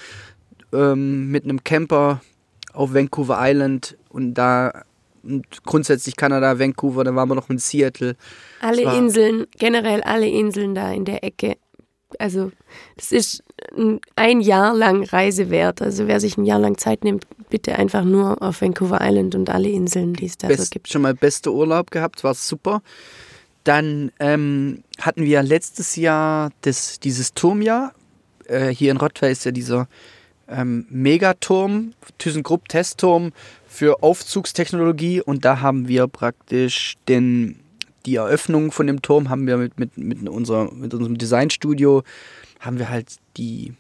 ähm, 0.73 1.31
mit 1.31 1.45
einem 1.45 1.63
Camper 1.65 2.21
auf 2.73 2.95
Vancouver 2.95 3.39
Island 3.41 3.97
und 4.11 4.35
da 4.35 4.83
und 5.23 5.65
grundsätzlich 5.65 6.17
Kanada, 6.17 6.59
Vancouver, 6.59 7.05
dann 7.05 7.15
waren 7.15 7.29
wir 7.29 7.35
noch 7.35 7.51
in 7.51 7.59
Seattle. 7.59 8.17
Alle 8.61 8.97
Inseln, 8.97 9.47
generell 9.59 10.03
alle 10.03 10.27
Inseln 10.27 10.75
da 10.75 10.91
in 10.93 11.05
der 11.05 11.23
Ecke. 11.25 11.57
Also, 12.19 12.51
das 12.97 13.13
ist 13.13 13.45
ein- 14.17 14.41
Jahr 14.41 14.75
lang 14.75 15.05
Reise 15.05 15.51
wert. 15.51 15.83
Also, 15.83 16.07
wer 16.09 16.21
sich 16.21 16.39
ein 16.39 16.45
Jahr 16.45 16.59
lang 16.59 16.79
Zeit 16.79 17.05
nimmt, 17.05 17.27
bitte 17.51 17.77
einfach 17.77 18.03
nur 18.05 18.43
auf 18.43 18.63
Vancouver 18.63 18.99
Island 19.03 19.35
und 19.35 19.51
alle 19.51 19.69
Inseln, 19.69 20.15
die 20.15 20.27
es 20.27 20.39
da 20.39 20.49
so 20.49 20.57
Best, 20.57 20.71
gibt. 20.73 20.89
schon 20.89 21.03
mal 21.03 21.15
beste 21.15 21.53
Urlaub 21.53 21.91
gehabt, 21.91 22.25
war 22.25 22.35
super. 22.35 22.83
Dann 23.65 24.11
ähm, 24.21 24.83
hatten 24.99 25.23
wir 25.23 25.43
letztes 25.43 25.97
Jahr 25.97 26.51
das, 26.63 26.99
dieses 26.99 27.35
Turmjahr. 27.35 27.93
Äh, 28.47 28.69
hier 28.69 28.91
in 28.91 28.97
Rottweil 28.97 29.33
ist 29.33 29.45
ja 29.45 29.51
dieser 29.53 29.87
ähm, 30.51 30.87
Megaturm, 30.91 31.93
ThyssenKrupp 32.19 32.69
Testturm 32.69 33.33
für 33.67 34.03
Aufzugstechnologie 34.03 35.21
und 35.21 35.45
da 35.45 35.61
haben 35.61 35.89
wir 35.89 36.07
praktisch 36.09 36.97
den, 37.09 37.61
die 38.07 38.17
Eröffnung 38.17 38.73
von 38.73 38.87
dem 38.87 39.03
Turm 39.03 39.29
haben 39.29 39.47
wir 39.47 39.57
mit, 39.57 39.79
mit, 39.79 39.97
mit, 39.97 40.29
unserer, 40.29 40.73
mit 40.73 40.93
unserem 40.95 41.19
Designstudio 41.19 42.03
haben 42.59 42.79
wir 42.79 42.89
halt 42.89 43.17
die, 43.37 43.75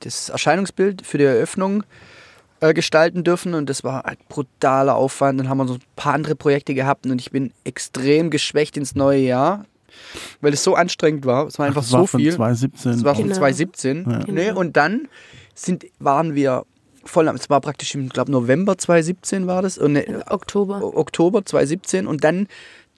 das 0.00 0.28
Erscheinungsbild 0.28 1.04
für 1.06 1.18
die 1.18 1.24
Eröffnung 1.24 1.82
äh, 2.60 2.72
gestalten 2.72 3.24
dürfen 3.24 3.54
und 3.54 3.68
das 3.68 3.84
war 3.84 4.04
halt 4.04 4.26
brutaler 4.28 4.94
Aufwand. 4.94 5.40
Dann 5.40 5.48
haben 5.48 5.58
wir 5.58 5.66
so 5.66 5.74
ein 5.74 5.80
paar 5.96 6.14
andere 6.14 6.34
Projekte 6.36 6.74
gehabt 6.74 7.06
und 7.06 7.20
ich 7.20 7.30
bin 7.30 7.52
extrem 7.64 8.30
geschwächt 8.30 8.76
ins 8.76 8.94
neue 8.94 9.20
Jahr, 9.20 9.66
weil 10.40 10.52
es 10.52 10.62
so 10.64 10.74
anstrengend 10.74 11.26
war. 11.26 11.46
Es 11.46 11.58
war 11.58 11.66
einfach 11.66 11.82
das 11.82 11.90
so 11.90 11.98
war 11.98 12.06
von 12.06 12.20
viel. 12.20 12.32
2017. 12.32 12.92
Das 12.92 13.04
war 13.04 13.14
von 13.14 13.24
Genau. 13.24 13.36
2017. 13.36 14.06
Ja. 14.08 14.20
Nee, 14.28 14.50
und 14.52 14.76
dann 14.76 15.08
sind, 15.54 15.86
waren 15.98 16.34
wir 16.34 16.64
voll, 17.04 17.28
am- 17.28 17.36
es 17.36 17.50
war 17.50 17.60
praktisch 17.60 17.94
im, 17.94 18.08
glaube 18.08 18.32
November 18.32 18.76
2017 18.78 19.46
war 19.46 19.62
das, 19.62 19.78
und, 19.78 19.92
ne, 19.92 20.24
Oktober. 20.28 20.82
Oktober 20.96 21.44
2017 21.44 22.06
und 22.06 22.24
dann 22.24 22.48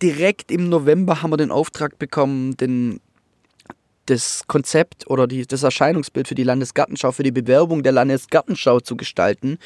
direkt 0.02 0.50
im 0.50 0.68
November 0.68 1.22
haben 1.22 1.30
wir 1.30 1.36
den 1.36 1.50
Auftrag 1.50 1.98
bekommen, 1.98 2.56
den, 2.56 3.00
das 4.06 4.44
Konzept 4.46 5.08
oder 5.08 5.26
die, 5.26 5.46
das 5.46 5.62
Erscheinungsbild 5.62 6.28
für 6.28 6.34
die 6.34 6.44
Landesgartenschau, 6.44 7.12
für 7.12 7.22
die 7.22 7.32
Bewerbung 7.32 7.82
der 7.82 7.92
Landesgartenschau 7.92 8.80
zu 8.80 8.96
gestalten. 8.96 9.58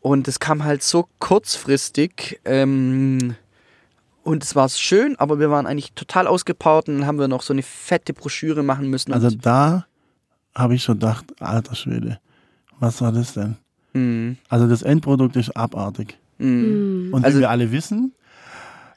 Und 0.00 0.26
es 0.28 0.40
kam 0.40 0.64
halt 0.64 0.82
so 0.82 1.06
kurzfristig 1.20 2.40
ähm, 2.44 3.36
und 4.24 4.42
es 4.42 4.54
war 4.56 4.68
schön, 4.68 5.16
aber 5.18 5.38
wir 5.38 5.50
waren 5.50 5.66
eigentlich 5.66 5.92
total 5.92 6.26
ausgepowert 6.26 6.88
und 6.88 6.98
dann 6.98 7.06
haben 7.06 7.18
wir 7.18 7.28
noch 7.28 7.42
so 7.42 7.52
eine 7.52 7.62
fette 7.62 8.12
Broschüre 8.12 8.62
machen 8.62 8.88
müssen. 8.90 9.12
Also 9.12 9.28
und, 9.28 9.46
da 9.46 9.86
habe 10.54 10.74
ich 10.74 10.82
schon 10.82 10.98
gedacht, 10.98 11.24
alter 11.40 11.74
Schwede, 11.74 12.18
was 12.80 13.00
war 13.00 13.12
das 13.12 13.34
denn? 13.34 13.56
Mhm. 13.94 14.36
Also 14.48 14.66
das 14.68 14.82
Endprodukt 14.82 15.36
ist 15.36 15.56
abartig. 15.56 16.18
Mhm. 16.38 17.08
Und 17.12 17.24
Also- 17.24 17.38
wie 17.38 17.42
wir 17.42 17.50
alle 17.50 17.72
wissen, 17.72 18.12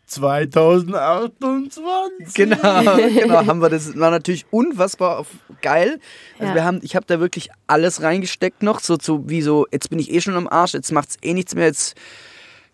2028. 0.07 2.33
Genau, 2.33 2.57
genau, 3.19 3.45
haben 3.45 3.61
wir 3.61 3.69
das 3.69 3.97
war 3.97 4.11
natürlich 4.11 4.45
unfassbar 4.51 5.19
auf, 5.19 5.27
geil. 5.61 5.99
Also 6.39 6.49
Ja. 6.49 6.55
wir 6.55 6.63
haben, 6.63 6.79
ich 6.83 6.95
habe 6.95 7.05
da 7.07 7.19
wirklich 7.19 7.49
alles 7.67 8.01
reingesteckt 8.01 8.63
noch, 8.63 8.79
so 8.79 8.97
zu 8.97 9.29
wie 9.29 9.41
so, 9.41 9.65
jetzt 9.71 9.89
bin 9.89 9.99
ich 9.99 10.11
eh 10.13 10.21
schon 10.21 10.35
am 10.35 10.47
Arsch, 10.47 10.73
jetzt 10.73 10.91
macht's 10.91 11.17
eh 11.21 11.33
nichts 11.33 11.55
mehr, 11.55 11.65
jetzt 11.65 11.95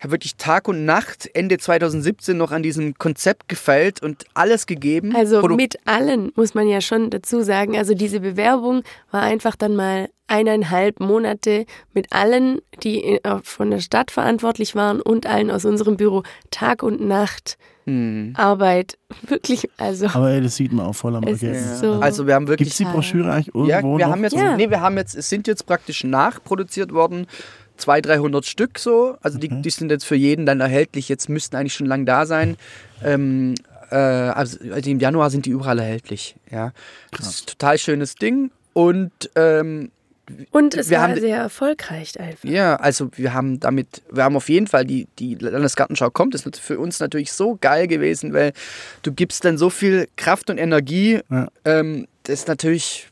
habe 0.02 0.12
wirklich 0.12 0.36
Tag 0.36 0.68
und 0.68 0.84
Nacht 0.84 1.28
Ende 1.34 1.58
2017 1.58 2.36
noch 2.36 2.50
an 2.52 2.62
diesem 2.62 2.94
Konzept 2.94 3.48
gefeilt 3.48 4.02
und 4.02 4.24
alles 4.34 4.66
gegeben. 4.66 5.14
Also 5.14 5.40
Produ- 5.40 5.56
mit 5.56 5.76
allen, 5.86 6.32
muss 6.34 6.54
man 6.54 6.68
ja 6.68 6.80
schon 6.80 7.10
dazu 7.10 7.42
sagen. 7.42 7.76
Also 7.76 7.94
diese 7.94 8.20
Bewerbung 8.20 8.82
war 9.10 9.22
einfach 9.22 9.56
dann 9.56 9.76
mal 9.76 10.08
eineinhalb 10.28 10.98
Monate 11.00 11.66
mit 11.92 12.12
allen, 12.12 12.60
die 12.82 13.18
äh, 13.22 13.38
von 13.42 13.70
der 13.70 13.80
Stadt 13.80 14.10
verantwortlich 14.10 14.74
waren 14.74 15.00
und 15.00 15.26
allen 15.26 15.50
aus 15.50 15.64
unserem 15.64 15.96
Büro. 15.96 16.22
Tag 16.50 16.82
und 16.82 17.00
Nacht 17.00 17.56
Hm. 17.84 18.34
Arbeit. 18.36 18.96
Wirklich, 19.26 19.68
also 19.76 20.06
Aber 20.06 20.30
ey, 20.30 20.40
das 20.40 20.54
sieht 20.54 20.72
man 20.72 20.86
auch 20.86 20.94
voll 20.94 21.16
am 21.16 21.24
Ergebnis. 21.24 21.80
so- 21.80 21.94
Also 21.94 22.28
wir 22.28 22.34
haben 22.36 22.46
wirklich 22.46 22.68
Gibt 22.68 22.70
es 22.70 22.76
die 22.78 22.84
Broschüre 22.84 23.32
eigentlich 23.32 23.52
irgendwo 23.54 23.68
Ja, 23.68 23.82
wir 23.82 24.06
noch? 24.06 24.12
haben 24.12 24.22
jetzt, 24.22 24.36
Ja. 24.36 24.56
nee, 24.56 24.70
wir 24.70 24.80
haben 24.80 24.96
jetzt, 24.98 25.16
es 25.16 25.28
sind 25.28 25.48
jetzt 25.48 25.66
praktisch 25.66 26.04
nachproduziert 26.04 26.92
worden, 26.92 27.26
200, 27.82 28.06
300 28.18 28.44
Stück 28.46 28.78
so. 28.78 29.16
Also 29.22 29.38
die, 29.38 29.48
die 29.48 29.70
sind 29.70 29.90
jetzt 29.90 30.04
für 30.04 30.16
jeden 30.16 30.46
dann 30.46 30.60
erhältlich. 30.60 31.08
Jetzt 31.08 31.28
müssten 31.28 31.56
eigentlich 31.56 31.74
schon 31.74 31.86
lang 31.86 32.06
da 32.06 32.26
sein. 32.26 32.56
Ähm, 33.04 33.54
äh, 33.90 33.96
also, 33.96 34.58
also 34.72 34.90
im 34.90 34.98
Januar 35.00 35.30
sind 35.30 35.46
die 35.46 35.50
überall 35.50 35.78
erhältlich. 35.78 36.36
Ja, 36.50 36.72
das 37.10 37.28
ist 37.28 37.42
ein 37.42 37.46
total 37.46 37.78
schönes 37.78 38.14
Ding 38.14 38.50
und 38.72 39.12
ähm, 39.36 39.90
Und 40.52 40.74
es 40.74 40.88
Wir 40.88 40.98
war 40.98 41.08
haben- 41.08 41.20
sehr 41.20 41.36
erfolgreich 41.36 42.18
einfach. 42.18 42.48
ja, 42.48 42.76
also 42.76 43.10
wir 43.16 43.34
haben 43.34 43.60
damit, 43.60 44.02
wir 44.10 44.24
haben 44.24 44.36
auf 44.36 44.48
jeden 44.48 44.66
Fall 44.68 44.84
die, 44.86 45.06
die 45.18 45.34
Landesgartenschau 45.34 46.10
kommt. 46.10 46.32
Das 46.34 46.46
ist 46.46 46.58
für 46.58 46.78
uns 46.78 47.00
natürlich 47.00 47.32
so 47.32 47.58
geil 47.60 47.86
gewesen, 47.86 48.32
weil 48.32 48.52
du 49.02 49.12
gibst 49.12 49.44
dann 49.44 49.58
so 49.58 49.68
viel 49.68 50.08
Kraft 50.16 50.48
und 50.48 50.56
Energie. 50.58 51.20
Ja. 51.30 51.48
Ähm, 51.66 52.06
das 52.22 52.40
ist 52.40 52.48
natürlich, 52.48 53.08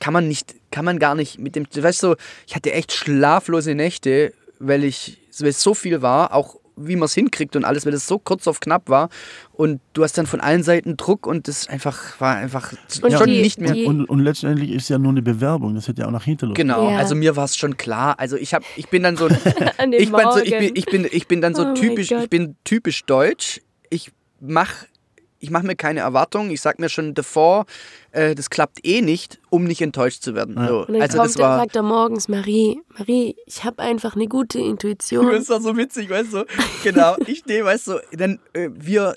kann 0.00 0.12
man 0.12 0.28
nicht, 0.28 0.54
kann 0.70 0.84
man 0.84 0.98
gar 0.98 1.14
nicht 1.14 1.38
mit 1.38 1.56
dem, 1.56 1.66
du 1.72 1.82
weißt 1.82 2.00
so, 2.00 2.16
ich 2.46 2.54
hatte 2.54 2.72
echt 2.72 2.92
schlaflose 2.92 3.74
Nächte, 3.74 4.32
weil 4.58 4.84
ich, 4.84 5.18
weil 5.38 5.48
es 5.48 5.62
so 5.62 5.74
viel 5.74 6.02
war, 6.02 6.32
auch 6.34 6.56
wie 6.78 6.94
man 6.96 7.06
es 7.06 7.14
hinkriegt 7.14 7.56
und 7.56 7.64
alles, 7.64 7.86
weil 7.86 7.92
das 7.92 8.06
so 8.06 8.18
kurz 8.18 8.46
auf 8.46 8.60
knapp 8.60 8.90
war. 8.90 9.08
Und 9.54 9.80
du 9.94 10.04
hast 10.04 10.18
dann 10.18 10.26
von 10.26 10.42
allen 10.42 10.62
Seiten 10.62 10.98
Druck 10.98 11.26
und 11.26 11.48
das 11.48 11.68
einfach 11.68 12.20
war 12.20 12.36
einfach 12.36 12.74
Und 13.00 13.12
schon 13.14 13.28
die- 13.28 13.40
nicht 13.40 13.58
mehr. 13.58 13.86
Und, 13.86 14.04
und 14.04 14.20
letztendlich 14.20 14.70
ist 14.72 14.90
ja 14.90 14.98
nur 14.98 15.12
eine 15.12 15.22
Bewerbung, 15.22 15.74
das 15.74 15.88
hätte 15.88 16.02
ja 16.02 16.06
auch 16.08 16.10
nach 16.12 16.24
hinten 16.24 16.48
losgehen. 16.48 16.68
Genau, 16.68 16.90
Ja. 16.90 16.98
also 16.98 17.14
mir 17.14 17.34
war 17.34 17.44
es 17.46 17.56
schon 17.56 17.78
klar. 17.78 18.20
Also 18.20 18.36
ich 18.36 18.52
habe, 18.52 18.62
ich 18.76 18.88
bin 18.90 19.02
dann 19.02 19.16
so, 19.16 19.26
ich 19.92 20.12
bin 20.12 20.20
so, 20.32 20.38
ich 20.40 20.50
bin, 20.58 20.70
ich 20.74 20.84
bin, 20.84 21.08
ich 21.10 21.26
bin 21.26 21.40
dann 21.40 21.54
so 21.54 21.64
Oh 21.68 21.72
typisch, 21.74 22.10
ich 22.10 22.28
bin 22.28 22.56
typisch 22.64 23.04
deutsch. 23.06 23.62
Ich 23.88 24.10
mach, 24.40 24.70
ich 25.46 25.50
mache 25.52 25.64
mir 25.64 25.76
keine 25.76 26.00
Erwartungen. 26.00 26.50
Ich 26.50 26.60
sag 26.60 26.80
mir 26.80 26.88
schon 26.88 27.14
davor, 27.14 27.66
äh, 28.10 28.34
das 28.34 28.50
klappt 28.50 28.84
eh 28.84 29.00
nicht, 29.00 29.38
um 29.48 29.62
nicht 29.62 29.80
enttäuscht 29.80 30.20
zu 30.24 30.34
werden. 30.34 30.56
So, 30.66 30.80
Und 30.86 30.94
dann 30.94 31.02
also 31.02 31.18
kommt 31.18 31.28
das 31.30 31.36
er, 31.36 31.42
war. 31.44 31.58
sagt 31.58 31.76
er 31.76 31.82
morgens, 31.84 32.26
Marie, 32.28 32.80
Marie, 32.98 33.36
ich 33.46 33.62
habe 33.62 33.80
einfach 33.80 34.16
eine 34.16 34.26
gute 34.26 34.58
Intuition. 34.58 35.30
Das 35.30 35.48
war 35.48 35.60
so 35.60 35.76
witzig, 35.76 36.10
weißt 36.10 36.32
du? 36.32 36.44
Genau, 36.82 37.14
ich 37.26 37.38
stehe, 37.38 37.64
weißt 37.64 37.86
du, 37.86 38.00
dann 38.12 38.40
äh, 38.54 38.70
wir 38.74 39.14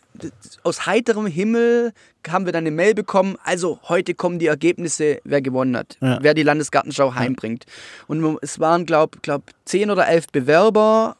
aus 0.63 0.85
heiterem 0.85 1.25
Himmel 1.25 1.93
haben 2.27 2.45
wir 2.45 2.51
dann 2.53 2.63
eine 2.63 2.71
Mail 2.71 2.93
bekommen, 2.93 3.37
also 3.43 3.79
heute 3.87 4.13
kommen 4.13 4.37
die 4.37 4.47
Ergebnisse, 4.47 5.19
wer 5.23 5.41
gewonnen 5.41 5.75
hat, 5.75 5.97
Ja. 5.99 6.19
wer 6.21 6.35
die 6.35 6.43
Landesgartenschau 6.43 7.15
heimbringt. 7.15 7.65
Und 8.07 8.37
es 8.43 8.59
waren, 8.59 8.85
glaub, 8.85 9.23
glaub, 9.23 9.41
zehn 9.65 9.89
oder 9.89 10.07
elf 10.07 10.27
Bewerber 10.27 11.15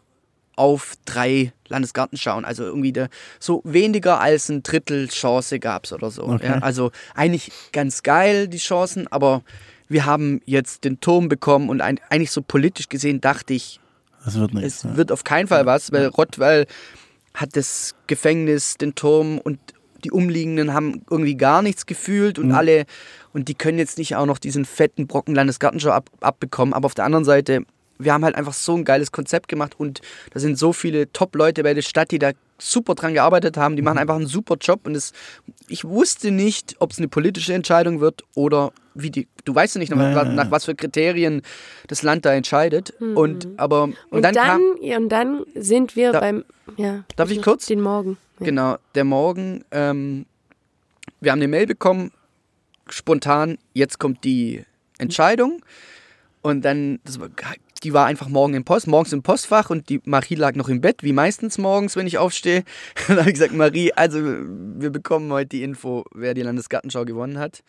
auf 0.60 0.96
drei 1.06 1.54
Landesgartenschauen. 1.70 2.44
Also 2.44 2.66
irgendwie 2.66 2.92
der, 2.92 3.08
so 3.40 3.62
weniger 3.64 4.20
als 4.20 4.50
ein 4.50 4.62
Drittel 4.62 5.08
Chance 5.08 5.58
gab 5.58 5.86
es 5.86 5.94
oder 5.94 6.12
so. 6.12 6.24
Okay. 6.24 6.48
Ja, 6.48 6.60
also 6.60 6.92
eigentlich 7.16 7.50
ganz 7.72 8.04
geil, 8.04 8.50
die 8.50 8.58
Chancen, 8.58 9.08
aber 9.08 9.42
wir 9.88 10.06
haben 10.06 10.42
jetzt 10.46 10.84
den 10.84 11.00
Turm 11.00 11.30
bekommen 11.30 11.70
und 11.70 11.80
ein, 11.80 12.02
eigentlich 12.10 12.32
so 12.32 12.42
politisch 12.42 12.90
gesehen 12.90 13.22
dachte 13.22 13.54
ich, 13.54 13.80
wird 14.26 14.54
nichts. 14.54 14.84
es 14.84 14.98
wird 14.98 15.14
auf 15.14 15.24
keinen 15.24 15.48
Fall 15.48 15.66
was, 15.66 15.94
weil 15.94 16.08
Rottweil 16.08 16.68
hat 17.34 17.56
das 17.56 17.96
Gefängnis, 18.08 18.76
den 18.76 18.96
Turm 18.96 19.38
und 19.38 19.60
die 20.04 20.12
Umliegenden 20.12 20.74
haben 20.74 21.04
irgendwie 21.10 21.36
gar 21.36 21.62
nichts 21.62 21.86
gefühlt 21.86 22.38
und 22.38 22.52
alle, 22.52 22.86
und 23.32 23.48
die 23.48 23.56
können 23.56 23.80
jetzt 23.80 23.98
nicht 23.98 24.18
auch 24.18 24.26
noch 24.26 24.40
diesen 24.40 24.66
fetten 24.66 25.08
Brocken 25.08 25.36
Landesgartenschau 25.36 25.92
ab, 25.92 26.10
abbekommen. 26.20 26.74
Aber 26.74 26.86
auf 26.86 26.96
der 26.96 27.06
anderen 27.06 27.26
Seite, 27.26 27.64
wir 28.00 28.14
haben 28.14 28.24
halt 28.24 28.36
einfach 28.36 28.54
so 28.54 28.76
ein 28.76 28.86
geiles 28.86 29.12
Konzept 29.12 29.50
gemacht 29.50 29.76
und 29.78 30.02
da 30.32 30.40
sind 30.40 30.58
so 30.58 30.72
viele 30.74 31.12
Top-Leute 31.12 31.64
bei 31.64 31.74
der 31.74 31.82
Stadt, 31.82 32.12
die 32.12 32.20
da 32.20 32.32
super 32.58 32.96
dran 32.96 33.14
gearbeitet 33.14 33.58
haben. 33.58 33.76
Die 33.76 33.82
machen 33.82 33.98
einfach 33.98 34.16
einen 34.16 34.28
super 34.28 34.56
Job 34.60 34.82
und 34.86 34.96
es, 34.96 35.12
ich 35.68 35.84
wusste 35.84 36.32
nicht, 36.32 36.78
ob 36.80 36.92
es 36.92 36.98
eine 36.98 37.10
politische 37.10 37.54
Entscheidung 37.54 38.00
wird 38.00 38.24
oder 38.36 38.72
wie 38.96 39.12
die, 39.12 39.28
du 39.46 39.54
weißt 39.54 39.76
ja 39.76 39.80
nicht, 39.80 39.94
nach, 39.94 40.00
ja. 40.00 40.24
nach 40.24 40.50
was 40.50 40.66
für 40.66 40.76
Kriterien 40.76 41.42
das 41.88 42.02
Land 42.02 42.26
da 42.26 42.34
entscheidet. 42.34 42.94
Und, 43.00 43.48
aber, 43.58 43.84
und, 43.84 43.98
und, 44.10 44.22
dann, 44.22 44.34
dann, 44.34 44.48
kam, 44.48 44.62
ja, 44.82 44.98
und 44.98 45.10
dann 45.10 45.44
sind 45.56 45.96
wir 45.96 46.14
Da- 46.14 46.20
beim, 46.22 46.46
ja. 46.78 47.04
Darf 47.16 47.32
ich 47.32 47.42
kurz? 47.42 47.66
Den 47.66 47.82
Morgen. 47.82 48.18
Ja. 48.40 48.46
Genau, 48.46 48.78
der 48.96 49.04
Morgen, 49.04 49.64
ähm, 49.72 50.26
wir 51.20 51.32
haben 51.32 51.40
eine 51.40 51.50
Mail 51.50 51.66
bekommen, 51.66 52.12
spontan, 52.90 53.58
jetzt 53.74 54.00
kommt 54.00 54.24
die 54.24 54.64
Entscheidung. 54.98 55.62
Und 56.42 56.64
dann, 56.64 57.00
das 57.04 57.20
war, 57.20 57.30
die 57.80 57.94
war 57.94 58.06
einfach 58.06 58.28
morgen 58.28 58.54
im 58.54 58.64
Post, 58.64 58.88
morgens 58.88 59.14
im 59.14 59.24
Postfach 59.24 59.70
und 59.70 59.90
die 59.90 60.02
Marie 60.06 60.36
lag 60.36 60.56
noch 60.56 60.70
im 60.70 60.82
Bett, 60.82 61.04
wie 61.04 61.14
meistens 61.14 61.58
morgens, 61.58 61.96
wenn 61.96 62.08
ich 62.08 62.18
aufstehe. 62.18 62.64
Dann 63.08 63.18
habe 63.18 63.30
ich 63.30 63.36
gesagt, 63.36 63.54
Marie, 63.54 63.94
also 63.94 64.20
wir 64.22 64.90
bekommen 64.90 65.32
heute 65.32 65.50
die 65.50 65.64
Info, 65.64 66.06
wer 66.14 66.34
die 66.34 66.42
Landesgartenschau 66.42 67.06
gewonnen 67.06 67.40
hat. 67.40 67.64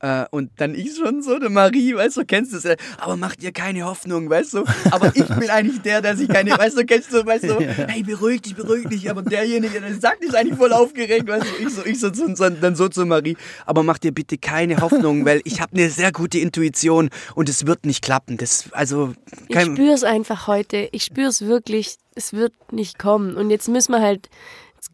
Äh, 0.00 0.26
und 0.30 0.50
dann 0.58 0.76
ich 0.76 0.94
schon 0.96 1.22
so, 1.22 1.38
der 1.40 1.50
Marie, 1.50 1.94
weißt 1.94 2.18
du, 2.18 2.24
kennst 2.24 2.52
du 2.52 2.56
das, 2.56 2.64
äh, 2.66 2.76
aber 2.98 3.16
mach 3.16 3.34
dir 3.34 3.50
keine 3.50 3.84
Hoffnung, 3.84 4.30
weißt 4.30 4.54
du. 4.54 4.64
Aber 4.92 5.10
ich 5.14 5.24
bin 5.40 5.50
eigentlich 5.50 5.82
der, 5.82 6.00
der 6.00 6.16
sich 6.16 6.28
keine, 6.28 6.52
weißt 6.52 6.78
du, 6.78 6.84
kennst 6.86 7.12
du, 7.12 7.26
weißt 7.26 7.44
du, 7.44 7.58
hey, 7.60 8.04
beruhig 8.04 8.42
dich, 8.42 8.54
beruhig 8.54 8.86
dich. 8.88 9.10
Aber 9.10 9.22
derjenige, 9.22 9.80
der 9.80 9.94
sagt, 9.96 10.22
ist 10.22 10.36
eigentlich 10.36 10.56
voll 10.56 10.72
aufgeregt, 10.72 11.26
weißt 11.26 11.44
du. 11.46 11.66
Ich 11.66 11.74
so, 11.74 11.84
ich 11.84 11.98
so, 11.98 12.10
zu- 12.10 12.32
zu- 12.34 12.50
dann 12.50 12.76
so 12.76 12.88
zu 12.88 13.06
Marie, 13.06 13.36
aber 13.66 13.82
mach 13.82 13.98
dir 13.98 14.12
bitte 14.12 14.38
keine 14.38 14.76
Hoffnung, 14.80 15.24
weil 15.24 15.40
ich 15.44 15.60
habe 15.60 15.72
eine 15.76 15.90
sehr 15.90 16.12
gute 16.12 16.38
Intuition 16.38 17.10
und 17.34 17.48
es 17.48 17.66
wird 17.66 17.84
nicht 17.84 18.00
klappen. 18.02 18.36
Das, 18.36 18.70
also, 18.72 19.14
Ich 19.48 19.60
spüre 19.60 19.92
es 19.94 20.04
einfach 20.04 20.46
heute. 20.46 20.88
Ich 20.92 21.02
spüre 21.02 21.28
es 21.28 21.42
wirklich. 21.42 21.96
Es 22.14 22.32
wird 22.32 22.52
nicht 22.72 22.98
kommen. 23.00 23.34
Und 23.36 23.50
jetzt 23.50 23.68
müssen 23.68 23.92
wir 23.92 24.00
halt, 24.00 24.28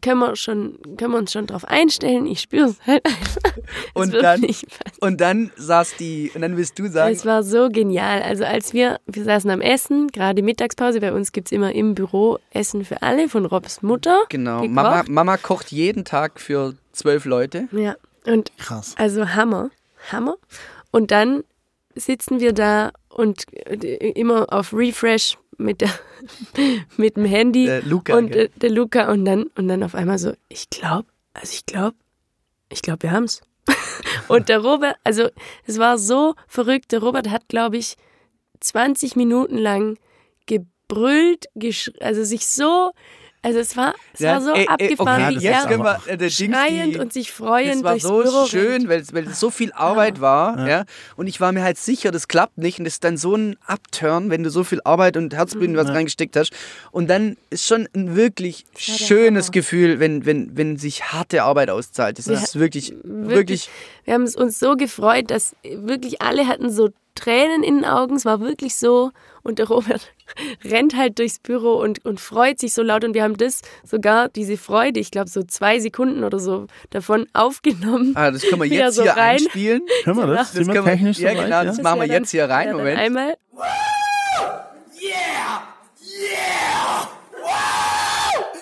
können 0.05 0.19
wir, 0.19 0.35
schon, 0.35 0.77
können 0.97 1.11
wir 1.13 1.17
uns 1.17 1.31
schon 1.31 1.47
drauf 1.47 1.65
einstellen. 1.65 2.25
Ich 2.27 2.39
spüre 2.41 2.67
es 2.69 2.77
halt 2.85 3.03
einfach. 3.05 3.51
Und 3.95 4.13
dann- 4.13 4.45
und 5.01 5.19
dann 5.21 5.51
saß 5.57 5.95
die, 5.97 6.31
und 6.35 6.41
dann 6.41 6.55
willst 6.57 6.77
du 6.79 6.87
sagen, 6.89 7.13
Es 7.13 7.25
war 7.25 7.41
so 7.43 7.69
genial. 7.69 8.21
Also 8.21 8.43
als 8.45 8.73
wir, 8.73 8.99
wir 9.07 9.23
saßen 9.23 9.49
am 9.49 9.61
Essen, 9.61 10.07
gerade 10.09 10.41
Mittagspause, 10.43 11.01
bei 11.01 11.11
uns 11.11 11.31
gibt 11.31 11.47
es 11.47 11.51
immer 11.51 11.73
im 11.73 11.95
Büro 11.95 12.37
Essen 12.51 12.85
für 12.85 13.01
alle 13.01 13.27
von 13.29 13.45
Robs 13.45 13.81
Mutter. 13.81 14.23
genau, 14.29 14.61
gekocht. 14.61 14.73
Mama, 14.75 15.03
Mama 15.07 15.37
kocht 15.37 15.71
jeden 15.71 16.05
Tag 16.05 16.39
für 16.39 16.75
zwölf 16.91 17.25
Leute. 17.25 17.67
Ja, 17.71 17.95
und 18.25 18.51
Krass. 18.57 18.93
also 18.97 19.29
Hammer, 19.29 19.71
Hammer. 20.11 20.35
Und 20.91 21.11
dann 21.11 21.43
sitzen 21.95 22.39
wir 22.39 22.53
da 22.53 22.91
und 23.09 23.45
äh, 23.53 24.11
immer 24.11 24.51
auf 24.53 24.71
Refresh 24.73 25.37
mit, 25.57 25.81
der, 25.81 25.89
mit 26.97 27.17
dem 27.17 27.25
Handy 27.25 27.65
Der 27.65 27.81
Luca, 27.83 28.17
und 28.17 28.35
äh, 28.35 28.49
der 28.55 28.71
Luca 28.71 29.11
und 29.11 29.25
dann, 29.25 29.43
und 29.55 29.67
dann 29.67 29.83
auf 29.83 29.95
einmal 29.95 30.17
so, 30.17 30.33
ich 30.49 30.69
glaube, 30.69 31.07
also 31.33 31.53
ich 31.53 31.65
glaube, 31.65 31.95
ich 32.69 32.81
glaube, 32.81 33.03
wir 33.03 33.11
haben's. 33.11 33.41
und 34.27 34.49
der 34.49 34.59
Robert, 34.59 34.95
also 35.03 35.29
es 35.65 35.79
war 35.79 35.97
so 35.97 36.35
verrückt, 36.47 36.91
der 36.91 36.99
Robert 36.99 37.29
hat, 37.29 37.47
glaube 37.47 37.77
ich, 37.77 37.95
20 38.59 39.15
Minuten 39.15 39.57
lang 39.57 39.97
gebrüllt, 40.45 41.47
also 41.99 42.23
sich 42.23 42.47
so, 42.47 42.91
also 43.45 43.59
es 43.59 43.77
war, 43.77 43.93
es 44.13 44.21
war 44.21 44.41
so 44.41 44.53
ey, 44.53 44.61
ey, 44.61 44.67
abgefahren, 44.67 45.23
okay, 45.25 45.39
wie 45.39 45.45
er 45.45 45.51
jetzt 45.53 45.67
können 45.67 45.83
wir, 45.83 45.99
äh, 46.07 46.17
der 46.17 46.29
Dings, 46.29 46.57
schreiend 46.57 46.95
die- 46.95 46.99
und 46.99 47.13
sich 47.13 47.31
freuend 47.31 47.75
das 47.75 47.83
war 47.83 47.91
durchs 47.91 48.03
so 48.03 48.21
Büro 48.23 48.45
schön, 48.47 48.89
weil, 48.89 49.03
weil 49.11 49.27
es 49.27 49.39
so 49.39 49.51
viel 49.51 49.71
Arbeit 49.73 50.19
war, 50.19 50.67
ja. 50.67 50.85
Und 51.15 51.27
ich 51.27 51.39
war 51.39 51.51
mir 51.51 51.61
halt 51.61 51.77
sicher, 51.77 52.09
das 52.09 52.27
klappt 52.27 52.57
nicht. 52.57 52.79
Und 52.79 52.85
das 52.85 52.95
ist 52.95 53.03
dann 53.03 53.17
so 53.17 53.35
ein 53.35 53.55
Upturn, 53.67 54.31
wenn 54.31 54.41
du 54.41 54.49
so 54.49 54.63
viel 54.63 54.81
Arbeit 54.83 55.15
und 55.15 55.31
Herzblut 55.35 55.65
in 55.65 55.77
was 55.77 55.89
reingesteckt 55.89 56.35
hast. 56.35 56.53
Und 56.89 57.07
dann 57.07 57.37
ist 57.51 57.67
schon 57.67 57.87
ein 57.95 58.15
wirklich 58.15 58.65
schönes 58.75 59.45
Hammer. 59.45 59.51
Gefühl, 59.51 59.99
wenn, 59.99 60.25
wenn, 60.25 60.57
wenn 60.57 60.77
sich 60.77 61.03
harte 61.13 61.43
Arbeit 61.43 61.69
auszahlt. 61.69 62.17
Das 62.17 62.25
Ja, 62.25 62.33
ist 62.33 62.59
wirklich, 62.59 62.95
wirklich, 63.03 63.69
Wir 64.05 64.15
haben 64.15 64.23
es 64.23 64.35
uns 64.35 64.57
so 64.57 64.75
gefreut, 64.75 65.29
dass 65.29 65.55
wirklich 65.63 66.23
alle 66.23 66.47
hatten 66.47 66.71
so 66.71 66.89
Tränen 67.15 67.63
in 67.63 67.75
den 67.77 67.85
Augen. 67.85 68.15
Es 68.15 68.25
war 68.25 68.39
wirklich 68.41 68.75
so. 68.75 69.11
Und 69.43 69.59
der 69.59 69.67
Robert 69.67 70.11
rennt 70.63 70.95
halt 70.95 71.19
durchs 71.19 71.39
Büro 71.39 71.73
und, 71.75 72.03
und 72.03 72.19
freut 72.19 72.59
sich 72.59 72.73
so 72.73 72.81
laut. 72.81 73.03
Und 73.03 73.13
wir 73.13 73.23
haben 73.23 73.37
das 73.37 73.61
sogar, 73.83 74.29
diese 74.29 74.57
Freude, 74.57 74.99
ich 74.99 75.11
glaube 75.11 75.29
so 75.29 75.43
zwei 75.43 75.79
Sekunden 75.79 76.23
oder 76.23 76.39
so 76.39 76.65
davon 76.89 77.27
aufgenommen. 77.33 78.13
ah, 78.15 78.31
das 78.31 78.41
können 78.43 78.61
wir 78.61 78.67
jetzt 78.67 78.95
so 78.95 79.03
hier 79.03 79.11
rein. 79.11 79.37
einspielen. 79.37 79.81
Können 80.03 80.17
wir 80.17 80.27
das? 80.27 80.53
Das 80.53 80.65
wir 80.67 80.73
können 80.73 80.85
wir- 80.85 80.93
technisch 80.93 81.19
ja, 81.19 81.33
genau, 81.33 81.63
das 81.63 81.77
ja? 81.77 81.83
machen 81.83 82.01
wir 82.01 82.07
jetzt 82.07 82.31
hier 82.31 82.49
rein. 82.49 82.71
Moment. 82.75 82.97
Einmal. 82.99 83.35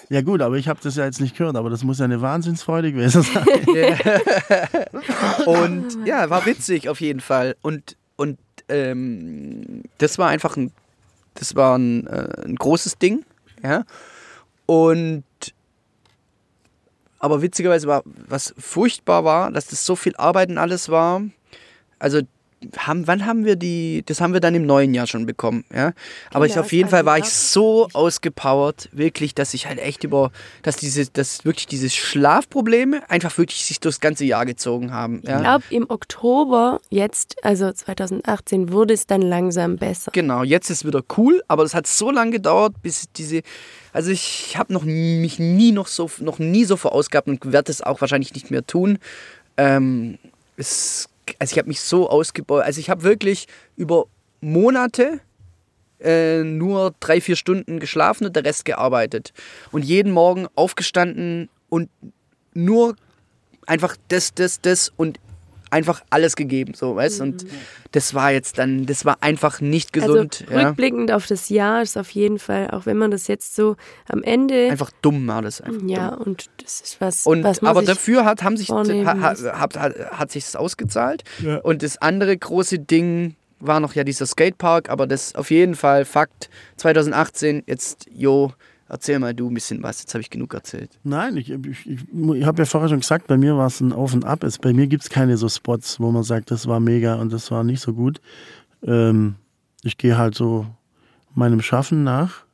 ja 0.09 0.21
gut, 0.21 0.41
aber 0.41 0.55
ich 0.57 0.67
habe 0.67 0.79
das 0.83 0.95
ja 0.95 1.05
jetzt 1.05 1.21
nicht 1.21 1.35
gehört, 1.37 1.55
aber 1.55 1.69
das 1.69 1.83
muss 1.83 1.99
ja 1.99 2.05
eine 2.05 2.21
Wahnsinnsfreude 2.21 2.91
gewesen 2.91 3.23
sein. 3.23 3.45
Und 5.45 6.05
ja, 6.05 6.29
war 6.29 6.45
witzig 6.45 6.89
auf 6.89 7.01
jeden 7.01 7.19
Fall. 7.21 7.55
Und, 7.61 7.97
und 8.15 8.37
ähm, 8.69 9.83
das 9.97 10.17
war 10.17 10.29
einfach 10.29 10.57
ein, 10.57 10.71
das 11.33 11.55
war 11.55 11.77
ein, 11.77 12.07
äh, 12.07 12.43
ein 12.45 12.55
großes 12.55 12.97
Ding. 12.97 13.25
Ja. 13.61 13.85
Und 14.65 15.23
aber 17.19 17.41
witzigerweise 17.41 17.87
war, 17.87 18.03
was 18.05 18.53
furchtbar 18.57 19.23
war, 19.23 19.49
dass 19.49 19.67
das 19.67 19.85
so 19.85 19.95
viel 19.95 20.13
Arbeit 20.17 20.49
und 20.49 20.57
alles 20.57 20.89
war. 20.89 21.21
Also 21.97 22.19
haben, 22.77 23.07
wann 23.07 23.25
haben 23.25 23.45
wir 23.45 23.55
die, 23.55 24.03
das 24.05 24.21
haben 24.21 24.33
wir 24.33 24.39
dann 24.39 24.55
im 24.55 24.65
neuen 24.65 24.93
Jahr 24.93 25.07
schon 25.07 25.25
bekommen, 25.25 25.63
ja. 25.73 25.93
Aber 26.31 26.45
ich, 26.45 26.57
auf 26.57 26.71
jeden 26.71 26.89
Fall 26.89 27.05
war 27.05 27.17
ich 27.17 27.25
so 27.29 27.87
ausgepowert, 27.93 28.89
wirklich, 28.91 29.35
dass 29.35 29.53
ich 29.53 29.67
halt 29.67 29.79
echt 29.79 30.03
über, 30.03 30.31
dass 30.61 30.77
diese, 30.77 31.05
dass 31.07 31.45
wirklich 31.45 31.67
diese 31.67 31.89
Schlafprobleme 31.89 33.01
einfach 33.09 33.37
wirklich 33.37 33.65
sich 33.65 33.79
durchs 33.79 33.99
ganze 33.99 34.25
Jahr 34.25 34.45
gezogen 34.45 34.91
haben, 34.93 35.19
Ich 35.23 35.29
ja. 35.29 35.39
glaube, 35.39 35.63
im 35.69 35.89
Oktober 35.89 36.79
jetzt, 36.89 37.35
also 37.43 37.71
2018, 37.71 38.71
wurde 38.71 38.93
es 38.93 39.07
dann 39.07 39.21
langsam 39.21 39.77
besser. 39.77 40.11
Genau, 40.13 40.43
jetzt 40.43 40.69
ist 40.69 40.85
wieder 40.85 41.01
cool, 41.17 41.43
aber 41.47 41.63
das 41.63 41.73
hat 41.73 41.87
so 41.87 42.11
lange 42.11 42.31
gedauert, 42.31 42.73
bis 42.81 43.05
diese. 43.15 43.41
Also 43.91 44.09
ich 44.09 44.57
habe 44.57 44.73
noch 44.73 44.83
nie- 44.83 45.19
mich 45.19 45.37
nie 45.37 45.71
noch 45.71 45.87
so 45.87 46.09
noch 46.19 46.39
nie 46.39 46.65
so 46.65 46.77
verausgabt 46.77 47.27
und 47.27 47.51
werde 47.51 47.71
es 47.71 47.81
auch 47.81 48.01
wahrscheinlich 48.01 48.33
nicht 48.33 48.49
mehr 48.49 48.65
tun. 48.65 48.97
Ähm, 49.57 50.17
es, 50.57 51.07
also 51.39 51.53
ich 51.53 51.57
habe 51.57 51.67
mich 51.67 51.81
so 51.81 52.09
ausgebaut. 52.09 52.63
Also 52.63 52.79
ich 52.79 52.89
habe 52.89 53.03
wirklich 53.03 53.47
über 53.75 54.05
Monate 54.41 55.19
äh, 55.99 56.43
nur 56.43 56.93
drei, 56.99 57.21
vier 57.21 57.35
Stunden 57.35 57.79
geschlafen 57.79 58.25
und 58.25 58.35
der 58.35 58.45
Rest 58.45 58.65
gearbeitet. 58.65 59.33
Und 59.71 59.83
jeden 59.83 60.11
Morgen 60.11 60.47
aufgestanden 60.55 61.49
und 61.69 61.89
nur 62.53 62.95
einfach 63.65 63.95
das, 64.09 64.33
das, 64.33 64.61
das 64.61 64.91
und 64.95 65.19
einfach 65.73 66.03
alles 66.09 66.35
gegeben, 66.35 66.73
so, 66.73 66.95
weißt 66.95 67.21
Und 67.21 67.45
das 67.91 68.13
war 68.13 68.31
jetzt 68.31 68.57
dann, 68.57 68.85
das 68.85 69.05
war 69.05 69.17
einfach 69.21 69.59
nicht 69.59 69.91
gesund. 69.91 70.45
Also 70.47 70.59
ja. 70.59 70.67
rückblickend 70.67 71.11
auf 71.11 71.27
das 71.27 71.49
Jahr 71.49 71.81
ist 71.81 71.97
auf 71.97 72.09
jeden 72.11 72.39
Fall, 72.39 72.71
auch 72.71 72.85
wenn 72.85 72.97
man 72.97 73.11
das 73.11 73.27
jetzt 73.27 73.55
so 73.55 73.75
am 74.07 74.23
Ende. 74.23 74.69
Einfach 74.69 74.91
dumm 75.01 75.27
war 75.27 75.41
das 75.41 75.61
einfach. 75.61 75.81
ja, 75.87 76.11
dumm. 76.11 76.27
und 76.27 76.49
das 76.61 76.81
ist 76.81 77.01
was. 77.01 77.25
Und, 77.25 77.43
was 77.43 77.61
man 77.61 77.71
aber 77.71 77.81
sich 77.81 77.89
dafür 77.89 78.25
hat, 78.25 78.43
haben 78.43 78.55
sich, 78.55 78.69
ha, 78.69 79.19
hat, 79.19 79.75
hat, 79.75 79.95
hat 80.11 80.31
sich 80.31 80.57
ausgezahlt. 80.57 81.23
Ja. 81.39 81.57
Und 81.57 81.83
das 81.83 81.97
andere 81.97 82.37
große 82.37 82.79
Ding 82.79 83.35
war 83.59 83.79
noch 83.79 83.93
ja 83.93 84.03
dieser 84.03 84.25
Skatepark, 84.25 84.89
aber 84.89 85.07
das 85.07 85.35
auf 85.35 85.49
jeden 85.49 85.75
Fall 85.75 86.05
Fakt 86.05 86.49
2018. 86.77 87.63
Jetzt, 87.65 88.07
jo, 88.11 88.51
erzähl 88.93 89.19
mal 89.19 89.33
du 89.33 89.49
ein 89.49 89.53
bisschen 89.53 89.81
was. 89.83 90.01
Jetzt 90.01 90.13
habe 90.13 90.21
ich 90.21 90.29
genug 90.29 90.53
erzählt. 90.53 90.99
Nein, 91.03 91.35
ich, 91.35 91.49
ich, 91.49 91.87
ich, 91.87 91.99
ich 92.13 92.45
habe 92.45 92.61
ja 92.61 92.65
vorher 92.65 92.89
schon 92.89 92.99
gesagt, 92.99 93.27
bei 93.27 93.37
mir 93.37 93.57
war 93.57 93.67
es 93.67 93.81
ein 93.81 93.91
Auf 93.91 94.13
und 94.13 94.23
Ab. 94.23 94.43
Es, 94.43 94.59
bei 94.59 94.71
mir 94.71 94.87
gibt 94.87 95.03
es 95.03 95.09
keine 95.09 95.35
so 95.35 95.49
Spots, 95.49 95.99
wo 95.99 96.11
man 96.11 96.23
sagt, 96.23 96.51
das 96.51 96.67
war 96.67 96.79
mega 96.79 97.15
und 97.15 97.33
das 97.33 97.49
war 97.51 97.63
nicht 97.63 97.81
so 97.81 97.93
gut. 97.93 98.21
Ähm, 98.85 99.35
ich 99.83 99.97
gehe 99.97 100.17
halt 100.17 100.35
so 100.35 100.67
meinem 101.33 101.61
Schaffen 101.61 102.03
nach 102.03 102.45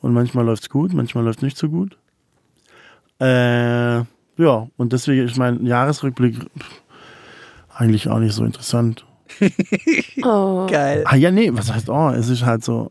und 0.00 0.12
manchmal 0.12 0.44
läuft 0.44 0.64
es 0.64 0.70
gut, 0.70 0.92
manchmal 0.92 1.24
läuft 1.24 1.42
nicht 1.42 1.56
so 1.56 1.68
gut. 1.68 1.96
Äh, 3.20 3.98
ja, 3.98 4.68
und 4.76 4.92
deswegen 4.92 5.24
ist 5.24 5.38
mein 5.38 5.64
Jahresrückblick 5.64 6.36
eigentlich 7.74 8.08
auch 8.08 8.18
nicht 8.18 8.34
so 8.34 8.44
interessant. 8.44 9.06
Oh, 10.22 10.66
Geil. 10.68 11.04
Ah 11.06 11.14
ja, 11.14 11.30
nee, 11.30 11.50
was 11.52 11.72
heißt, 11.72 11.88
oh, 11.88 12.10
es 12.10 12.28
ist 12.28 12.44
halt 12.44 12.64
so, 12.64 12.90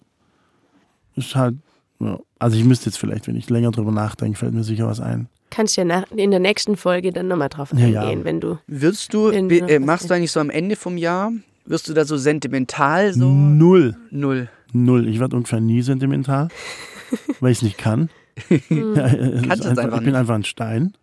ist 1.16 1.36
halt, 1.36 1.56
ja. 2.00 2.20
Also 2.40 2.58
ich 2.58 2.64
müsste 2.66 2.88
jetzt 2.88 2.98
vielleicht, 2.98 3.28
wenn 3.28 3.36
ich 3.36 3.50
länger 3.50 3.72
drüber 3.72 3.92
nachdenke, 3.92 4.38
fällt 4.38 4.54
mir 4.54 4.64
sicher 4.64 4.88
was 4.88 5.00
ein. 5.00 5.28
kannst 5.50 5.78
ja 5.78 5.86
nach, 5.86 6.10
in 6.12 6.32
der 6.32 6.40
nächsten 6.40 6.76
Folge 6.78 7.12
dann 7.14 7.28
nochmal 7.28 7.50
drauf 7.50 7.72
Ja, 7.74 7.86
eingehen, 8.02 8.20
ja. 8.20 8.26
wenn 8.26 8.40
du. 8.42 8.58
Wirst 8.68 9.14
du, 9.14 9.32
be- 9.48 9.60
äh, 9.70 9.80
machst 9.80 10.10
du 10.10 10.14
eigentlich 10.14 10.32
so 10.32 10.40
am 10.40 10.50
Ende 10.50 10.76
vom 10.76 10.98
Jahr, 10.98 11.32
wirst 11.66 11.88
du 11.88 11.94
da 11.94 12.04
so 12.06 12.18
sentimental 12.18 13.14
so? 13.14 13.26
Null. 13.30 13.96
Null. 14.12 14.50
Null. 14.74 15.08
Ich 15.08 15.20
werde 15.20 15.36
ungefähr 15.38 15.62
nie 15.62 15.82
sentimental, 15.82 16.50
weil 17.40 17.52
ich 17.52 17.60
es 17.60 17.62
nicht 17.64 17.78
kann. 17.78 18.10
Hm. 18.50 18.96
Ja, 18.96 19.06
ist 19.06 19.48
Kannst 19.48 19.66
einfach, 19.66 19.84
einfach 19.86 19.98
ich 20.00 20.04
bin 20.06 20.16
einfach 20.16 20.36
ein 20.36 20.44
Stein. 20.44 20.94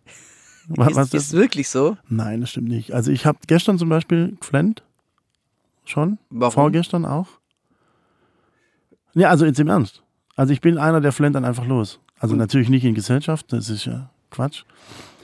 Was, 0.67 0.87
Ist, 0.91 0.95
was 0.95 1.05
ist 1.07 1.13
das? 1.13 1.33
wirklich 1.33 1.67
so? 1.67 1.97
Nein, 2.07 2.41
das 2.41 2.51
stimmt 2.51 2.67
nicht. 2.69 2.93
Also 2.93 3.11
ich 3.11 3.25
habe 3.25 3.39
gestern 3.47 3.79
zum 3.79 3.89
Beispiel 3.89 4.35
geflennt. 4.39 4.83
Schon. 5.83 6.19
Warum? 6.29 6.53
Vorgestern 6.53 7.05
auch. 7.05 7.27
Ja, 9.15 9.29
also 9.29 9.45
jetzt 9.45 9.59
im 9.59 9.67
Ernst. 9.67 10.02
Also 10.35 10.53
ich 10.53 10.61
bin 10.61 10.77
einer, 10.77 11.01
der 11.01 11.11
flennt 11.11 11.35
dann 11.35 11.45
einfach 11.45 11.65
los. 11.65 11.99
Also 12.19 12.35
natürlich 12.35 12.69
nicht 12.69 12.85
in 12.85 12.95
Gesellschaft, 12.95 13.51
das 13.51 13.69
ist 13.69 13.85
ja 13.85 14.09
Quatsch. 14.31 14.63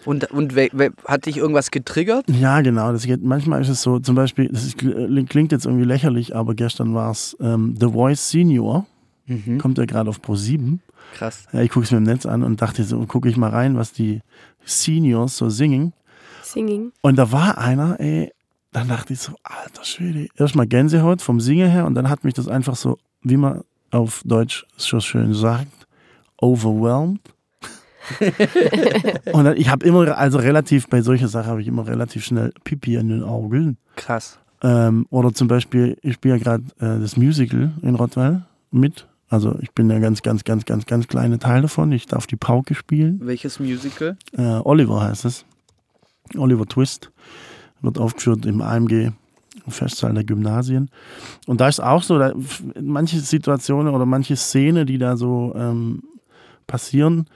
Und, 0.06 0.32
und 0.32 0.56
we, 0.56 0.70
we, 0.72 0.92
hat 1.06 1.26
dich 1.26 1.38
irgendwas 1.38 1.72
getriggert? 1.72 2.26
Ja, 2.30 2.62
genau. 2.62 2.92
Das 2.92 3.06
geht, 3.06 3.24
manchmal 3.24 3.62
ist 3.62 3.70
es 3.70 3.82
so, 3.82 4.00
zum 4.00 4.16
Beispiel, 4.16 4.50
das 4.50 4.66
ist, 4.66 4.78
klingt 4.78 5.52
jetzt 5.52 5.66
irgendwie 5.66 5.86
lächerlich, 5.86 6.36
aber 6.36 6.56
gestern 6.56 6.94
war 6.94 7.12
es 7.12 7.36
ähm, 7.40 7.76
The 7.80 7.88
Voice 7.88 8.30
Senior. 8.30 8.86
Mhm. 9.26 9.60
Kommt 9.60 9.78
ja 9.78 9.86
gerade 9.86 10.10
auf 10.10 10.22
Pro 10.22 10.36
7. 10.36 10.82
Krass. 11.14 11.46
Ja, 11.52 11.62
ich 11.62 11.70
gucke 11.70 11.84
es 11.84 11.92
mir 11.92 11.98
im 11.98 12.04
Netz 12.04 12.26
an 12.26 12.44
und 12.44 12.62
dachte 12.62 12.84
so, 12.84 13.00
gucke 13.06 13.30
ich 13.30 13.38
mal 13.38 13.50
rein, 13.50 13.78
was 13.78 13.92
die 13.92 14.22
Seniors 14.64 15.38
so 15.38 15.50
singen. 15.50 15.94
Singing. 16.44 16.92
Und 17.02 17.18
da 17.18 17.32
war 17.32 17.58
einer, 17.58 18.00
ey, 18.00 18.32
dann 18.72 18.88
dachte 18.88 19.14
ich 19.14 19.20
so, 19.20 19.34
alter 19.44 19.84
Schwede, 19.84 20.28
erstmal 20.36 20.68
Gänsehaut 20.68 21.22
vom 21.22 21.40
Singen 21.40 21.70
her 21.70 21.86
und 21.86 21.96
dann 21.96 22.10
hat 22.10 22.24
mich 22.24 22.34
das 22.34 22.48
einfach 22.48 22.76
so, 22.76 22.98
wie 23.22 23.38
man 23.38 23.64
auf 23.92 24.22
Deutsch 24.26 24.66
so 24.78 25.00
schön 25.00 25.34
sagt, 25.34 25.88
overwhelmed. 26.38 27.22
und 29.34 29.58
ich 29.58 29.70
habe 29.70 29.86
immer, 29.86 30.18
also 30.18 30.40
relativ, 30.40 30.88
bei 30.88 31.02
solcher 31.02 31.28
Sache 31.28 31.48
habe 31.48 31.62
ich 31.62 31.68
immer 31.68 31.86
relativ 31.88 32.26
schnell 32.26 32.52
Pipi 32.64 32.96
in 32.96 33.10
den 33.10 33.24
Augen. 33.24 33.78
Krass. 33.96 34.40
Ähm, 34.62 35.06
oder 35.10 35.34
zum 35.34 35.48
Beispiel, 35.48 35.98
ich 36.02 36.16
spiele 36.16 36.38
ja 36.38 36.44
gerade 36.44 36.64
äh, 36.80 37.00
das 37.00 37.18
Musical 37.18 37.72
in 37.82 37.96
Rottweil 37.96 38.46
mit. 38.72 39.08
Also 39.30 39.58
ich 39.62 39.72
bin 39.72 39.90
der 39.90 40.00
ganz, 40.00 40.24
ganz, 40.24 40.44
ganz, 40.44 40.66
ganz, 40.66 40.88
ganz 40.88 41.08
kleine 41.08 41.38
Teil 41.38 41.62
davon. 41.62 41.92
Ich 41.92 42.08
darf 42.08 42.26
die 42.26 42.36
Pauke 42.36 42.74
spielen. 42.74 43.20
Welches 43.24 43.60
Musical? 43.60 44.18
Äh, 44.36 44.42
Oliver 44.64 45.02
heißt 45.02 45.26
es. 45.26 45.46
Oliver 46.36 46.66
Twist. 46.66 47.12
Wird 47.82 47.98
aufgeführt 48.00 48.46
im 48.46 48.62
AMG 48.62 49.12
Festsaal 49.72 50.14
der 50.14 50.24
Gymnasien. 50.24 50.90
Und 51.48 51.62
da 51.62 51.68
ist 51.68 51.80
auch 51.80 52.04
so, 52.04 52.18
da, 52.18 52.34
manche 52.82 53.20
Situationen 53.20 53.94
oder 53.94 54.06
manche 54.06 54.36
Szene, 54.36 54.86
die 54.86 54.98
da 54.98 55.18
so 55.18 55.54
ähm, 55.56 56.04
passieren, 56.68 57.28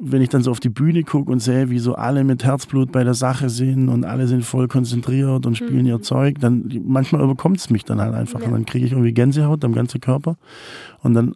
wenn 0.00 0.22
ich 0.22 0.30
dann 0.30 0.42
so 0.42 0.50
auf 0.50 0.60
die 0.60 0.68
Bühne 0.68 1.04
gucke 1.04 1.30
und 1.30 1.40
sehe, 1.40 1.70
wie 1.70 1.78
so 1.78 1.94
alle 1.94 2.24
mit 2.24 2.44
Herzblut 2.44 2.90
bei 2.90 3.04
der 3.04 3.14
Sache 3.14 3.48
sind 3.50 3.88
und 3.88 4.04
alle 4.04 4.26
sind 4.26 4.44
voll 4.44 4.66
konzentriert 4.66 5.46
und 5.46 5.56
spielen 5.56 5.86
ihr 5.86 6.00
Zeug, 6.02 6.38
dann 6.40 6.82
manchmal 6.84 7.22
überkommt 7.22 7.58
es 7.58 7.70
mich 7.70 7.84
dann 7.84 8.00
halt 8.00 8.14
einfach. 8.14 8.40
Ja. 8.40 8.46
Und 8.46 8.52
dann 8.52 8.66
kriege 8.66 8.86
ich 8.86 8.92
irgendwie 8.92 9.12
Gänsehaut 9.12 9.64
am 9.64 9.74
ganzen 9.74 10.00
Körper. 10.00 10.36
Und 11.02 11.14
dann 11.14 11.34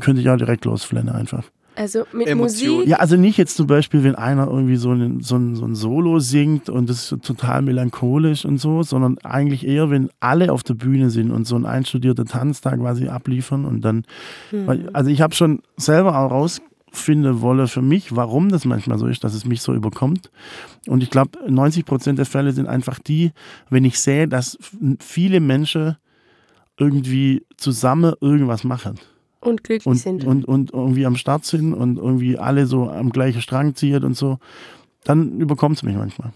könnte 0.00 0.22
ich 0.22 0.28
auch 0.28 0.36
direkt 0.36 0.64
losflennen 0.64 1.14
einfach. 1.14 1.44
Also 1.76 2.04
mit 2.12 2.26
Emotion. 2.26 2.76
Musik. 2.76 2.88
Ja, 2.88 2.96
also 2.98 3.16
nicht 3.16 3.38
jetzt 3.38 3.56
zum 3.56 3.66
Beispiel, 3.66 4.02
wenn 4.02 4.14
einer 4.14 4.46
irgendwie 4.48 4.76
so 4.76 4.92
ein, 4.92 5.20
so 5.20 5.36
ein, 5.36 5.54
so 5.54 5.64
ein 5.64 5.74
Solo 5.74 6.18
singt 6.18 6.68
und 6.68 6.90
das 6.90 7.12
ist 7.12 7.24
total 7.24 7.62
melancholisch 7.62 8.44
und 8.44 8.58
so, 8.58 8.82
sondern 8.82 9.18
eigentlich 9.18 9.66
eher, 9.66 9.90
wenn 9.90 10.10
alle 10.20 10.52
auf 10.52 10.62
der 10.62 10.74
Bühne 10.74 11.10
sind 11.10 11.30
und 11.30 11.46
so 11.46 11.56
ein 11.56 11.66
einstudierter 11.66 12.24
Tanz 12.24 12.60
da 12.60 12.76
quasi 12.76 13.08
abliefern 13.08 13.64
und 13.64 13.82
dann, 13.82 14.04
weil, 14.50 14.90
also 14.92 15.10
ich 15.10 15.20
habe 15.20 15.34
schon 15.34 15.62
selber 15.76 16.18
auch 16.18 16.30
rausfinden 16.30 17.40
wollen 17.40 17.68
für 17.68 17.82
mich, 17.82 18.14
warum 18.16 18.48
das 18.48 18.64
manchmal 18.64 18.98
so 18.98 19.06
ist, 19.06 19.22
dass 19.22 19.34
es 19.34 19.44
mich 19.44 19.62
so 19.62 19.72
überkommt. 19.72 20.30
Und 20.86 21.02
ich 21.02 21.10
glaube, 21.10 21.38
90 21.48 21.84
Prozent 21.84 22.18
der 22.18 22.26
Fälle 22.26 22.52
sind 22.52 22.68
einfach 22.68 22.98
die, 22.98 23.32
wenn 23.70 23.84
ich 23.84 23.98
sehe, 24.00 24.26
dass 24.26 24.58
viele 24.98 25.40
Menschen 25.40 25.96
irgendwie 26.78 27.44
zusammen 27.56 28.14
irgendwas 28.20 28.64
machen 28.64 28.98
Und 29.40 29.64
glücklich 29.64 29.86
und, 29.86 29.96
sind. 29.96 30.24
und, 30.24 30.44
und 30.44 30.72
irgendwie 30.72 31.06
am 31.06 31.16
Start 31.16 31.44
sind 31.46 31.72
und 31.74 31.96
irgendwie 31.96 32.36
alle 32.38 32.66
so 32.66 32.90
am 32.90 33.10
gleichen 33.10 33.40
Strang 33.40 33.74
ziehen 33.74 34.04
und 34.04 34.14
so, 34.14 34.38
dann 35.04 35.40
überkommt 35.40 35.76
es 35.78 35.82
mich 35.82 35.96
manchmal. 35.96 36.32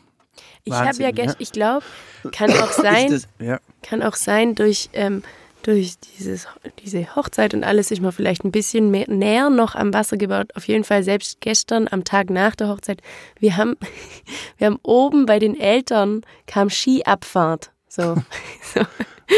ich 0.64 0.72
habe 0.72 0.86
ja, 1.02 1.09
Wahnsinn, 1.09 1.14
gest- 1.14 1.36
ich 1.38 1.52
glaube, 1.52 1.84
kann 2.32 2.50
auch 2.62 2.72
sein, 2.72 3.11
das, 3.11 3.28
ja. 3.38 3.59
kann 3.82 4.02
auch 4.02 4.14
sein, 4.14 4.55
durch, 4.55 4.88
ähm, 4.94 5.22
durch 5.64 5.94
dieses, 6.18 6.46
diese 6.82 7.14
Hochzeit 7.14 7.52
und 7.55 7.62
alles 7.64 7.90
ist 7.90 8.00
man 8.00 8.12
vielleicht 8.12 8.44
ein 8.44 8.52
bisschen 8.52 8.90
mehr, 8.90 9.09
näher 9.11 9.50
noch 9.50 9.74
am 9.74 9.92
Wasser 9.92 10.16
gebaut. 10.16 10.55
Auf 10.57 10.66
jeden 10.66 10.84
Fall 10.84 11.02
selbst 11.02 11.40
gestern, 11.40 11.88
am 11.90 12.05
Tag 12.05 12.30
nach 12.30 12.55
der 12.55 12.68
Hochzeit, 12.68 13.02
wir 13.38 13.57
haben, 13.59 13.76
wir 14.59 14.66
haben 14.66 14.78
oben 14.82 15.26
bei 15.26 15.38
den 15.38 15.59
Eltern 15.61 16.22
kam 16.46 16.70
Skiabfahrt. 16.70 17.70
So, 17.88 18.16
so 18.74 18.80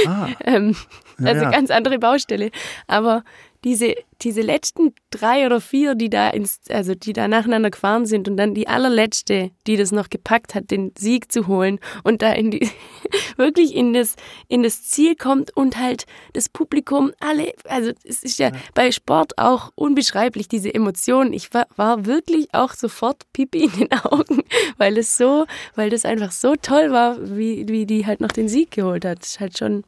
Ah, 0.06 0.28
ähm, 0.44 0.74
Ja, 1.20 1.26
also 1.28 1.44
ja. 1.44 1.50
ganz 1.50 1.70
andere 1.70 1.98
Baustelle. 2.00 2.50
Aber 2.88 3.22
diese, 3.64 3.94
diese 4.22 4.40
letzten 4.40 4.94
drei 5.10 5.46
oder 5.46 5.60
vier, 5.60 5.94
die 5.94 6.10
da 6.10 6.30
ins, 6.30 6.60
also 6.68 6.94
die 6.94 7.12
da 7.12 7.28
nacheinander 7.28 7.70
gefahren 7.70 8.06
sind 8.06 8.28
und 8.28 8.36
dann 8.36 8.54
die 8.54 8.68
allerletzte, 8.68 9.50
die 9.66 9.76
das 9.76 9.92
noch 9.92 10.10
gepackt 10.10 10.54
hat, 10.54 10.70
den 10.70 10.92
Sieg 10.98 11.30
zu 11.32 11.46
holen 11.46 11.78
und 12.04 12.22
da 12.22 12.32
in 12.32 12.50
die, 12.50 12.68
wirklich 13.36 13.74
in 13.74 13.92
das, 13.92 14.16
in 14.48 14.62
das 14.62 14.82
Ziel 14.84 15.16
kommt 15.16 15.56
und 15.56 15.76
halt 15.76 16.06
das 16.32 16.48
Publikum 16.48 17.12
alle, 17.20 17.52
also 17.64 17.92
es 18.04 18.22
ist 18.22 18.38
ja, 18.38 18.52
bei 18.74 18.92
Sport 18.92 19.38
auch 19.38 19.72
unbeschreiblich, 19.74 20.48
diese 20.48 20.72
Emotionen. 20.72 21.32
Ich 21.32 21.52
war, 21.52 21.66
war 21.76 22.06
wirklich 22.06 22.48
auch 22.52 22.72
sofort 22.72 23.24
Pipi 23.32 23.64
in 23.64 23.72
den 23.72 23.92
Augen, 24.04 24.42
weil 24.78 24.98
es 24.98 25.16
so, 25.16 25.46
weil 25.74 25.90
das 25.90 26.04
einfach 26.04 26.32
so 26.32 26.54
toll 26.56 26.90
war, 26.90 27.16
wie, 27.36 27.68
wie 27.68 27.86
die 27.86 28.06
halt 28.06 28.20
noch 28.20 28.32
den 28.32 28.48
Sieg 28.48 28.70
geholt 28.70 29.04
hat. 29.04 29.20
Das 29.20 29.28
ist 29.30 29.40
halt 29.40 29.58
schon, 29.58 29.84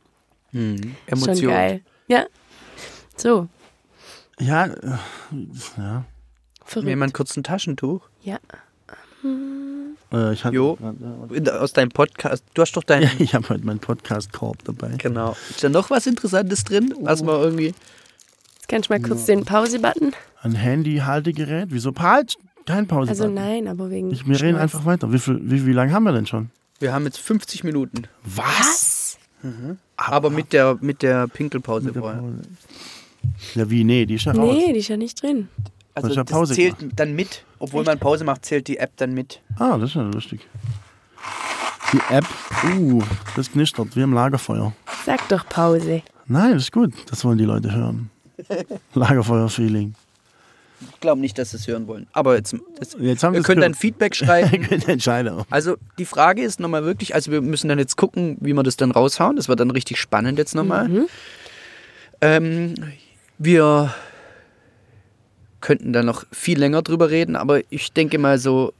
Hm. 0.52 0.78
Schon 1.08 1.18
Emotion. 1.18 1.52
geil. 1.52 1.82
Ja. 2.08 2.26
So, 3.16 3.48
ja, 4.40 4.66
äh, 4.66 4.72
ja. 5.76 6.04
verrückt. 6.64 6.88
Jemand 6.88 7.14
kurz 7.14 7.36
ein 7.36 7.42
Taschentuch? 7.42 8.08
Ja. 8.22 8.38
Äh, 10.12 10.32
ich 10.32 10.44
hatte 10.44 10.54
Jo. 10.54 10.78
In, 11.30 11.44
der- 11.44 11.60
aus 11.60 11.72
deinem 11.72 11.90
Podcast. 11.90 12.44
Du 12.54 12.62
hast 12.62 12.72
doch 12.76 12.84
dein. 12.84 13.02
Ja, 13.02 13.10
ich 13.18 13.34
habe 13.34 13.48
heute 13.48 13.64
meinen 13.66 13.80
Podcast-Korb 13.80 14.64
dabei. 14.64 14.94
Genau. 14.98 15.36
Ist 15.50 15.62
da 15.64 15.68
noch 15.68 15.90
was 15.90 16.06
Interessantes 16.06 16.64
drin? 16.64 16.94
Was 17.00 17.22
man 17.22 17.40
irgendwie. 17.40 17.74
Jetzt 18.54 18.68
kannst 18.68 18.88
du 18.88 18.94
mal 18.94 19.00
kurz 19.00 19.24
den 19.26 19.44
Pause-Button. 19.44 20.12
Ein 20.42 20.52
Handy-Haltegerät. 20.54 21.68
Wieso? 21.70 21.92
Halt! 21.98 22.36
Kein 22.66 22.86
Pause. 22.86 23.10
Also 23.10 23.28
nein, 23.28 23.66
aber 23.66 23.90
wegen. 23.90 24.10
Ich, 24.12 24.26
wir 24.26 24.36
reden 24.36 24.50
Schmerz. 24.56 24.60
einfach 24.62 24.84
weiter. 24.84 25.10
Wie, 25.12 25.18
viel, 25.18 25.40
wie, 25.42 25.64
wie 25.66 25.72
lange 25.72 25.92
haben 25.92 26.04
wir 26.04 26.12
denn 26.12 26.26
schon? 26.26 26.50
Wir 26.80 26.92
haben 26.92 27.04
jetzt 27.06 27.18
50 27.18 27.64
Minuten. 27.64 28.04
Was? 28.24 29.18
Aber 29.96 30.30
mit 30.30 30.52
der, 30.52 30.76
mit 30.80 31.02
der 31.02 31.26
Pinkelpause 31.28 31.86
Mit 31.86 31.94
der 31.94 32.02
vorher. 32.02 32.20
Pause. 32.20 32.42
Ja, 33.54 33.68
wie? 33.70 33.84
Nee, 33.84 34.06
die 34.06 34.14
ist 34.14 34.24
ja 34.24 34.32
raus. 34.32 34.54
Nee, 34.54 34.72
die 34.72 34.78
ist 34.80 34.88
ja 34.88 34.96
nicht 34.96 35.22
drin. 35.22 35.48
Also 35.94 36.08
ja 36.08 36.22
das 36.22 36.32
Pause 36.32 36.54
zählt 36.54 36.78
gemacht? 36.78 36.98
dann 36.98 37.14
mit. 37.14 37.44
Obwohl 37.58 37.84
man 37.84 37.98
Pause 37.98 38.24
macht, 38.24 38.44
zählt 38.44 38.68
die 38.68 38.78
App 38.78 38.92
dann 38.96 39.14
mit. 39.14 39.40
Ah, 39.58 39.78
das 39.78 39.90
ist 39.90 39.96
ja 39.96 40.02
lustig. 40.02 40.40
Die 41.92 42.14
App, 42.14 42.26
uh, 42.76 43.02
das 43.34 43.50
knistert 43.50 43.96
wie 43.96 44.02
im 44.02 44.12
Lagerfeuer. 44.12 44.72
Sag 45.06 45.26
doch 45.28 45.48
Pause. 45.48 46.02
Nein, 46.26 46.52
das 46.52 46.64
ist 46.64 46.72
gut. 46.72 46.92
Das 47.10 47.24
wollen 47.24 47.38
die 47.38 47.44
Leute 47.44 47.74
hören. 47.74 48.10
Lagerfeuer-Feeling. 48.94 49.94
Ich 50.92 51.00
glaube 51.00 51.20
nicht, 51.20 51.36
dass 51.38 51.50
sie 51.50 51.56
es 51.56 51.66
hören 51.66 51.88
wollen. 51.88 52.06
Aber 52.12 52.36
jetzt, 52.36 52.54
das, 52.78 52.96
Jetzt 53.00 53.24
haben 53.24 53.34
ihr 53.34 53.38
wir's 53.38 53.46
könnt 53.46 53.62
dann. 53.62 53.74
Feedback 53.74 54.14
schreiben. 54.16 54.62
Könnt 54.62 54.86
entscheiden. 54.86 55.42
Also 55.50 55.76
die 55.98 56.04
Frage 56.04 56.42
ist 56.42 56.60
nochmal 56.60 56.84
wirklich, 56.84 57.14
also 57.14 57.32
wir 57.32 57.40
müssen 57.40 57.68
dann 57.68 57.78
jetzt 57.78 57.96
gucken, 57.96 58.36
wie 58.40 58.52
wir 58.52 58.62
das 58.62 58.76
dann 58.76 58.92
raushauen. 58.92 59.36
Das 59.36 59.48
wird 59.48 59.58
dann 59.58 59.70
richtig 59.70 59.98
spannend 59.98 60.38
jetzt 60.38 60.54
nochmal. 60.54 61.06
Ähm, 62.20 62.74
wir 63.38 63.94
könnten 65.60 65.92
da 65.92 66.02
noch 66.02 66.24
viel 66.32 66.58
länger 66.58 66.82
drüber 66.82 67.10
reden, 67.10 67.36
aber 67.36 67.60
ich 67.70 67.92
denke 67.92 68.18
mal 68.18 68.38
so, 68.38 68.72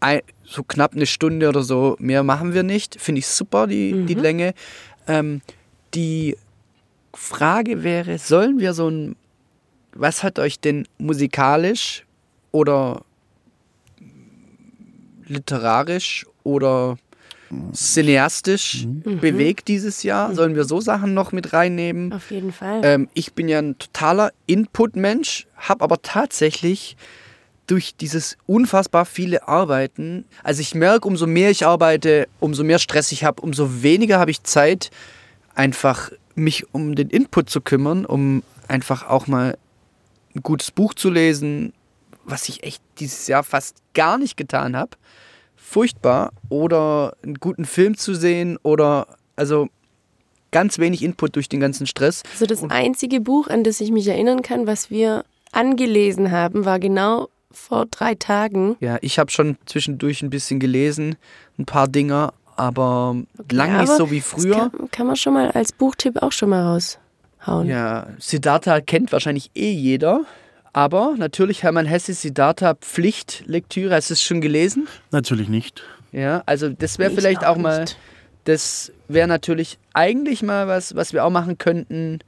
ein, 0.00 0.20
so 0.44 0.62
knapp 0.62 0.94
eine 0.94 1.06
Stunde 1.06 1.48
oder 1.48 1.62
so 1.62 1.96
mehr 1.98 2.22
machen 2.22 2.54
wir 2.54 2.62
nicht. 2.62 3.00
Finde 3.00 3.20
ich 3.20 3.26
super, 3.26 3.66
die, 3.66 4.04
die 4.06 4.14
Länge. 4.14 4.54
Ähm, 5.06 5.42
die 5.94 6.36
Frage 7.14 7.82
wäre, 7.82 8.18
sollen 8.18 8.58
wir 8.60 8.74
so 8.74 8.88
ein, 8.88 9.16
was 9.92 10.22
hat 10.22 10.38
euch 10.38 10.60
denn 10.60 10.86
musikalisch 10.98 12.04
oder 12.52 13.04
literarisch 15.26 16.26
oder 16.44 16.96
cineastisch 17.72 18.86
bewegt 18.86 19.68
dieses 19.68 20.02
Jahr? 20.02 20.34
Sollen 20.34 20.54
wir 20.54 20.64
so 20.64 20.80
Sachen 20.80 21.14
noch 21.14 21.32
mit 21.32 21.52
reinnehmen? 21.52 22.12
Auf 22.12 22.30
jeden 22.30 22.52
Fall. 22.52 22.80
Ähm, 22.84 23.08
ich 23.14 23.32
bin 23.34 23.48
ja 23.48 23.58
ein 23.58 23.78
totaler 23.78 24.32
Input-Mensch, 24.46 25.46
habe 25.56 25.84
aber 25.84 26.02
tatsächlich 26.02 26.96
durch 27.66 27.94
dieses 27.94 28.36
unfassbar 28.46 29.04
viele 29.04 29.46
Arbeiten, 29.46 30.24
also 30.42 30.60
ich 30.60 30.74
merke, 30.74 31.06
umso 31.06 31.28
mehr 31.28 31.50
ich 31.50 31.64
arbeite, 31.64 32.26
umso 32.40 32.64
mehr 32.64 32.80
Stress 32.80 33.12
ich 33.12 33.22
habe, 33.22 33.40
umso 33.42 33.82
weniger 33.82 34.18
habe 34.18 34.32
ich 34.32 34.42
Zeit, 34.42 34.90
einfach 35.54 36.10
mich 36.34 36.74
um 36.74 36.96
den 36.96 37.10
Input 37.10 37.48
zu 37.48 37.60
kümmern, 37.60 38.04
um 38.04 38.42
einfach 38.66 39.08
auch 39.08 39.28
mal 39.28 39.56
ein 40.34 40.42
gutes 40.42 40.72
Buch 40.72 40.94
zu 40.94 41.10
lesen, 41.10 41.72
was 42.24 42.48
ich 42.48 42.64
echt 42.64 42.82
dieses 42.98 43.28
Jahr 43.28 43.44
fast 43.44 43.76
gar 43.94 44.18
nicht 44.18 44.36
getan 44.36 44.76
habe. 44.76 44.96
Furchtbar. 45.70 46.32
Oder 46.48 47.14
einen 47.22 47.34
guten 47.34 47.64
Film 47.64 47.96
zu 47.96 48.14
sehen 48.14 48.58
oder 48.64 49.06
also 49.36 49.68
ganz 50.50 50.80
wenig 50.80 51.04
Input 51.04 51.36
durch 51.36 51.48
den 51.48 51.60
ganzen 51.60 51.86
Stress. 51.86 52.24
Also 52.32 52.44
das 52.44 52.64
einzige 52.68 53.20
Buch, 53.20 53.46
an 53.46 53.62
das 53.62 53.80
ich 53.80 53.92
mich 53.92 54.08
erinnern 54.08 54.42
kann, 54.42 54.66
was 54.66 54.90
wir 54.90 55.24
angelesen 55.52 56.32
haben, 56.32 56.64
war 56.64 56.80
genau 56.80 57.28
vor 57.52 57.86
drei 57.86 58.16
Tagen. 58.16 58.78
Ja, 58.80 58.98
ich 59.00 59.20
habe 59.20 59.30
schon 59.30 59.58
zwischendurch 59.64 60.22
ein 60.22 60.30
bisschen 60.30 60.58
gelesen, 60.58 61.14
ein 61.56 61.66
paar 61.66 61.86
Dinger, 61.86 62.32
aber 62.56 63.14
lang 63.52 63.78
nicht 63.78 63.88
aber 63.90 63.96
so 63.96 64.10
wie 64.10 64.22
früher. 64.22 64.70
kann, 64.70 64.90
kann 64.90 65.06
man 65.06 65.14
schon 65.14 65.34
mal 65.34 65.52
als 65.52 65.70
Buchtipp 65.70 66.20
auch 66.20 66.32
schon 66.32 66.48
mal 66.48 66.64
raushauen. 66.64 67.68
Ja, 67.68 68.08
Siddhartha 68.18 68.80
kennt 68.80 69.12
wahrscheinlich 69.12 69.52
eh 69.54 69.70
jeder. 69.70 70.24
Aber 70.72 71.14
natürlich 71.18 71.62
Hermann 71.62 71.86
Hesse 71.86 72.14
Siddhartha 72.14 72.74
Pflichtlektüre. 72.74 73.94
Hast 73.94 74.10
du 74.10 74.14
es 74.14 74.22
schon 74.22 74.40
gelesen? 74.40 74.86
Natürlich 75.10 75.48
nicht. 75.48 75.82
Ja, 76.12 76.42
also 76.46 76.68
das 76.68 76.98
wäre 76.98 77.10
Ich 77.12 77.18
vielleicht 77.18 77.44
auch, 77.44 77.56
mal, 77.56 77.80
nicht. 77.80 77.98
das 78.44 78.92
wäre 79.08 79.26
natürlich 79.28 79.78
eigentlich 79.94 80.42
mal 80.42 80.68
was, 80.68 80.94
was 80.94 81.12
wir 81.12 81.24
auch 81.24 81.30
machen 81.30 81.58
könnten 81.58 82.20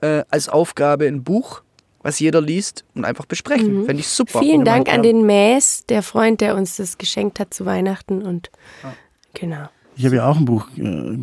äh, 0.00 0.22
als 0.30 0.48
Aufgabe 0.48 1.06
ein 1.06 1.24
Buch, 1.24 1.62
was 2.02 2.20
jeder 2.20 2.40
liest 2.40 2.84
und 2.94 3.04
einfach 3.04 3.26
besprechen. 3.26 3.84
Fände 3.84 4.00
ich 4.00 4.08
super. 4.08 4.38
Mhm. 4.38 4.44
Vielen 4.44 4.60
Oder 4.62 4.72
Dank 4.72 4.86
mal- 4.86 4.94
an 4.94 5.02
den 5.02 5.26
Mäß, 5.26 5.86
der 5.88 6.02
Freund, 6.02 6.40
der 6.40 6.54
uns 6.56 6.76
das 6.76 6.98
geschenkt 6.98 7.40
hat 7.40 7.52
zu 7.52 7.66
Weihnachten. 7.66 8.22
Und 8.22 8.50
Ah. 8.84 8.92
genau. 9.34 9.68
Ich 9.96 10.04
habe 10.04 10.16
ja 10.16 10.28
auch 10.28 10.36
ein 10.36 10.44
Buch 10.44 10.68
äh, 10.76 11.18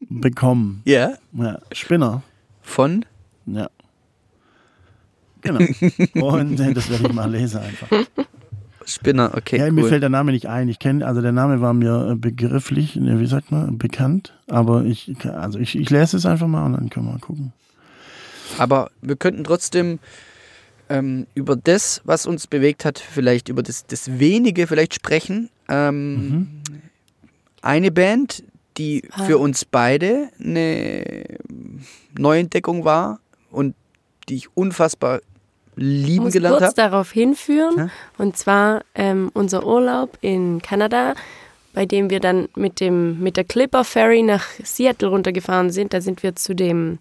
bekommen. 0.00 0.82
Ja, 0.84 1.14
Ja, 1.32 1.60
Spinner. 1.72 2.22
von 2.62 3.04
Ja. 3.46 3.68
Genau. 5.42 5.60
Und 6.26 6.58
äh, 6.60 6.72
das 6.72 6.88
werde 6.90 7.06
ich 7.06 7.12
mal 7.12 7.30
lesen 7.30 7.60
einfach. 7.60 7.88
Spinner, 8.86 9.32
okay. 9.34 9.58
Ja, 9.58 9.70
mir 9.70 9.82
cool. 9.82 9.88
fällt 9.90 10.02
der 10.02 10.10
Name 10.10 10.32
nicht 10.32 10.46
ein. 10.48 10.68
Ich 10.68 10.78
kenne, 10.78 11.06
also 11.06 11.20
der 11.22 11.32
Name 11.32 11.60
war 11.60 11.72
mir 11.74 12.10
äh, 12.12 12.14
begrifflich, 12.16 12.96
ne, 12.96 13.18
wie 13.20 13.26
sagt 13.26 13.50
man, 13.50 13.78
bekannt. 13.78 14.34
Aber 14.48 14.84
ich, 14.84 15.14
also 15.24 15.58
ich, 15.58 15.78
ich 15.78 15.90
lese 15.90 16.16
es 16.16 16.26
einfach 16.26 16.46
mal 16.46 16.64
und 16.66 16.72
dann 16.74 16.90
können 16.90 17.06
wir 17.06 17.12
mal 17.12 17.18
gucken. 17.20 17.52
Aber 18.58 18.90
wir 19.02 19.16
könnten 19.16 19.44
trotzdem 19.44 19.98
ähm, 20.88 21.26
über 21.34 21.56
das, 21.56 22.02
was 22.04 22.26
uns 22.26 22.46
bewegt 22.46 22.84
hat, 22.84 22.98
vielleicht 22.98 23.48
über 23.48 23.62
das, 23.62 23.86
das 23.86 24.18
Wenige 24.18 24.66
vielleicht 24.66 24.94
sprechen. 24.94 25.48
Ähm, 25.68 26.60
Eine 27.62 27.90
Band, 27.90 28.44
die 28.76 29.04
Ah. 29.12 29.24
für 29.24 29.38
uns 29.38 29.64
beide 29.64 30.28
eine 30.38 31.24
Neuentdeckung 32.18 32.84
war 32.84 33.20
und 33.54 33.74
die 34.28 34.36
ich 34.36 34.56
unfassbar 34.56 35.20
lieben 35.76 36.24
muss 36.24 36.32
gelernt 36.32 36.58
kurz 36.58 36.68
habe. 36.68 36.76
darauf 36.76 37.10
hinführen. 37.10 37.74
Ja. 37.76 37.88
Und 38.18 38.36
zwar 38.36 38.82
ähm, 38.94 39.30
unser 39.34 39.66
Urlaub 39.66 40.18
in 40.20 40.62
Kanada, 40.62 41.14
bei 41.72 41.86
dem 41.86 42.10
wir 42.10 42.20
dann 42.20 42.48
mit, 42.54 42.80
dem, 42.80 43.20
mit 43.20 43.36
der 43.36 43.44
Clipper 43.44 43.84
Ferry 43.84 44.22
nach 44.22 44.46
Seattle 44.62 45.08
runtergefahren 45.08 45.70
sind. 45.70 45.92
Da 45.92 46.00
sind 46.00 46.22
wir 46.22 46.36
zu 46.36 46.54
dem, 46.54 46.98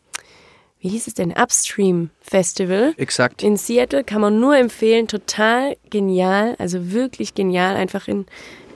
wie 0.80 0.90
hieß 0.90 1.08
es 1.08 1.14
denn, 1.14 1.32
Upstream 1.32 2.10
Festival. 2.22 2.94
Exakt. 2.98 3.44
In 3.44 3.58
Seattle 3.58 4.04
kann 4.04 4.22
man 4.22 4.40
nur 4.40 4.58
empfehlen, 4.58 5.08
total 5.08 5.78
genial, 5.90 6.56
also 6.58 6.92
wirklich 6.92 7.36
genial, 7.36 7.76
einfach 7.76 8.08
in, 8.08 8.26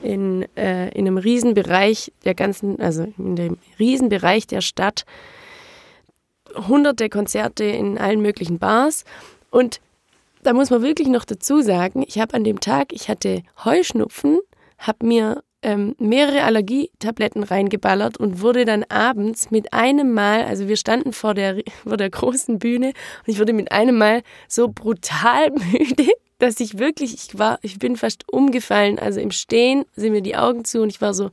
in, 0.02 0.46
äh, 0.56 0.88
in 0.90 1.06
einem 1.06 1.18
Riesenbereich 1.18 2.12
der 2.24 2.34
ganzen, 2.34 2.80
also 2.80 3.12
in 3.18 3.34
dem 3.34 3.58
Riesenbereich 3.78 4.46
der 4.46 4.60
Stadt. 4.60 5.04
Hunderte 6.66 7.08
Konzerte 7.08 7.64
in 7.64 7.98
allen 7.98 8.20
möglichen 8.20 8.58
Bars. 8.58 9.04
Und 9.50 9.80
da 10.42 10.52
muss 10.52 10.70
man 10.70 10.82
wirklich 10.82 11.08
noch 11.08 11.24
dazu 11.24 11.62
sagen, 11.62 12.04
ich 12.06 12.18
habe 12.18 12.34
an 12.34 12.44
dem 12.44 12.60
Tag, 12.60 12.92
ich 12.92 13.08
hatte 13.08 13.42
Heuschnupfen, 13.64 14.38
habe 14.78 15.06
mir 15.06 15.42
ähm, 15.62 15.96
mehrere 15.98 16.44
Allergietabletten 16.44 17.42
reingeballert 17.42 18.16
und 18.16 18.40
wurde 18.40 18.64
dann 18.64 18.84
abends 18.84 19.50
mit 19.50 19.72
einem 19.72 20.12
Mal, 20.14 20.44
also 20.44 20.68
wir 20.68 20.76
standen 20.76 21.12
vor 21.12 21.34
der, 21.34 21.62
vor 21.84 21.96
der 21.96 22.10
großen 22.10 22.58
Bühne 22.58 22.88
und 22.88 23.32
ich 23.32 23.38
wurde 23.38 23.52
mit 23.52 23.72
einem 23.72 23.98
Mal 23.98 24.22
so 24.46 24.68
brutal 24.68 25.50
müde, 25.72 26.08
dass 26.38 26.60
ich 26.60 26.78
wirklich, 26.78 27.14
ich 27.14 27.38
war, 27.38 27.58
ich 27.62 27.78
bin 27.78 27.96
fast 27.96 28.28
umgefallen. 28.32 28.98
Also 28.98 29.20
im 29.20 29.32
Stehen 29.32 29.84
sind 29.96 30.12
mir 30.12 30.22
die 30.22 30.36
Augen 30.36 30.64
zu 30.64 30.80
und 30.80 30.90
ich 30.90 31.00
war 31.00 31.12
so, 31.12 31.26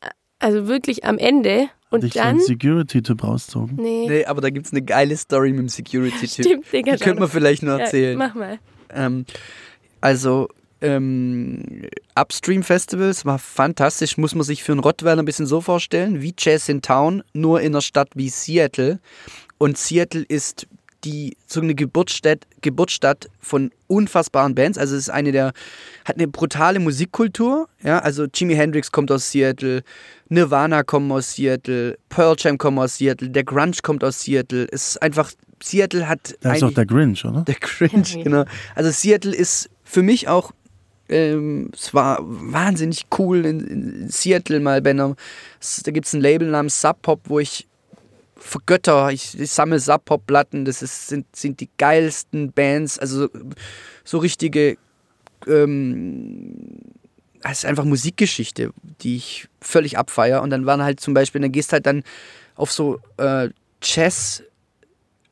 äh, 0.00 0.10
also 0.38 0.68
wirklich 0.68 1.04
am 1.04 1.18
Ende. 1.18 1.68
Und 1.90 2.02
Dich 2.02 2.12
dann, 2.14 2.26
einen 2.28 2.40
Security-Typ 2.40 3.24
rauszogen. 3.24 3.76
nee, 3.76 4.06
Nee, 4.08 4.24
aber 4.26 4.40
da 4.42 4.50
gibt 4.50 4.66
es 4.66 4.72
eine 4.72 4.82
geile 4.82 5.16
Story 5.16 5.50
mit 5.50 5.60
dem 5.60 5.68
Security-Typ. 5.68 6.44
stimmt, 6.46 6.72
Digga. 6.72 6.96
Die 6.96 7.02
könnte 7.02 7.20
man 7.20 7.28
vielleicht 7.30 7.62
noch 7.62 7.78
Ja, 7.78 7.84
erzählen. 7.84 8.18
mach 8.18 8.34
mal. 8.34 8.58
Ähm, 8.94 9.24
also, 10.00 10.48
ähm, 10.80 11.86
Upstream 12.14 12.62
Festivals 12.62 13.24
war 13.24 13.38
fantastisch, 13.38 14.16
muss 14.18 14.34
man 14.34 14.44
sich 14.44 14.62
für 14.62 14.72
einen 14.72 14.80
Rottweiler 14.80 15.22
ein 15.22 15.24
bisschen 15.24 15.46
so 15.46 15.60
vorstellen, 15.60 16.20
wie 16.20 16.34
Jazz 16.38 16.68
in 16.68 16.82
Town, 16.82 17.22
nur 17.32 17.60
in 17.60 17.72
einer 17.72 17.80
Stadt 17.82 18.10
wie 18.14 18.28
Seattle. 18.28 19.00
Und 19.58 19.76
Seattle 19.78 20.24
ist 20.28 20.66
die 21.04 21.36
so 21.46 21.60
eine 21.60 21.74
Geburtsstadt, 21.76 22.40
Geburtsstadt 22.60 23.28
von 23.40 23.70
unfassbaren 23.86 24.54
Bands. 24.56 24.78
Also 24.78 24.96
es 24.96 25.02
ist 25.02 25.10
eine 25.10 25.30
der, 25.30 25.52
hat 26.04 26.16
eine 26.16 26.26
brutale 26.26 26.80
Musikkultur. 26.80 27.68
Ja, 27.82 28.00
also 28.00 28.26
Jimi 28.32 28.54
Hendrix 28.56 28.90
kommt 28.90 29.10
aus 29.12 29.30
Seattle, 29.30 29.84
Nirvana 30.30 30.82
kommt 30.82 31.10
aus 31.12 31.34
Seattle, 31.34 31.98
Pearl 32.08 32.36
Jam 32.38 32.58
kommt 32.58 32.78
aus 32.78 32.96
Seattle, 32.98 33.30
der 33.30 33.44
Grunge 33.44 33.72
kommt 33.82 34.04
aus 34.04 34.22
Seattle. 34.22 34.66
Es 34.70 34.88
ist 34.90 35.02
einfach, 35.02 35.32
Seattle 35.62 36.08
hat 36.08 36.36
Da 36.40 36.52
ist 36.54 36.62
doch 36.62 36.72
der 36.74 36.86
Grinch, 36.86 37.24
oder? 37.24 37.42
der 37.42 37.56
Ja, 38.16 38.22
genau. 38.24 38.44
Also 38.74 38.90
Seattle 38.90 39.34
ist 39.34 39.70
für 39.84 40.02
mich 40.02 40.28
auch, 40.28 40.52
ähm, 41.08 41.70
es 41.72 41.94
war 41.94 42.18
wahnsinnig 42.20 43.06
cool 43.18 43.46
in, 43.46 43.60
in 43.66 44.08
Seattle 44.10 44.60
mal 44.60 44.82
bei 44.82 44.90
einer, 44.90 45.16
s- 45.60 45.82
da 45.84 45.90
gibt 45.90 46.06
es 46.06 46.12
ein 46.12 46.20
Label 46.20 46.48
namens 46.48 46.80
Sub 46.80 47.00
Pop, 47.00 47.20
wo 47.24 47.38
ich 47.38 47.66
vergötter, 48.36 49.10
ich, 49.10 49.38
ich 49.40 49.50
sammle 49.50 49.80
Sub 49.80 50.04
Pop 50.04 50.26
Platten, 50.26 50.64
das 50.66 50.82
ist, 50.82 51.08
sind, 51.08 51.24
sind 51.34 51.60
die 51.60 51.68
geilsten 51.78 52.52
Bands, 52.52 52.98
also 52.98 53.22
so, 53.22 53.28
so 54.04 54.18
richtige, 54.18 54.76
ähm, 55.46 56.54
es 57.44 57.58
ist 57.58 57.64
einfach 57.64 57.84
Musikgeschichte, 57.84 58.70
die 59.00 59.16
ich 59.16 59.48
völlig 59.60 59.98
abfeier 59.98 60.42
und 60.42 60.50
dann 60.50 60.66
waren 60.66 60.82
halt 60.82 61.00
zum 61.00 61.14
Beispiel, 61.14 61.40
dann 61.40 61.52
gehst 61.52 61.72
halt 61.72 61.86
dann 61.86 62.02
auf 62.54 62.72
so 62.72 63.00
äh, 63.18 63.48
Jazz 63.82 64.42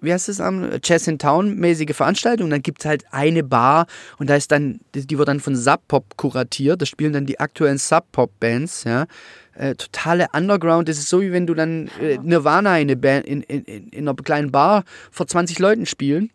wie 0.01 0.13
heißt 0.13 0.29
es 0.29 0.41
am 0.41 0.71
Jazz 0.83 1.07
in 1.09 1.19
Town 1.19 1.57
mäßige 1.57 1.95
Veranstaltung. 1.95 2.51
Dann 2.51 2.63
gibt 2.63 2.81
es 2.81 2.87
halt 2.87 3.05
eine 3.11 3.43
Bar 3.43 3.87
und 4.19 4.29
da 4.31 4.37
ist 4.37 4.53
dann, 4.53 4.81
die, 4.95 5.07
die 5.07 5.19
wird 5.19 5.29
dann 5.29 5.41
von 5.41 5.57
Sub 5.57 5.89
Pop 5.89 6.17
kuratiert. 6.17 6.81
Da 6.83 6.87
spielen 6.87 7.13
dann 7.13 7.27
die 7.27 7.41
aktuellen 7.41 7.79
Sub 7.79 8.05
Pop 8.13 8.31
Bands, 8.39 8.85
ja. 8.85 9.07
Äh, 9.55 9.75
totale 9.75 10.27
Underground. 10.35 10.89
Das 10.89 10.99
ist 10.99 11.09
so 11.09 11.23
wie 11.23 11.33
wenn 11.33 11.47
du 11.47 11.55
dann 11.55 11.89
äh, 12.01 12.19
Nirvana 12.23 12.77
in, 12.77 12.83
eine 12.83 12.97
Band, 12.97 13.27
in, 13.27 13.43
in, 13.43 13.65
in 13.65 13.89
in 13.89 14.09
einer 14.09 14.15
kleinen 14.15 14.53
Bar 14.53 14.85
vor 15.11 15.27
20 15.27 15.59
Leuten 15.59 15.87
spielen. 15.87 16.31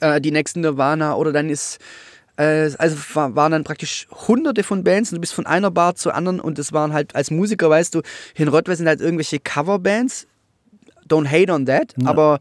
Äh, 0.00 0.20
die 0.20 0.30
nächsten 0.30 0.60
Nirvana 0.60 1.16
oder 1.16 1.32
dann 1.32 1.50
ist 1.50 1.78
also 2.36 2.96
war- 3.14 3.34
waren 3.34 3.52
dann 3.52 3.64
praktisch 3.64 4.06
hunderte 4.10 4.62
von 4.62 4.84
Bands 4.84 5.10
und 5.10 5.16
du 5.16 5.20
bist 5.20 5.32
von 5.34 5.46
einer 5.46 5.70
Bar 5.70 5.94
zur 5.94 6.14
anderen 6.14 6.40
und 6.40 6.58
es 6.58 6.72
waren 6.72 6.92
halt 6.92 7.14
als 7.14 7.30
Musiker, 7.30 7.70
weißt 7.70 7.94
du, 7.94 8.02
in 8.34 8.48
Rottweil 8.48 8.76
sind 8.76 8.88
halt 8.88 9.00
irgendwelche 9.00 9.38
Coverbands. 9.40 10.26
Don't 11.08 11.30
hate 11.30 11.52
on 11.52 11.66
that, 11.66 11.94
aber 12.04 12.40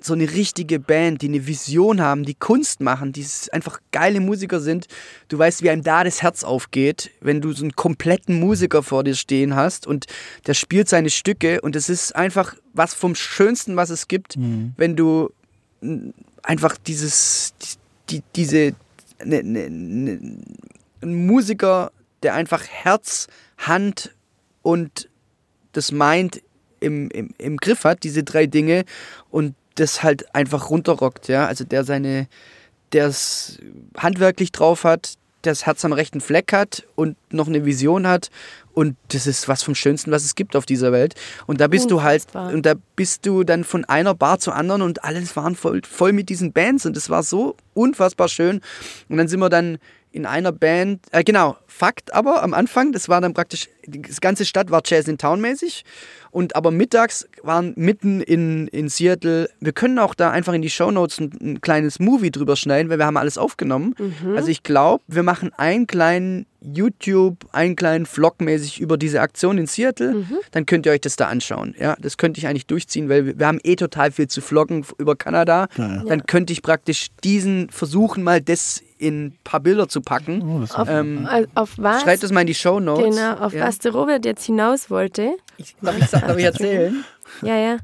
so 0.00 0.12
eine 0.14 0.30
richtige 0.30 0.78
Band, 0.78 1.22
die 1.22 1.28
eine 1.28 1.46
Vision 1.46 2.00
haben, 2.00 2.24
die 2.24 2.34
Kunst 2.34 2.80
machen, 2.80 3.12
die 3.12 3.26
einfach 3.50 3.80
geile 3.90 4.20
Musiker 4.20 4.60
sind. 4.60 4.86
Du 5.28 5.38
weißt, 5.38 5.62
wie 5.62 5.70
einem 5.70 5.82
da 5.82 6.04
das 6.04 6.22
Herz 6.22 6.44
aufgeht, 6.44 7.10
wenn 7.20 7.40
du 7.40 7.52
so 7.52 7.64
einen 7.64 7.74
kompletten 7.74 8.38
Musiker 8.38 8.82
vor 8.84 9.02
dir 9.02 9.16
stehen 9.16 9.56
hast 9.56 9.86
und 9.86 10.06
der 10.46 10.54
spielt 10.54 10.88
seine 10.88 11.10
Stücke 11.10 11.60
und 11.60 11.74
es 11.74 11.88
ist 11.88 12.14
einfach 12.14 12.54
was 12.72 12.94
vom 12.94 13.14
Schönsten, 13.16 13.74
was 13.74 13.90
es 13.90 14.06
gibt, 14.06 14.36
mhm. 14.36 14.74
wenn 14.76 14.94
du 14.94 15.30
einfach 16.42 16.76
dieses, 16.76 17.54
die, 18.08 18.22
diese, 18.36 18.74
ne, 19.24 19.42
ne, 19.42 19.70
ne, 19.70 20.38
ein 21.02 21.26
Musiker, 21.26 21.92
der 22.22 22.34
einfach 22.34 22.64
Herz, 22.66 23.28
Hand 23.58 24.14
und 24.62 25.08
das 25.72 25.92
Mind 25.92 26.42
im, 26.80 27.10
im, 27.10 27.30
im 27.38 27.56
Griff 27.56 27.84
hat, 27.84 28.02
diese 28.02 28.24
drei 28.24 28.46
Dinge, 28.46 28.84
und 29.30 29.54
das 29.76 30.02
halt 30.02 30.34
einfach 30.34 30.70
runterrockt, 30.70 31.28
ja. 31.28 31.46
Also 31.46 31.64
der 31.64 31.84
seine, 31.84 32.28
der 32.92 33.06
es 33.06 33.58
handwerklich 33.96 34.52
drauf 34.52 34.84
hat, 34.84 35.14
der 35.44 35.52
das 35.52 35.66
Herz 35.66 35.84
am 35.84 35.92
rechten 35.92 36.20
Fleck 36.20 36.52
hat 36.52 36.84
und 36.94 37.16
noch 37.32 37.46
eine 37.46 37.64
Vision 37.64 38.06
hat. 38.06 38.30
Und 38.76 38.94
das 39.08 39.26
ist 39.26 39.48
was 39.48 39.62
vom 39.62 39.74
Schönsten, 39.74 40.10
was 40.10 40.22
es 40.22 40.34
gibt 40.34 40.54
auf 40.54 40.66
dieser 40.66 40.92
Welt. 40.92 41.14
Und 41.46 41.62
da 41.62 41.66
bist 41.66 41.90
Unfassbar. 41.90 42.42
du 42.42 42.48
halt, 42.48 42.54
und 42.54 42.66
da 42.66 42.74
bist 42.94 43.24
du 43.24 43.42
dann 43.42 43.64
von 43.64 43.86
einer 43.86 44.14
Bar 44.14 44.38
zur 44.38 44.54
anderen 44.54 44.82
und 44.82 45.02
alles 45.02 45.34
waren 45.34 45.56
voll, 45.56 45.80
voll 45.90 46.12
mit 46.12 46.28
diesen 46.28 46.52
Bands 46.52 46.84
und 46.84 46.94
es 46.94 47.08
war 47.08 47.22
so 47.22 47.56
unfassbar 47.72 48.28
schön. 48.28 48.60
Und 49.08 49.16
dann 49.16 49.28
sind 49.28 49.40
wir 49.40 49.48
dann 49.48 49.78
in 50.12 50.26
einer 50.26 50.52
Band, 50.52 51.04
äh, 51.12 51.22
genau, 51.22 51.56
Fakt 51.66 52.14
aber 52.14 52.42
am 52.42 52.54
Anfang, 52.54 52.92
das 52.92 53.10
war 53.10 53.20
dann 53.20 53.34
praktisch, 53.34 53.68
die 53.86 54.00
ganze 54.00 54.46
Stadt 54.46 54.70
war 54.70 54.80
Jazz 54.82 55.08
in 55.08 55.18
Town 55.18 55.42
mäßig 55.42 55.84
und 56.30 56.56
aber 56.56 56.70
mittags 56.70 57.28
waren 57.42 57.74
mitten 57.76 58.22
in, 58.22 58.66
in 58.68 58.88
Seattle, 58.88 59.50
wir 59.60 59.72
können 59.72 59.98
auch 59.98 60.14
da 60.14 60.30
einfach 60.30 60.54
in 60.54 60.62
die 60.62 60.70
Shownotes 60.70 61.20
ein, 61.20 61.32
ein 61.42 61.60
kleines 61.60 61.98
Movie 61.98 62.30
drüber 62.30 62.56
schneiden, 62.56 62.88
weil 62.88 62.98
wir 62.98 63.04
haben 63.04 63.18
alles 63.18 63.36
aufgenommen. 63.36 63.94
Mhm. 63.98 64.36
Also 64.36 64.48
ich 64.48 64.62
glaube, 64.62 65.04
wir 65.06 65.22
machen 65.22 65.52
einen 65.58 65.86
kleinen 65.86 66.46
YouTube, 66.62 67.44
einen 67.52 67.76
kleinen 67.76 68.06
Vlog 68.06 68.40
mäßig 68.40 68.80
über 68.80 68.96
diese 68.96 69.20
Aktion 69.20 69.58
in 69.58 69.66
Seattle, 69.66 70.14
mhm. 70.14 70.38
dann 70.50 70.64
könnt 70.64 70.86
ihr 70.86 70.92
euch 70.92 71.02
das 71.02 71.16
da 71.16 71.26
anschauen. 71.28 71.74
Ja, 71.78 71.94
das 72.00 72.16
könnte 72.16 72.38
ich 72.38 72.46
eigentlich 72.46 72.66
durchziehen, 72.66 73.08
weil 73.08 73.26
wir, 73.26 73.38
wir 73.38 73.46
haben 73.46 73.60
eh 73.62 73.76
total 73.76 74.10
viel 74.12 74.28
zu 74.28 74.40
vloggen 74.40 74.84
über 74.96 75.14
Kanada. 75.14 75.68
Ja. 75.76 76.02
Dann 76.04 76.26
könnte 76.26 76.54
ich 76.54 76.62
praktisch 76.62 77.08
diesen 77.22 77.68
versuchen, 77.70 78.22
mal 78.22 78.40
das 78.40 78.82
in 78.98 79.26
ein 79.26 79.38
paar 79.44 79.60
Bilder 79.60 79.88
zu 79.88 80.00
packen. 80.00 80.42
Oh, 80.42 80.74
auf, 80.74 80.88
ähm, 80.88 81.28
auf, 81.54 81.74
was? 81.76 82.02
Schreibt 82.02 82.22
das 82.22 82.32
mal 82.32 82.42
in 82.42 82.46
die 82.46 82.54
Show 82.54 82.80
Notes. 82.80 83.14
Genau, 83.14 83.34
auf 83.34 83.52
ja. 83.52 83.66
was 83.66 83.78
der 83.78 83.92
Robert 83.92 84.24
jetzt 84.24 84.44
hinaus 84.44 84.90
wollte. 84.90 85.36
Ich, 85.58 85.76
darf, 85.80 85.98
ich, 85.98 86.06
darf 86.06 86.36
ich 86.36 86.44
erzählen? 86.44 87.04
ja, 87.42 87.56
ja. 87.56 87.76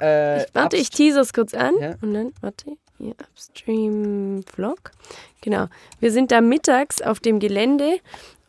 Äh, 0.00 0.42
ich, 0.42 0.54
warte, 0.54 0.76
ich 0.76 0.90
teaser 0.90 1.20
es 1.20 1.32
kurz 1.32 1.54
an. 1.54 1.74
Ja. 1.80 1.94
Und 2.00 2.14
dann, 2.14 2.32
warte, 2.40 2.76
hier, 2.98 3.14
Upstream 3.30 4.42
Vlog. 4.46 4.92
Genau. 5.40 5.66
Wir 6.00 6.12
sind 6.12 6.30
da 6.30 6.40
mittags 6.40 7.02
auf 7.02 7.20
dem 7.20 7.38
Gelände 7.38 7.98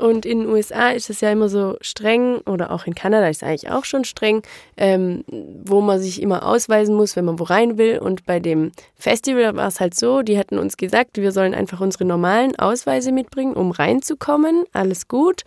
und 0.03 0.25
in 0.25 0.39
den 0.39 0.49
USA 0.49 0.89
ist 0.89 1.09
es 1.09 1.21
ja 1.21 1.31
immer 1.31 1.47
so 1.47 1.77
streng, 1.79 2.39
oder 2.39 2.71
auch 2.71 2.85
in 2.85 2.93
Kanada 2.93 3.29
ist 3.29 3.37
es 3.37 3.47
eigentlich 3.47 3.71
auch 3.71 3.85
schon 3.85 4.03
streng, 4.03 4.41
ähm, 4.75 5.23
wo 5.63 5.79
man 5.79 5.97
sich 6.01 6.21
immer 6.21 6.45
ausweisen 6.45 6.93
muss, 6.93 7.15
wenn 7.15 7.23
man 7.23 7.39
wo 7.39 7.45
rein 7.45 7.77
will. 7.77 7.99
Und 7.99 8.25
bei 8.25 8.41
dem 8.41 8.73
Festival 8.95 9.55
war 9.55 9.69
es 9.69 9.79
halt 9.79 9.95
so, 9.95 10.21
die 10.21 10.37
hatten 10.37 10.57
uns 10.57 10.75
gesagt, 10.75 11.15
wir 11.15 11.31
sollen 11.31 11.53
einfach 11.53 11.79
unsere 11.79 12.03
normalen 12.03 12.53
Ausweise 12.59 13.13
mitbringen, 13.13 13.53
um 13.53 13.71
reinzukommen. 13.71 14.65
Alles 14.73 15.07
gut. 15.07 15.43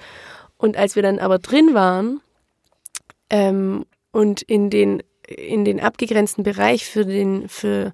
Und 0.56 0.78
als 0.78 0.96
wir 0.96 1.02
dann 1.02 1.18
aber 1.18 1.38
drin 1.38 1.74
waren 1.74 2.22
ähm, 3.28 3.84
und 4.10 4.40
in 4.40 4.70
den, 4.70 5.02
in 5.28 5.66
den 5.66 5.80
abgegrenzten 5.80 6.44
Bereich 6.44 6.86
für 6.86 7.04
den, 7.04 7.50
für 7.50 7.92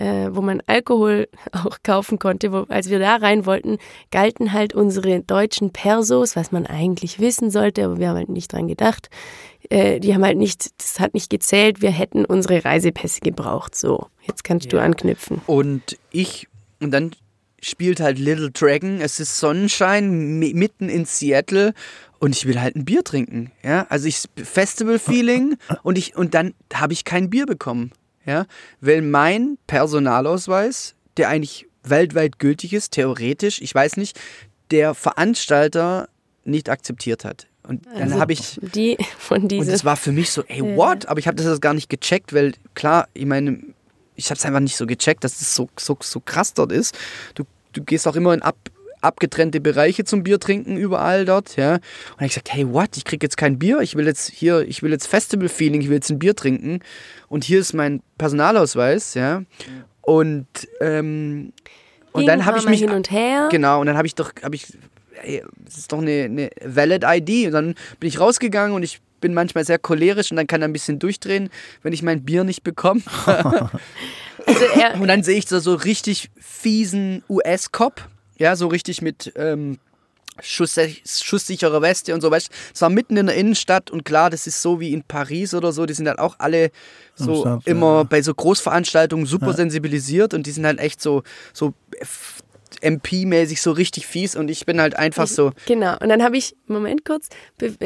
äh, 0.00 0.34
wo 0.34 0.40
man 0.40 0.62
Alkohol 0.66 1.28
auch 1.52 1.78
kaufen 1.82 2.18
konnte, 2.18 2.52
wo, 2.52 2.64
als 2.68 2.88
wir 2.88 2.98
da 2.98 3.16
rein 3.16 3.44
wollten, 3.44 3.78
galten 4.10 4.52
halt 4.52 4.74
unsere 4.74 5.20
deutschen 5.20 5.70
Persos, 5.72 6.36
was 6.36 6.52
man 6.52 6.66
eigentlich 6.66 7.20
wissen 7.20 7.50
sollte, 7.50 7.84
aber 7.84 7.98
wir 7.98 8.08
haben 8.08 8.16
halt 8.16 8.30
nicht 8.30 8.52
dran 8.52 8.66
gedacht. 8.66 9.10
Äh, 9.68 10.00
die 10.00 10.14
haben 10.14 10.24
halt 10.24 10.38
nicht, 10.38 10.70
das 10.78 11.00
hat 11.00 11.12
nicht 11.12 11.28
gezählt, 11.28 11.82
wir 11.82 11.90
hätten 11.90 12.24
unsere 12.24 12.64
Reisepässe 12.64 13.20
gebraucht. 13.20 13.76
So, 13.76 14.06
jetzt 14.26 14.42
kannst 14.42 14.66
ja. 14.66 14.70
du 14.70 14.82
anknüpfen. 14.82 15.42
Und 15.46 15.98
ich, 16.10 16.48
und 16.80 16.92
dann 16.92 17.10
spielt 17.60 18.00
halt 18.00 18.18
Little 18.18 18.50
Dragon, 18.50 19.02
es 19.02 19.20
ist 19.20 19.38
Sonnenschein 19.38 20.38
mitten 20.38 20.88
in 20.88 21.04
Seattle 21.04 21.74
und 22.18 22.34
ich 22.34 22.46
will 22.46 22.58
halt 22.58 22.74
ein 22.74 22.86
Bier 22.86 23.04
trinken, 23.04 23.52
ja? 23.62 23.86
Also 23.90 24.08
ich 24.08 24.22
Festival 24.42 24.98
Feeling 24.98 25.56
und 25.82 25.98
ich 25.98 26.16
und 26.16 26.32
dann 26.32 26.54
habe 26.72 26.94
ich 26.94 27.04
kein 27.04 27.28
Bier 27.28 27.44
bekommen 27.44 27.92
ja, 28.26 28.46
weil 28.80 29.02
mein 29.02 29.58
Personalausweis, 29.66 30.94
der 31.16 31.28
eigentlich 31.28 31.66
weltweit 31.82 32.38
gültig 32.38 32.72
ist, 32.72 32.92
theoretisch, 32.92 33.60
ich 33.60 33.74
weiß 33.74 33.96
nicht, 33.96 34.18
der 34.70 34.94
Veranstalter 34.94 36.08
nicht 36.44 36.68
akzeptiert 36.68 37.24
hat. 37.24 37.46
Und 37.66 37.86
dann 37.86 38.02
also 38.02 38.20
habe 38.20 38.32
ich 38.32 38.58
die 38.74 38.96
von 39.18 39.46
diesen. 39.46 39.68
Und 39.68 39.74
es 39.74 39.84
war 39.84 39.96
für 39.96 40.12
mich 40.12 40.30
so, 40.30 40.42
ey, 40.44 40.60
what? 40.76 41.06
Aber 41.06 41.20
ich 41.20 41.26
habe 41.26 41.42
das 41.42 41.60
gar 41.60 41.74
nicht 41.74 41.88
gecheckt, 41.88 42.32
weil 42.32 42.54
klar, 42.74 43.08
ich 43.14 43.26
meine, 43.26 43.60
ich 44.16 44.26
habe 44.26 44.38
es 44.38 44.44
einfach 44.44 44.60
nicht 44.60 44.76
so 44.76 44.86
gecheckt, 44.86 45.24
dass 45.24 45.38
das 45.38 45.54
so, 45.54 45.68
so, 45.78 45.96
so 46.00 46.20
krass 46.20 46.54
dort 46.54 46.72
ist. 46.72 46.96
Du, 47.34 47.44
du 47.72 47.82
gehst 47.82 48.08
auch 48.08 48.16
immer 48.16 48.34
in 48.34 48.42
ab, 48.42 48.56
abgetrennte 49.00 49.60
Bereiche 49.60 50.04
zum 50.04 50.22
Bier 50.22 50.38
trinken 50.40 50.76
überall 50.76 51.24
dort, 51.24 51.56
ja. 51.56 51.74
Und 51.74 52.24
ich 52.24 52.28
gesagt, 52.28 52.52
hey, 52.52 52.70
what? 52.72 52.96
Ich 52.96 53.04
krieg 53.04 53.22
jetzt 53.22 53.36
kein 53.36 53.58
Bier, 53.58 53.80
ich 53.80 53.96
will 53.96 54.06
jetzt 54.06 54.30
hier, 54.30 54.60
ich 54.62 54.82
will 54.82 54.90
jetzt 54.90 55.06
Festival-Feeling, 55.06 55.80
ich 55.80 55.88
will 55.88 55.96
jetzt 55.96 56.10
ein 56.10 56.18
Bier 56.18 56.36
trinken. 56.36 56.80
Und 57.28 57.44
hier 57.44 57.60
ist 57.60 57.72
mein 57.72 58.02
Personalausweis, 58.18 59.14
ja. 59.14 59.42
Und, 60.02 60.46
ähm, 60.80 61.52
und 62.12 62.26
dann 62.26 62.44
habe 62.44 62.58
ich 62.58 62.66
mich. 62.66 62.80
Hin 62.80 62.90
und 62.90 63.10
her. 63.10 63.48
Genau, 63.50 63.80
und 63.80 63.86
dann 63.86 63.96
habe 63.96 64.06
ich 64.06 64.14
doch, 64.14 64.32
habe 64.42 64.56
ich, 64.56 64.66
ey, 65.22 65.42
das 65.64 65.78
ist 65.78 65.92
doch 65.92 65.98
eine, 65.98 66.24
eine 66.24 66.50
valid 66.64 67.04
ID. 67.06 67.46
Und 67.46 67.52
dann 67.52 67.74
bin 68.00 68.08
ich 68.08 68.18
rausgegangen 68.18 68.74
und 68.74 68.82
ich 68.82 69.00
bin 69.20 69.34
manchmal 69.34 69.64
sehr 69.64 69.78
cholerisch 69.78 70.30
und 70.30 70.36
dann 70.36 70.46
kann 70.46 70.62
er 70.62 70.68
ein 70.68 70.72
bisschen 70.72 70.98
durchdrehen, 70.98 71.50
wenn 71.82 71.92
ich 71.92 72.02
mein 72.02 72.24
Bier 72.24 72.44
nicht 72.44 72.62
bekomme. 72.62 73.02
also 73.26 74.64
und 74.98 75.08
dann 75.08 75.22
sehe 75.22 75.36
ich 75.36 75.46
da 75.46 75.60
so 75.60 75.74
richtig 75.74 76.30
fiesen 76.38 77.22
US-Cop 77.28 78.08
ja, 78.40 78.56
so 78.56 78.68
richtig 78.68 79.02
mit 79.02 79.32
ähm, 79.36 79.78
Schuss, 80.40 80.78
schusssicherer 81.04 81.82
Weste 81.82 82.14
und 82.14 82.22
so, 82.22 82.30
weißt 82.30 82.50
Es 82.74 82.80
war 82.80 82.88
mitten 82.88 83.18
in 83.18 83.26
der 83.26 83.36
Innenstadt 83.36 83.90
und 83.90 84.04
klar, 84.04 84.30
das 84.30 84.46
ist 84.46 84.62
so 84.62 84.80
wie 84.80 84.94
in 84.94 85.02
Paris 85.02 85.52
oder 85.52 85.72
so, 85.72 85.84
die 85.84 85.92
sind 85.92 86.08
halt 86.08 86.18
auch 86.18 86.36
alle 86.38 86.70
so 87.14 87.42
Start, 87.42 87.66
immer 87.66 87.98
ja. 87.98 88.02
bei 88.04 88.22
so 88.22 88.32
Großveranstaltungen 88.32 89.26
super 89.26 89.48
ja. 89.48 89.52
sensibilisiert 89.52 90.32
und 90.32 90.46
die 90.46 90.52
sind 90.52 90.64
halt 90.64 90.78
echt 90.78 91.02
so, 91.02 91.22
so 91.52 91.74
MP-mäßig 92.82 93.60
so 93.60 93.72
richtig 93.72 94.06
fies 94.06 94.36
und 94.36 94.50
ich 94.50 94.66
bin 94.66 94.80
halt 94.80 94.96
einfach 94.96 95.26
so. 95.26 95.52
Genau, 95.66 95.96
und 96.00 96.08
dann 96.08 96.22
habe 96.22 96.36
ich, 96.36 96.56
Moment 96.66 97.04
kurz, 97.04 97.28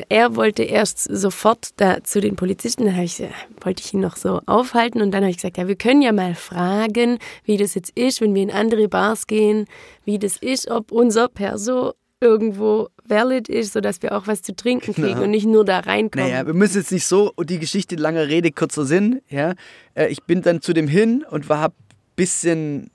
er 0.09 0.37
wollte 0.37 0.63
erst 0.63 1.03
sofort 1.03 1.71
da 1.77 2.03
zu 2.05 2.21
den 2.21 2.37
Polizisten, 2.37 2.87
dann 2.87 2.99
ich, 3.01 3.23
wollte 3.61 3.83
ich 3.85 3.95
ihn 3.95 4.01
noch 4.01 4.17
so 4.17 4.41
aufhalten 4.47 5.03
und 5.03 5.11
dann 5.13 5.23
habe 5.23 5.31
ich 5.31 5.39
gesagt, 5.39 5.59
ja, 5.59 5.69
wir 5.69 5.77
können 5.77 6.03
ja 6.03 6.13
mal 6.13 6.35
fragen, 6.35 7.19
wie 7.45 7.57
das 7.57 7.75
jetzt 7.75 7.91
ist, 7.97 8.21
wenn 8.21 8.35
wir 8.35 8.43
in 8.43 8.51
andere 8.51 8.89
Bars 8.89 9.27
gehen, 9.27 9.67
wie 10.05 10.19
das 10.19 10.37
ist, 10.37 10.71
ob 10.71 10.93
unser 10.93 11.29
Perso 11.29 11.95
irgendwo 12.21 12.89
valid 13.07 13.49
ist, 13.49 13.75
sodass 13.75 14.01
wir 14.03 14.17
auch 14.17 14.27
was 14.27 14.43
zu 14.43 14.57
trinken 14.57 14.95
kriegen 14.95 15.09
genau. 15.09 15.23
und 15.23 15.31
nicht 15.31 15.47
nur 15.47 15.65
da 15.65 15.81
reinkommen. 15.81 16.29
Naja, 16.29 16.47
wir 16.47 16.55
müssen 16.55 16.79
jetzt 16.79 16.93
nicht 16.93 17.07
so, 17.07 17.33
die 17.39 17.59
Geschichte 17.59 17.97
langer 17.97 18.29
Rede, 18.29 18.51
kurzer 18.51 18.85
Sinn, 18.85 19.21
ja. 19.29 19.55
Äh, 19.95 20.09
ich 20.09 20.23
bin 20.25 20.43
dann 20.43 20.63
zu 20.63 20.73
dem 20.73 20.89
hin 20.89 21.25
und 21.29 21.49
war 21.49 21.69
ein 21.69 21.73
bisschen 22.17 22.91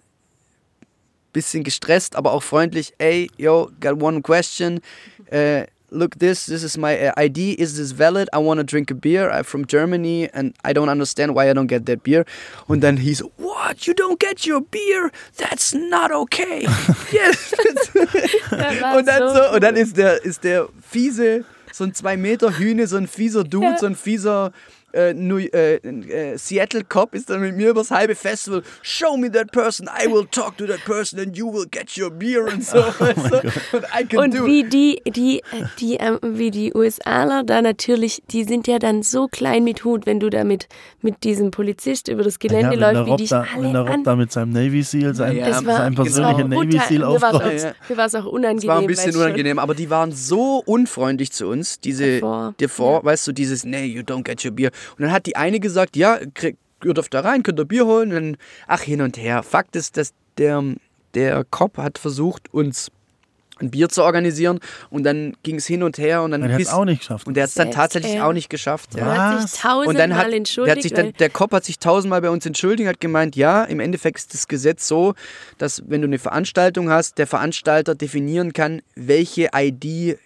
bisschen 1.34 1.64
gestresst, 1.64 2.16
aber 2.16 2.34
auch 2.34 2.44
freundlich. 2.44 2.94
Hey, 3.00 3.30
yo, 3.38 3.70
got 3.80 4.02
one 4.02 4.22
question. 4.22 4.82
Uh, 5.32 5.64
look, 5.92 6.18
this 6.20 6.46
this 6.46 6.64
is 6.64 6.78
my 6.78 6.96
uh, 7.08 7.14
ID. 7.18 7.54
Is 7.60 7.78
this 7.78 7.92
valid? 7.92 8.30
I 8.34 8.38
want 8.40 8.60
to 8.60 8.64
drink 8.64 8.92
a 8.92 8.96
beer. 8.96 9.30
I'm 9.32 9.44
from 9.44 9.66
Germany 9.66 10.30
and 10.34 10.54
I 10.64 10.74
don't 10.74 10.90
understand 10.90 11.36
why 11.36 11.50
I 11.50 11.54
don't 11.54 11.68
get 11.68 11.86
that 11.86 12.04
beer. 12.04 12.26
Und 12.68 12.82
dann 12.82 12.98
hieß, 12.98 13.24
what? 13.38 13.88
You 13.88 13.94
don't 13.94 14.20
get 14.20 14.46
your 14.46 14.62
beer? 14.62 15.12
That's 15.38 15.74
not 15.74 16.12
okay. 16.12 16.68
yes. 17.12 17.54
und 18.96 19.08
dann 19.08 19.34
so, 19.34 19.56
und 19.56 19.64
dann 19.64 19.76
ist 19.76 19.98
der 19.98 20.24
ist 20.24 20.44
der 20.44 20.68
fiese 20.82 21.46
so 21.72 21.84
ein 21.84 21.94
zwei 21.94 22.18
Meter 22.18 22.58
Hühne, 22.58 22.88
so 22.88 22.98
ein 22.98 23.08
fieser 23.08 23.44
Dude, 23.44 23.78
so 23.80 23.86
ein 23.86 23.96
fieser 23.96 24.52
äh, 24.94 25.14
New, 25.14 25.40
äh, 25.40 25.76
äh, 25.76 26.38
Seattle 26.38 26.84
Cop 26.84 27.14
ist 27.14 27.30
dann 27.30 27.42
mit 27.42 27.56
mir 27.56 27.70
übers 27.70 27.92
halbe 27.92 28.16
Festival. 28.16 28.64
Show 28.82 29.18
me 29.18 29.32
that 29.32 29.52
person, 29.52 29.88
I 29.88 30.08
will 30.08 30.26
talk 30.26 30.58
to 30.58 30.66
that 30.66 30.84
person 30.86 31.20
and 31.20 31.38
you 31.38 31.52
will 31.52 31.68
get 31.70 31.98
your 31.98 32.10
beer 32.10 32.46
und 32.54 32.64
so. 32.64 32.80
Oh 32.80 34.18
und, 34.18 34.36
und 34.36 34.46
wie 34.46 34.64
die, 34.64 35.02
die, 35.06 35.42
die, 35.80 35.96
ähm, 35.96 36.20
wie 36.22 36.52
die 36.52 36.74
USAler 36.74 37.44
da 37.44 37.62
natürlich, 37.62 38.24
die 38.32 38.44
sind 38.44 38.68
ja 38.68 38.80
dann 38.80 39.04
so 39.04 39.28
klein 39.28 39.64
mit 39.64 39.84
Hut, 39.84 40.06
wenn 40.06 40.20
du 40.20 40.30
da 40.30 40.44
mit, 40.44 40.68
mit 41.02 41.24
diesem 41.24 41.52
Polizist 41.52 42.08
über 42.08 42.24
das 42.24 42.40
Gelände 42.40 42.78
ja, 42.78 42.92
läufst, 42.92 43.12
wie 43.12 43.18
dich 43.18 43.30
da, 43.30 43.46
alle 43.54 43.64
Wenn 43.64 43.74
der 43.74 43.82
Rob 43.82 44.04
da 44.04 44.16
mit 44.16 44.32
seinem 44.32 44.52
Navy 44.52 44.84
Seal, 44.84 45.14
sein, 45.14 45.38
ja, 45.38 45.50
ja. 45.50 45.62
sein 45.62 45.96
persönlicher 45.96 46.48
Navy 46.48 46.80
Seal 46.88 47.04
aufkommt. 47.04 47.76
Mir 47.90 47.98
war 47.98 48.06
es 48.06 48.16
auch 48.16 48.26
unangenehm. 48.26 48.60
Es 48.60 48.68
war 48.68 48.80
ein 48.80 48.88
bisschen 48.88 49.16
unangenehm, 49.16 49.60
aber 49.60 49.76
die 49.76 49.90
waren 49.90 50.12
so 50.12 50.62
unfreundlich 50.66 51.32
zu 51.32 51.48
uns, 51.48 51.80
diese, 51.80 52.20
davor, 52.20 52.54
davor 52.58 53.00
ja. 53.00 53.06
weißt 53.06 53.28
du, 53.28 53.32
dieses, 53.32 53.64
nee, 53.64 53.86
you 53.86 54.02
don't 54.02 54.24
get 54.24 54.44
your 54.44 54.52
beer. 54.52 54.72
Und 54.98 55.04
dann 55.04 55.12
hat 55.12 55.26
die 55.26 55.36
eine 55.36 55.60
gesagt, 55.60 55.96
ja, 55.96 56.20
krieg, 56.34 56.58
ihr 56.84 56.94
dürft 56.94 57.14
da 57.14 57.22
rein, 57.22 57.44
könnt 57.44 57.60
ihr 57.60 57.66
Bier 57.66 57.86
holen. 57.86 58.10
Und 58.10 58.16
dann, 58.16 58.38
ach, 58.68 58.82
hin 58.82 59.02
und 59.02 59.18
her. 59.18 59.44
Fakt 59.44 59.76
ist, 59.76 59.98
dass 59.98 60.14
der, 60.38 60.64
der 61.14 61.44
Cop 61.50 61.78
hat 61.78 61.98
versucht, 61.98 62.54
uns 62.54 62.92
ein 63.62 63.72
Bier 63.72 63.90
zu 63.90 64.04
organisieren 64.04 64.62
und 64.90 65.04
dann 65.04 65.36
ging 65.44 65.58
es 65.58 65.66
hin 65.68 65.84
und 65.84 65.98
her 65.98 66.22
und 66.24 66.32
dann 66.32 66.44
Er 66.44 66.46
hat 66.46 66.52
es 66.62 66.68
bis- 66.70 66.74
auch 66.74 66.86
nicht 66.86 67.00
geschafft. 67.00 67.28
und 67.28 67.34
der 67.34 67.44
hat 67.44 67.50
es 67.50 67.56
dann 67.56 67.72
tatsächlich 67.72 68.14
er. 68.16 68.26
auch 68.26 68.32
nicht 68.32 68.50
geschafft. 68.50 68.96
Er 68.96 69.06
Ja. 69.06 69.12
hat 69.32 69.44
Was? 69.44 69.52
sich 69.52 69.60
tausendmal 69.60 69.88
Und 69.88 70.00
dann 70.00 70.16
hat, 70.18 70.28
der, 70.28 70.34
entschuldigt. 70.38 70.78
hat 70.78 70.82
sich 70.82 70.94
dann, 70.94 71.12
der 71.20 71.30
Cop 71.30 71.52
hat 71.52 71.66
sich 71.66 71.78
tausendmal 71.78 72.22
bei 72.22 72.30
uns 72.30 72.46
entschuldigt, 72.46 72.88
hat 72.88 73.02
gemeint, 73.02 73.36
ja, 73.36 73.66
im 73.66 73.82
Endeffekt 73.82 74.18
ist 74.20 74.34
das 74.34 74.48
Gesetz 74.48 74.88
so, 74.88 75.14
dass 75.58 75.84
wenn 75.90 76.00
du 76.02 76.08
eine 76.08 76.20
Veranstaltung 76.20 76.90
hast, 76.90 77.18
der 77.18 77.28
Veranstalter 77.28 77.96
definieren 77.96 78.54
kann, 78.54 78.82
welche 78.96 79.50
ID 79.54 80.18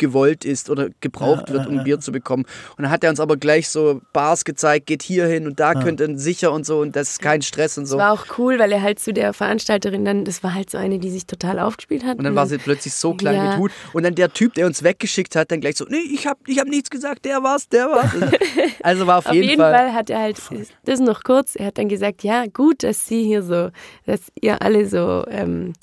gewollt 0.00 0.44
ist 0.44 0.68
oder 0.68 0.88
gebraucht 1.00 1.52
wird, 1.52 1.68
um 1.68 1.78
ein 1.78 1.84
Bier 1.84 2.00
zu 2.00 2.10
bekommen. 2.10 2.44
Und 2.76 2.82
dann 2.82 2.90
hat 2.90 3.04
er 3.04 3.10
uns 3.10 3.20
aber 3.20 3.36
gleich 3.36 3.68
so 3.68 4.00
Bars 4.12 4.44
gezeigt, 4.44 4.86
geht 4.86 5.04
hier 5.04 5.26
hin 5.26 5.46
und 5.46 5.60
da 5.60 5.74
könnt 5.74 6.00
ihr 6.00 6.18
sicher 6.18 6.50
und 6.52 6.66
so 6.66 6.80
und 6.80 6.96
das 6.96 7.10
ist 7.10 7.22
kein 7.22 7.42
Stress 7.42 7.78
und 7.78 7.86
so. 7.86 7.96
Das 7.96 8.04
war 8.06 8.12
auch 8.12 8.38
cool, 8.38 8.58
weil 8.58 8.72
er 8.72 8.82
halt 8.82 8.98
zu 8.98 9.12
der 9.12 9.32
Veranstalterin 9.32 10.04
dann, 10.04 10.24
das 10.24 10.42
war 10.42 10.54
halt 10.54 10.70
so 10.70 10.78
eine, 10.78 10.98
die 10.98 11.10
sich 11.10 11.26
total 11.26 11.60
aufgespielt 11.60 12.04
hat. 12.04 12.18
Und 12.18 12.24
dann 12.24 12.34
war 12.34 12.46
sie 12.48 12.58
plötzlich 12.58 12.94
so 12.94 13.14
klein 13.14 13.36
Ja. 13.36 13.44
mit 13.50 13.58
Hut. 13.58 13.70
Und 13.92 14.02
dann 14.02 14.14
der 14.16 14.32
Typ, 14.32 14.54
der 14.54 14.66
uns 14.66 14.82
weggeschickt 14.82 15.36
hat, 15.36 15.52
dann 15.52 15.60
gleich 15.60 15.76
so, 15.76 15.84
nee, 15.88 15.98
ich 16.12 16.26
hab, 16.26 16.38
ich 16.48 16.58
hab 16.58 16.66
nichts 16.66 16.90
gesagt, 16.90 17.24
der 17.24 17.42
war's, 17.42 17.68
der 17.68 17.86
war's. 17.88 18.10
Also 18.82 19.06
war 19.06 19.18
auf, 19.18 19.26
Auf 19.26 19.34
jeden, 19.34 19.58
Fall. 19.58 19.92
hat 19.92 20.08
er 20.10 20.20
halt, 20.20 20.38
das 20.86 21.00
noch 21.00 21.22
kurz, 21.22 21.54
er 21.54 21.66
hat 21.66 21.76
dann 21.78 21.88
gesagt, 21.88 22.24
ja, 22.24 22.46
gut, 22.46 22.82
dass 22.82 23.06
Sie 23.06 23.22
hier 23.24 23.42
so, 23.42 23.68
dass 24.06 24.20
ihr 24.40 24.62
alle 24.62 24.86
so 24.88 25.24
ähm, 25.28 25.74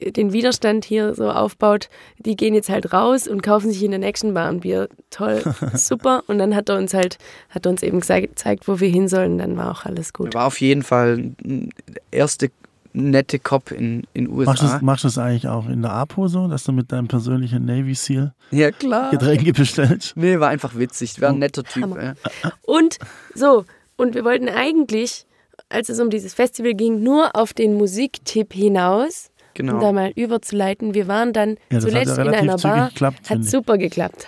den 0.00 0.32
Widerstand 0.32 0.84
hier 0.84 1.14
so 1.14 1.30
aufbaut. 1.30 1.88
Die 2.18 2.36
gehen 2.36 2.54
jetzt 2.54 2.68
halt 2.68 2.92
raus 2.92 3.28
und 3.28 3.42
kaufen 3.42 3.70
sich 3.70 3.82
in 3.82 3.90
der 3.90 4.00
nächsten 4.00 4.34
Bar 4.34 4.48
ein 4.48 4.60
Bier. 4.60 4.88
Toll, 5.10 5.42
super. 5.74 6.22
Und 6.26 6.38
dann 6.38 6.54
hat 6.54 6.68
er 6.68 6.76
uns 6.78 6.94
halt, 6.94 7.18
hat 7.50 7.66
er 7.66 7.70
uns 7.70 7.82
eben 7.82 8.00
gezeigt, 8.00 8.66
wo 8.68 8.80
wir 8.80 8.88
hin 8.88 9.08
sollen. 9.08 9.38
Dann 9.38 9.56
war 9.56 9.70
auch 9.70 9.84
alles 9.84 10.12
gut. 10.12 10.34
War 10.34 10.46
auf 10.46 10.60
jeden 10.60 10.82
Fall 10.82 11.32
ein 11.44 11.70
erste 12.10 12.50
nette 12.92 13.38
Cop 13.38 13.70
in 13.70 14.02
in 14.14 14.24
Machst 14.34 14.62
du 14.62 14.64
USA. 14.66 14.72
das- 14.74 14.82
machst 14.82 15.04
du 15.04 15.08
das 15.08 15.18
eigentlich 15.18 15.46
auch 15.46 15.68
in 15.68 15.82
der 15.82 15.92
APO 15.92 16.26
so, 16.26 16.48
dass 16.48 16.64
du 16.64 16.72
mit 16.72 16.90
deinem 16.90 17.06
persönlichen 17.06 17.64
Navy 17.64 17.94
Seal 17.94 18.34
Ja, 18.50 18.72
klar. 18.72 19.10
Getränke 19.12 19.52
bestellst? 19.52 20.16
Nee, 20.16 20.40
war 20.40 20.48
einfach 20.48 20.76
witzig. 20.76 21.20
War 21.20 21.28
ein 21.28 21.38
netter 21.38 21.62
Typ. 21.62 21.86
Ja. 21.96 22.14
Und 22.62 22.98
so, 23.34 23.64
und 23.96 24.16
wir 24.16 24.24
wollten 24.24 24.48
eigentlich, 24.48 25.24
als 25.68 25.88
es 25.88 26.00
um 26.00 26.10
dieses 26.10 26.34
Festival 26.34 26.74
ging, 26.74 27.00
nur 27.00 27.36
auf 27.36 27.52
den 27.52 27.74
Musiktipp 27.74 28.52
hinaus, 28.52 29.30
Genau. 29.60 29.74
um 29.74 29.80
da 29.80 29.92
mal 29.92 30.10
überzuleiten. 30.16 30.94
Wir 30.94 31.08
waren 31.08 31.32
dann 31.32 31.50
Ja, 31.50 31.56
das 31.70 31.84
hat 31.84 31.90
zuletzt 31.90 32.16
ja 32.16 32.22
in 32.24 32.34
einer 32.34 32.56
Bar. 32.56 32.88
geklappt, 32.88 33.30
hat 33.30 33.44
super 33.44 33.78
geklappt. 33.78 34.26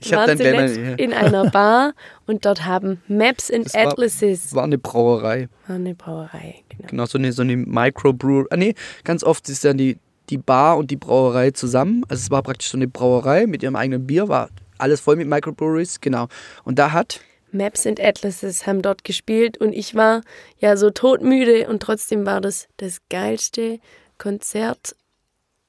Ich 0.00 0.10
waren 0.12 0.36
zuletzt 0.36 0.76
ja. 0.76 0.94
in 0.94 1.12
einer 1.12 1.48
Bar 1.52 1.92
und 2.26 2.44
dort 2.44 2.64
haben 2.66 3.00
Maps 3.06 3.50
and 3.52 3.66
Das 3.66 3.74
war- 3.74 3.86
Atlases 3.92 4.54
War 4.54 4.64
eine 4.64 4.78
Brauerei. 4.78 5.48
war 5.68 5.76
eine 5.76 5.94
Brauerei. 5.94 6.56
Genau. 6.70 6.88
Genau, 6.88 7.06
so 7.06 7.18
eine, 7.18 7.32
so 7.32 7.42
eine 7.42 7.56
Microbrew. 7.56 8.46
Ah, 8.50 8.56
nee, 8.56 8.74
ganz 9.04 9.22
oft 9.22 9.48
ist 9.48 9.64
dann 9.64 9.78
die, 9.78 9.98
die 10.28 10.38
Bar 10.38 10.76
und 10.76 10.90
die 10.90 10.96
Brauerei 10.96 11.52
zusammen. 11.52 12.02
Also 12.08 12.20
es 12.22 12.30
war 12.32 12.42
praktisch 12.42 12.70
so 12.70 12.78
eine 12.78 12.88
Brauerei 12.88 13.46
mit 13.46 13.62
ihrem 13.62 13.76
eigenen 13.76 14.06
Bier, 14.06 14.28
war 14.28 14.48
alles 14.78 15.00
voll 15.00 15.16
mit 15.16 15.28
Microbreweries, 15.28 16.00
genau. 16.00 16.26
Und 16.64 16.78
da 16.78 16.92
hat, 16.92 17.20
Maps 17.52 17.84
and 17.86 18.00
Atlases 18.00 18.66
haben 18.66 18.80
dort 18.80 19.02
gespielt 19.04 19.58
und 19.58 19.72
ich 19.72 19.94
war 19.94 20.22
ja 20.58 20.76
so 20.76 20.90
todmüde 20.90 21.68
und 21.68 21.82
trotzdem 21.82 22.24
war 22.24 22.40
das 22.40 22.68
das 22.76 22.98
geilste 23.10 23.78
Konzert 24.20 24.94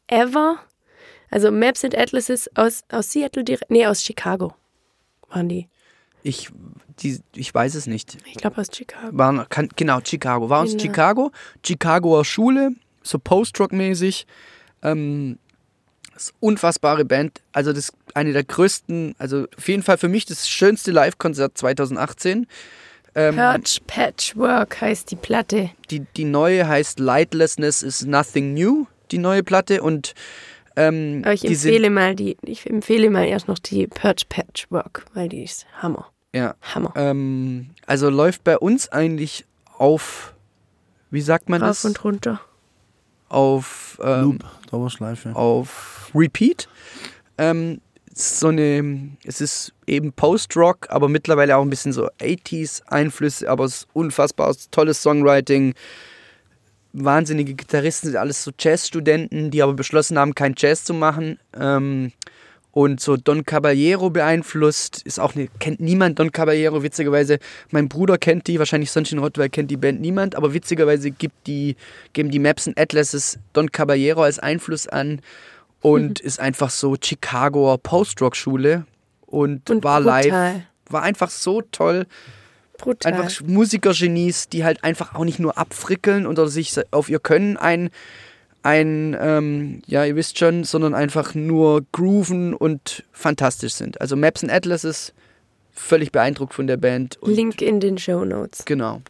ever. 0.07 0.59
Also 1.31 1.49
Maps 1.51 1.83
and 1.85 1.97
Atlases 1.97 2.49
aus, 2.55 2.83
aus 2.91 3.11
Seattle 3.11 3.43
direkt, 3.45 3.71
nee, 3.71 3.87
aus 3.87 4.03
Chicago 4.03 4.53
waren 5.29 5.47
die. 5.47 5.69
ich, 6.23 6.49
die, 6.99 7.21
ich 7.33 7.53
weiß 7.53 7.75
es 7.75 7.87
nicht. 7.87 8.17
Ich 8.25 8.35
glaube 8.35 8.59
aus 8.59 8.67
Chicago. 8.75 9.17
War, 9.17 9.45
kann, 9.47 9.69
genau, 9.77 9.99
Chicago. 10.03 10.49
War 10.49 10.63
aus 10.63 10.71
Genau. 10.71 10.83
Chicago, 10.83 11.31
Chicagoer 11.65 12.25
Schule, 12.25 12.75
so 13.01 13.17
Post-Rock-mäßig. 13.17 14.27
Ähm, 14.83 15.39
das 16.13 16.23
ist 16.23 16.33
unfassbare 16.41 17.05
Band. 17.05 17.41
Also 17.53 17.71
das 17.71 17.93
eine 18.13 18.33
der 18.33 18.43
größten, 18.43 19.15
also 19.17 19.47
auf 19.57 19.67
jeden 19.69 19.83
Fall 19.83 19.97
für 19.97 20.09
mich 20.09 20.25
das 20.25 20.49
schönste 20.49 20.91
Live-Konzert 20.91 21.57
2018. 21.57 22.45
Ähm, 23.13 23.35
Purge 23.35 23.79
Patchwork 23.87 24.79
heißt 24.81 25.11
die 25.11 25.15
Platte. 25.15 25.71
die, 25.89 26.05
die 26.15 26.23
neue 26.25 26.67
heißt 26.67 26.99
Lightlessness 26.99 27.83
is 27.83 28.05
Nothing 28.05 28.53
New, 28.53 28.85
die 29.11 29.17
neue 29.17 29.43
Platte. 29.43 29.83
Und 29.83 30.13
ähm, 30.77 31.21
Aber 31.25 31.33
ich 31.33 31.43
empfehle 31.45 31.89
mal 31.89 32.15
die, 32.15 32.37
ich 32.43 32.65
empfehle 32.69 33.09
mal 33.09 33.25
erst 33.25 33.47
noch 33.49 33.59
die 33.59 33.87
Purge 33.87 34.23
Patchwork, 34.29 35.05
weil 35.13 35.27
die 35.27 35.43
ist 35.43 35.65
Hammer. 35.81 36.09
ja, 36.33 36.55
Hammer. 36.61 36.93
ähm, 36.95 37.71
also 37.85 38.09
läuft 38.09 38.45
bei 38.45 38.57
uns 38.57 38.87
eigentlich 38.87 39.45
auf, 39.77 40.33
wie 41.09 41.21
sagt 41.21 41.49
man 41.49 41.61
Rauf 41.61 41.69
das? 41.69 41.85
und 41.85 42.01
runter. 42.05 42.39
Auf 43.27 43.99
ähm, 44.03 44.21
Loop, 44.23 44.45
Dauerschleife. 44.71 45.35
auf 45.35 46.11
Repeat. 46.15 46.69
Ähm, 47.37 47.81
so 48.13 48.47
eine, 48.47 49.09
es 49.25 49.41
ist 49.41 49.73
eben 49.87 50.11
Post-Rock, 50.13 50.87
aber 50.89 51.07
mittlerweile 51.07 51.57
auch 51.57 51.61
ein 51.61 51.69
bisschen 51.69 51.93
so 51.93 52.07
80s-Einflüsse, 52.19 53.49
aber 53.49 53.65
es 53.65 53.75
ist 53.75 53.87
unfassbar 53.93 54.55
tolles 54.71 55.01
Songwriting. 55.01 55.73
Wahnsinnige 56.93 57.53
Gitarristen 57.53 58.07
sind 58.07 58.17
alles 58.17 58.43
so 58.43 58.51
Jazzstudenten, 58.57 59.51
die 59.51 59.61
aber 59.61 59.73
beschlossen 59.73 60.19
haben, 60.19 60.35
kein 60.35 60.55
Jazz 60.57 60.83
zu 60.83 60.93
machen. 60.93 61.39
Ähm, 61.57 62.11
und 62.73 63.01
so 63.01 63.17
Don 63.17 63.43
Caballero 63.43 64.09
beeinflusst, 64.09 65.01
ist 65.03 65.19
auch 65.19 65.35
eine, 65.35 65.47
kennt 65.59 65.81
niemand 65.81 66.19
Don 66.19 66.31
Caballero, 66.31 66.83
witzigerweise. 66.83 67.39
Mein 67.69 67.89
Bruder 67.89 68.17
kennt 68.17 68.47
die, 68.47 68.59
wahrscheinlich 68.59 68.91
sonst 68.91 69.11
in 69.11 69.19
Rottweil 69.19 69.49
kennt 69.49 69.71
die 69.71 69.77
Band 69.77 69.99
niemand, 69.99 70.35
aber 70.35 70.53
witzigerweise 70.53 71.11
gibt 71.11 71.47
die, 71.47 71.75
geben 72.13 72.31
die 72.31 72.39
Maps 72.39 72.67
und 72.67 72.79
Atlases 72.79 73.39
Don 73.53 73.71
Caballero 73.71 74.23
als 74.23 74.39
Einfluss 74.39 74.87
an 74.87 75.21
und 75.81 76.19
ist 76.19 76.39
einfach 76.39 76.69
so 76.69 76.95
Chicagoer 76.95 77.77
Post-Rock-Schule 77.79 78.85
und, 79.25 79.69
Und 79.69 79.83
war 79.83 79.99
live. 79.99 80.25
brutal. 80.25 80.65
War 80.89 81.01
einfach 81.03 81.29
so 81.29 81.61
toll. 81.61 82.05
Brutal. 82.77 83.13
Einfach 83.13 83.41
Musikergenies, 83.45 84.49
die 84.49 84.63
halt 84.63 84.83
einfach 84.83 85.15
auch 85.15 85.23
nicht 85.23 85.39
nur 85.39 85.57
abfrickeln 85.57 86.25
oder 86.27 86.47
sich 86.47 86.75
auf 86.91 87.09
ihr 87.09 87.19
Können 87.19 87.55
ein, 87.57 87.89
ein 88.63 89.15
ähm, 89.19 89.81
ja, 89.85 90.03
ihr 90.03 90.15
wisst 90.15 90.37
schon, 90.37 90.63
sondern 90.63 90.93
einfach 90.93 91.33
nur 91.35 91.83
grooven 91.91 92.53
und 92.53 93.03
fantastisch 93.11 93.73
sind. 93.73 94.01
Also 94.01 94.15
Maps 94.15 94.43
and 94.43 94.51
Atlases, 94.51 95.13
völlig 95.71 96.11
beeindruckt 96.11 96.53
von 96.53 96.67
der 96.67 96.77
Band. 96.77 97.17
Link 97.23 97.61
in 97.61 97.79
den 97.79 97.97
Show 97.97 98.25
Notes. 98.25 98.65
Genau. 98.65 99.01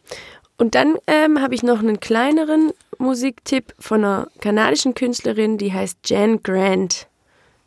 Und 0.62 0.76
dann 0.76 0.98
ähm, 1.08 1.42
habe 1.42 1.56
ich 1.56 1.64
noch 1.64 1.80
einen 1.80 2.00
kleineren 2.00 2.70
Musiktipp 3.00 3.74
von 3.80 4.06
einer 4.06 4.28
kanadischen 4.42 4.94
Künstlerin, 4.94 5.58
die 5.58 5.74
heißt 5.74 6.08
Jan 6.08 6.44
Grant. 6.44 7.08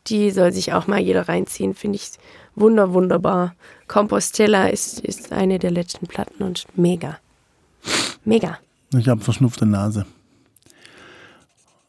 Die 0.06 0.30
soll 0.30 0.52
sich 0.52 0.72
auch 0.72 0.86
mal 0.86 1.00
jeder 1.00 1.28
reinziehen, 1.28 1.74
finde 1.74 1.96
ich 1.96 2.12
wunder, 2.54 2.92
wunderbar. 2.92 3.56
Compostela 3.88 4.68
ist, 4.68 5.00
ist 5.00 5.32
eine 5.32 5.58
der 5.58 5.72
letzten 5.72 6.06
Platten 6.06 6.44
und 6.44 6.66
mega. 6.76 7.18
Mega. 8.24 8.60
Ich 8.96 9.08
habe 9.08 9.20
verschnupfte 9.20 9.66
Nase. 9.66 10.06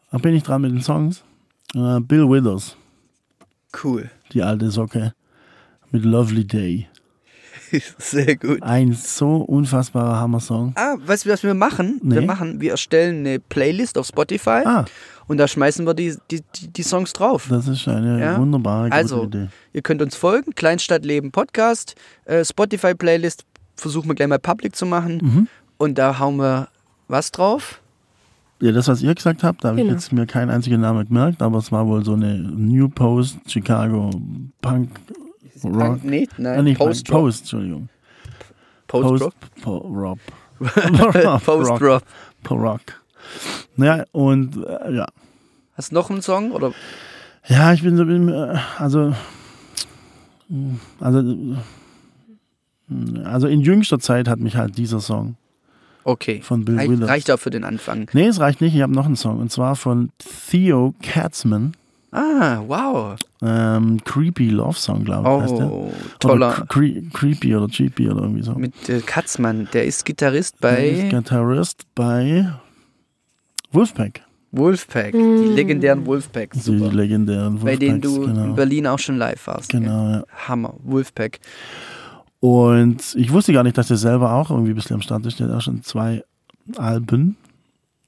Da 0.10 0.18
bin 0.18 0.34
ich 0.34 0.42
dran 0.42 0.64
mit 0.64 0.72
den 0.72 0.82
Songs. 0.82 1.24
Äh, 1.76 2.00
Bill 2.00 2.28
Withers, 2.28 2.76
Cool. 3.84 4.10
die 4.34 4.42
alte 4.42 4.72
Socke, 4.72 5.14
mit 5.92 6.04
Lovely 6.04 6.48
Day. 6.48 6.88
Sehr 7.98 8.36
gut. 8.36 8.62
Ein 8.62 8.94
so 8.94 9.38
unfassbarer 9.38 10.20
Hammer-Song. 10.20 10.74
Ah, 10.76 10.96
weißt 11.06 11.26
du, 11.26 11.30
was 11.30 11.44
wir 11.44 11.54
machen? 11.54 12.00
Wir 12.04 12.22
Nee. 12.22 12.26
machen, 12.28 12.62
wir 12.62 12.72
erstellen 12.72 13.20
eine 13.26 13.40
Playlist 13.40 13.98
auf 13.98 14.08
Spotify 14.08 14.62
Ah, 14.66 14.86
und 15.28 15.38
da 15.38 15.48
schmeißen 15.48 15.86
wir 15.86 15.94
die, 15.94 16.16
die, 16.32 16.42
die, 16.56 16.68
die 16.68 16.84
Songs 16.84 17.14
drauf. 17.14 17.48
das 17.50 17.68
ist 17.68 17.88
eine 17.88 18.20
Ja. 18.22 18.38
wunderbare 18.40 18.86
gute 18.86 18.96
Also, 18.96 19.24
Idee. 19.24 19.48
ihr 19.74 19.82
könnt 19.82 20.02
uns 20.02 20.16
folgen, 20.16 20.54
Kleinstadtleben 20.56 21.32
Podcast, 21.32 21.96
äh, 22.26 22.44
Spotify-Playlist, 22.46 23.46
versuchen 23.76 24.08
wir 24.10 24.16
gleich 24.16 24.28
mal 24.30 24.40
public 24.40 24.76
zu 24.76 24.86
machen. 24.86 25.20
Mhm. 25.22 25.48
Und 25.78 25.98
da 25.98 26.20
hauen 26.20 26.38
wir 26.38 26.70
was 27.08 27.32
drauf? 27.32 27.82
Ja, 28.62 28.72
das, 28.72 28.88
was 28.88 29.02
ihr 29.02 29.14
gesagt 29.14 29.44
habt, 29.44 29.64
da 29.64 29.70
habe 29.70 29.78
Genau. 29.82 29.90
ich 29.90 29.96
jetzt 29.96 30.14
mir 30.14 30.26
keinen 30.26 30.50
einzigen 30.50 30.80
Namen 30.80 31.06
gemerkt, 31.06 31.42
aber 31.42 31.58
es 31.58 31.74
war 31.74 31.86
wohl 31.88 32.06
so 32.06 32.14
eine 32.14 32.36
New 32.40 32.88
Post 32.88 33.38
Chicago 33.48 34.10
Punk 34.62 34.90
Rock. 35.64 36.04
Nee, 36.04 36.28
Ah, 36.32 36.36
nein, 36.38 36.64
nicht 36.66 36.78
Punk, 36.78 36.90
Post 36.90 37.12
Rock. 37.12 37.20
Post, 37.22 37.40
Entschuldigung. 37.42 37.90
Post 38.88 39.24
Rock. 39.24 39.34
Po 39.62 39.78
Rock. 39.78 40.20
Post 41.46 41.70
Rock. 41.70 41.82
Rock. 41.82 42.04
Po 42.44 42.56
Rock. 42.56 42.82
Ja, 43.78 44.04
und 44.12 44.58
äh, 44.58 44.94
ja. 44.96 45.06
Hast 45.76 45.92
du 45.92 45.96
noch 45.96 46.10
einen 46.10 46.22
Song? 46.22 46.52
Oder? 46.52 46.72
Ja, 47.48 47.74
ich 47.74 47.84
bin 47.84 47.98
so, 47.98 48.04
äh, 48.04 48.58
also, 48.78 49.14
also, 51.00 51.20
äh, 51.20 51.56
also 53.24 53.48
in 53.48 53.62
jüngster 53.62 54.00
Zeit 54.00 54.28
hat 54.28 54.40
mich 54.40 54.56
halt 54.56 54.78
dieser 54.78 55.00
Song 55.00 55.36
Okay. 56.04 56.42
von 56.42 56.66
Bill 56.66 56.76
Reicht, 56.78 56.92
Withers. 56.92 57.10
reicht 57.10 57.32
auch 57.32 57.40
für 57.40 57.50
den 57.50 57.64
Anfang. 57.64 58.08
Nee, 58.14 58.28
es 58.28 58.40
reicht 58.40 58.62
nicht, 58.62 58.76
ich 58.76 58.82
habe 58.82 58.94
noch 58.94 59.06
einen 59.08 59.16
Song 59.16 59.40
und 59.40 59.52
zwar 59.52 59.76
von 59.76 60.12
Theo 60.50 60.94
Katzman. 61.02 61.74
Ah, 62.16 62.64
wow. 62.66 63.18
Ähm, 63.42 64.00
Creepy 64.06 64.50
Love 64.50 64.78
Song, 64.78 65.04
glaube 65.04 65.28
ich, 65.28 65.44
heißt 65.44 65.58
der. 65.60 65.70
Oh, 65.72 65.88
Oder 65.88 66.18
toller. 66.20 66.52
Cre 66.70 67.02
Creepy 67.14 67.56
oder 67.56 67.68
Cheapy 67.68 68.10
oder 68.10 68.22
irgendwie 68.22 68.42
so. 68.44 68.54
Mit 68.54 68.88
äh, 68.88 69.02
Katzmann, 69.02 69.68
der 69.74 69.86
ist 69.86 70.06
Gitarrist 70.06 70.56
Der 70.64 70.86
ist 70.86 71.02
bei 71.04 71.10
Gitarrist 71.10 71.86
bei 71.94 72.54
Wolfpack. 73.72 74.22
Wolfpack, 74.52 75.12
die 75.12 75.18
legendären 75.54 76.06
Wolfpacks. 76.06 76.64
Die 76.64 76.78
Super. 76.78 76.94
legendären 76.94 77.60
Bei 77.60 77.76
denen 77.76 78.02
Wolfpacks, 78.02 78.16
du 78.16 78.32
in 78.32 78.36
genau. 78.36 78.54
Berlin 78.54 78.88
auch 78.88 79.00
schon 79.00 79.18
live 79.18 79.48
warst. 79.48 79.70
gell? 79.70 79.82
Genau, 79.82 80.10
ja. 80.12 80.24
Hammer, 80.48 80.74
Wolfpack. 80.84 81.40
Und 82.40 83.16
ich 83.18 83.34
wusste 83.34 83.52
gar 83.52 83.64
nicht, 83.64 83.78
dass 83.78 83.90
der 83.90 83.98
selber 83.98 84.32
auch 84.32 84.52
irgendwie 84.52 84.72
ein 84.72 84.76
bisschen 84.76 84.94
am 84.94 85.02
Start 85.02 85.26
ist. 85.26 85.40
Der 85.42 85.50
hat 85.50 85.56
auch 85.56 85.62
schon 85.62 85.84
zwei 85.84 86.24
Alben. 86.78 87.36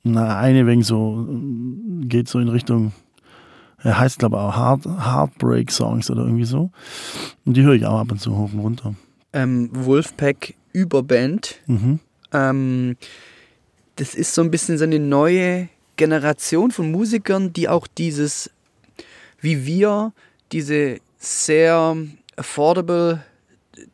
Na, 0.04 0.38
eine 0.40 0.66
wegen 0.66 0.84
so, 0.84 1.28
geht 2.04 2.30
so 2.30 2.40
in 2.40 2.48
Richtung, 2.48 2.94
er 3.84 4.00
heißt 4.00 4.20
glaube 4.20 4.38
ich 4.38 4.42
auch 4.42 4.56
Heart, 4.56 4.86
Heartbreak 4.86 5.72
Songs 5.72 6.10
oder 6.10 6.24
irgendwie 6.24 6.46
so. 6.46 6.72
Und 7.46 7.56
die 7.56 7.64
höre 7.64 7.74
ich 7.74 7.86
auch 7.86 8.00
ab 8.00 8.12
und 8.12 8.20
zu 8.20 8.36
hoch 8.36 8.52
und 8.54 8.60
runter. 8.60 8.96
Ähm, 9.34 9.70
Wolfpack 9.74 10.56
Überband. 10.74 11.56
Mhm. 11.68 12.00
Ähm, 12.34 12.98
das 13.96 14.14
ist 14.16 14.34
so 14.34 14.42
ein 14.42 14.52
bisschen 14.52 14.78
so 14.78 14.84
eine 14.84 15.00
neue 15.00 15.70
Generation 15.96 16.72
von 16.72 16.92
Musikern, 16.92 17.54
die 17.54 17.68
auch 17.68 17.88
dieses, 17.88 18.52
wie 19.42 19.66
wir, 19.66 20.14
diese 20.52 21.00
sehr 21.18 21.98
affordable, 22.36 23.24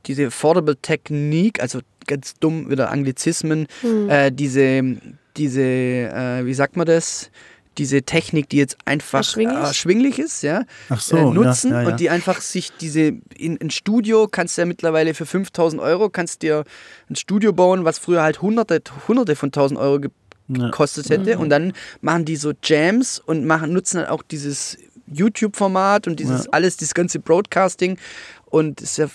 diese 0.05 0.27
affordable 0.27 0.75
Technik, 0.75 1.61
also 1.61 1.79
ganz 2.05 2.35
dumm 2.39 2.69
wieder 2.69 2.91
Anglizismen, 2.91 3.67
äh, 4.09 4.31
diese, 4.31 4.97
diese, 5.37 5.61
äh, 5.61 6.45
wie 6.45 6.53
sagt 6.53 6.75
man 6.75 6.85
das? 6.85 7.31
Diese 7.77 8.03
Technik, 8.03 8.49
die 8.49 8.57
jetzt 8.57 8.77
einfach 8.85 9.19
Erschwinglich? 9.19 9.57
erschwinglich 9.57 10.19
ist, 10.19 10.43
ja, 10.43 10.63
Ach 10.89 11.01
so, 11.01 11.17
äh, 11.17 11.25
nutzen 11.25 11.71
ja, 11.71 11.77
ja, 11.77 11.83
ja. 11.83 11.89
und 11.89 11.99
die 11.99 12.09
einfach 12.09 12.39
sich 12.41 12.71
diese 12.79 13.13
in 13.35 13.59
ein 13.61 13.69
Studio 13.71 14.27
kannst 14.27 14.57
du 14.57 14.61
ja 14.61 14.65
mittlerweile 14.65 15.13
für 15.13 15.25
5000 15.25 15.81
Euro 15.81 16.09
kannst 16.09 16.41
dir 16.43 16.65
ein 17.09 17.15
Studio 17.15 17.51
bauen, 17.53 17.83
was 17.85 17.97
früher 17.99 18.21
halt 18.21 18.41
hunderte, 18.41 18.81
hunderte 19.07 19.35
von 19.35 19.47
1000 19.47 19.79
Euro 19.79 20.01
gekostet 20.49 21.09
hätte 21.09 21.37
und 21.39 21.49
dann 21.49 21.73
machen 22.01 22.25
die 22.25 22.35
so 22.35 22.51
Jams 22.63 23.17
und 23.19 23.45
machen 23.45 23.73
nutzen 23.73 23.99
halt 23.99 24.09
auch 24.09 24.21
dieses 24.23 24.77
YouTube-Format 25.07 26.07
und 26.07 26.19
dieses 26.19 26.45
Ja. 26.45 26.51
alles, 26.51 26.77
dieses 26.77 26.93
ganze 26.93 27.19
Broadcasting 27.19 27.97
und 28.45 28.81
ist 28.81 28.97
ja 28.97 29.07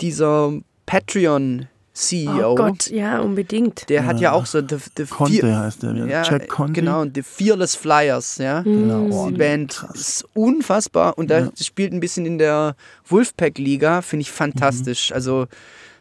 dieser 0.00 0.52
Patreon 0.86 1.66
CEO, 1.96 2.52
Oh 2.52 2.54
Gott, 2.56 2.88
ja, 2.90 3.20
unbedingt. 3.20 3.88
der 3.88 4.04
hat 4.04 4.18
ja 4.20 4.32
auch 4.32 4.46
so 4.46 4.60
the, 4.60 4.76
the 4.96 5.04
Conte 5.04 5.34
Fear- 5.40 5.60
heißt 5.60 5.84
der. 5.84 5.94
Ja. 5.94 6.06
ja, 6.06 6.22
Jack 6.24 6.48
Conte. 6.48 6.72
genau, 6.72 7.00
und 7.02 7.16
die 7.16 7.22
Fearless 7.22 7.76
Flyers, 7.76 8.38
ja. 8.38 8.62
Genau. 8.62 9.06
Oh, 9.12 9.28
Die 9.30 9.36
Band 9.36 9.74
krass. 9.74 9.96
ist 9.98 10.28
unfassbar 10.34 11.16
und 11.16 11.30
da 11.30 11.38
Ja. 11.38 11.50
spielt 11.60 11.92
ein 11.92 12.00
bisschen 12.00 12.26
in 12.26 12.38
der 12.38 12.74
Wolfpack-Liga, 13.08 14.02
finde 14.02 14.22
ich 14.22 14.32
fantastisch. 14.32 15.10
Mhm. 15.10 15.14
Also 15.14 15.46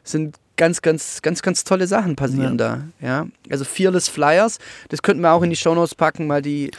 sind 0.03 0.35
ganz, 0.55 0.81
ganz, 0.81 1.21
ganz, 1.21 1.41
ganz 1.41 1.63
tolle 1.63 1.87
Sachen 1.87 2.15
passieren 2.15 2.57
da. 2.57 2.83
Ja? 3.01 3.27
Also 3.49 3.65
Fearless 3.65 4.07
Flyers, 4.07 4.59
das 4.89 5.01
könnten 5.01 5.21
wir 5.21 5.31
auch 5.31 5.41
in 5.41 5.49
die 5.49 5.55
Shownotes 5.55 5.95
packen, 5.95 6.27
mal 6.27 6.41
die. 6.41 6.71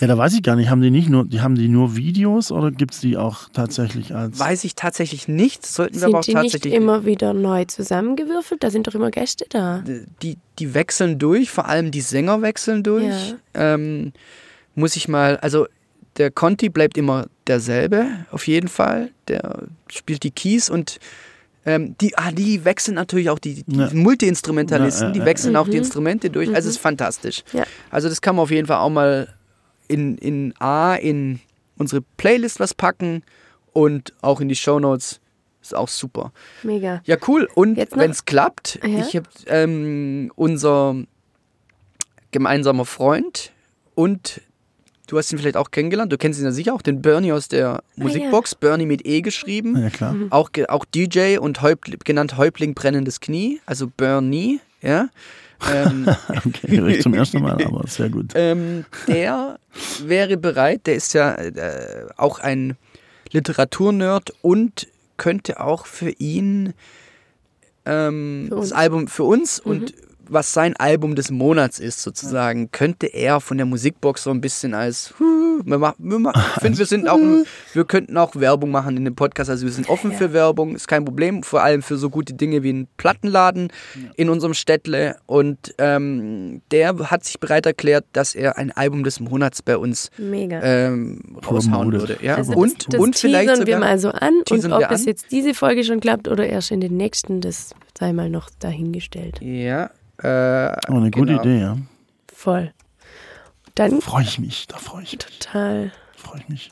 Ja, 0.00 0.06
da 0.06 0.16
weiß 0.16 0.34
ich 0.34 0.42
gar 0.42 0.56
nicht. 0.56 0.70
Haben 0.70 0.80
die 0.80 0.90
nicht 0.90 1.08
nur, 1.08 1.26
die 1.26 1.40
haben 1.40 1.54
die 1.54 1.68
nur 1.68 1.96
Videos 1.96 2.50
oder 2.50 2.70
gibt 2.70 2.94
es 2.94 3.00
die 3.00 3.16
auch 3.16 3.48
tatsächlich 3.52 4.14
als. 4.14 4.38
Weiß 4.38 4.64
ich 4.64 4.74
tatsächlich 4.74 5.28
nicht, 5.28 5.66
sollten 5.66 6.00
wir 6.00 6.08
aber 6.08 6.20
auch 6.20 6.22
Sind 6.22 6.38
die 6.38 6.42
nicht 6.42 6.52
tatsächlich. 6.52 6.74
immer 6.74 7.04
wieder 7.04 7.34
neu 7.34 7.64
zusammengewürfelt? 7.66 8.62
Da 8.62 8.70
sind 8.70 8.86
doch 8.86 8.94
immer 8.94 9.10
Gäste 9.10 9.44
da. 9.48 9.82
die, 10.22 10.38
die 10.58 10.74
wechseln 10.74 11.18
durch, 11.18 11.50
vor 11.50 11.66
allem 11.66 11.90
die 11.90 12.00
Sänger 12.00 12.42
wechseln 12.42 12.82
durch. 12.82 13.34
Ähm, 13.54 14.12
muss 14.74 14.96
ich 14.96 15.08
mal, 15.08 15.36
also 15.38 15.66
der 16.16 16.30
Conti 16.30 16.68
bleibt 16.68 16.96
immer 16.98 17.26
derselbe, 17.46 18.06
auf 18.30 18.46
jeden 18.46 18.68
Fall. 18.68 19.10
Der 19.28 19.64
spielt 19.88 20.22
die 20.22 20.30
Keys 20.30 20.70
und 20.70 20.98
ähm, 21.66 21.94
die, 22.00 22.16
ah, 22.16 22.32
die 22.32 22.64
wechseln 22.64 22.94
natürlich 22.94 23.28
auch 23.30 23.38
die, 23.38 23.62
die 23.66 23.76
Ja. 23.78 23.90
Multi-Instrumentalisten, 23.92 25.02
Ja, 25.02 25.08
ja, 25.08 25.12
die 25.12 25.18
ja. 25.20 25.24
wechseln 25.26 25.56
auch 25.56 25.68
die 25.68 25.76
Instrumente 25.76 26.30
durch. 26.30 26.48
Also 26.54 26.68
es 26.68 26.76
ist 26.76 26.80
fantastisch. 26.82 27.42
Ja. 27.52 27.64
Also 27.90 28.08
das 28.08 28.20
kann 28.22 28.36
man 28.36 28.42
auf 28.44 28.50
jeden 28.50 28.66
Fall 28.66 28.78
auch 28.78 28.90
mal 28.90 29.34
in, 29.88 30.16
in 30.18 30.54
A, 30.58 30.94
in 30.94 31.40
unsere 31.76 32.02
Playlist 32.16 32.60
was 32.60 32.72
packen 32.74 33.22
und 33.72 34.12
auch 34.22 34.40
in 34.40 34.48
die 34.48 34.56
Shownotes. 34.56 35.20
Ist 35.62 35.74
auch 35.76 35.88
super. 35.88 36.32
Mega. 36.62 37.02
Ja, 37.04 37.16
cool. 37.28 37.46
Und 37.54 37.76
wenn 37.76 38.10
es 38.10 38.24
klappt, 38.24 38.80
Ja. 38.82 39.00
ich 39.06 39.14
habe 39.16 39.28
ähm, 39.46 40.32
unser 40.34 40.96
gemeinsamer 42.30 42.84
Freund 42.86 43.52
und 43.94 44.40
du 45.10 45.18
hast 45.18 45.32
ihn 45.32 45.38
vielleicht 45.38 45.56
auch 45.56 45.70
kennengelernt, 45.70 46.12
du 46.12 46.16
kennst 46.18 46.38
ihn 46.38 46.44
ja 46.44 46.52
sicher 46.52 46.72
auch, 46.74 46.82
den 46.82 47.02
Bernie 47.02 47.32
aus 47.32 47.48
der 47.48 47.82
Musikbox, 47.96 48.54
Bernie 48.54 48.86
mit 48.86 49.04
E 49.06 49.20
geschrieben, 49.22 49.76
Ja, 49.76 49.90
klar. 49.90 50.14
auch, 50.30 50.52
ge- 50.52 50.66
auch 50.68 50.84
DJ 50.84 51.38
und 51.38 51.60
Häuptling, 51.62 51.98
genannt 52.04 52.36
Häuptling 52.36 52.74
brennendes 52.74 53.20
Knie, 53.20 53.60
also 53.66 53.88
Bernie, 53.88 54.60
ja. 54.82 55.08
ähm, 55.72 56.06
Okay, 56.28 56.78
höre 56.78 56.88
ich 56.88 57.02
zum 57.02 57.14
ersten 57.14 57.42
Mal, 57.42 57.62
aber 57.64 57.84
sehr 57.88 58.08
gut. 58.08 58.32
ähm, 58.34 58.84
der 59.08 59.58
wäre 60.04 60.36
bereit, 60.36 60.86
der 60.86 60.94
ist 60.94 61.12
ja 61.12 61.34
äh, 61.34 62.06
auch 62.16 62.38
ein 62.38 62.76
Literaturnerd 63.32 64.32
und 64.42 64.86
könnte 65.16 65.60
auch 65.60 65.86
für 65.86 66.10
ihn 66.10 66.72
ähm, 67.86 68.46
Für 68.48 68.56
das 68.56 68.72
Album 68.72 69.08
für 69.08 69.24
uns 69.24 69.58
und 69.60 69.94
was 70.30 70.52
sein 70.52 70.76
Album 70.76 71.14
des 71.16 71.30
Monats 71.30 71.78
ist 71.78 72.02
sozusagen, 72.02 72.70
könnte 72.70 73.06
er 73.06 73.40
von 73.40 73.56
der 73.56 73.66
Musikbox 73.66 74.22
so 74.22 74.30
ein 74.30 74.40
bisschen 74.40 74.74
als 74.74 75.12
huh, 75.18 75.60
wir 75.64 75.78
mach, 75.78 75.94
wir 75.98 76.18
mach, 76.18 76.34
ich 76.56 76.62
finde 76.62 76.78
wir 76.78 76.86
sind 76.86 77.08
auch 77.08 77.18
wir 77.72 77.84
könnten 77.84 78.16
auch 78.16 78.36
Werbung 78.36 78.70
machen 78.70 78.96
in 78.96 79.04
dem 79.04 79.14
Podcast, 79.14 79.50
also 79.50 79.66
wir 79.66 79.72
sind 79.72 79.88
offen 79.88 80.12
für 80.12 80.32
Werbung, 80.32 80.74
ist 80.74 80.88
kein 80.88 81.04
Problem, 81.04 81.42
vor 81.42 81.62
allem 81.62 81.82
für 81.82 81.96
so 81.96 82.10
gute 82.10 82.34
Dinge 82.34 82.62
wie 82.62 82.72
ein 82.72 82.88
Plattenladen 82.96 83.72
in 84.16 84.30
unserem 84.30 84.54
Städtle 84.54 85.16
und 85.26 85.74
ähm, 85.78 86.62
der 86.70 87.10
hat 87.10 87.24
sich 87.24 87.40
bereit 87.40 87.66
erklärt, 87.66 88.04
dass 88.12 88.34
er 88.34 88.56
ein 88.56 88.70
Album 88.70 89.04
des 89.04 89.20
Monats 89.20 89.62
bei 89.62 89.76
uns 89.76 90.10
Mega. 90.16 90.62
ähm, 90.62 91.36
raushauen 91.44 91.90
Promoted. 91.90 92.00
würde. 92.00 92.18
Ja? 92.24 92.36
also 92.36 92.52
und 92.52 92.78
das, 92.78 92.86
das 92.90 93.00
und 93.00 93.16
vielleicht 93.16 93.48
teasern 93.48 93.66
wir 93.66 93.74
sogar, 93.74 93.88
mal 93.88 93.98
so 93.98 94.10
an. 94.10 94.42
Und 94.50 94.72
ob 94.72 94.90
es 94.90 95.04
jetzt 95.04 95.32
diese 95.32 95.54
Folge 95.54 95.84
schon 95.84 96.00
klappt 96.00 96.28
oder 96.28 96.46
erst 96.46 96.70
in 96.70 96.80
den 96.80 96.96
nächsten, 96.96 97.40
das 97.40 97.74
sei 97.98 98.12
mal 98.12 98.30
noch 98.30 98.48
dahingestellt. 98.58 99.40
ja, 99.42 99.90
äh, 100.22 100.76
Oh, 100.88 100.96
eine 100.96 101.10
gute 101.10 101.26
genau. 101.26 101.40
Idee, 101.42 101.60
ja. 101.60 101.76
Voll. 102.34 102.72
Dann 103.74 104.00
Freue 104.00 104.24
ich 104.24 104.38
mich, 104.38 104.66
da 104.66 104.76
freue 104.78 105.02
ich 105.04 105.12
mich. 105.12 105.38
total. 105.38 105.92
Freue 106.16 106.40
ich 106.40 106.48
mich. 106.48 106.70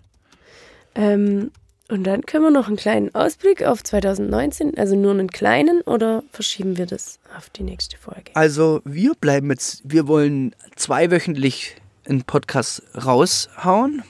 Ähm, 0.95 1.51
und 1.89 2.05
dann 2.05 2.23
können 2.23 2.45
wir 2.45 2.51
noch 2.51 2.67
einen 2.69 2.77
kleinen 2.77 3.15
Ausblick 3.15 3.63
auf 3.65 3.83
2019, 3.83 4.77
also 4.77 4.95
nur 4.95 5.13
einen 5.13 5.29
kleinen, 5.31 5.81
oder 5.83 6.23
verschieben 6.33 6.77
wir 6.77 6.85
das 6.87 7.19
auf 7.37 7.49
die 7.51 7.63
nächste 7.63 7.97
Folge? 7.97 8.31
Also 8.35 8.83
wir 8.85 9.15
bleiben 9.15 9.49
jetzt, 9.51 9.81
wir 9.85 10.07
wollen 10.07 10.55
zweiwöchentlich 10.77 11.77
einen 12.07 12.25
Podcast 12.25 12.83
raushauen. 12.95 14.03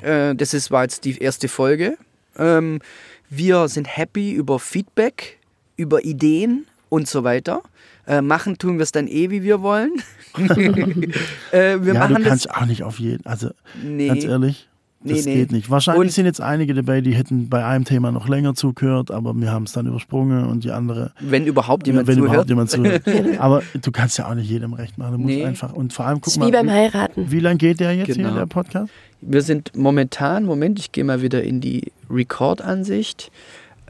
Äh, 0.00 0.34
das 0.34 0.54
ist, 0.54 0.70
war 0.70 0.84
jetzt 0.84 1.04
die 1.04 1.18
erste 1.18 1.48
Folge. 1.48 1.98
Ähm, 2.38 2.80
wir 3.28 3.68
sind 3.68 3.86
happy 3.96 4.32
über 4.32 4.58
Feedback, 4.58 5.38
über 5.76 6.04
Ideen 6.04 6.66
und 6.88 7.08
so 7.08 7.24
weiter. 7.24 7.62
Äh, 8.06 8.22
machen 8.22 8.56
tun 8.58 8.76
wir 8.78 8.82
es 8.84 8.92
dann 8.92 9.08
eh, 9.08 9.30
wie 9.30 9.42
wir 9.42 9.62
wollen. 9.62 9.92
äh, 10.38 11.78
wir 11.80 11.94
ja, 11.94 12.00
machen 12.00 12.14
du 12.16 12.20
das. 12.22 12.28
kannst 12.28 12.50
auch 12.50 12.66
nicht 12.66 12.82
auf 12.82 12.98
jeden, 12.98 13.24
also 13.26 13.50
Nee. 13.82 14.08
ganz 14.08 14.24
ehrlich, 14.24 14.68
das 15.02 15.24
Nee, 15.24 15.30
nee. 15.32 15.34
geht 15.40 15.52
nicht. 15.52 15.70
Wahrscheinlich 15.70 16.00
Und- 16.08 16.12
sind 16.12 16.26
jetzt 16.26 16.40
einige 16.40 16.74
dabei, 16.74 17.00
die 17.00 17.14
hätten 17.14 17.48
bei 17.48 17.64
einem 17.64 17.84
Thema 17.84 18.10
noch 18.12 18.28
länger 18.28 18.54
zugehört, 18.54 19.10
aber 19.10 19.34
wir 19.34 19.50
haben 19.52 19.64
es 19.64 19.72
dann 19.72 19.86
übersprungen 19.86 20.44
und 20.46 20.64
die 20.64 20.70
andere, 20.72 21.12
Wenn 21.20 21.46
überhaupt 21.46 21.86
jemand 21.86 22.06
wenn 22.08 22.16
zuhört. 22.16 22.30
überhaupt 22.32 22.48
jemand 22.48 22.70
zuhört. 22.70 23.02
aber 23.38 23.62
du 23.80 23.90
kannst 23.92 24.18
ja 24.18 24.28
auch 24.28 24.34
nicht 24.34 24.48
jedem 24.50 24.72
recht 24.72 24.98
machen. 24.98 25.12
Du 25.12 25.18
musst 25.18 25.34
Nee. 25.34 25.44
einfach, 25.44 25.72
und 25.72 25.92
vor 25.92 26.06
allem, 26.06 26.20
Das 26.20 26.22
guck 26.22 26.32
ist 26.32 26.36
wie 26.48 26.52
mal, 26.52 26.64
beim 26.64 26.70
Heiraten. 26.70 27.30
wie 27.30 27.40
lange 27.40 27.58
geht 27.58 27.80
der 27.80 27.92
jetzt 27.94 28.06
Genau. 28.14 28.30
hier, 28.30 28.38
der 28.38 28.46
Podcast? 28.46 28.92
Wir 29.20 29.42
sind 29.42 29.76
momentan, 29.76 30.44
Moment, 30.44 30.78
ich 30.78 30.92
gehe 30.92 31.04
mal 31.04 31.22
wieder 31.22 31.42
in 31.42 31.60
die 31.60 31.92
Record-Ansicht. 32.10 33.30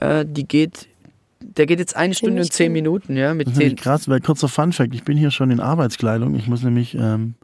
Äh, 0.01 0.24
die 0.26 0.47
geht, 0.47 0.88
der 1.56 1.66
geht 1.66 1.78
jetzt 1.78 1.96
eine 1.96 2.14
Stunde 2.14 2.42
und 2.42 2.52
zehn. 2.52 2.72
Minuten, 2.72 3.16
ja, 3.16 3.32
mit 3.34 3.48
Das 3.48 3.58
ist 3.58 3.76
krass, 3.76 4.08
weil 4.08 4.20
kurzer 4.20 4.48
Fun-Fact, 4.48 4.94
ich 4.94 5.04
bin 5.04 5.16
hier 5.16 5.30
schon 5.30 5.50
in 5.50 5.60
Arbeitskleidung. 5.60 6.34
Ich 6.34 6.48
muss 6.48 6.62
nämlich 6.62 6.94
ähm, 6.94 7.34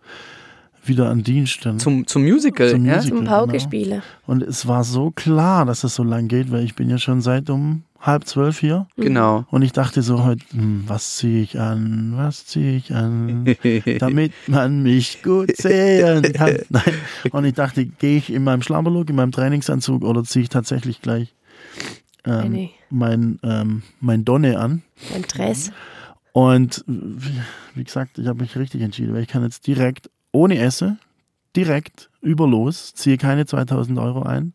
wieder 0.84 1.09
an 1.09 1.22
Dienst. 1.22 1.64
Dann. 1.64 1.78
Zum, 1.78 2.06
zum 2.06 2.22
Musical, 2.22 2.70
Zum 2.70 2.84
ja? 2.84 2.97
Musical. 2.97 3.18
Zum 3.18 3.26
Pauke-Spiele. 3.26 4.02
Und 4.26 4.43
es 4.43 4.66
war 4.66 4.84
so 4.84 5.10
klar, 5.10 5.64
dass 5.64 5.84
es 5.84 5.94
so 5.94 6.02
lang 6.02 6.28
geht, 6.28 6.51
weil 6.51 6.64
ich 6.64 6.74
bin 6.74 6.90
ja 6.90 6.98
schon 6.98 7.20
seit 7.20 7.48
um 7.51 7.84
halb 8.01 8.26
zwölf 8.26 8.59
hier. 8.59 8.89
Genau. 8.97 9.44
Und 9.51 9.62
ich 9.62 9.72
dachte 9.72 10.02
so 10.02 10.24
heute, 10.24 10.44
hm, 10.51 10.84
was 10.86 11.16
ziehe 11.16 11.43
ich 11.43 11.59
an, 11.59 12.14
was 12.16 12.47
ziehe 12.47 12.76
ich 12.76 12.93
an, 12.93 13.44
damit 14.01 14.32
man 14.48 14.82
mich 14.82 15.22
gut 15.22 15.56
sehen 15.56 16.32
kann. 16.32 16.59
Nein. 16.68 16.94
Und 17.30 17.44
ich 17.44 17.55
dachte, 17.55 17.86
gehe 17.86 18.18
ich 18.18 18.32
in 18.32 18.43
meinem 18.43 18.62
Schlabberlook, 18.62 19.09
in 19.09 19.16
meinem 19.16 19.32
Trainingsanzug 19.32 20.02
oder 20.02 20.24
ziehe 20.24 20.43
ich 20.43 20.48
tatsächlich 20.48 21.01
gleich 21.01 21.32
ähm, 22.24 22.52
Nee. 22.52 22.70
Mein, 22.93 23.39
ähm, 23.43 23.82
mein 24.01 24.24
Donne 24.24 24.59
an. 24.59 24.82
Ein 25.14 25.23
Dress. 25.23 25.73
Und 26.32 26.85
wie, 26.86 27.40
wie 27.74 27.85
gesagt, 27.85 28.19
ich 28.19 28.27
habe 28.27 28.40
mich 28.43 28.56
richtig 28.56 28.81
entschieden, 28.81 29.14
weil 29.14 29.23
ich 29.23 29.28
kann 29.28 29.43
jetzt 29.43 29.66
direkt 29.66 30.10
ohne 30.32 30.59
Essen 30.59 30.98
direkt 31.55 32.09
über 32.23 32.47
los, 32.47 32.94
ziehe 32.94 33.19
keine 33.19 33.44
2000 33.44 33.98
Euro 33.98 34.23
ein, 34.23 34.55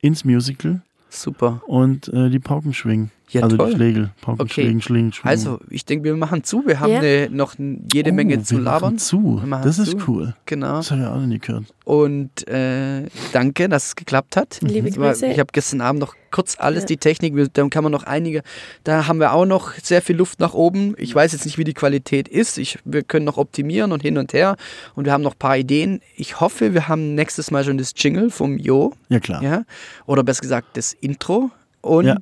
ins 0.00 0.24
Musical 0.24 0.82
Super. 1.08 1.62
und 1.66 2.08
äh, 2.08 2.30
die 2.30 2.40
Pauken 2.40 2.74
schwingen. 2.74 3.12
Ja, 3.32 3.42
also 3.42 3.56
toll. 3.56 3.70
die 3.70 3.76
Schlägel, 3.76 4.10
Pauken 4.20 4.42
Okay. 4.42 4.62
schwingen, 4.64 4.82
schwingen, 4.82 5.12
schwingen. 5.12 5.28
Also, 5.30 5.58
ich 5.70 5.84
denke, 5.86 6.04
wir 6.04 6.16
machen 6.16 6.44
zu. 6.44 6.64
Wir 6.66 6.80
haben 6.80 6.92
Ja. 6.92 6.98
eine, 7.00 7.28
noch 7.30 7.54
jede 7.92 8.10
Oh, 8.10 8.14
Menge 8.14 8.42
zu 8.42 8.56
wir 8.56 8.62
machen 8.62 8.72
labern. 8.82 8.98
Zu. 8.98 9.40
Wir 9.40 9.46
machen 9.46 9.64
Das 9.64 9.78
ist 9.78 9.90
zu. 9.92 9.98
cool. 10.08 10.34
Genau. 10.46 10.76
Das 10.76 10.90
habe 10.90 11.00
ich 11.02 11.06
auch 11.06 11.16
noch 11.16 11.26
nie 11.26 11.38
gehört. 11.38 11.64
Und 11.84 12.46
äh, 12.48 13.06
danke, 13.32 13.68
dass 13.68 13.86
es 13.86 13.96
geklappt 13.96 14.36
hat. 14.36 14.58
Liebe 14.60 14.90
Grüße. 14.90 15.26
Ich 15.26 15.38
habe 15.38 15.48
gestern 15.52 15.80
Abend 15.80 16.00
noch 16.00 16.14
kurz 16.30 16.56
alles, 16.58 16.82
Ja. 16.82 16.86
die 16.86 16.96
Technik, 16.98 17.34
wir- 17.34 17.48
dann 17.48 17.70
kann 17.70 17.82
man 17.82 17.92
noch 17.92 18.04
einige, 18.04 18.42
da 18.84 19.06
haben 19.08 19.18
wir 19.18 19.32
auch 19.32 19.44
noch 19.46 19.72
sehr 19.82 20.00
viel 20.02 20.16
Luft 20.16 20.38
nach 20.40 20.54
oben. 20.54 20.94
Ich 20.98 21.14
weiß 21.14 21.32
jetzt 21.32 21.44
nicht, 21.44 21.58
wie 21.58 21.64
die 21.64 21.74
Qualität 21.74 22.28
ist. 22.28 22.58
Ich, 22.58 22.78
wir 22.84 23.02
können 23.02 23.24
noch 23.24 23.36
optimieren 23.38 23.92
und 23.92 24.02
hin 24.02 24.16
und 24.18 24.32
her. 24.32 24.56
Und 24.94 25.04
wir 25.06 25.12
haben 25.12 25.22
noch 25.22 25.34
ein 25.34 25.38
paar 25.38 25.56
Ideen. 25.56 26.00
Ich 26.16 26.40
hoffe, 26.40 26.74
wir 26.74 26.88
haben 26.88 27.14
nächstes 27.14 27.50
Mal 27.50 27.64
schon 27.64 27.78
das 27.78 27.92
Jingle 27.96 28.30
vom 28.30 28.58
Jo. 28.58 28.92
Ja, 29.08 29.20
klar. 29.20 29.42
Ja? 29.42 29.64
Oder 30.06 30.22
besser 30.22 30.42
gesagt, 30.42 30.76
das 30.76 30.92
Intro. 30.92 31.50
Und 31.80 32.06
Ja. 32.06 32.16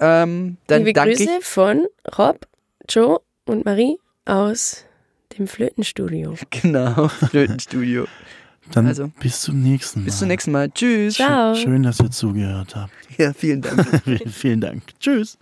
Ähm, 0.00 0.56
dann 0.66 0.84
Liebe 0.84 0.92
danke 0.92 1.14
Grüße 1.14 1.38
ich. 1.38 1.44
von 1.44 1.86
Rob, 2.18 2.46
Joe 2.88 3.20
und 3.46 3.64
Marie 3.64 3.98
aus 4.24 4.84
dem 5.38 5.46
Flötenstudio. 5.46 6.34
Genau, 6.50 7.08
Flötenstudio. 7.08 8.06
Dann 8.72 8.86
Also, 8.86 9.10
bis 9.20 9.40
zum 9.40 9.62
nächsten 9.62 10.00
Mal. 10.00 10.04
Bis 10.04 10.18
zum 10.18 10.28
nächsten 10.28 10.52
Mal. 10.52 10.70
Tschüss. 10.70 11.14
Ciao. 11.14 11.54
Schön, 11.54 11.82
dass 11.82 11.98
ihr 12.00 12.10
zugehört 12.10 12.76
habt. 12.76 12.92
Ja, 13.18 13.32
vielen 13.32 13.62
Dank. 13.62 13.84
Vielen 14.30 14.60
Dank. 14.60 14.82
Tschüss. 15.00 15.38